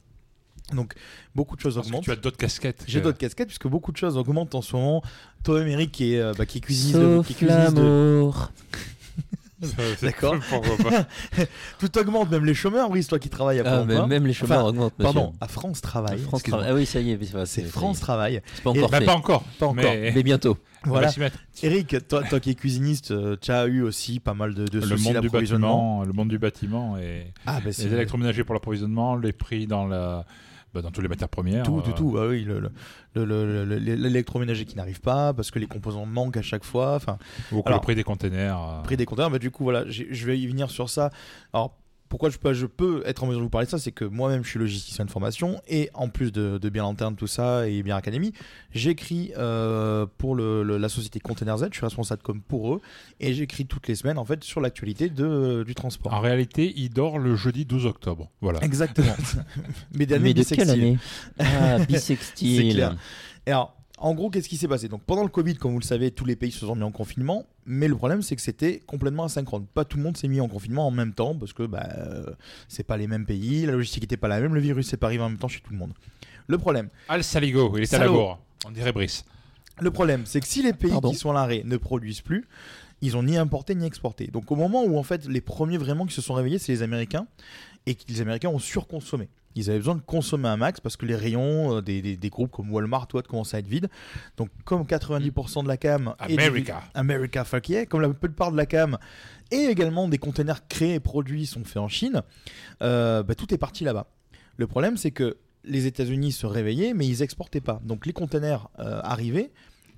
Donc, 0.74 0.94
beaucoup 1.36 1.56
de 1.56 1.62
choses 1.62 1.76
Parce 1.76 1.88
que 1.88 1.92
augmentent. 1.92 2.04
tu 2.06 2.12
as 2.12 2.16
d'autres 2.16 2.38
casquettes. 2.38 2.84
J'ai 2.88 3.00
que- 3.00 3.04
d'autres 3.06 3.18
casquettes, 3.18 3.48
puisque 3.48 3.68
beaucoup 3.68 3.92
de 3.92 3.98
choses 3.98 4.18
augmentent 4.18 4.54
en 4.56 4.62
ce 4.62 4.76
moment. 4.76 5.02
Toi, 5.44 5.62
Émeric, 5.62 5.92
qui 5.92 6.14
est, 6.14 6.20
euh, 6.20 6.34
bah, 6.38 6.46
qui 6.46 6.60
est 6.60 6.62
cuisiniste 6.62 6.98
de- 7.00 7.22
qui 7.26 7.34
D'accord. 10.02 10.36
pourquoi 10.50 10.78
pas. 10.92 11.06
Tout 11.80 11.98
augmente, 11.98 12.32
même 12.32 12.46
les 12.46 12.54
chômeurs, 12.54 12.90
Brice, 12.90 13.08
toi 13.08 13.20
qui 13.20 13.30
travailles 13.30 13.60
à 13.60 13.64
Ah, 13.66 13.84
mais 13.86 14.06
même 14.08 14.26
les 14.26 14.34
chômeurs 14.34 14.60
Enfin, 14.60 14.70
augmentent, 14.70 14.98
monsieur. 15.00 15.14
Pardon, 15.14 15.34
à 15.42 15.48
France 15.48 15.82
Travail. 15.82 16.20
France. 16.20 16.44
Travail. 16.44 16.68
Ah 16.70 16.74
oui, 16.74 16.86
ça 16.86 17.00
y 17.02 17.12
est, 17.12 17.20
c'est 17.46 17.64
France. 17.64 18.00
Travail. 18.00 18.42
C'est 18.56 18.64
pas 18.64 18.72
Et- 18.72 18.78
encore 18.78 18.90
Bah, 18.90 19.00
fait. 19.00 19.06
pas 19.06 19.16
encore. 19.16 19.44
Pas 19.60 19.66
encore, 19.68 19.84
Mais, 19.84 20.12
Mais 20.16 20.24
bientôt. 20.24 20.58
Voilà. 20.86 21.10
s'y 21.10 21.20
mettre. 21.20 21.38
Eric, 21.62 22.08
toi, 22.08 22.24
toi 22.24 22.40
qui 22.40 22.52
es 22.52 22.56
cuisiniste, 22.56 23.12
euh, 23.12 23.36
tu 23.42 23.52
as 23.52 23.66
eu 23.66 23.82
aussi 23.82 24.22
pas 24.22 24.34
mal 24.34 24.54
de, 24.54 24.66
de 24.66 24.80
Le 24.80 24.88
soucis 24.88 25.12
monde 25.12 25.22
du 25.22 25.30
bâtiment, 25.30 26.04
le 26.06 26.14
monde 26.14 26.30
du 26.30 26.40
bâtiment 26.40 26.98
et 26.98 27.34
Ah, 27.46 27.60
bah, 27.64 27.74
c'est 27.74 27.88
les 27.90 27.96
électroménagers 27.96 28.46
pour 28.46 28.54
l'approvisionnement, 28.54 29.18
les 29.18 29.34
prix 29.34 29.68
dans 29.68 29.86
la, 29.88 30.24
bah, 30.74 30.82
dans 30.82 30.92
toutes 30.92 31.04
les 31.04 31.10
matières 31.10 31.30
premières. 31.30 31.64
tout, 31.64 31.82
tout, 31.82 31.90
euh, 31.90 31.94
tout. 31.94 32.18
Ah 32.20 32.28
oui, 32.28 32.44
le- 32.44 32.60
le- 32.60 32.70
le- 33.16 33.26
le- 33.26 33.66
le- 33.66 33.76
l'électroménager 33.96 34.66
qui 34.66 34.76
n'arrive 34.78 35.02
pas 35.02 35.34
parce 35.34 35.52
que 35.52 35.60
les 35.60 35.66
composants 35.68 36.06
manquent 36.06 36.38
à 36.38 36.42
chaque 36.42 36.64
fois. 36.64 36.96
Enfin, 36.96 37.18
Ou 37.52 37.62
Alors, 37.66 37.80
le 37.80 37.84
prix 37.84 37.96
des 37.96 38.04
containers. 38.04 38.58
euh, 38.60 38.82
prix 38.84 38.98
des 38.98 39.06
compteurs. 39.06 39.30
Bah, 39.32 39.40
du 39.40 39.52
coup, 39.52 39.64
voilà, 39.64 39.84
je 39.88 40.26
vais 40.26 40.38
y 40.40 40.48
venir 40.48 40.70
sur 40.70 40.90
ça. 40.90 41.10
Alors, 41.54 41.76
pourquoi 42.10 42.30
je 42.30 42.38
peux, 42.38 42.54
je 42.54 42.66
peux 42.66 43.04
être 43.06 43.24
en 43.24 43.28
mesure 43.28 43.40
de 43.40 43.44
vous 43.44 43.50
parler 43.50 43.66
de 43.66 43.72
ça 43.72 43.78
C'est 43.78 43.92
que 43.92 44.04
moi-même, 44.04 44.44
je 44.44 44.50
suis 44.50 44.60
logisticien 44.60 45.06
de 45.06 45.12
formation 45.12 45.62
et 45.68 45.90
en 45.94 46.10
plus 46.10 46.32
de, 46.32 46.58
de 46.58 46.70
Bien 46.70 46.82
Lanterne, 46.84 47.16
tout 47.16 47.28
ça 47.28 47.68
et 47.70 47.82
Bien 47.84 47.96
Academy, 47.96 48.34
j'écris 48.74 49.32
euh, 49.38 50.06
pour 50.18 50.36
le- 50.36 50.64
le- 50.64 50.78
la 50.78 50.90
société 50.90 51.20
Container 51.20 51.58
Z. 51.58 51.68
Je 51.72 51.78
suis 51.78 51.86
responsable 51.86 52.22
comme 52.22 52.42
pour 52.42 52.74
eux 52.74 52.82
et 53.20 53.34
j'écris 53.34 53.66
toutes 53.66 53.88
les 53.88 53.96
semaines 53.96 54.18
en 54.18 54.26
fait 54.26 54.44
sur 54.44 54.60
l'actualité 54.60 55.10
de, 55.10 55.64
du 55.66 55.76
transport. 55.76 56.14
En 56.14 56.20
réalité, 56.20 56.74
il 56.76 56.90
dort 56.90 57.20
le 57.20 57.36
jeudi 57.36 57.66
12 57.66 57.86
octobre. 57.86 58.30
Voilà. 58.42 58.60
Exactement. 58.64 59.16
Mais 59.94 60.06
d'année 60.06 60.24
Mais 60.24 60.34
de 60.34 60.44
quelle 60.44 60.58
bissextile. 60.58 60.84
année? 60.84 60.98
Ah, 61.40 61.78
C'est 61.80 61.86
bisextile. 61.88 62.74
clair. 62.74 62.96
Et 63.46 63.52
alors, 63.52 63.76
en 64.02 64.14
gros, 64.14 64.30
qu'est-ce 64.30 64.48
qui 64.48 64.58
s'est 64.58 64.68
passé? 64.68 64.88
Donc, 64.88 65.04
pendant 65.04 65.24
le 65.24 65.30
Covid, 65.30 65.56
comme 65.56 65.74
vous 65.74 65.80
le 65.80 65.86
savez, 65.86 66.12
tous 66.12 66.26
les 66.26 66.36
pays 66.36 66.52
se 66.52 66.66
sont 66.66 66.76
mis 66.76 66.84
en 66.84 66.92
confinement. 66.92 67.46
Mais 67.66 67.88
le 67.88 67.96
problème, 67.96 68.22
c'est 68.22 68.36
que 68.36 68.42
c'était 68.42 68.80
complètement 68.88 69.26
asynchrone. 69.26 69.66
Pas 69.66 69.86
tout 69.86 69.98
le 69.98 70.04
monde 70.04 70.18
s'est 70.18 70.28
mis 70.28 70.40
en 70.40 70.48
confinement 70.48 70.88
en 70.88 70.92
même 70.92 71.14
temps 71.14 71.36
parce 71.36 71.54
que 71.54 71.64
bah, 71.64 71.88
euh, 71.98 72.26
c'est 72.68 72.84
pas 72.84 72.98
les 72.98 73.08
mêmes 73.08 73.26
pays, 73.26 73.66
la 73.66 73.74
logistique 73.74 74.04
n'était 74.04 74.18
pas 74.18 74.28
la 74.28 74.40
même, 74.40 74.56
le 74.56 74.62
virus 74.62 74.92
n'est 74.92 74.98
pas 74.98 75.08
arrivé 75.08 75.22
en 75.24 75.30
même 75.30 75.38
temps 75.38 75.48
chez 75.48 75.60
tout 75.62 75.72
le 75.72 75.78
monde. 75.78 75.94
Le 76.48 76.58
problème, 76.58 76.90
Al 77.10 77.24
Saligo, 77.24 77.78
il 77.78 77.84
est 77.84 77.94
à 77.94 78.00
la 78.00 78.08
bourre. 78.08 78.40
On 78.66 78.72
dirait 78.72 78.92
Brice. 78.92 79.24
le 79.80 79.92
problème, 79.92 80.24
c'est 80.26 80.40
que 80.40 80.48
si 80.48 80.64
les 80.64 80.74
pays 80.74 80.90
Pardon 80.90 81.12
qui 81.12 81.16
sont 81.16 81.30
à 81.30 81.34
l'arrêt 81.34 81.62
ne 81.64 81.78
produisent 81.78 82.22
plus, 82.22 82.48
ils 83.02 83.16
ont 83.16 83.24
ni 83.24 83.38
importé 83.38 83.76
ni 83.76 83.86
exporté. 83.86 84.28
Donc, 84.28 84.52
au 84.52 84.56
moment 84.56 84.84
où 84.84 84.98
en 84.98 85.04
fait 85.04 85.28
les 85.28 85.42
premiers 85.42 85.78
vraiment 85.78 86.06
qui 86.06 86.14
se 86.14 86.22
sont 86.22 86.34
réveillés, 86.34 86.58
c'est 86.58 86.72
les 86.72 86.82
Américains 86.82 87.28
et 87.86 87.96
que 87.96 88.04
les 88.08 88.22
Américains 88.22 88.50
ont 88.50 88.60
surconsommé. 88.60 89.30
Ils 89.56 89.70
avaient 89.70 89.80
besoin 89.80 89.96
de 89.96 90.02
consommer 90.02 90.48
un 90.48 90.58
max 90.58 90.80
parce 90.80 90.96
que 90.96 91.06
les 91.06 91.16
rayons 91.16 91.78
euh, 91.78 91.82
des, 91.82 92.02
des- 92.02 92.16
des 92.18 92.30
groupes 92.30 92.52
comme 92.52 92.72
Walmart, 92.72 93.08
toi, 93.08 93.22
commençaient 93.24 93.58
à 93.58 93.60
être 93.60 93.68
vides. 93.68 93.90
Donc, 94.38 94.50
comme 94.64 94.84
90% 94.84 95.64
de 95.64 95.68
la 95.68 95.78
cam. 95.78 96.14
et 96.28 96.36
du- 96.38 96.44
America. 96.44 96.82
America, 96.94 97.44
fuck 97.44 97.68
yeah. 97.70 97.86
Comme 97.86 98.02
la 98.02 98.10
plupart 98.10 98.52
de 98.52 98.58
la 98.58 98.66
cam 98.66 98.98
et 99.52 99.66
également 99.66 100.08
des 100.08 100.20
containers 100.20 100.68
créés 100.68 100.94
et 100.96 101.00
produits 101.00 101.46
sont 101.48 101.64
faits 101.64 101.78
en 101.78 101.88
Chine, 101.88 102.22
euh, 102.84 103.24
bah, 103.24 103.36
tout 103.36 103.54
est 103.54 103.58
parti 103.58 103.84
là-bas. 103.84 104.08
Le 104.58 104.68
problème, 104.68 104.98
c'est 104.98 105.12
que 105.12 105.38
les 105.64 105.88
États-Unis 105.88 106.32
se 106.32 106.46
réveillaient, 106.46 106.94
mais 106.94 107.08
ils 107.08 107.22
exportaient 107.24 107.60
pas. 107.62 107.82
Donc, 107.84 108.06
les 108.06 108.14
containers 108.14 108.70
euh, 108.80 109.00
arrivaient. 109.04 109.52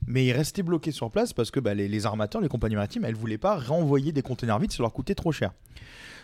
Mais 0.08 0.26
ils 0.26 0.32
restaient 0.34 0.64
bloqués 0.64 0.92
sur 0.92 1.12
place 1.12 1.32
parce 1.34 1.52
que 1.52 1.60
bah, 1.60 1.74
les, 1.74 1.88
les 1.88 2.06
armateurs, 2.06 2.42
les 2.42 2.48
compagnies 2.50 2.76
maritimes, 2.76 3.06
elles 3.06 3.16
voulaient 3.16 3.38
pas 3.38 3.58
renvoyer 3.58 4.12
des 4.12 4.22
containers 4.22 4.60
vides, 4.60 4.72
ça 4.72 4.82
leur 4.84 4.92
coûtait 4.94 5.16
trop 5.16 5.32
cher. 5.32 5.52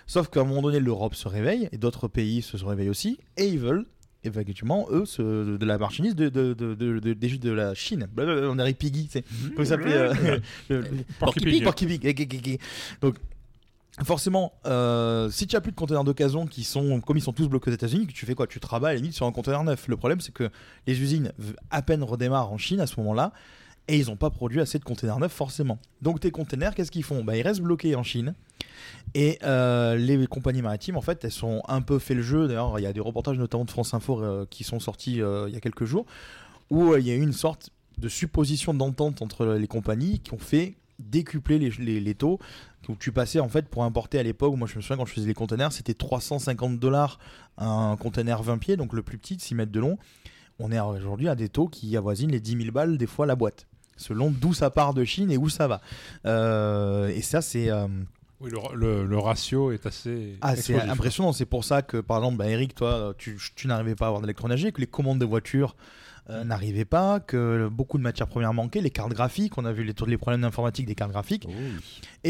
Sauf 0.08 0.30
qu'à 0.30 0.40
un 0.42 0.46
moment 0.46 0.62
donné, 0.62 0.80
l'Europe 0.80 1.16
se 1.16 1.28
réveille 1.28 1.70
et 1.72 1.78
d'autres 1.78 2.08
pays 2.08 2.42
se 2.42 2.58
réveillent 2.64 2.90
aussi 2.90 3.20
et 3.38 3.46
ils 3.48 3.60
veulent 3.60 3.86
effectivement 4.24 4.88
eux 4.92 5.04
de 5.20 5.66
la 5.66 5.78
marchandise 5.78 6.16
de, 6.16 6.28
de, 6.30 6.54
de, 6.54 7.52
la 7.52 7.74
Chine. 7.76 8.08
Blablabla, 8.12 8.50
On 8.50 8.58
arrive 8.60 8.76
Piggy, 8.76 9.08
c'est 9.12 9.24
euh, 9.60 10.14
le- 10.70 10.80
le- 10.82 10.88
Porky 11.20 11.40
Pig. 11.42 11.64
Porky 11.64 11.86
Pig. 11.86 12.60
Donc 13.02 13.16
forcément, 14.04 14.54
euh, 14.66 15.30
si 15.30 15.48
tu 15.48 15.56
as 15.56 15.62
plus 15.62 15.72
de 15.72 15.78
conteneurs 15.78 16.04
d'occasion 16.04 16.46
qui 16.46 16.64
sont 16.64 17.00
comme 17.02 17.18
ils 17.18 17.22
sont 17.22 17.34
tous 17.34 17.48
bloqués 17.48 17.72
aux 17.72 17.74
États-Unis, 17.74 18.08
tu 18.08 18.26
fais 18.26 18.36
quoi? 18.36 18.48
Tu 18.48 18.60
travailles 18.60 18.92
à 18.92 18.94
la 18.96 19.00
limite 19.02 19.14
sur 19.14 19.26
un 19.26 19.32
conteneur 19.32 19.64
neuf. 19.64 19.88
Le 19.88 19.98
problème, 19.98 20.20
c'est 20.22 20.34
que 20.34 20.50
les 20.88 21.02
usines 21.02 21.32
à 21.70 21.82
peine 21.82 22.04
redémarrent 22.04 22.52
en 22.52 22.58
Chine 22.58 22.80
à 22.80 22.88
ce 22.88 23.00
moment-là. 23.00 23.34
Et 23.88 23.98
ils 23.98 24.08
n'ont 24.08 24.18
pas 24.18 24.30
produit 24.30 24.60
assez 24.60 24.80
de 24.80 24.84
conteneurs 24.84 25.20
neufs 25.20 25.32
forcément. 25.32 25.80
Donc 26.02 26.20
tes 26.20 26.32
conteneurs, 26.32 26.76
qu'est-ce 26.76 26.92
qu'ils 26.92 27.04
font? 27.04 27.24
Bah, 27.24 27.38
Ils 27.38 27.42
restent 27.42 27.62
bloqués 27.62 27.96
en 27.96 28.04
Chine. 28.04 28.34
Et 29.14 29.40
euh, 29.44 29.96
les 29.96 30.28
compagnies 30.28 30.62
maritimes, 30.62 30.98
en 30.98 31.02
fait, 31.02 31.24
elles 31.24 31.32
sont 31.32 31.62
un 31.68 31.82
peu 31.82 32.00
fait 32.00 32.14
le 32.14 32.22
jeu. 32.22 32.48
D'ailleurs, 32.48 32.80
il 32.80 32.84
y 32.84 32.86
a 32.86 32.94
des 32.94 33.00
reportages 33.00 33.38
notamment 33.38 33.66
de 33.66 33.72
France 33.72 33.94
Info 33.94 34.22
euh, 34.22 34.46
qui 34.50 34.64
sont 34.64 34.80
sortis 34.80 35.22
euh, 35.22 35.46
il 35.48 35.54
y 35.54 35.58
a 35.58 35.62
quelques 35.62 35.86
jours, 35.86 36.06
où 36.70 36.96
il 36.96 37.08
y 37.08 37.12
a 37.12 37.16
eu 37.16 37.22
une 37.22 37.34
sorte 37.34 37.70
de 37.98 38.10
supposition 38.10 38.74
d'entente 38.74 39.22
entre 39.22 39.46
les 39.46 39.68
compagnies 39.68 40.20
qui 40.20 40.34
ont 40.34 40.40
fait 40.40 40.76
décupler 41.00 41.58
les, 41.60 42.16
taux. 42.16 42.40
Où 42.90 42.96
tu 42.96 43.12
passais 43.12 43.42
en 43.42 43.50
fait 43.50 43.68
pour 43.68 43.84
importer 43.84 44.18
à 44.18 44.24
l'époque, 44.24 44.56
moi 44.56 44.66
je 44.66 44.78
me 44.78 44.82
souviens 44.82 44.96
quand 44.96 45.06
je 45.06 45.14
faisais 45.14 45.28
les 45.28 45.34
conteneurs, 45.34 45.74
c'était 45.74 45.94
350 45.94 46.80
dollars 46.80 47.20
un 47.58 47.98
conteneur 47.98 48.44
20 48.44 48.60
pieds, 48.60 48.78
donc 48.78 48.94
le 48.94 49.04
plus 49.04 49.18
petit 49.18 49.36
de 49.36 49.42
6 49.42 49.56
mètres 49.56 49.74
de 49.74 49.80
long. 49.82 49.98
On 50.58 50.72
est 50.72 50.80
aujourd'hui 50.80 51.28
à 51.28 51.36
des 51.36 51.50
taux 51.50 51.68
qui 51.68 51.98
avoisinent 51.98 52.32
les 52.32 52.40
10 52.40 52.58
000 52.58 52.72
balles 52.72 52.98
des 52.98 53.06
fois 53.06 53.26
la 53.26 53.36
boîte, 53.36 53.68
selon 53.98 54.32
d'où 54.32 54.54
ça 54.54 54.70
part 54.70 54.94
de 54.94 55.04
Chine 55.04 55.32
et 55.32 55.38
où 55.38 55.50
ça 55.50 55.68
va. 55.68 55.82
Euh, 56.26 57.08
et 57.10 57.22
ça 57.22 57.42
c'est 57.42 57.70
euh, 57.70 57.88
Oui, 58.40 58.52
le, 58.52 58.76
le- 58.76 59.06
le 59.06 59.18
ratio 59.18 59.72
est 59.72 59.86
assez. 59.86 60.38
ah, 60.42 60.56
c'est 60.56 60.80
impressionnant. 60.80 61.34
C'est 61.34 61.46
pour 61.46 61.64
ça 61.64 61.82
que, 61.82 61.98
par 61.98 62.18
exemple, 62.18 62.38
bah, 62.38 62.48
Eric, 62.48 62.76
toi, 62.76 63.14
tu, 63.18 63.38
tu 63.56 63.68
n'arrivais 63.68 63.96
pas 63.96 64.06
à 64.06 64.08
avoir 64.10 64.22
d'électroménager, 64.22 64.72
que 64.72 64.80
les 64.82 64.88
commandes 64.88 65.20
de 65.20 65.26
voitures 65.26 65.76
euh, 66.30 66.44
n'arrivaient 66.44 66.84
pas, 66.86 67.20
que 67.22 67.70
beaucoup 67.72 67.98
de 67.98 68.04
matières 68.04 68.28
premières 68.28 68.54
manquaient, 68.54 68.82
les 68.82 68.90
cartes 68.92 69.14
graphiques, 69.14 69.58
on 69.58 69.64
a 69.66 69.72
vu 69.72 69.84
les, 69.86 69.94
tous 69.94 70.06
les 70.06 70.18
problèmes 70.18 70.42
d'informatique 70.42 70.86
des 70.86 70.94
cartes 70.94 71.12
graphiques, 71.12 71.48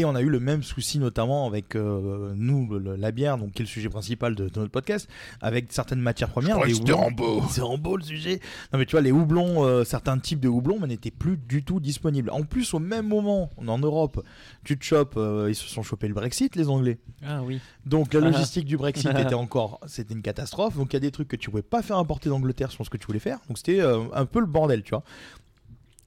et 0.00 0.04
on 0.04 0.14
a 0.14 0.20
eu 0.20 0.28
le 0.28 0.40
même 0.40 0.62
souci 0.62 0.98
notamment 0.98 1.46
avec 1.46 1.74
euh, 1.76 2.32
nous, 2.36 2.68
le- 2.78 2.96
la 2.96 3.10
bière, 3.12 3.38
donc 3.38 3.52
qui 3.52 3.62
est 3.62 3.64
le 3.64 3.68
sujet 3.68 3.88
principal 3.88 4.34
de, 4.34 4.48
de 4.48 4.58
notre 4.60 4.70
podcast, 4.72 5.08
avec 5.40 5.66
certaines 5.72 6.00
matières 6.00 6.28
premières. 6.30 6.58
houblons. 6.58 6.96
Rambo. 6.96 7.42
C'est 7.50 7.60
Rambo 7.60 7.96
le 7.96 8.02
sujet. 8.02 8.40
Non 8.72 8.78
mais 8.78 8.86
tu 8.86 8.92
vois, 8.92 9.00
les 9.00 9.12
houblons, 9.12 9.64
euh, 9.64 9.84
certains 9.84 10.18
types 10.18 10.40
de 10.40 10.48
houblons 10.48 10.78
mais 10.80 10.86
n'étaient 10.86 11.10
plus 11.10 11.36
du 11.36 11.62
tout 11.64 11.80
disponibles. 11.80 12.30
En 12.30 12.42
plus, 12.42 12.74
au 12.74 12.78
même 12.78 13.06
moment, 13.08 13.50
en 13.56 13.78
Europe, 13.78 14.22
tu 14.64 14.78
te 14.78 14.84
chopes, 14.84 15.14
euh, 15.16 15.46
ils 15.48 15.54
se 15.54 15.66
sont 15.68 15.82
chopés 15.82 16.08
le 16.08 16.14
Brexit, 16.14 16.54
les 16.56 16.68
Anglais. 16.68 16.98
Ah 17.26 17.42
oui. 17.42 17.60
Donc 17.86 18.12
la 18.14 18.20
Ah. 18.20 18.30
logistique 18.30 18.64
du 18.66 18.76
Brexit 18.76 19.08
était 19.18 19.34
encore, 19.34 19.80
c'était 19.86 20.14
une 20.14 20.22
catastrophe. 20.22 20.76
Donc 20.76 20.92
il 20.92 20.96
y 20.96 20.98
a 20.98 21.00
des 21.00 21.10
trucs 21.10 21.28
que 21.28 21.36
tu 21.36 21.50
pouvais 21.50 21.62
pas 21.62 21.82
faire 21.82 21.96
importer 21.98 22.28
d'Angleterre 22.28 22.70
sur 22.70 22.84
ce 22.84 22.90
que 22.90 22.96
tu 22.96 23.06
voulais 23.06 23.18
faire. 23.18 23.38
Donc 23.48 23.58
c'était 23.58 23.80
euh, 23.80 24.00
un 24.14 24.26
peu 24.26 24.40
le 24.40 24.46
bordel, 24.46 24.82
tu 24.82 24.90
vois. 24.90 25.02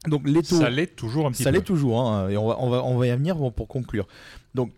Donc 0.07 0.27
les 0.27 0.41
taux, 0.41 0.59
Ça 0.59 0.69
l'est 0.69 0.95
toujours 0.95 1.27
un 1.27 1.31
petit 1.31 1.43
ça 1.43 1.51
peu. 1.51 1.57
l'est 1.57 1.63
toujours, 1.63 2.01
hein, 2.01 2.29
et 2.29 2.37
on 2.37 2.47
va, 2.47 2.57
on 2.59 2.69
va, 2.69 2.83
on 2.83 2.97
va 2.97 3.07
y 3.07 3.11
venir 3.11 3.37
pour 3.51 3.67
conclure. 3.67 4.07
Donc 4.55 4.71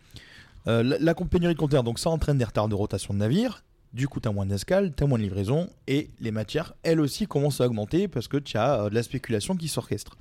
euh, 0.67 0.83
la, 0.83 0.97
la 0.99 1.15
pénurie 1.15 1.53
de 1.53 1.59
conteneurs, 1.59 1.83
donc 1.83 1.99
ça 1.99 2.09
entraîne 2.09 2.37
des 2.37 2.45
retards 2.45 2.67
de 2.69 2.75
rotation 2.75 3.13
de 3.13 3.19
navires. 3.19 3.63
Du 3.93 4.07
coup, 4.07 4.19
tu 4.19 4.27
as 4.27 4.31
moins 4.31 4.45
d'escale, 4.47 4.93
tu 4.95 5.03
as 5.03 5.07
moins 5.07 5.19
de 5.19 5.23
livraison, 5.23 5.69
et 5.87 6.09
les 6.19 6.31
matières, 6.31 6.73
elles 6.81 6.99
aussi, 6.99 7.27
commencent 7.27 7.61
à 7.61 7.67
augmenter 7.67 8.07
parce 8.07 8.27
que 8.27 8.37
tu 8.37 8.57
as 8.57 8.81
euh, 8.81 8.89
de 8.89 8.95
la 8.95 9.03
spéculation 9.03 9.55
qui 9.55 9.67
s'orchestre. 9.67 10.17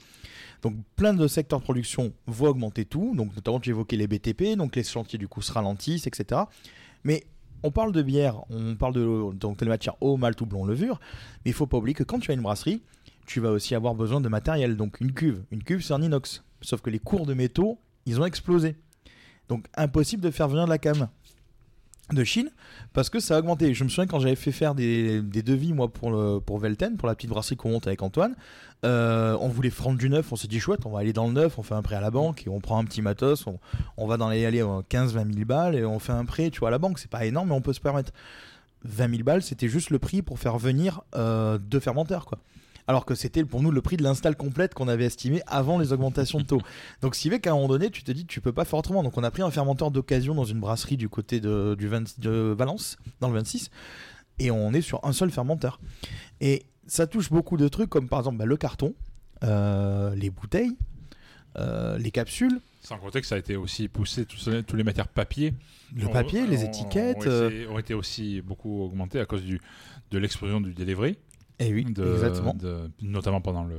Donc 0.61 0.77
plein 0.95 1.15
de 1.15 1.27
secteurs 1.27 1.59
de 1.59 1.65
production 1.65 2.13
vont 2.27 2.47
augmenter 2.49 2.85
tout, 2.85 3.15
donc 3.17 3.35
notamment 3.35 3.59
tu 3.59 3.71
évoquais 3.71 3.97
les 3.97 4.07
BTP, 4.07 4.57
donc 4.57 4.77
les 4.77 4.85
chantiers 4.85 5.19
du 5.19 5.27
coup 5.27 5.43
se 5.43 5.53
ralentissent, 5.53 6.07
etc. 6.07 6.43
Mais 7.03 7.25
on 7.65 7.71
parle 7.73 7.93
de 7.93 8.03
bière, 8.03 8.43
on 8.51 8.77
parle 8.77 8.95
de 8.95 9.33
donc, 9.35 9.61
les 9.61 9.69
matières 9.69 9.97
eau, 10.01 10.17
malt 10.17 10.41
levure, 10.41 11.01
mais 11.45 11.51
il 11.51 11.55
faut 11.55 11.67
pas 11.67 11.79
oublier 11.79 11.95
que 11.95 12.05
quand 12.05 12.21
tu 12.21 12.31
as 12.31 12.35
une 12.35 12.43
brasserie, 12.43 12.83
tu 13.27 13.41
vas 13.41 13.51
aussi 13.51 13.75
avoir 13.75 13.95
besoin 13.95 14.21
de 14.21 14.29
matériel, 14.29 14.77
donc 14.77 15.01
une 15.01 15.13
cuve. 15.13 15.43
Une 15.51 15.63
cuve 15.63 15.83
c'est 15.83 15.95
en 15.95 16.03
inox, 16.03 16.43
sauf 16.61 16.81
que 16.81 16.91
les 16.91 16.99
cours 16.99 17.27
de 17.27 17.35
métaux, 17.35 17.79
ils 18.07 18.21
ont 18.21 18.25
explosé. 18.25 18.77
Donc 19.49 19.67
impossible 19.77 20.23
de 20.23 20.31
faire 20.31 20.49
venir 20.49 20.65
de 20.65 20.71
la 20.71 20.79
cam. 20.79 21.09
de 22.13 22.25
Chine 22.25 22.51
parce 22.93 23.11
que 23.11 23.21
ça 23.21 23.37
a 23.37 23.39
augmenté. 23.39 23.75
Je 23.75 23.85
me 23.85 23.89
souviens 23.89 24.07
quand 24.07 24.21
j'avais 24.21 24.37
fait 24.37 24.53
faire 24.53 24.75
des, 24.75 25.23
des 25.23 25.43
devis 25.43 25.73
moi 25.73 25.89
pour 25.89 26.11
le, 26.11 26.41
pour 26.41 26.59
Velten, 26.59 26.97
pour 26.97 27.09
la 27.09 27.15
petite 27.15 27.31
brasserie 27.31 27.57
qu'on 27.57 27.71
monte 27.71 27.87
avec 27.87 28.03
Antoine, 28.03 28.35
euh, 28.85 29.37
on 29.41 29.49
voulait 29.49 29.71
prendre 29.71 29.97
du 29.99 30.11
neuf, 30.11 30.33
on 30.33 30.37
s'est 30.37 30.49
dit 30.49 30.59
chouette, 30.59 30.85
on 30.87 30.91
va 30.91 31.01
aller 31.01 31.13
dans 31.13 31.27
le 31.27 31.33
neuf, 31.33 31.59
on 31.59 31.63
fait 31.63 31.75
un 31.75 31.83
prêt 31.83 31.97
à 31.97 32.01
la 32.01 32.11
banque 32.11 32.47
et 32.47 32.51
on 32.51 32.61
prend 32.61 32.79
un 32.79 32.85
petit 32.85 33.01
matos, 33.01 33.47
on, 33.97 34.07
va 34.07 34.17
dans 34.17 34.29
les 34.29 34.45
allées 34.45 34.63
15-20 34.63 35.33
000 35.33 35.47
balles 35.47 35.77
et 35.77 35.85
on 35.85 35.99
fait 35.99 36.13
un 36.13 36.25
prêt, 36.25 36.51
tu 36.51 36.61
vois, 36.61 36.69
à 36.69 36.71
la 36.73 36.79
banque. 36.79 36.99
C'est 36.99 37.11
pas 37.11 37.25
énorme, 37.25 37.49
mais 37.49 37.55
on 37.55 37.61
peut 37.61 37.73
se 37.73 37.81
permettre. 37.81 38.13
20 38.85 39.11
000 39.11 39.23
balles, 39.23 39.43
c'était 39.43 39.69
juste 39.69 39.91
le 39.91 40.01
prix 40.01 40.23
pour 40.23 40.41
faire 40.41 40.59
venir 40.59 41.03
euh, 41.15 41.59
deux 41.59 41.79
fermenteurs, 41.79 42.27
quoi. 42.27 42.39
Alors 42.89 43.05
que 43.05 43.15
c'était 43.15 43.45
pour 43.45 43.63
nous 43.63 43.71
le 43.71 43.81
prix 43.81 43.97
de 43.97 44.03
l'install 44.03 44.37
complète 44.37 44.75
qu'on 44.75 44.89
avait 44.89 45.05
estimé 45.05 45.43
avant 45.47 45.79
les 45.79 45.93
augmentations 45.93 46.41
de 46.41 46.45
taux. 46.45 46.61
Donc, 47.03 47.15
si 47.15 47.31
qu'à 47.41 47.51
un 47.51 47.55
moment 47.55 47.69
donné, 47.69 47.91
tu 47.91 48.03
te 48.03 48.13
dis, 48.13 48.27
tu 48.27 48.41
peux 48.41 48.53
pas 48.53 48.65
faire 48.65 48.79
autrement. 48.79 49.03
Donc, 49.03 49.17
on 49.17 49.23
a 49.23 49.31
pris 49.31 49.43
un 49.43 49.51
fermenteur 49.51 49.91
d'occasion 49.91 50.35
dans 50.35 50.45
une 50.45 50.61
brasserie 50.61 50.97
du 50.97 51.09
côté 51.09 51.41
de, 51.41 51.77
du 51.79 51.89
20 51.89 52.21
de 52.21 52.55
Valence, 52.57 52.97
dans 53.21 53.29
le 53.29 53.35
26, 53.35 53.71
et 54.39 54.51
on 54.51 54.73
est 54.73 54.83
sur 54.83 55.05
un 55.05 55.13
seul 55.13 55.31
fermenteur. 55.31 55.81
Et 56.41 56.67
ça 56.87 57.07
touche 57.07 57.31
beaucoup 57.31 57.57
de 57.57 57.69
trucs, 57.69 57.89
comme 57.89 58.09
par 58.09 58.21
exemple 58.21 58.39
bah, 58.39 58.47
le 58.47 58.57
carton, 58.57 58.95
euh, 59.45 60.15
les 60.15 60.31
bouteilles, 60.31 60.77
euh, 61.57 61.99
les 61.99 62.11
capsules. 62.11 62.61
Sans 62.83 62.99
compter 62.99 63.21
que 63.21 63.27
ça 63.27 63.37
a 63.37 63.39
été 63.39 63.57
aussi 63.57 63.89
poussé, 63.89 64.27
tous 64.27 64.51
tous 64.67 64.77
les 64.77 64.83
matières 64.83 65.09
papier. 65.09 65.55
Le 65.95 66.09
papier, 66.09 66.47
les 66.47 66.65
étiquettes. 66.65 67.19
Ont 67.19 67.49
été, 67.49 67.67
ont 67.69 67.79
été 67.79 67.95
aussi 67.95 68.41
beaucoup 68.41 68.83
augmentés 68.83 69.21
à 69.21 69.27
cause 69.27 69.45
du, 69.45 69.61
de 70.11 70.19
l'explosion 70.19 70.61
du 70.61 70.75
delivery. 70.75 71.17
Et 71.63 71.69
Eh 71.69 71.75
oui, 71.75 71.85
de- 71.85 72.13
exactement. 72.13 72.55
de- 72.55 72.91
notamment 73.01 73.41
pendant 73.41 73.65
le, 73.65 73.77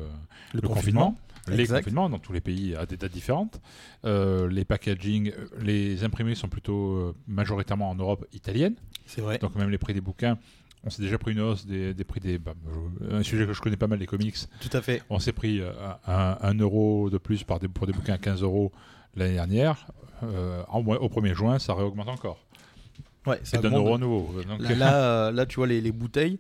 Le 0.53 0.61
le 0.61 0.67
confinement. 0.67 1.11
confinement. 1.11 1.17
Les 1.49 1.59
Exact. 1.59 1.79
confinements 1.79 2.09
dans 2.09 2.19
tous 2.19 2.31
les 2.31 2.39
pays 2.39 2.73
à 2.75 2.86
des 2.86 2.95
dates 2.95 3.11
différentes. 3.11 3.59
Euh, 4.05 4.47
les 4.49 4.63
packaging, 4.63 5.29
euh, 5.31 5.47
les 5.61 6.03
imprimés 6.05 6.36
sont 6.36 6.47
plutôt 6.47 6.93
euh, 6.95 7.15
majoritairement 7.27 7.89
en 7.89 7.95
Europe 7.95 8.25
italienne. 8.31 8.75
C'est 9.05 9.19
vrai. 9.21 9.39
Donc 9.39 9.55
même 9.55 9.69
les 9.69 9.77
prix 9.77 9.93
des 9.93 9.99
bouquins, 9.99 10.38
on 10.86 10.89
s'est 10.89 11.01
déjà 11.01 11.17
pris 11.17 11.34
une 11.34 11.41
hausse 11.41 11.65
des, 11.65 11.93
des 11.93 12.03
prix 12.05 12.21
des... 12.21 12.38
bah, 12.38 12.53
un 13.11 13.23
sujet 13.23 13.45
que 13.45 13.51
je 13.51 13.61
connais 13.61 13.75
pas 13.75 13.88
mal, 13.88 13.99
les 13.99 14.05
comics. 14.05 14.38
Tout 14.61 14.69
à 14.77 14.81
fait. 14.81 15.01
On 15.09 15.19
s'est 15.19 15.34
pris 15.34 15.61
un, 16.07 16.38
un 16.39 16.53
euro 16.53 17.09
de 17.09 17.17
plus 17.17 17.43
par 17.43 17.59
des, 17.59 17.67
pour 17.67 17.88
des 17.88 17.93
bouquins 17.93 18.13
à 18.13 18.17
15 18.17 18.41
euros 18.41 18.71
l'année 19.15 19.34
dernière. 19.34 19.88
Euh, 20.23 20.63
en 20.69 20.79
au 20.86 21.09
1er 21.09 21.34
juin, 21.34 21.59
ça 21.59 21.73
réaugmente 21.73 22.07
encore. 22.07 22.39
Ouais, 23.25 23.38
ça 23.43 23.57
C'est 23.57 23.61
d'un 23.61 23.69
augmente 23.73 23.86
euro 23.88 23.97
nouveau. 23.97 24.41
Donc, 24.43 24.61
Là, 24.61 24.75
là, 24.75 25.31
là, 25.31 25.45
tu 25.45 25.55
vois 25.57 25.67
les, 25.67 25.81
les 25.81 25.91
bouteilles. 25.91 26.39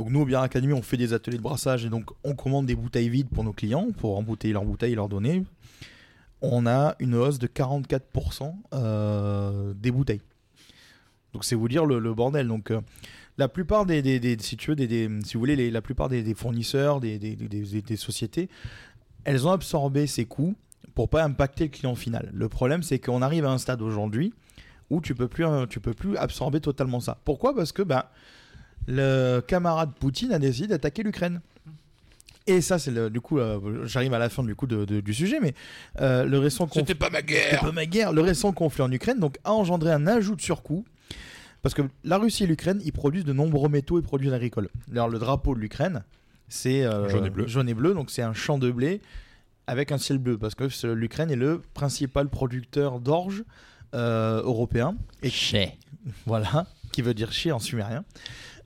Donc 0.00 0.08
nous 0.08 0.20
au 0.22 0.24
Bière 0.24 0.40
Academy, 0.40 0.72
on 0.72 0.80
fait 0.80 0.96
des 0.96 1.12
ateliers 1.12 1.36
de 1.36 1.42
brassage 1.42 1.84
et 1.84 1.90
donc 1.90 2.08
on 2.24 2.34
commande 2.34 2.64
des 2.64 2.74
bouteilles 2.74 3.10
vides 3.10 3.28
pour 3.28 3.44
nos 3.44 3.52
clients 3.52 3.88
pour 3.98 4.16
embouteiller 4.16 4.54
leurs 4.54 4.64
bouteilles 4.64 4.92
et 4.92 4.96
leur 4.96 5.10
donner. 5.10 5.44
On 6.40 6.66
a 6.66 6.96
une 7.00 7.14
hausse 7.14 7.38
de 7.38 7.46
44% 7.46 8.54
euh, 8.72 9.74
des 9.74 9.90
bouteilles. 9.90 10.22
Donc 11.34 11.44
c'est 11.44 11.54
vous 11.54 11.68
dire 11.68 11.84
le, 11.84 12.14
bordel. 12.14 12.48
Donc 12.48 12.70
euh, 12.70 12.80
la 13.36 13.48
plupart 13.48 13.84
des, 13.84 14.38
si 14.40 14.56
tu 14.56 14.74
veux, 14.74 14.88
si 15.22 15.34
vous 15.34 15.38
voulez, 15.38 15.70
la 15.70 15.82
plupart 15.82 16.08
des, 16.08 16.32
fournisseurs, 16.32 16.98
des 16.98 17.96
sociétés, 17.96 18.48
elles 19.24 19.46
ont 19.46 19.52
absorbé 19.52 20.06
ces 20.06 20.24
coûts 20.24 20.54
pour 20.94 21.10
pas 21.10 21.22
impacter 21.22 21.64
le 21.64 21.70
client 21.70 21.94
final. 21.94 22.30
Le 22.32 22.48
problème, 22.48 22.82
c'est 22.82 23.00
qu'on 23.00 23.20
arrive 23.20 23.44
à 23.44 23.50
un 23.50 23.58
stade 23.58 23.82
aujourd'hui 23.82 24.32
où 24.88 25.02
tu 25.02 25.14
peux 25.14 25.28
plus, 25.28 25.44
euh, 25.44 25.66
tu 25.66 25.78
peux 25.78 25.92
plus 25.92 26.16
absorber 26.16 26.62
totalement 26.62 27.00
ça. 27.00 27.18
Pourquoi? 27.26 27.54
Parce 27.54 27.72
que 27.72 27.82
ben, 27.82 28.04
le 28.90 29.40
camarade 29.40 29.92
Poutine 29.98 30.32
a 30.32 30.38
décidé 30.38 30.68
d'attaquer 30.68 31.02
l'Ukraine. 31.02 31.40
Et 32.46 32.60
ça, 32.62 32.78
c'est 32.78 32.90
le- 32.90 33.10
du 33.10 33.20
coup, 33.20 33.38
euh, 33.38 33.86
j'arrive 33.86 34.12
à 34.14 34.18
la 34.18 34.28
fin 34.28 34.42
du 34.42 34.54
coup 34.56 34.66
de- 34.66 34.84
de- 34.84 35.00
du 35.00 35.14
sujet, 35.14 35.38
mais 35.40 35.54
euh, 36.00 36.24
le 36.24 36.38
récent 36.38 36.66
conflit. 36.66 36.80
C'était 36.80 36.94
pas 36.94 37.10
ma 37.10 37.18
C'était 37.18 37.34
guerre 37.34 37.60
pas 37.60 37.72
ma 37.72 37.86
guerre. 37.86 38.12
Le 38.12 38.22
récent 38.22 38.52
conflit 38.52 38.82
en 38.82 38.90
Ukraine 38.90 39.18
donc 39.20 39.36
a 39.44 39.52
engendré 39.52 39.92
un 39.92 40.06
ajout 40.06 40.34
de 40.36 40.40
surcoût 40.40 40.84
parce 41.62 41.74
que 41.74 41.82
la 42.02 42.16
Russie 42.18 42.44
et 42.44 42.46
l'Ukraine 42.46 42.80
ils 42.84 42.92
produisent 42.92 43.24
de 43.26 43.32
nombreux 43.34 43.68
métaux 43.68 43.98
et 43.98 44.02
produits 44.02 44.32
agricoles. 44.32 44.68
Alors 44.90 45.08
le 45.08 45.18
drapeau 45.18 45.54
de 45.54 45.60
l'Ukraine 45.60 46.02
c'est 46.48 46.84
euh, 46.84 47.08
Jaune 47.08 47.26
et 47.26 47.30
bleu. 47.30 47.46
jaune 47.46 47.68
et 47.68 47.74
bleu, 47.74 47.94
donc 47.94 48.10
c'est 48.10 48.22
un 48.22 48.32
champ 48.32 48.58
de 48.58 48.70
blé 48.72 49.00
avec 49.68 49.92
un 49.92 49.98
ciel 49.98 50.18
bleu 50.18 50.36
parce 50.36 50.56
que 50.56 50.64
l'Ukraine 50.88 51.30
est 51.30 51.36
le 51.36 51.62
principal 51.74 52.28
producteur 52.28 52.98
d'orge 52.98 53.44
euh, 53.94 54.42
européen 54.42 54.96
et 55.22 55.30
Chais. 55.30 55.76
voilà, 56.26 56.66
qui 56.90 57.02
veut 57.02 57.14
dire 57.14 57.30
chier 57.32 57.52
en 57.52 57.60
sumérien. 57.60 58.02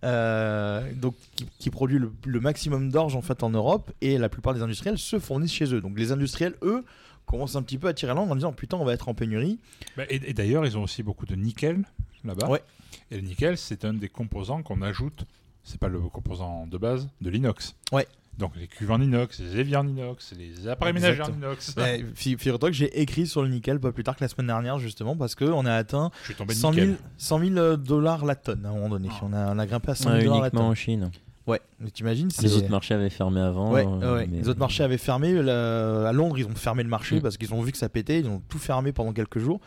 Euh, 0.04 0.92
donc 0.94 1.14
qui, 1.34 1.46
qui 1.58 1.70
produit 1.70 1.98
le, 1.98 2.12
le 2.26 2.40
maximum 2.40 2.90
d'orge 2.90 3.16
en 3.16 3.22
fait 3.22 3.42
en 3.42 3.50
Europe 3.50 3.90
et 4.02 4.18
la 4.18 4.28
plupart 4.28 4.52
des 4.52 4.60
industriels 4.60 4.98
se 4.98 5.18
fournissent 5.18 5.52
chez 5.52 5.72
eux. 5.74 5.80
Donc 5.80 5.98
les 5.98 6.12
industriels, 6.12 6.54
eux, 6.62 6.84
commencent 7.24 7.56
un 7.56 7.62
petit 7.62 7.78
peu 7.78 7.88
à 7.88 7.94
tirer 7.94 8.10
la 8.10 8.14
langue 8.20 8.30
en 8.30 8.34
disant 8.34 8.52
putain 8.52 8.76
on 8.76 8.84
va 8.84 8.92
être 8.92 9.08
en 9.08 9.14
pénurie. 9.14 9.58
Bah, 9.96 10.04
et 10.10 10.20
et 10.28 10.34
d'ailleurs, 10.34 10.66
ils 10.66 10.76
ont 10.76 10.82
aussi 10.82 11.02
beaucoup 11.02 11.26
de 11.26 11.34
nickel 11.34 11.84
là-bas. 12.24 12.48
Ouais. 12.50 12.62
Et 13.10 13.16
le 13.16 13.22
nickel, 13.22 13.56
c'est 13.56 13.84
un 13.84 13.94
des 13.94 14.08
composants 14.08 14.62
qu'on 14.62 14.82
ajoute. 14.82 15.24
C'est 15.62 15.80
pas 15.80 15.88
le 15.88 15.98
composant 16.00 16.66
de 16.66 16.76
base 16.76 17.08
de 17.22 17.30
l'inox. 17.30 17.74
Ouais. 17.90 18.06
Donc 18.38 18.52
les 18.56 18.66
cuves 18.66 18.90
en 18.90 19.00
inox, 19.00 19.38
les 19.40 19.58
éviers 19.60 19.76
en 19.76 19.86
inox, 19.86 20.32
les 20.36 20.66
appareils 20.68 20.94
ménagers 20.94 21.22
en 21.22 21.32
inox. 21.32 21.74
Figure-toi 22.14 22.70
que 22.70 22.74
j'ai 22.76 23.00
écrit 23.00 23.26
sur 23.26 23.42
le 23.42 23.48
nickel 23.48 23.78
pas 23.78 23.92
plus 23.92 24.02
tard 24.04 24.16
que 24.16 24.24
la 24.24 24.28
semaine 24.28 24.48
dernière 24.48 24.78
justement 24.78 25.16
parce 25.16 25.34
qu'on 25.34 25.64
a 25.66 25.72
atteint 25.74 26.10
Je 26.22 26.26
suis 26.26 26.34
tombé 26.34 26.54
de 26.54 26.58
100 26.58 26.72
000, 26.72 26.86
nickel. 26.86 27.04
100 27.18 27.38
000 27.38 27.76
dollars 27.76 28.24
la 28.24 28.34
tonne 28.34 28.66
à 28.66 28.70
un 28.70 28.72
moment 28.72 28.88
donné. 28.88 29.08
On, 29.22 29.32
a, 29.32 29.54
on 29.54 29.58
a 29.58 29.66
grimpé 29.66 29.92
à 29.92 29.94
100 29.94 30.04
000 30.04 30.14
Ouais, 30.16 30.24
dollars 30.24 30.40
la 30.40 30.46
uniquement 30.48 30.60
en 30.62 30.66
tonne. 30.68 30.76
Chine. 30.76 31.10
Ouais, 31.46 31.60
mais 31.78 31.90
t'imagines 31.90 32.30
Les 32.40 32.56
autres 32.56 32.70
marchés 32.70 32.94
avaient 32.94 33.10
fermé 33.10 33.38
avant. 33.38 33.70
Ouais, 33.70 33.86
euh, 33.86 34.16
ouais. 34.16 34.26
mais- 34.30 34.38
Les 34.38 34.48
autres 34.48 34.58
marchés 34.58 34.82
avaient 34.82 34.96
fermé. 34.96 35.42
la- 35.42 36.08
À 36.08 36.12
Londres, 36.12 36.38
ils 36.38 36.46
ont 36.46 36.54
fermé 36.54 36.82
le 36.82 36.88
marché 36.88 37.16
Mm. 37.16 37.20
parce 37.20 37.36
qu'ils 37.36 37.52
ont 37.52 37.60
vu 37.60 37.70
que 37.70 37.76
ça 37.76 37.90
pétait. 37.90 38.20
Ils 38.20 38.28
ont 38.28 38.40
tout 38.48 38.58
fermé 38.58 38.92
pendant 38.92 39.12
quelques 39.12 39.38
jours. 39.38 39.60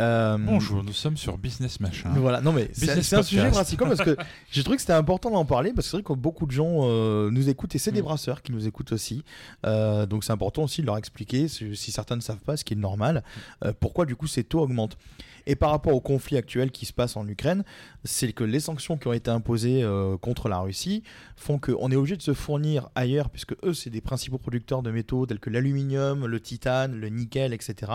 Euh, 0.00 0.36
Bonjour, 0.38 0.82
nous 0.84 0.92
sommes 0.92 1.16
sur 1.16 1.38
Business 1.38 1.80
Machin. 1.80 2.10
Voilà, 2.16 2.40
non 2.42 2.52
mais 2.52 2.68
c'est 2.74 3.14
un 3.14 3.22
sujet 3.22 3.48
principal 3.50 3.88
parce 3.88 4.02
que 4.02 4.14
j'ai 4.50 4.62
trouvé 4.62 4.76
que 4.76 4.82
c'était 4.82 4.92
important 4.92 5.30
d'en 5.30 5.44
parler 5.46 5.72
parce 5.72 5.86
que 5.86 5.90
c'est 5.92 5.96
vrai 5.98 6.02
que 6.04 6.12
beaucoup 6.12 6.44
de 6.44 6.50
gens 6.50 6.80
euh, 6.82 7.30
nous 7.30 7.48
écoutent 7.48 7.74
et 7.74 7.78
c'est 7.78 7.92
des 7.92 8.02
Mm. 8.02 8.04
brasseurs 8.04 8.42
qui 8.42 8.52
nous 8.52 8.66
écoutent 8.66 8.92
aussi. 8.92 9.24
Euh, 9.64 10.04
donc 10.04 10.22
c'est 10.24 10.32
important 10.32 10.64
aussi 10.64 10.82
de 10.82 10.86
leur 10.86 10.98
expliquer, 10.98 11.48
si, 11.48 11.74
si 11.76 11.92
certains 11.92 12.16
ne 12.16 12.20
savent 12.20 12.42
pas, 12.44 12.56
ce 12.58 12.64
qui 12.64 12.74
est 12.74 12.76
normal, 12.76 13.22
euh, 13.64 13.72
pourquoi 13.78 14.04
du 14.04 14.16
coup 14.16 14.26
ces 14.26 14.44
taux 14.44 14.60
augmentent. 14.60 14.98
Et 15.46 15.54
par 15.54 15.70
rapport 15.70 15.94
au 15.94 16.00
conflit 16.00 16.36
actuel 16.36 16.72
qui 16.72 16.86
se 16.86 16.92
passe 16.92 17.16
en 17.16 17.26
Ukraine, 17.26 17.64
c'est 18.04 18.32
que 18.32 18.42
les 18.42 18.60
sanctions 18.60 18.96
qui 18.96 19.06
ont 19.06 19.12
été 19.12 19.30
imposées 19.30 19.82
euh, 19.82 20.16
contre 20.16 20.48
la 20.48 20.58
Russie 20.58 21.04
font 21.36 21.58
qu'on 21.58 21.90
est 21.90 21.96
obligé 21.96 22.16
de 22.16 22.22
se 22.22 22.34
fournir 22.34 22.88
ailleurs, 22.96 23.30
puisque 23.30 23.54
eux, 23.64 23.72
c'est 23.72 23.90
des 23.90 24.00
principaux 24.00 24.38
producteurs 24.38 24.82
de 24.82 24.90
métaux 24.90 25.24
tels 25.24 25.38
que 25.38 25.50
l'aluminium, 25.50 26.26
le 26.26 26.40
titane, 26.40 26.96
le 26.96 27.08
nickel, 27.08 27.52
etc. 27.52 27.92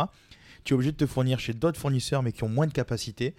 Tu 0.63 0.73
es 0.73 0.75
obligé 0.75 0.93
de 0.93 0.97
te 0.97 1.05
fournir 1.05 1.39
chez 1.39 1.53
d'autres 1.53 1.79
fournisseurs, 1.79 2.23
mais 2.23 2.31
qui 2.31 2.43
ont 2.43 2.49
moins 2.49 2.67
de 2.67 2.73
capacité. 2.73 3.35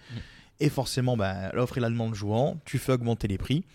Et 0.59 0.69
forcément, 0.69 1.17
bah, 1.17 1.51
l'offre 1.53 1.79
et 1.79 1.81
la 1.81 1.89
demande 1.89 2.13
jouant, 2.13 2.59
tu 2.65 2.77
fais 2.77 2.91
augmenter 2.91 3.27
les 3.27 3.39
prix. 3.39 3.65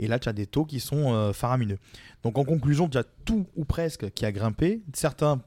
Et 0.00 0.08
là, 0.08 0.18
tu 0.18 0.28
as 0.28 0.32
des 0.32 0.46
taux 0.46 0.64
qui 0.64 0.80
sont 0.80 1.14
euh, 1.14 1.32
faramineux. 1.32 1.78
Donc 2.24 2.36
en 2.36 2.44
conclusion, 2.44 2.88
tu 2.88 2.98
as 2.98 3.04
tout 3.24 3.46
ou 3.54 3.64
presque 3.64 4.10
qui 4.10 4.26
a 4.26 4.32
grimpé. 4.32 4.82
Certains 4.92 5.40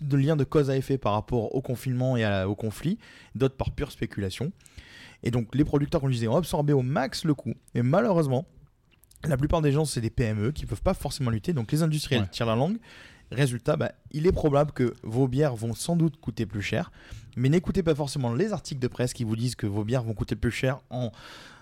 de 0.00 0.16
liens 0.16 0.36
de 0.36 0.44
cause 0.44 0.70
à 0.70 0.76
effet 0.76 0.98
par 0.98 1.12
rapport 1.12 1.54
au 1.54 1.60
confinement 1.62 2.16
et 2.16 2.24
à- 2.24 2.48
au 2.48 2.54
conflit, 2.54 2.98
d'autres 3.34 3.56
par 3.56 3.70
pure 3.70 3.90
spéculation. 3.92 4.52
Et 5.22 5.30
donc 5.30 5.54
les 5.54 5.64
producteurs, 5.64 6.00
comme 6.00 6.10
je 6.10 6.14
disais, 6.14 6.28
ont 6.28 6.36
absorbé 6.36 6.72
au 6.72 6.82
max 6.82 7.24
le 7.24 7.34
coût. 7.34 7.54
Et 7.74 7.82
malheureusement, 7.82 8.46
la 9.24 9.36
plupart 9.36 9.60
des 9.60 9.70
gens, 9.72 9.84
c'est 9.84 10.00
des 10.00 10.08
PME 10.10 10.52
qui 10.52 10.64
peuvent 10.66 10.82
pas 10.82 10.94
forcément 10.94 11.30
lutter. 11.30 11.52
Donc 11.52 11.70
les 11.72 11.82
industriels 11.82 12.22
Ouais. 12.22 12.28
tirent 12.30 12.46
la 12.46 12.56
langue. 12.56 12.78
Résultat, 13.30 13.76
bah, 13.76 13.92
il 14.10 14.26
est 14.26 14.32
probable 14.32 14.72
que 14.72 14.94
vos 15.04 15.28
bières 15.28 15.54
vont 15.54 15.74
sans 15.74 15.94
doute 15.94 16.16
coûter 16.20 16.46
plus 16.46 16.62
cher. 16.62 16.90
Mais 17.36 17.48
n'écoutez 17.48 17.82
pas 17.84 17.94
forcément 17.94 18.32
les 18.34 18.52
articles 18.52 18.80
de 18.80 18.88
presse 18.88 19.12
qui 19.12 19.22
vous 19.24 19.36
disent 19.36 19.54
que 19.54 19.66
vos 19.68 19.84
bières 19.84 20.02
vont 20.02 20.14
coûter 20.14 20.34
plus 20.34 20.50
cher 20.50 20.80
en 20.90 21.12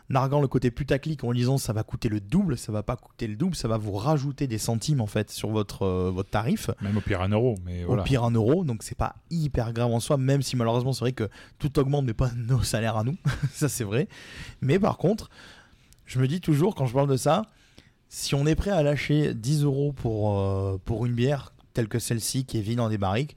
narguant 0.08 0.40
le 0.40 0.48
côté 0.48 0.70
putaclic 0.70 1.22
en 1.24 1.32
disant 1.32 1.58
ça 1.58 1.72
va 1.72 1.82
coûter 1.82 2.08
le 2.08 2.20
double, 2.20 2.56
ça 2.56 2.72
va 2.72 2.82
pas 2.82 2.96
coûter 2.96 3.26
le 3.26 3.36
double, 3.36 3.54
ça 3.54 3.68
va 3.68 3.76
vous 3.76 3.92
rajouter 3.92 4.46
des 4.46 4.58
centimes 4.58 5.00
en 5.00 5.06
fait 5.06 5.30
sur 5.30 5.50
votre, 5.50 5.82
euh, 5.82 6.10
votre 6.10 6.30
tarif 6.30 6.70
Même 6.80 6.96
au 6.96 7.00
pire 7.00 7.20
un 7.20 7.28
euro, 7.28 7.56
mais 7.64 7.84
voilà. 7.84 8.02
au 8.02 8.04
pire 8.04 8.24
un 8.24 8.30
euro, 8.30 8.64
donc 8.64 8.82
c'est 8.82 8.96
pas 8.96 9.16
hyper 9.30 9.72
grave 9.72 9.92
en 9.92 10.00
soi, 10.00 10.16
même 10.16 10.42
si 10.42 10.56
malheureusement 10.56 10.92
c'est 10.92 11.00
vrai 11.00 11.12
que 11.12 11.28
tout 11.58 11.78
augmente, 11.78 12.06
mais 12.06 12.14
pas 12.14 12.30
nos 12.36 12.62
salaires 12.62 12.96
à 12.96 13.04
nous, 13.04 13.16
ça 13.52 13.68
c'est 13.68 13.84
vrai. 13.84 14.08
Mais 14.60 14.78
par 14.78 14.96
contre, 14.98 15.30
je 16.06 16.18
me 16.20 16.26
dis 16.26 16.40
toujours 16.40 16.74
quand 16.74 16.86
je 16.86 16.94
parle 16.94 17.08
de 17.08 17.16
ça, 17.16 17.42
si 18.08 18.34
on 18.34 18.46
est 18.46 18.54
prêt 18.54 18.70
à 18.70 18.82
lâcher 18.82 19.34
10 19.34 19.64
euros 19.64 19.92
pour, 19.92 20.38
euh, 20.38 20.78
pour 20.84 21.04
une 21.04 21.12
bière 21.14 21.52
telle 21.74 21.88
que 21.88 21.98
celle-ci 21.98 22.46
qui 22.46 22.58
est 22.58 22.62
vide 22.62 22.78
dans 22.78 22.88
des 22.88 22.98
barriques, 22.98 23.36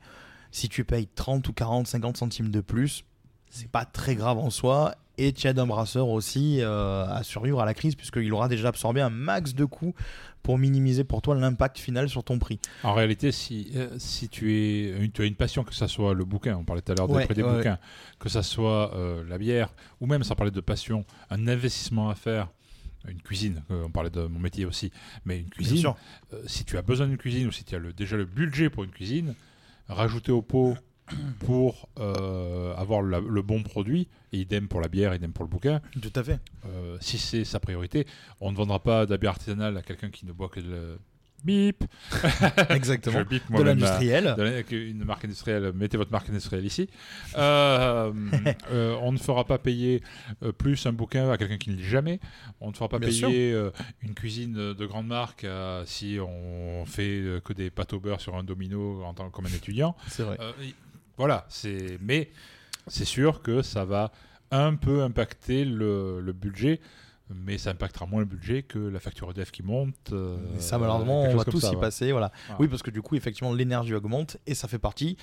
si 0.52 0.70
tu 0.70 0.84
payes 0.84 1.08
30 1.08 1.48
ou 1.48 1.54
40, 1.54 1.88
50 1.88 2.18
centimes 2.18 2.50
de 2.50 2.62
plus, 2.62 3.04
c'est 3.50 3.70
pas 3.70 3.86
très 3.86 4.16
grave 4.16 4.38
en 4.38 4.50
soi. 4.50 4.96
Et 5.18 5.34
tu 5.34 5.48
aides 5.48 5.60
un 5.60 5.68
brasseur 5.68 6.08
aussi 6.08 6.62
euh, 6.62 7.06
à 7.06 7.24
survivre 7.24 7.60
à 7.62 7.66
la 7.66 7.74
crise, 7.74 7.96
puisqu'il 7.96 8.32
aura 8.34 8.48
déjà 8.48 8.70
absorbé 8.70 9.02
un 9.02 9.10
max 9.10 9.54
de 9.54 9.66
coûts 9.66 9.94
pour 10.42 10.58
minimiser 10.58 11.04
pour 11.04 11.22
toi 11.22 11.36
l'impact 11.36 11.78
final 11.78 12.10
sur 12.10 12.24
ton 12.24 12.40
prix. 12.40 12.60
En 12.84 12.94
réalité, 12.94 13.32
si, 13.32 13.72
euh, 13.76 13.90
si 13.98 14.30
tu, 14.30 14.54
es, 14.56 15.10
tu 15.14 15.22
as 15.22 15.26
une 15.26 15.36
passion, 15.36 15.64
que 15.64 15.76
ça 15.76 15.88
soit 15.88 16.14
le 16.14 16.26
bouquin, 16.26 16.58
on 16.58 16.64
parlait 16.64 16.82
tout 16.82 16.94
à 16.94 16.96
l'heure 16.96 17.10
Ouais, 17.10 17.28
des 17.28 17.44
ouais, 17.44 17.58
bouquins, 17.58 17.78
que 18.20 18.30
ça 18.30 18.42
soit 18.42 18.96
euh, 18.96 19.24
la 19.28 19.38
bière, 19.38 19.74
ou 20.00 20.08
même 20.08 20.24
sans 20.24 20.36
parler 20.36 20.52
de 20.52 20.62
passion, 20.62 21.06
un 21.30 21.48
investissement 21.48 22.10
à 22.10 22.16
faire, 22.16 22.50
une 23.08 23.22
cuisine, 23.22 23.64
euh, 23.72 23.84
on 23.86 23.90
parlait 23.90 24.10
de 24.10 24.22
mon 24.28 24.40
métier 24.40 24.66
aussi, 24.66 24.92
mais 25.26 25.40
une 25.40 25.50
cuisine, 25.50 25.88
euh, 26.34 26.42
si 26.46 26.66
tu 26.66 26.78
as 26.78 26.82
besoin 26.82 27.08
d'une 27.08 27.18
cuisine 27.18 27.48
ou 27.48 27.52
si 27.52 27.64
tu 27.64 27.76
as 27.76 27.80
le, 27.80 27.94
déjà 27.94 28.16
le 28.18 28.26
budget 28.26 28.70
pour 28.70 28.84
une 28.84 28.92
cuisine, 28.92 29.36
rajouter 29.88 30.32
au 30.32 30.42
pot 30.42 30.76
pour 31.40 31.90
euh, 32.00 32.74
avoir 32.76 33.02
la- 33.02 33.20
le 33.20 33.42
bon 33.42 33.64
produit, 33.64 34.08
et 34.34 34.38
idem 34.40 34.68
pour 34.68 34.82
la 34.82 34.88
bière, 34.88 35.14
idem 35.14 35.32
pour 35.34 35.44
le 35.46 35.50
bouquin. 35.50 35.82
Tout 36.02 36.12
à 36.16 36.24
fait. 36.24 36.40
Euh, 36.66 36.98
si 37.02 37.18
c'est 37.18 37.44
sa 37.44 37.60
priorité, 37.60 38.06
on 38.40 38.52
ne 38.52 38.58
vendra 38.58 38.80
pas 38.82 39.06
de 39.06 39.12
la 39.12 39.18
bière 39.18 39.32
artisanale 39.32 39.78
à 39.78 39.82
quelqu'un 39.82 40.10
qui 40.10 40.26
ne 40.26 40.32
boit 40.32 40.50
que 40.50 40.60
le 40.60 41.00
bip. 41.44 41.84
Exactement. 42.70 43.24
Bip 43.24 43.42
De 43.52 43.64
l'industriel. 43.64 44.36
de 44.38 44.44
la- 44.44 44.62
Une 44.72 45.04
marque 45.04 45.26
industrielle, 45.26 45.72
mettez 45.74 45.98
votre 45.98 46.12
marque 46.12 46.30
industrielle 46.30 46.64
ici. 46.66 46.88
Euh, 47.36 48.12
euh, 48.72 48.96
on 49.02 49.12
ne 49.12 49.18
fera 49.18 49.44
pas 49.46 49.58
payer 49.58 50.04
plus 50.60 50.86
un 50.86 50.94
bouquin 50.94 51.32
à 51.32 51.38
quelqu'un 51.38 51.58
qui 51.58 51.72
ne 51.72 51.78
lit 51.78 51.84
jamais. 51.84 52.20
On 52.60 52.70
ne 52.70 52.76
fera 52.76 52.90
pas 52.90 53.00
Bien 53.00 53.10
payer 53.10 53.60
une 54.04 54.14
cuisine 54.14 54.54
de 54.54 54.86
grande 54.86 55.08
marque 55.08 55.46
si 55.86 56.20
on 56.22 56.86
fait 56.86 57.42
que 57.44 57.54
des 57.54 57.72
pâtes 57.72 57.94
au 57.94 58.00
beurre 58.00 58.22
sur 58.22 58.36
un 58.36 58.44
domino 58.44 59.04
en 59.04 59.14
tant 59.16 59.30
comme 59.32 59.48
un 59.48 59.50
étudiant. 59.50 59.96
C'est 60.10 60.22
vrai. 60.24 60.38
Euh, 60.40 60.52
voilà, 61.18 61.46
c'est 61.50 61.98
mais 62.02 62.30
c'est 62.88 63.06
sûr 63.06 63.42
que 63.42 63.62
ça 63.62 63.86
va 63.86 64.12
un 64.52 64.76
peu 64.76 65.02
impacter 65.02 65.66
le, 65.66 66.20
le 66.20 66.34
budget, 66.34 66.80
mais 67.46 67.58
ça 67.58 67.72
impactera 67.72 68.06
moins 68.06 68.20
le 68.20 68.26
budget 68.26 68.64
que 68.64 68.80
la 68.80 69.00
facture 69.00 69.30
EDF 69.32 69.52
qui 69.52 69.64
monte. 69.64 69.96
euh, 70.12 70.38
Et 70.58 70.60
ça, 70.60 70.78
malheureusement, 70.78 71.24
on 71.24 71.36
va 71.36 71.44
tous 71.46 71.60
ça, 71.60 71.72
y 71.72 71.76
ouais. 71.76 71.82
passer. 71.82 72.12
Voilà. 72.12 72.32
Oui, 72.60 72.68
parce 72.68 72.82
que 72.84 72.92
du 72.92 73.02
coup, 73.02 73.16
effectivement, 73.16 73.54
l'énergie 73.54 73.94
augmente 73.94 74.38
et 74.48 74.54
ça 74.56 74.68
fait 74.68 74.80
partie 74.80 75.18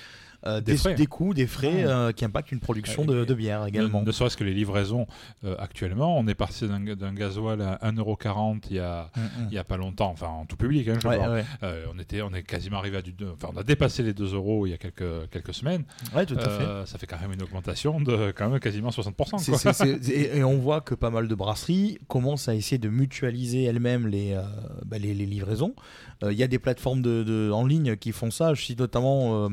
euh, 0.45 0.61
Des 0.61 0.77
des, 0.95 1.05
coûts, 1.05 1.33
des 1.33 1.47
frais 1.47 1.83
euh, 1.85 2.13
qui 2.13 2.23
impactent 2.23 2.53
une 2.53 2.61
production 2.61 3.03
de, 3.03 3.25
de 3.25 3.33
bière 3.33 3.65
également. 3.65 4.01
Ne, 4.01 4.05
ne 4.05 4.11
serait-ce 4.11 4.37
que 4.37 4.45
les 4.45 4.53
livraisons 4.53 5.05
euh, 5.43 5.55
actuellement, 5.59 6.17
on 6.17 6.25
est 6.27 6.35
parti 6.35 6.65
d'un 6.67 7.13
gasoil 7.13 7.61
à 7.61 7.75
1,40€ 7.91 8.61
il 8.69 8.75
y 8.77 8.79
a 8.79 9.09
Mm, 9.15 9.21
mm. 9.21 9.47
il 9.49 9.53
y 9.53 9.57
a 9.57 9.63
pas 9.63 9.77
longtemps, 9.77 10.09
enfin 10.11 10.27
en 10.27 10.45
tout 10.45 10.55
public, 10.55 10.87
hein, 10.87 10.97
je 11.01 11.07
Ouais. 11.07 11.43
Euh, 11.63 11.85
on 11.93 11.99
était 11.99 12.21
on 12.21 12.31
est 12.33 12.43
quasiment 12.43 12.77
arrivé 12.77 12.97
à 12.97 13.01
du 13.01 13.13
enfin 13.33 13.49
on 13.53 13.57
a 13.57 13.63
dépassé 13.63 14.03
les 14.03 14.13
2 14.13 14.33
euros 14.35 14.65
il 14.65 14.71
y 14.71 14.73
a 14.73 14.77
quelques 14.77 15.29
quelques 15.31 15.53
semaines. 15.53 15.83
Ouais, 16.15 16.25
tout 16.25 16.35
à 16.35 16.41
fait. 16.49 16.63
Euh, 16.63 16.85
Ça 16.85 16.97
fait 16.97 17.07
quand 17.07 17.19
même 17.19 17.33
une 17.33 17.43
augmentation 17.43 17.99
de 17.99 18.31
quand 18.35 18.49
même 18.49 18.59
quasiment 18.59 18.89
60%. 18.89 19.37
C'est- 19.39 19.73
quoi. 19.73 19.87
et 20.13 20.43
on 20.43 20.57
voit 20.57 20.81
que 20.81 20.95
pas 20.95 21.09
mal 21.09 21.27
de 21.27 21.35
brasseries 21.35 21.98
commencent 22.07 22.47
à 22.47 22.55
essayer 22.55 22.77
de 22.77 22.89
mutualiser 22.89 23.63
elles-mêmes 23.63 24.07
les, 24.07 24.33
euh, 24.33 24.41
bah, 24.85 24.97
les, 24.97 25.13
les 25.13 25.25
livraisons. 25.25 25.73
Euh, 26.23 26.31
Il 26.31 26.37
y 26.39 26.43
a 26.43 26.47
des 26.47 26.59
plateformes 26.59 27.01
de, 27.01 27.51
en 27.51 27.65
ligne 27.65 27.95
qui 27.95 28.11
font 28.11 28.31
ça. 28.31 28.53
Je 28.53 28.63
cite 28.63 28.79
notamment 28.79 29.45
euh, 29.45 29.49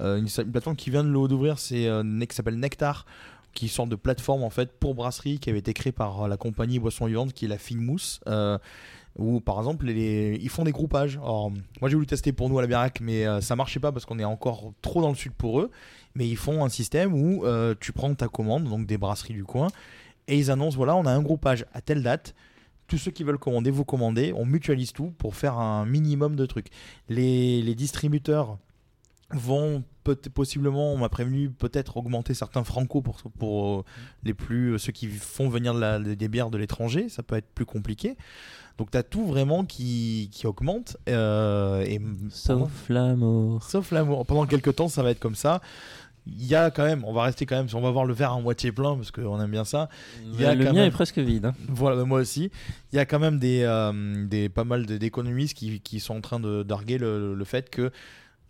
euh, 0.00 0.18
une, 0.18 0.50
plateforme 0.50 0.76
qui 0.76 0.90
vient 0.90 1.04
de 1.04 1.08
l'eau 1.08 1.28
d'ouvrir, 1.28 1.58
c'est 1.58 1.86
euh, 1.86 2.02
qui 2.24 2.34
s'appelle 2.34 2.58
Nectar, 2.58 3.04
qui 3.52 3.68
sorte 3.68 3.88
de 3.88 3.96
plateforme 3.96 4.42
en 4.44 4.50
fait 4.50 4.72
pour 4.78 4.94
brasserie 4.94 5.38
qui 5.38 5.50
avait 5.50 5.58
été 5.58 5.74
créée 5.74 5.92
par 5.92 6.22
euh, 6.22 6.28
la 6.28 6.36
compagnie 6.36 6.78
Boisson 6.78 7.06
Vivante 7.06 7.32
qui 7.32 7.44
est 7.46 7.48
la 7.48 7.58
Fine 7.58 7.80
Mousse. 7.80 8.20
euh, 8.28 8.58
où 9.18 9.40
par 9.40 9.58
exemple 9.58 9.88
ils 9.90 10.48
font 10.48 10.64
des 10.64 10.72
groupages. 10.72 11.16
Alors, 11.16 11.50
moi 11.80 11.90
j'ai 11.90 11.94
voulu 11.94 12.06
tester 12.06 12.32
pour 12.32 12.48
nous 12.48 12.58
à 12.58 12.62
la 12.62 12.68
Birac, 12.68 13.00
mais 13.00 13.26
euh, 13.26 13.40
ça 13.40 13.56
marchait 13.56 13.80
pas 13.80 13.92
parce 13.92 14.06
qu'on 14.06 14.18
est 14.18 14.24
encore 14.24 14.72
trop 14.82 15.02
dans 15.02 15.08
le 15.08 15.16
sud 15.16 15.32
pour 15.32 15.60
eux. 15.60 15.70
Mais 16.14 16.28
ils 16.28 16.36
font 16.36 16.64
un 16.64 16.68
système 16.68 17.12
où 17.12 17.44
euh, 17.44 17.74
tu 17.80 17.92
prends 17.92 18.14
ta 18.14 18.28
commande, 18.28 18.64
donc 18.64 18.86
des 18.86 18.98
brasseries 18.98 19.34
du 19.34 19.44
coin, 19.44 19.68
et 20.30 20.38
ils 20.38 20.50
annoncent 20.50 20.76
voilà, 20.76 20.96
on 20.96 21.04
a 21.04 21.12
un 21.12 21.22
groupage 21.22 21.66
à 21.74 21.80
telle 21.82 22.02
date. 22.02 22.34
Tous 22.86 22.98
ceux 22.98 23.10
qui 23.10 23.22
veulent 23.22 23.38
commander, 23.38 23.70
vous 23.70 23.84
commandez. 23.84 24.32
On 24.34 24.44
mutualise 24.46 24.92
tout 24.92 25.12
pour 25.18 25.36
faire 25.36 25.58
un 25.58 25.84
minimum 25.86 26.34
de 26.34 26.44
trucs. 26.46 26.68
Les, 27.08 27.62
les 27.62 27.74
distributeurs 27.74 28.58
vont 29.32 29.84
peut 30.02 30.16
possiblement, 30.16 30.92
on 30.94 30.96
m'a 30.96 31.08
prévenu, 31.10 31.50
peut-être 31.50 31.98
augmenter 31.98 32.32
certains 32.34 32.64
francos 32.64 33.02
pour, 33.02 33.18
pour 33.38 33.80
euh, 33.80 33.84
les 34.24 34.32
plus, 34.34 34.78
ceux 34.78 34.92
qui 34.92 35.06
font 35.08 35.48
venir 35.50 35.74
de 35.74 35.78
la- 35.80 35.98
des 36.00 36.28
bières 36.28 36.50
de 36.50 36.56
l'étranger. 36.58 37.08
Ça 37.10 37.22
peut 37.22 37.36
être 37.36 37.46
plus 37.54 37.66
compliqué. 37.66 38.16
Donc 38.78 38.90
tu 38.90 38.96
as 38.96 39.02
tout 39.02 39.26
vraiment 39.26 39.64
qui, 39.66 40.30
qui 40.32 40.46
augmente. 40.46 40.96
euh, 41.10 41.82
et 41.82 42.00
Sauf 42.30 42.88
l'amour. 42.88 43.62
Sauf 43.62 43.90
l'amour. 43.92 44.24
Pendant 44.26 44.46
quelques 44.46 44.74
temps, 44.74 44.88
ça 44.88 45.02
va 45.02 45.10
être 45.10 45.20
comme 45.20 45.34
ça. 45.34 45.60
Il 46.26 46.46
y 46.46 46.54
a 46.54 46.70
quand 46.70 46.84
même, 46.84 47.02
on 47.06 47.12
va 47.12 47.22
rester 47.24 47.46
quand 47.46 47.56
même, 47.56 47.66
on 47.74 47.80
va 47.80 47.90
voir 47.90 48.04
le 48.04 48.12
verre 48.14 48.32
à 48.32 48.40
moitié 48.40 48.72
plein 48.72 48.94
parce 48.96 49.10
qu'on 49.10 49.40
aime 49.40 49.50
bien 49.50 49.64
ça. 49.64 49.88
Il 50.22 50.40
y 50.40 50.44
a 50.44 50.54
le 50.54 50.64
mien 50.66 50.72
même- 50.72 50.84
est 50.88 50.90
presque 50.90 51.18
vide. 51.18 51.46
hein. 51.46 51.54
Voilà, 51.68 52.04
moi 52.04 52.20
aussi. 52.20 52.50
Il 52.92 52.96
y 52.96 52.98
a 52.98 53.06
quand 53.06 53.18
même 53.18 53.38
des, 53.38 53.62
euh, 53.64 54.26
des 54.26 54.48
pas 54.48 54.64
mal 54.64 54.84
d'économistes 54.86 55.56
qui, 55.56 55.80
qui 55.80 55.98
sont 55.98 56.14
en 56.16 56.20
train 56.20 56.38
de 56.38 56.62
d'arguer 56.62 56.98
le, 56.98 57.34
le 57.34 57.44
fait 57.44 57.70
que 57.70 57.90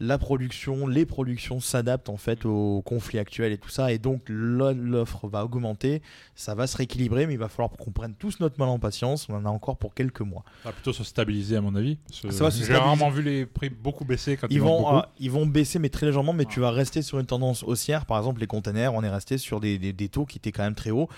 la 0.02 0.16
production, 0.16 0.86
les 0.86 1.04
productions 1.04 1.60
s'adaptent 1.60 2.08
en 2.08 2.16
fait 2.16 2.46
au 2.46 2.80
conflit 2.82 3.18
actuel 3.18 3.52
et 3.52 3.58
tout 3.58 3.68
ça, 3.68 3.92
et 3.92 3.98
donc 3.98 4.22
l'o- 4.28 4.72
l'offre 4.72 5.28
va 5.28 5.44
augmenter, 5.44 6.00
ça 6.34 6.54
va 6.54 6.66
se 6.66 6.76
rééquilibrer, 6.78 7.26
mais 7.26 7.34
il 7.34 7.38
va 7.38 7.48
falloir 7.50 7.70
qu'on 7.70 7.90
prenne 7.90 8.14
tous 8.14 8.40
notre 8.40 8.58
mal 8.58 8.70
en 8.70 8.78
patience. 8.78 9.28
On 9.28 9.34
en 9.34 9.44
a 9.44 9.50
encore 9.50 9.76
pour 9.76 9.94
quelques 9.94 10.22
mois. 10.22 10.42
Ça 10.62 10.70
va 10.70 10.72
plutôt 10.72 10.94
se 10.94 11.04
stabiliser 11.04 11.56
à 11.56 11.60
mon 11.60 11.74
avis. 11.74 11.98
Ça 12.10 12.28
va 12.28 12.32
se 12.32 12.58
J'ai 12.58 12.64
stabiliser. 12.64 12.74
rarement 12.74 13.10
vu 13.10 13.22
les 13.22 13.44
prix 13.44 13.68
beaucoup 13.68 14.06
baisser 14.06 14.36
quand 14.38 14.46
ils, 14.48 14.54
Ils 14.54 14.60
vont, 14.62 14.96
euh, 14.98 15.02
ils 15.18 15.30
vont 15.30 15.44
baisser, 15.44 15.78
mais 15.78 15.90
très 15.90 16.06
légèrement, 16.06 16.32
mais 16.32 16.46
tu 16.46 16.60
vas 16.60 16.70
rester 16.70 17.02
sur 17.02 17.18
une 17.18 17.26
tendance 17.26 17.62
haussière. 17.62 18.06
Par 18.06 18.16
exemple, 18.16 18.40
les 18.40 18.46
containers, 18.46 18.94
on 18.94 19.02
est 19.04 19.10
resté 19.10 19.36
sur 19.36 19.60
des, 19.60 19.78
des, 19.78 19.92
des 19.92 20.08
taux 20.08 20.24
qui 20.24 20.38
étaient 20.38 20.50
quand 20.52 20.62
même 20.64 20.74
très 20.74 20.90
hauts. 20.90 21.08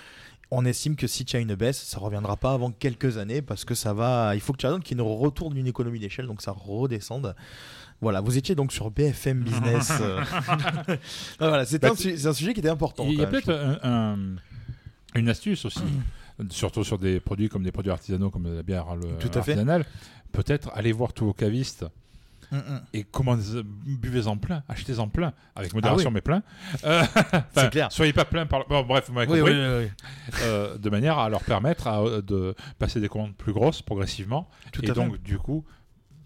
On 0.51 0.67
estime 0.67 0.97
que 0.97 1.07
si 1.07 1.25
tu 1.25 1.35
as 1.37 1.39
une 1.39 1.55
baisse, 1.55 1.83
ça 1.83 1.99
reviendra 1.99 2.37
pas 2.37 2.53
avant 2.53 2.73
quelques 2.73 3.17
années 3.17 3.41
parce 3.41 3.65
que 3.65 3.75
ça 3.75 3.95
va. 3.95 4.35
Il 4.35 4.41
faut 4.43 4.53
que 4.53 4.59
tu 4.59 4.67
attendes 4.67 4.83
qu'il 4.83 4.99
y 4.99 5.01
ait 5.01 5.03
une 5.05 5.09
retour 5.11 5.49
d'une 5.51 5.67
économie 5.67 5.99
d'échelle, 5.99 6.27
donc 6.27 6.43
ça 6.43 6.51
redescende. 6.53 7.35
Voilà, 8.03 8.21
vous 8.21 8.37
étiez 8.37 8.55
donc 8.55 8.73
sur 8.73 8.91
BFM 8.91 9.43
Business. 9.45 9.93
euh. 10.01 10.21
Ah, 11.41 11.49
voilà, 11.49 11.65
c'est 11.65 11.81
Bah, 11.81 11.91
un, 11.93 11.95
su- 11.97 12.19
c'est 12.19 12.27
un 12.29 12.33
sujet 12.35 12.53
qui 12.53 12.61
était 12.61 12.69
important. 12.69 13.05
Il 13.09 13.15
y 13.19 13.23
a 13.23 13.27
peut-être 13.27 13.51
un- 13.51 13.79
un- 14.15 14.19
une 15.15 15.29
astuce 15.29 15.65
aussi, 15.65 15.81
surtout 16.51 16.85
sur 16.85 16.99
des 16.99 17.21
produits 17.21 17.49
comme 17.49 17.63
des 17.63 17.73
produits 17.73 17.93
artisanaux 17.93 18.31
comme 18.31 18.53
la 18.55 18.63
bière 18.63 18.95
le, 18.97 19.19
Tout 19.19 19.29
à 19.29 19.43
fait. 19.43 19.53
artisanale. 19.53 19.85
Peut-être 20.33 20.71
aller 20.75 20.93
voir 20.93 21.13
tous 21.15 21.25
vos 21.27 21.33
cavistes 21.33 21.87
Mm, 22.51 22.57
mm. 22.59 22.81
et 22.93 23.05
commandez, 23.05 23.63
buvez-en 23.65 24.37
plein, 24.37 24.63
achetez-en 24.69 25.09
plein, 25.09 25.33
avec 25.57 25.73
modération 25.73 26.09
Ah 26.09 26.11
oui. 26.11 26.15
mais 26.17 26.21
plein. 26.21 26.43
Euh, 26.85 27.03
C'est 27.55 27.71
clair. 27.71 27.91
Soyez 27.91 28.13
pas 28.13 28.27
plein 28.27 28.45
par. 28.45 28.67
Bon, 28.69 28.83
bref, 28.83 29.05
vous 29.09 29.15
m'avez 29.15 29.33
Oui, 29.33 29.39
compris. 29.39 29.55
oui, 29.55 29.59
oui, 29.59 29.85
oui. 29.87 30.33
Euh, 30.43 30.77
de 30.77 30.91
manière 30.91 31.19
à 31.19 31.31
leur 31.31 31.43
permettre 31.45 31.87
à- 31.87 32.21
de 32.21 32.55
passer 32.79 33.01
des 33.01 33.09
commandes 33.09 33.35
plus 33.35 33.55
grosses 33.55 33.81
progressivement 33.81 34.51
Tout 34.71 34.83
et 34.85 34.91
à 34.91 34.95
fait. 34.95 35.01
donc 35.01 35.23
du 35.23 35.39
coup 35.39 35.65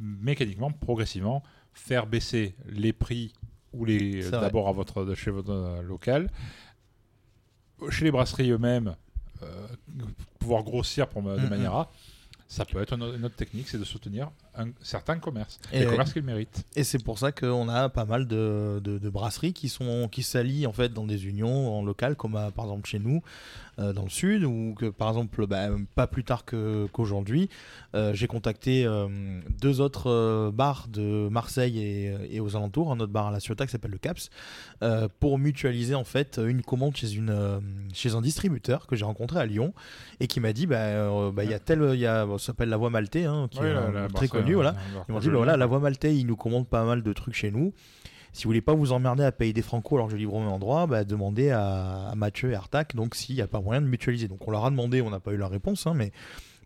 mécaniquement 0.01 0.73
progressivement 0.73 1.45
faire 1.77 2.07
baisser 2.07 2.55
les 2.67 2.93
prix 2.93 3.33
ou 3.73 3.85
les 3.85 4.29
d'abord 4.31 4.69
à 4.69 4.73
votre 4.73 5.15
chez 5.15 5.31
votre 5.31 5.53
euh, 5.53 5.83
local. 5.83 6.31
Chez 7.91 8.07
les 8.07 8.11
brasseries 8.11 8.51
eux-mêmes 8.51 8.97
euh, 9.43 9.67
pouvoir 10.39 10.63
grossir 10.63 11.09
pour, 11.09 11.23
de 11.23 11.49
manière 11.49 11.75
à 11.75 11.93
ça 12.49 12.65
peut 12.65 12.81
être 12.81 12.95
une 12.95 13.25
autre 13.25 13.37
technique 13.37 13.69
c'est 13.69 13.79
de 13.79 13.85
soutenir 13.85 14.31
un 14.59 14.69
certain 14.81 15.19
commerce 15.19 15.59
Et 15.73 15.81
les 15.81 15.87
commerces 15.87 16.13
qu'ils 16.13 16.23
méritent. 16.23 16.65
Et 16.77 16.85
c'est 16.85 17.03
pour 17.03 17.19
ça 17.19 17.33
qu'on 17.33 17.69
a 17.69 17.89
pas 17.89 18.05
mal 18.05 18.27
de, 18.27 18.81
de- 18.83 18.99
de 18.99 19.09
brasseries 19.11 19.53
qui 19.53 19.69
sont 19.69 20.09
qui 20.11 20.23
s'allient 20.23 20.67
en 20.67 20.73
fait 20.73 20.93
dans 20.93 21.07
des 21.07 21.27
unions 21.27 21.79
en 21.79 21.85
local, 21.85 22.17
comme 22.17 22.37
à- 22.37 22.51
par 22.51 22.65
exemple 22.67 22.89
chez 22.89 22.99
nous 22.99 23.23
euh, 23.79 23.93
dans 23.93 24.05
le 24.05 24.09
sud, 24.11 24.45
ou 24.45 24.75
que 24.79 24.87
par 24.87 25.09
exemple 25.11 25.47
bah, 25.47 25.69
pas 25.95 26.07
plus 26.07 26.25
tard 26.25 26.45
qu'aujourd'hui, 26.47 27.49
euh, 27.95 28.15
j'ai 28.15 28.27
contacté 28.27 28.87
euh, 28.87 29.07
deux 29.61 29.81
autres 29.81 30.11
euh, 30.11 30.51
bars 30.51 30.89
de 30.89 31.29
Marseille 31.29 31.79
et, 31.79 32.15
et 32.37 32.41
aux 32.41 32.57
alentours, 32.57 32.91
un 32.93 33.01
autre 33.01 33.13
bar 33.13 33.27
à 33.27 33.31
La 33.31 33.41
Ciotat 33.41 33.67
qui 33.67 33.73
s'appelle 33.73 33.91
le 33.91 33.99
Caps, 33.99 34.31
euh, 34.83 35.09
pour 35.21 35.39
mutualiser 35.39 35.95
en 35.95 36.05
fait 36.05 36.41
une 36.45 36.63
commande 36.63 36.97
chez 36.97 37.13
une 37.13 37.31
euh, 37.31 37.61
chez 37.93 38.15
un 38.15 38.21
distributeur 38.23 38.87
que 38.87 38.97
j'ai 38.97 39.05
rencontré 39.05 39.41
à 39.41 39.47
Lyon 39.47 39.75
et 40.21 40.27
qui 40.27 40.41
m'a 40.41 40.53
dit 40.53 40.67
bah 40.67 40.77
euh, 40.77 41.31
bah, 41.31 41.45
il 41.45 41.51
y 41.51 41.55
a 41.55 41.59
tel 41.59 41.83
il 41.95 42.01
y 42.01 42.07
a 42.07 42.27
ça 42.39 42.47
s'appelle 42.47 42.69
la 42.71 42.77
Voie 42.77 42.91
Maltais 42.91 43.25
hein, 43.25 43.49
qui 43.51 43.59
est 43.59 43.73
la- 43.75 43.81
euh, 43.81 43.93
la 43.93 44.09
très 44.09 44.29
connu 44.29 44.46
voilà 44.55 44.71
euh, 44.71 45.01
ils 45.09 45.13
m'ont 45.13 45.19
dit 45.21 45.29
bah 45.29 45.37
voilà 45.37 45.57
la 45.57 45.67
Voie 45.67 45.79
Maltais 45.81 46.17
il 46.17 46.27
nous 46.27 46.37
commande 46.37 46.67
pas 46.69 46.85
mal 46.85 47.03
de 47.03 47.13
trucs 47.13 47.35
chez 47.35 47.51
nous 47.51 47.73
si 48.33 48.45
vous 48.45 48.49
voulez 48.51 48.61
pas 48.61 48.75
vous 48.75 48.93
emmerder 48.93 49.25
à 49.25 49.33
payer 49.33 49.55
des 49.55 49.63
francos 49.63 49.97
alors 49.97 50.09
que 50.09 50.13
je 50.13 50.19
livre 50.19 50.35
au 50.35 50.41
même 50.41 50.51
endroit, 50.51 50.87
bah, 50.87 51.05
demandez 51.05 51.51
à, 51.51 52.09
à 52.11 52.15
Mathieu 52.17 52.51
et 52.51 52.55
Artac 52.55 52.95
donc 52.95 53.15
s'il 53.15 53.35
n'y 53.35 53.41
a 53.41 53.47
pas 53.47 53.63
moyen 53.63 53.81
de 53.81 53.87
mutualiser. 53.87 54.29
Donc 54.29 54.47
on 54.47 54.51
leur 54.51 54.67
a 54.67 54.71
demandé, 54.71 55.01
on 55.01 55.09
n'a 55.09 55.21
pas 55.21 55.33
eu 55.33 55.39
la 55.39 55.49
réponse, 55.49 55.87
hein, 55.87 55.95
mais 55.95 56.13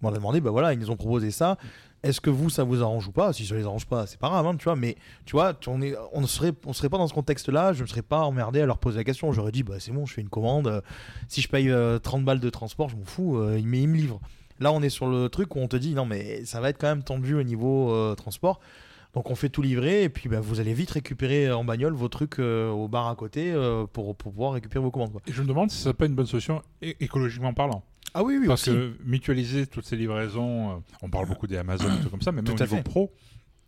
on 0.02 0.08
leur 0.08 0.14
a 0.14 0.18
demandé, 0.18 0.40
bah 0.40 0.50
voilà, 0.50 0.72
ils 0.72 0.80
nous 0.80 0.90
ont 0.90 0.96
proposé 0.96 1.30
ça. 1.30 1.58
Est-ce 2.02 2.20
que 2.20 2.28
vous, 2.30 2.50
ça 2.50 2.64
vous 2.64 2.82
arrange 2.82 3.06
ou 3.06 3.12
pas? 3.12 3.32
Si 3.32 3.46
ça 3.46 3.54
les 3.54 3.66
arrange 3.66 3.86
pas, 3.86 4.08
c'est 4.08 4.18
pas 4.18 4.30
grave, 4.30 4.46
hein, 4.48 4.56
tu 4.56 4.64
vois. 4.64 4.74
Mais 4.74 4.96
tu 5.26 5.32
vois, 5.36 5.52
on 5.68 5.80
est, 5.80 5.94
on 6.12 6.22
ne 6.22 6.26
serait, 6.26 6.52
on 6.66 6.72
serait 6.72 6.88
pas 6.88 6.98
dans 6.98 7.06
ce 7.06 7.14
contexte-là. 7.14 7.72
Je 7.72 7.82
ne 7.82 7.86
serais 7.88 8.02
pas 8.02 8.22
emmerdé 8.22 8.60
à 8.62 8.66
leur 8.66 8.78
poser 8.78 8.96
la 8.96 9.04
question. 9.04 9.30
J'aurais 9.30 9.52
dit, 9.52 9.62
bah 9.62 9.74
c'est 9.78 9.92
bon, 9.92 10.06
je 10.06 10.14
fais 10.14 10.22
une 10.22 10.28
commande. 10.30 10.82
Si 11.28 11.40
je 11.40 11.46
paye 11.48 11.70
euh, 11.70 12.00
30 12.00 12.24
balles 12.24 12.40
de 12.40 12.50
transport, 12.50 12.88
je 12.88 12.96
m'en 12.96 13.04
fous. 13.04 13.36
euh, 13.36 13.58
ils, 13.60 13.72
ils 13.76 13.86
me 13.88 13.96
livrent. 13.96 14.20
Là, 14.60 14.72
on 14.72 14.82
est 14.82 14.90
sur 14.90 15.06
le 15.08 15.28
truc 15.28 15.56
où 15.56 15.58
on 15.58 15.68
te 15.68 15.76
dit, 15.76 15.94
non 15.94 16.04
mais 16.06 16.44
ça 16.44 16.60
va 16.60 16.68
être 16.70 16.78
quand 16.78 16.86
même 16.88 17.02
tendu 17.02 17.34
au 17.34 17.42
niveau 17.42 17.90
euh, 17.92 18.14
transport. 18.14 18.60
Donc 19.14 19.28
on 19.28 19.34
fait 19.34 19.48
tout 19.48 19.60
livrer 19.62 20.04
et 20.04 20.08
puis 20.08 20.28
bah, 20.28 20.38
vous 20.40 20.60
allez 20.60 20.72
vite 20.72 20.92
récupérer 20.92 21.50
en 21.50 21.64
bagnole 21.64 21.94
vos 21.94 22.08
trucs 22.08 22.38
euh, 22.38 22.70
au 22.70 22.86
bar 22.86 23.08
à 23.08 23.16
côté 23.16 23.50
euh, 23.52 23.84
pour, 23.92 24.14
pour 24.14 24.32
pouvoir 24.32 24.52
récupérer 24.52 24.84
vos 24.84 24.92
commandes. 24.92 25.10
quoi. 25.10 25.20
et 25.26 25.32
je 25.32 25.42
me 25.42 25.48
demande 25.48 25.68
si 25.70 25.78
ce 25.78 25.88
n'est 25.88 25.94
pas 25.94 26.06
une 26.06 26.14
bonne 26.14 26.26
solution 26.26 26.62
écologiquement 26.80 27.52
parlant 27.52 27.82
Ah 28.14 28.22
oui, 28.22 28.36
oui, 28.40 28.46
Parce 28.46 28.68
aussi. 28.68 28.70
que 28.76 28.92
mutualiser 29.04 29.66
toutes 29.66 29.84
ces 29.86 29.96
livraisons, 29.96 30.70
euh, 30.70 30.74
on 31.02 31.10
parle 31.10 31.26
beaucoup 31.26 31.48
des 31.48 31.56
Amazon 31.56 31.88
et 31.92 32.00
tout 32.04 32.08
comme 32.10 32.22
ça, 32.22 32.30
mais 32.30 32.36
même 32.42 32.54
Tout 32.54 32.60
au 32.62 32.64
niveau 32.64 32.76
fait. 32.76 32.82
pro, 32.84 33.10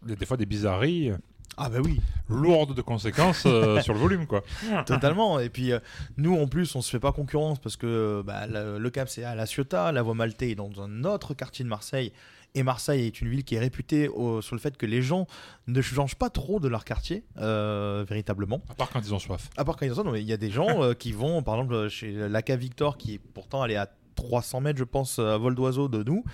il 0.05 0.11
y 0.11 0.13
a 0.13 0.17
des 0.17 0.27
fois 0.27 0.37
des 0.37 0.47
bizarreries 0.47 1.11
Ah 1.59 1.69
bah 1.69 1.79
oui, 1.85 2.01
lourdes 2.31 2.75
de 2.75 2.81
conséquences 2.83 3.43
euh, 3.47 3.81
sur 3.83 3.93
le 3.93 4.01
volume, 4.01 4.27
quoi. 4.27 4.43
totalement. 4.87 5.39
Et 5.39 5.51
puis 5.51 5.71
euh, 5.73 5.81
nous 6.17 6.35
en 6.39 6.47
plus 6.49 6.75
on 6.75 6.81
se 6.81 6.91
fait 6.91 6.99
pas 7.01 7.13
concurrence 7.13 7.59
parce 7.59 7.77
que 7.77 8.23
bah, 8.25 8.47
le, 8.47 8.79
le 8.79 8.91
Cap 8.91 9.09
c'est 9.09 9.23
à 9.25 9.35
La 9.35 9.45
Ciotat, 9.47 9.93
la 9.93 10.01
Voie 10.03 10.15
Maltais 10.15 10.51
est 10.51 10.55
dans 10.55 10.71
un 10.81 11.05
autre 11.05 11.35
quartier 11.35 11.63
de 11.65 11.69
Marseille 11.69 12.11
Et 12.55 12.63
Marseille 12.63 13.07
est 13.07 13.21
une 13.21 13.29
ville 13.29 13.45
qui 13.45 13.55
est 13.57 13.59
réputée 13.61 14.09
au- 14.09 14.41
sur 14.41 14.55
le 14.55 14.61
fait 14.61 14.77
que 14.79 14.87
les 14.87 15.03
gens 15.03 15.27
ne 15.67 15.81
changent 15.83 16.15
pas 16.17 16.31
trop 16.31 16.59
de 16.59 16.69
leur 16.69 16.85
quartier, 16.87 17.25
euh, 17.39 18.05
véritablement. 18.09 18.63
À 18.71 18.75
part 18.75 18.89
quand 18.91 19.01
ils 19.01 19.13
ont 19.15 19.19
soif. 19.19 19.51
À 19.59 19.65
part 19.65 19.77
quand 19.77 19.85
ils 19.87 20.01
ont 20.01 20.11
mais 20.11 20.23
il 20.23 20.27
y 20.29 20.33
a 20.33 20.39
des 20.39 20.51
gens 20.51 20.95
qui 20.99 21.13
vont, 21.13 21.43
par 21.43 21.57
exemple, 21.57 21.89
chez 21.91 22.13
l'ACA 22.31 22.57
Victor, 22.57 22.97
qui 22.97 23.15
est 23.15 23.19
pourtant 23.19 23.63
elle 23.65 23.73
est 23.73 23.77
à 23.77 23.89
300 24.17 24.61
mètres, 24.63 24.79
je 24.79 24.85
pense, 24.85 25.19
à 25.19 25.37
vol 25.37 25.55
d'oiseau 25.55 25.89
de 25.89 26.03
nous. 26.03 26.25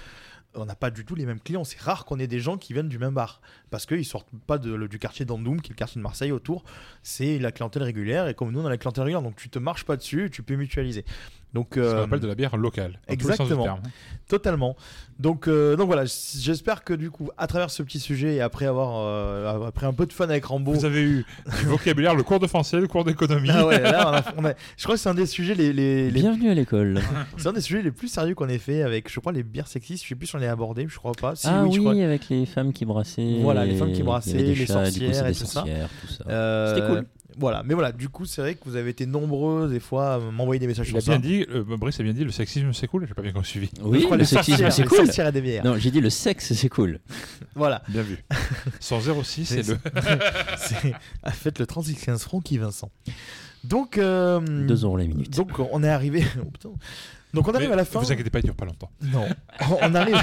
On 0.59 0.67
n'a 0.67 0.75
pas 0.75 0.91
du 0.91 1.05
tout 1.05 1.15
les 1.15 1.27
mêmes 1.27 1.41
clients. 1.41 1.65
C'est 1.65 1.81
rare 1.81 2.05
qu'on 2.05 2.19
ait 2.19 2.27
des 2.27 2.41
gens 2.41 2.57
qui 2.57 2.73
viennent 2.73 2.89
du 2.89 2.99
même 2.99 3.15
bar. 3.15 3.41
Parce 3.71 3.87
qu'ils 3.87 4.05
sortent 4.05 4.29
pas 4.47 4.59
du 4.59 4.99
quartier 4.99 5.25
d'Andoum, 5.25 5.61
qui 5.61 5.71
est 5.71 5.75
le 5.75 5.79
quartier 5.79 5.99
de 5.99 6.03
Marseille 6.03 6.33
autour. 6.33 6.65
C'est 7.03 7.39
la 7.39 7.53
clientèle 7.53 7.83
régulière. 7.83 8.29
Et 8.29 8.35
comme 8.35 8.51
nous, 8.51 8.61
on 8.61 8.67
a 8.67 8.71
la 8.71 8.79
clientèle 8.79 9.05
régulière, 9.05 9.23
donc 9.23 9.37
tu 9.37 9.49
te 9.49 9.59
marches 9.59 9.85
pas 9.85 9.97
dessus, 9.97 10.31
tu 10.31 10.43
peux 10.43 10.57
mutualiser. 10.57 11.05
Donc, 11.55 11.69
Ce 11.75 11.81
qu'on 11.81 11.87
euh, 11.87 12.05
appelle 12.05 12.21
de 12.21 12.27
la 12.29 12.35
bière 12.35 12.57
locale. 12.59 13.01
dans 13.09 13.15
tous 13.17 13.29
les 13.29 13.37
sens 13.37 13.47
du 13.49 13.55
Exactement. 13.55 13.65
terme. 13.65 13.81
Totalement. 14.29 14.77
Donc, 15.19 15.49
euh, 15.49 15.75
donc 15.77 15.87
voilà, 15.87 16.05
j'espère 16.05 16.85
que 16.85 16.93
du 16.93 17.11
coup, 17.11 17.31
à 17.39 17.47
travers 17.47 17.71
ce 17.71 17.83
petit 17.83 17.99
sujet 17.99 18.35
et 18.35 18.41
après 18.43 18.67
avoir 18.67 18.99
euh, 18.99 19.67
après 19.67 19.87
un 19.87 19.95
peu 19.95 20.05
de 20.05 20.13
fun 20.13 20.25
avec 20.29 20.45
Rambo, 20.45 20.73
Vous 20.73 20.85
avez 20.85 21.01
eu 21.03 21.25
du 21.61 21.67
vocabulaire, 21.67 22.15
le 22.15 22.23
cours 22.23 22.39
de 22.39 22.47
français, 22.47 22.79
le 22.79 22.87
cours 22.87 23.05
d'économie. 23.05 23.49
Ah 23.51 23.67
ouais, 23.67 23.81
là, 23.81 24.11
on 24.11 24.15
a- 24.15 24.35
on 24.37 24.51
a- 24.51 24.55
je 24.77 24.83
crois 24.85 24.97
que 24.97 25.01
c'est 25.01 25.09
un 25.09 25.15
des 25.15 25.25
sujets 25.27 25.55
les, 25.55 25.73
les, 25.73 26.11
les- 26.11 26.21
Bienvenue 26.21 26.51
à 26.51 26.55
l'école. 26.55 27.01
c'est 27.39 27.49
un 27.49 27.53
des 27.55 27.63
sujets 27.63 27.81
les 27.83 27.91
plus 27.91 28.09
sérieux 28.09 28.35
qu'on 28.35 28.49
ait 28.49 28.59
fait 28.59 28.83
avec, 28.83 29.11
je 29.11 29.19
crois, 29.19 29.33
les 29.33 29.43
bières 29.43 29.69
sexistes. 29.69 30.05
Je 30.05 30.09
sais 30.11 30.15
plus 30.15 30.27
si 30.27 30.37
on 30.37 30.39
les 30.39 30.47
a 30.47 30.53
abordés, 30.53 30.85
je 30.89 30.97
crois 30.99 31.13
pas. 31.19 31.35
Si, 31.35 31.47
ah 31.49 31.63
oui, 31.63 31.71
oui, 31.71 31.75
je 31.77 31.81
crois. 31.81 31.93
avec 32.05 32.29
les 32.29 32.45
femmes 32.45 32.73
qui 32.75 32.85
brassaient. 32.85 33.39
Voilà, 33.41 33.65
les 33.65 33.75
femmes 33.77 33.93
qui 33.93 34.03
brassaient, 34.03 34.35
les 34.37 34.55
chats, 34.55 34.91
du 34.91 35.01
coup, 35.01 35.07
sorcières 35.15 35.27
et 35.27 35.35
ça. 35.35 35.63
tout 35.63 36.09
ça. 36.13 36.25
Euh, 36.29 36.75
C'était 36.75 36.87
cool. 36.87 37.07
Voilà, 37.39 37.63
mais 37.65 37.75
voilà, 37.75 37.93
du 37.93 38.09
coup, 38.09 38.25
c'est 38.27 38.41
vrai 38.41 38.55
que 38.55 38.61
vous 38.65 38.77
avez 38.77 38.91
été 38.91 39.07
nombreux 39.07 39.69
des 39.69 39.81
fois 39.81 40.15
à 40.15 40.19
m'envoyer 40.19 40.59
des 40.59 40.67
messages 40.67 40.89
Il 40.91 40.97
a 40.97 41.01
sur 41.01 41.13
bien 41.13 41.21
ça. 41.23 41.27
dit, 41.27 41.47
euh, 41.51 41.63
Brice 41.77 42.01
a 42.01 42.03
bien 42.03 42.13
dit, 42.13 42.25
le 42.25 42.31
sexisme 42.33 42.73
c'est 42.73 42.89
cool, 42.89 43.07
j'ai 43.07 43.15
pas 43.15 43.23
bien 43.23 43.33
suivi. 43.45 43.71
Oui, 43.83 44.01
Je 44.01 44.05
crois 44.05 44.17
le 44.17 44.23
les 44.23 44.27
sexisme, 44.27 44.69
c'est 44.71 44.85
cool. 44.85 45.33
des 45.33 45.41
bières. 45.41 45.65
Non, 45.65 45.77
j'ai 45.79 45.91
dit 45.91 46.01
le 46.01 46.11
sexe, 46.11 46.53
c'est 46.53 46.69
cool. 46.69 46.99
Voilà. 47.55 47.83
Bien 47.89 48.03
vu. 48.03 48.19
106, 48.81 49.45
c'est 49.47 49.63
C'est- 49.63 49.73
le. 49.73 49.79
c'est- 50.59 50.95
Faites 51.33 51.59
le 51.59 51.67
36 51.67 51.95
francs 52.19 52.43
qui 52.43 52.59
Vincent. 52.59 52.91
Donc, 53.65 53.99
euh, 53.99 54.41
2 54.41 54.85
euros 54.85 54.97
la 54.97 55.05
minute. 55.07 55.35
donc 55.37 55.59
on 55.59 55.83
est 55.83 55.89
arrivé. 55.89 56.25
oh, 56.41 56.45
putain. 56.51 56.69
Donc 57.35 57.47
on 57.49 57.53
arrive 57.53 57.69
Mais 57.69 57.75
à 57.75 57.77
la 57.77 57.85
fin. 57.85 57.99
Vous 58.01 58.11
inquiétez 58.13 58.31
pas, 58.31 58.39
il 58.39 58.45
dure 58.45 58.55
pas 58.55 58.65
longtemps. 58.65 58.91
Non, 59.03 59.27
on 59.83 59.95
arrive. 59.95 60.17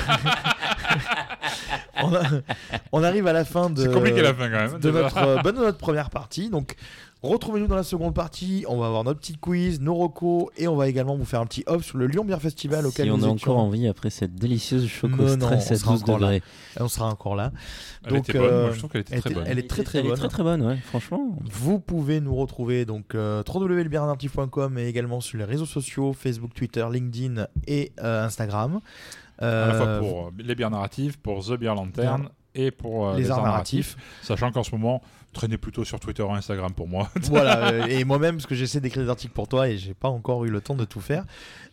on, 2.02 2.14
a- 2.16 2.22
on 2.92 3.04
arrive 3.04 3.28
à 3.28 3.34
la 3.34 3.46
fin 3.46 3.70
de. 3.70 3.84
C'est 3.84 3.92
compliqué 3.94 4.22
la 4.22 4.34
fin 4.34 4.50
quand 4.50 4.72
même. 4.72 4.80
de 4.80 4.92
notre, 4.92 5.18
euh, 5.18 5.42
bah, 5.42 5.52
de 5.52 5.58
notre 5.60 5.78
première 5.78 6.10
partie. 6.10 6.50
Donc, 6.50 6.76
retrouvez-nous 7.26 7.68
dans 7.68 7.76
la 7.76 7.84
seconde 7.84 8.14
partie. 8.14 8.66
On 8.68 8.78
va 8.78 8.88
avoir 8.88 9.04
notre 9.04 9.20
petit 9.20 9.36
quiz, 9.38 9.80
nos 9.82 9.96
recos, 9.96 10.48
et 10.58 10.68
on 10.68 10.76
va 10.76 10.88
également 10.88 11.16
vous 11.18 11.26
faire 11.26 11.42
un 11.42 11.46
petit 11.46 11.64
off 11.68 11.84
sur 11.84 11.98
le 11.98 12.08
Lyon 12.08 12.24
Beer 12.26 12.40
Festival 12.40 12.86
auquel 12.86 13.06
Si 13.06 13.12
on 13.12 13.16
a 13.16 13.18
étions. 13.18 13.32
encore 13.52 13.58
envie 13.58 13.88
après 13.88 14.10
cette 14.10 14.36
délicieuse 14.36 14.88
choco 14.88 15.28
stress 15.28 15.68
on 15.70 15.74
à 15.74 15.78
sera 15.78 15.92
12 15.94 16.02
encore 16.04 16.20
là. 16.20 16.28
degrés. 16.28 16.44
On 16.80 16.88
sera 16.88 17.08
encore 17.10 17.36
là. 17.36 17.52
Elle 18.06 18.14
Donc, 18.14 18.30
était 18.30 18.38
bonne, 18.40 18.48
moi 18.50 18.60
euh, 18.60 18.74
je 18.74 18.78
trouve 18.80 18.92
qu'elle 18.92 19.02
était 19.02 19.20
très 19.20 19.30
bonne. 19.34 19.44
elle 19.48 19.60
est 19.60 19.70
très 19.70 19.84
très 19.84 20.00
Elle 20.00 20.06
est 20.06 20.10
bonne. 20.10 20.18
très 20.20 20.28
très 20.30 20.44
bonne, 20.44 20.62
ouais, 20.62 20.78
franchement. 20.78 21.36
Vous 21.52 21.80
pouvez 21.80 22.22
nous 22.22 22.36
retrouver 22.36 22.86
donc 22.86 23.16
euh, 23.16 23.44
www.lebiernartif.com 23.48 24.78
et 24.78 24.88
également 24.88 25.22
sur 25.22 25.38
les 25.38 25.44
réseaux 25.46 25.66
sociaux 25.66 26.14
Facebook, 26.14 26.54
Twitter, 26.54 26.86
LinkedIn 26.92 27.48
et 27.68 27.92
euh, 28.02 28.26
Instagram. 28.26 28.80
À 29.40 29.46
la 29.46 29.74
fois 29.74 29.86
Euh, 29.88 30.00
pour 30.00 30.28
euh, 30.28 30.32
les 30.40 30.56
bières 30.56 30.72
narratives, 30.72 31.20
pour 31.20 31.44
The 31.46 31.54
Beer 31.54 31.74
Lantern 31.76 32.30
et 32.54 32.72
pour 32.72 33.10
euh, 33.10 33.18
les 33.18 33.32
arts 33.32 33.44
narratifs. 33.44 33.98
Sachant 34.22 34.52
qu'en 34.52 34.64
ce 34.64 34.72
moment, 34.72 35.02
traînez 35.36 35.58
plutôt 35.58 35.84
sur 35.84 36.00
Twitter 36.00 36.24
ou 36.24 36.32
Instagram 36.34 36.74
pour 36.74 36.88
moi. 36.88 37.10
voilà, 37.24 37.72
euh, 37.72 37.86
et 37.86 38.04
moi-même, 38.04 38.36
parce 38.36 38.48
que 38.48 38.56
j'essaie 38.56 38.80
d'écrire 38.80 39.04
des 39.04 39.10
articles 39.10 39.34
pour 39.34 39.48
toi 39.48 39.70
et 39.70 39.78
j'ai 39.78 39.94
pas 39.94 40.10
encore 40.10 40.46
eu 40.46 40.50
le 40.50 40.62
temps 40.62 40.76
de 40.76 40.86
tout 40.86 41.02
faire. 41.02 41.24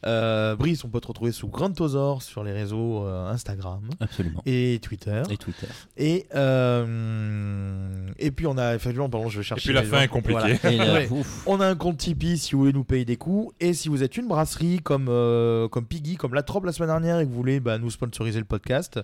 Euh, 0.04 0.56
Brice, 0.56 0.84
on 0.84 0.88
peut 0.88 1.00
te 1.00 1.06
retrouver 1.06 1.32
sous 1.32 1.48
Grandtosaur 1.48 2.22
sur 2.22 2.42
les 2.44 2.52
réseaux 2.52 3.06
euh, 3.06 3.30
Instagram 3.30 3.80
Absolument. 4.00 4.42
et 4.46 4.78
Twitter. 4.82 5.22
Et 5.30 5.36
Twitter. 5.36 5.66
Et, 5.96 6.26
euh, 6.34 8.06
et 8.18 8.30
puis 8.30 8.46
on 8.46 8.58
a, 8.58 8.74
effectivement, 8.74 9.08
pardon, 9.08 9.28
je 9.28 9.36
vais 9.38 9.42
Et 9.42 9.44
chercher. 9.44 9.68
puis 9.68 9.72
la 9.74 9.82
fin 9.82 9.98
gens. 9.98 10.02
est 10.02 10.08
compliquée. 10.08 10.58
Et 10.64 10.78
Ouais. 10.92 11.08
On 11.46 11.60
a 11.60 11.66
un 11.66 11.76
compte 11.76 11.98
Tipeee 11.98 12.36
si 12.36 12.52
vous 12.52 12.60
voulez 12.60 12.72
nous 12.72 12.84
payer 12.84 13.04
des 13.04 13.16
coups. 13.16 13.54
Et 13.60 13.72
si 13.74 13.88
vous 13.88 14.02
êtes 14.02 14.16
une 14.16 14.26
brasserie 14.28 14.80
comme, 14.82 15.06
euh, 15.08 15.68
comme 15.68 15.86
Piggy, 15.86 16.16
comme 16.16 16.34
La 16.34 16.42
Trobe 16.42 16.64
la 16.64 16.72
semaine 16.72 16.88
dernière 16.90 17.20
et 17.20 17.24
que 17.24 17.30
vous 17.30 17.36
voulez 17.36 17.60
bah, 17.60 17.78
nous 17.78 17.90
sponsoriser 17.90 18.38
le 18.40 18.44
podcast, 18.44 19.00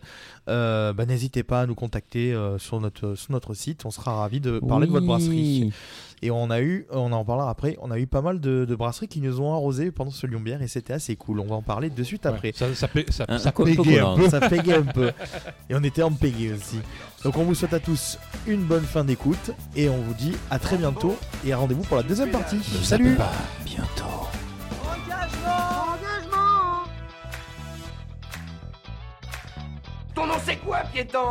euh, 0.49 0.93
bah, 0.93 1.07
n'hésitez 1.07 1.43
pas 1.45 1.63
à 1.63 1.67
nous 1.67 1.75
contacter 1.77 2.35
euh, 2.35 2.59
sur, 2.59 2.81
notre, 2.81 3.15
sur 3.15 3.33
notre 3.33 3.55
site. 3.55 3.85
On 3.85 3.91
sera 3.91 4.17
ravis 4.17 4.41
de 4.41 4.48
parler 4.67 4.87
de 4.87 4.93
votre 4.93 5.07
brasserie. 5.07 5.73
Et 6.21 6.33
on 6.33 6.51
a 6.51 6.61
eu, 6.61 6.85
on 6.91 7.13
en 7.13 7.25
parlera 7.25 7.49
après, 7.49 7.77
on 7.81 7.93
a 7.93 7.99
eu 8.01 8.09
pas 8.09 8.23
mal 8.23 8.41
de, 8.41 8.65
de 8.65 8.75
brasseries 8.75 9.07
qui 9.07 9.21
nous 9.21 9.41
ont 9.41 9.53
arrosé 9.55 9.93
pendant 9.93 10.11
ce 10.11 10.27
Lyon 10.27 10.41
Bière 10.41 10.61
et 10.63 10.67
c'était 10.67 10.93
assez 10.93 11.15
cool. 11.15 11.39
On 11.39 11.47
va 11.47 11.55
en 11.55 11.63
parler 11.63 11.91
de 11.91 12.03
suite 12.03 12.27
après. 12.27 12.49
Ouais, 12.61 12.75
ça, 12.75 12.89
ça, 13.11 13.25
Un- 13.29 13.39
ça 13.39 13.53
pégait 13.53 14.01
peu. 14.17 14.29
Ça 14.29 14.41
pégait 14.49 14.75
un 14.75 14.83
peu. 14.83 15.13
Et 15.71 15.77
on 15.77 15.83
était 15.85 16.03
en 16.03 16.11
pégé 16.11 16.53
aussi. 16.55 16.81
Donc 17.23 17.37
on 17.37 17.45
vous 17.45 17.55
souhaite 17.55 17.73
à 17.73 17.79
tous 17.79 18.19
une 18.49 18.65
bonne 18.65 18.83
fin 18.83 19.05
d'écoute 19.05 19.53
et 19.77 19.89
on 19.89 19.99
vous 19.99 20.15
dit 20.15 20.33
à 20.51 20.59
très 20.59 20.77
bientôt 20.77 21.17
et 21.47 21.53
à 21.53 21.57
rendez-vous 21.57 21.83
pour 21.85 21.97
la 21.97 22.03
deuxième 22.03 22.31
partie. 22.33 22.57
Ne 22.57 22.63
Salut 22.83 23.15
zappez 23.15 23.17
pas. 23.17 23.33
Bientôt. 23.65 24.05
Ton 30.15 30.27
nom 30.27 30.35
c'est 30.45 30.57
quoi, 30.57 30.79
piéton? 30.93 31.31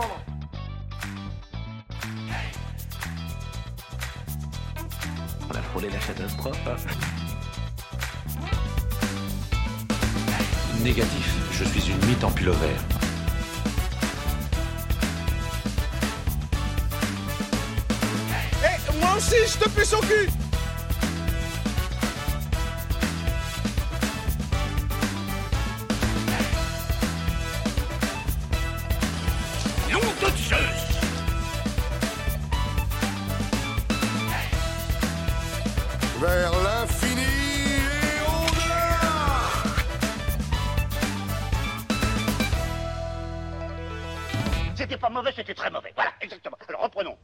On 5.50 5.56
a 5.56 5.62
frôlé 5.62 5.90
la 5.90 6.00
catastrophe. 6.00 6.58
Négatif, 10.84 11.36
je 11.52 11.64
suis 11.64 11.92
une 11.92 12.06
mythe 12.06 12.24
en 12.24 12.32
pullover. 12.32 12.76
Eh, 18.64 19.00
moi 19.00 19.16
aussi, 19.18 19.36
je 19.48 19.58
te 19.58 19.70
pisse 19.70 19.94
au 19.94 20.00
cul 20.00 20.30
pas 44.98 45.10
mauvais, 45.10 45.32
c'était 45.36 45.54
très 45.54 45.70
mauvais. 45.70 45.92
Voilà, 45.96 46.12
exactement. 46.22 46.58
Alors 46.68 46.82
reprenons. 46.82 47.18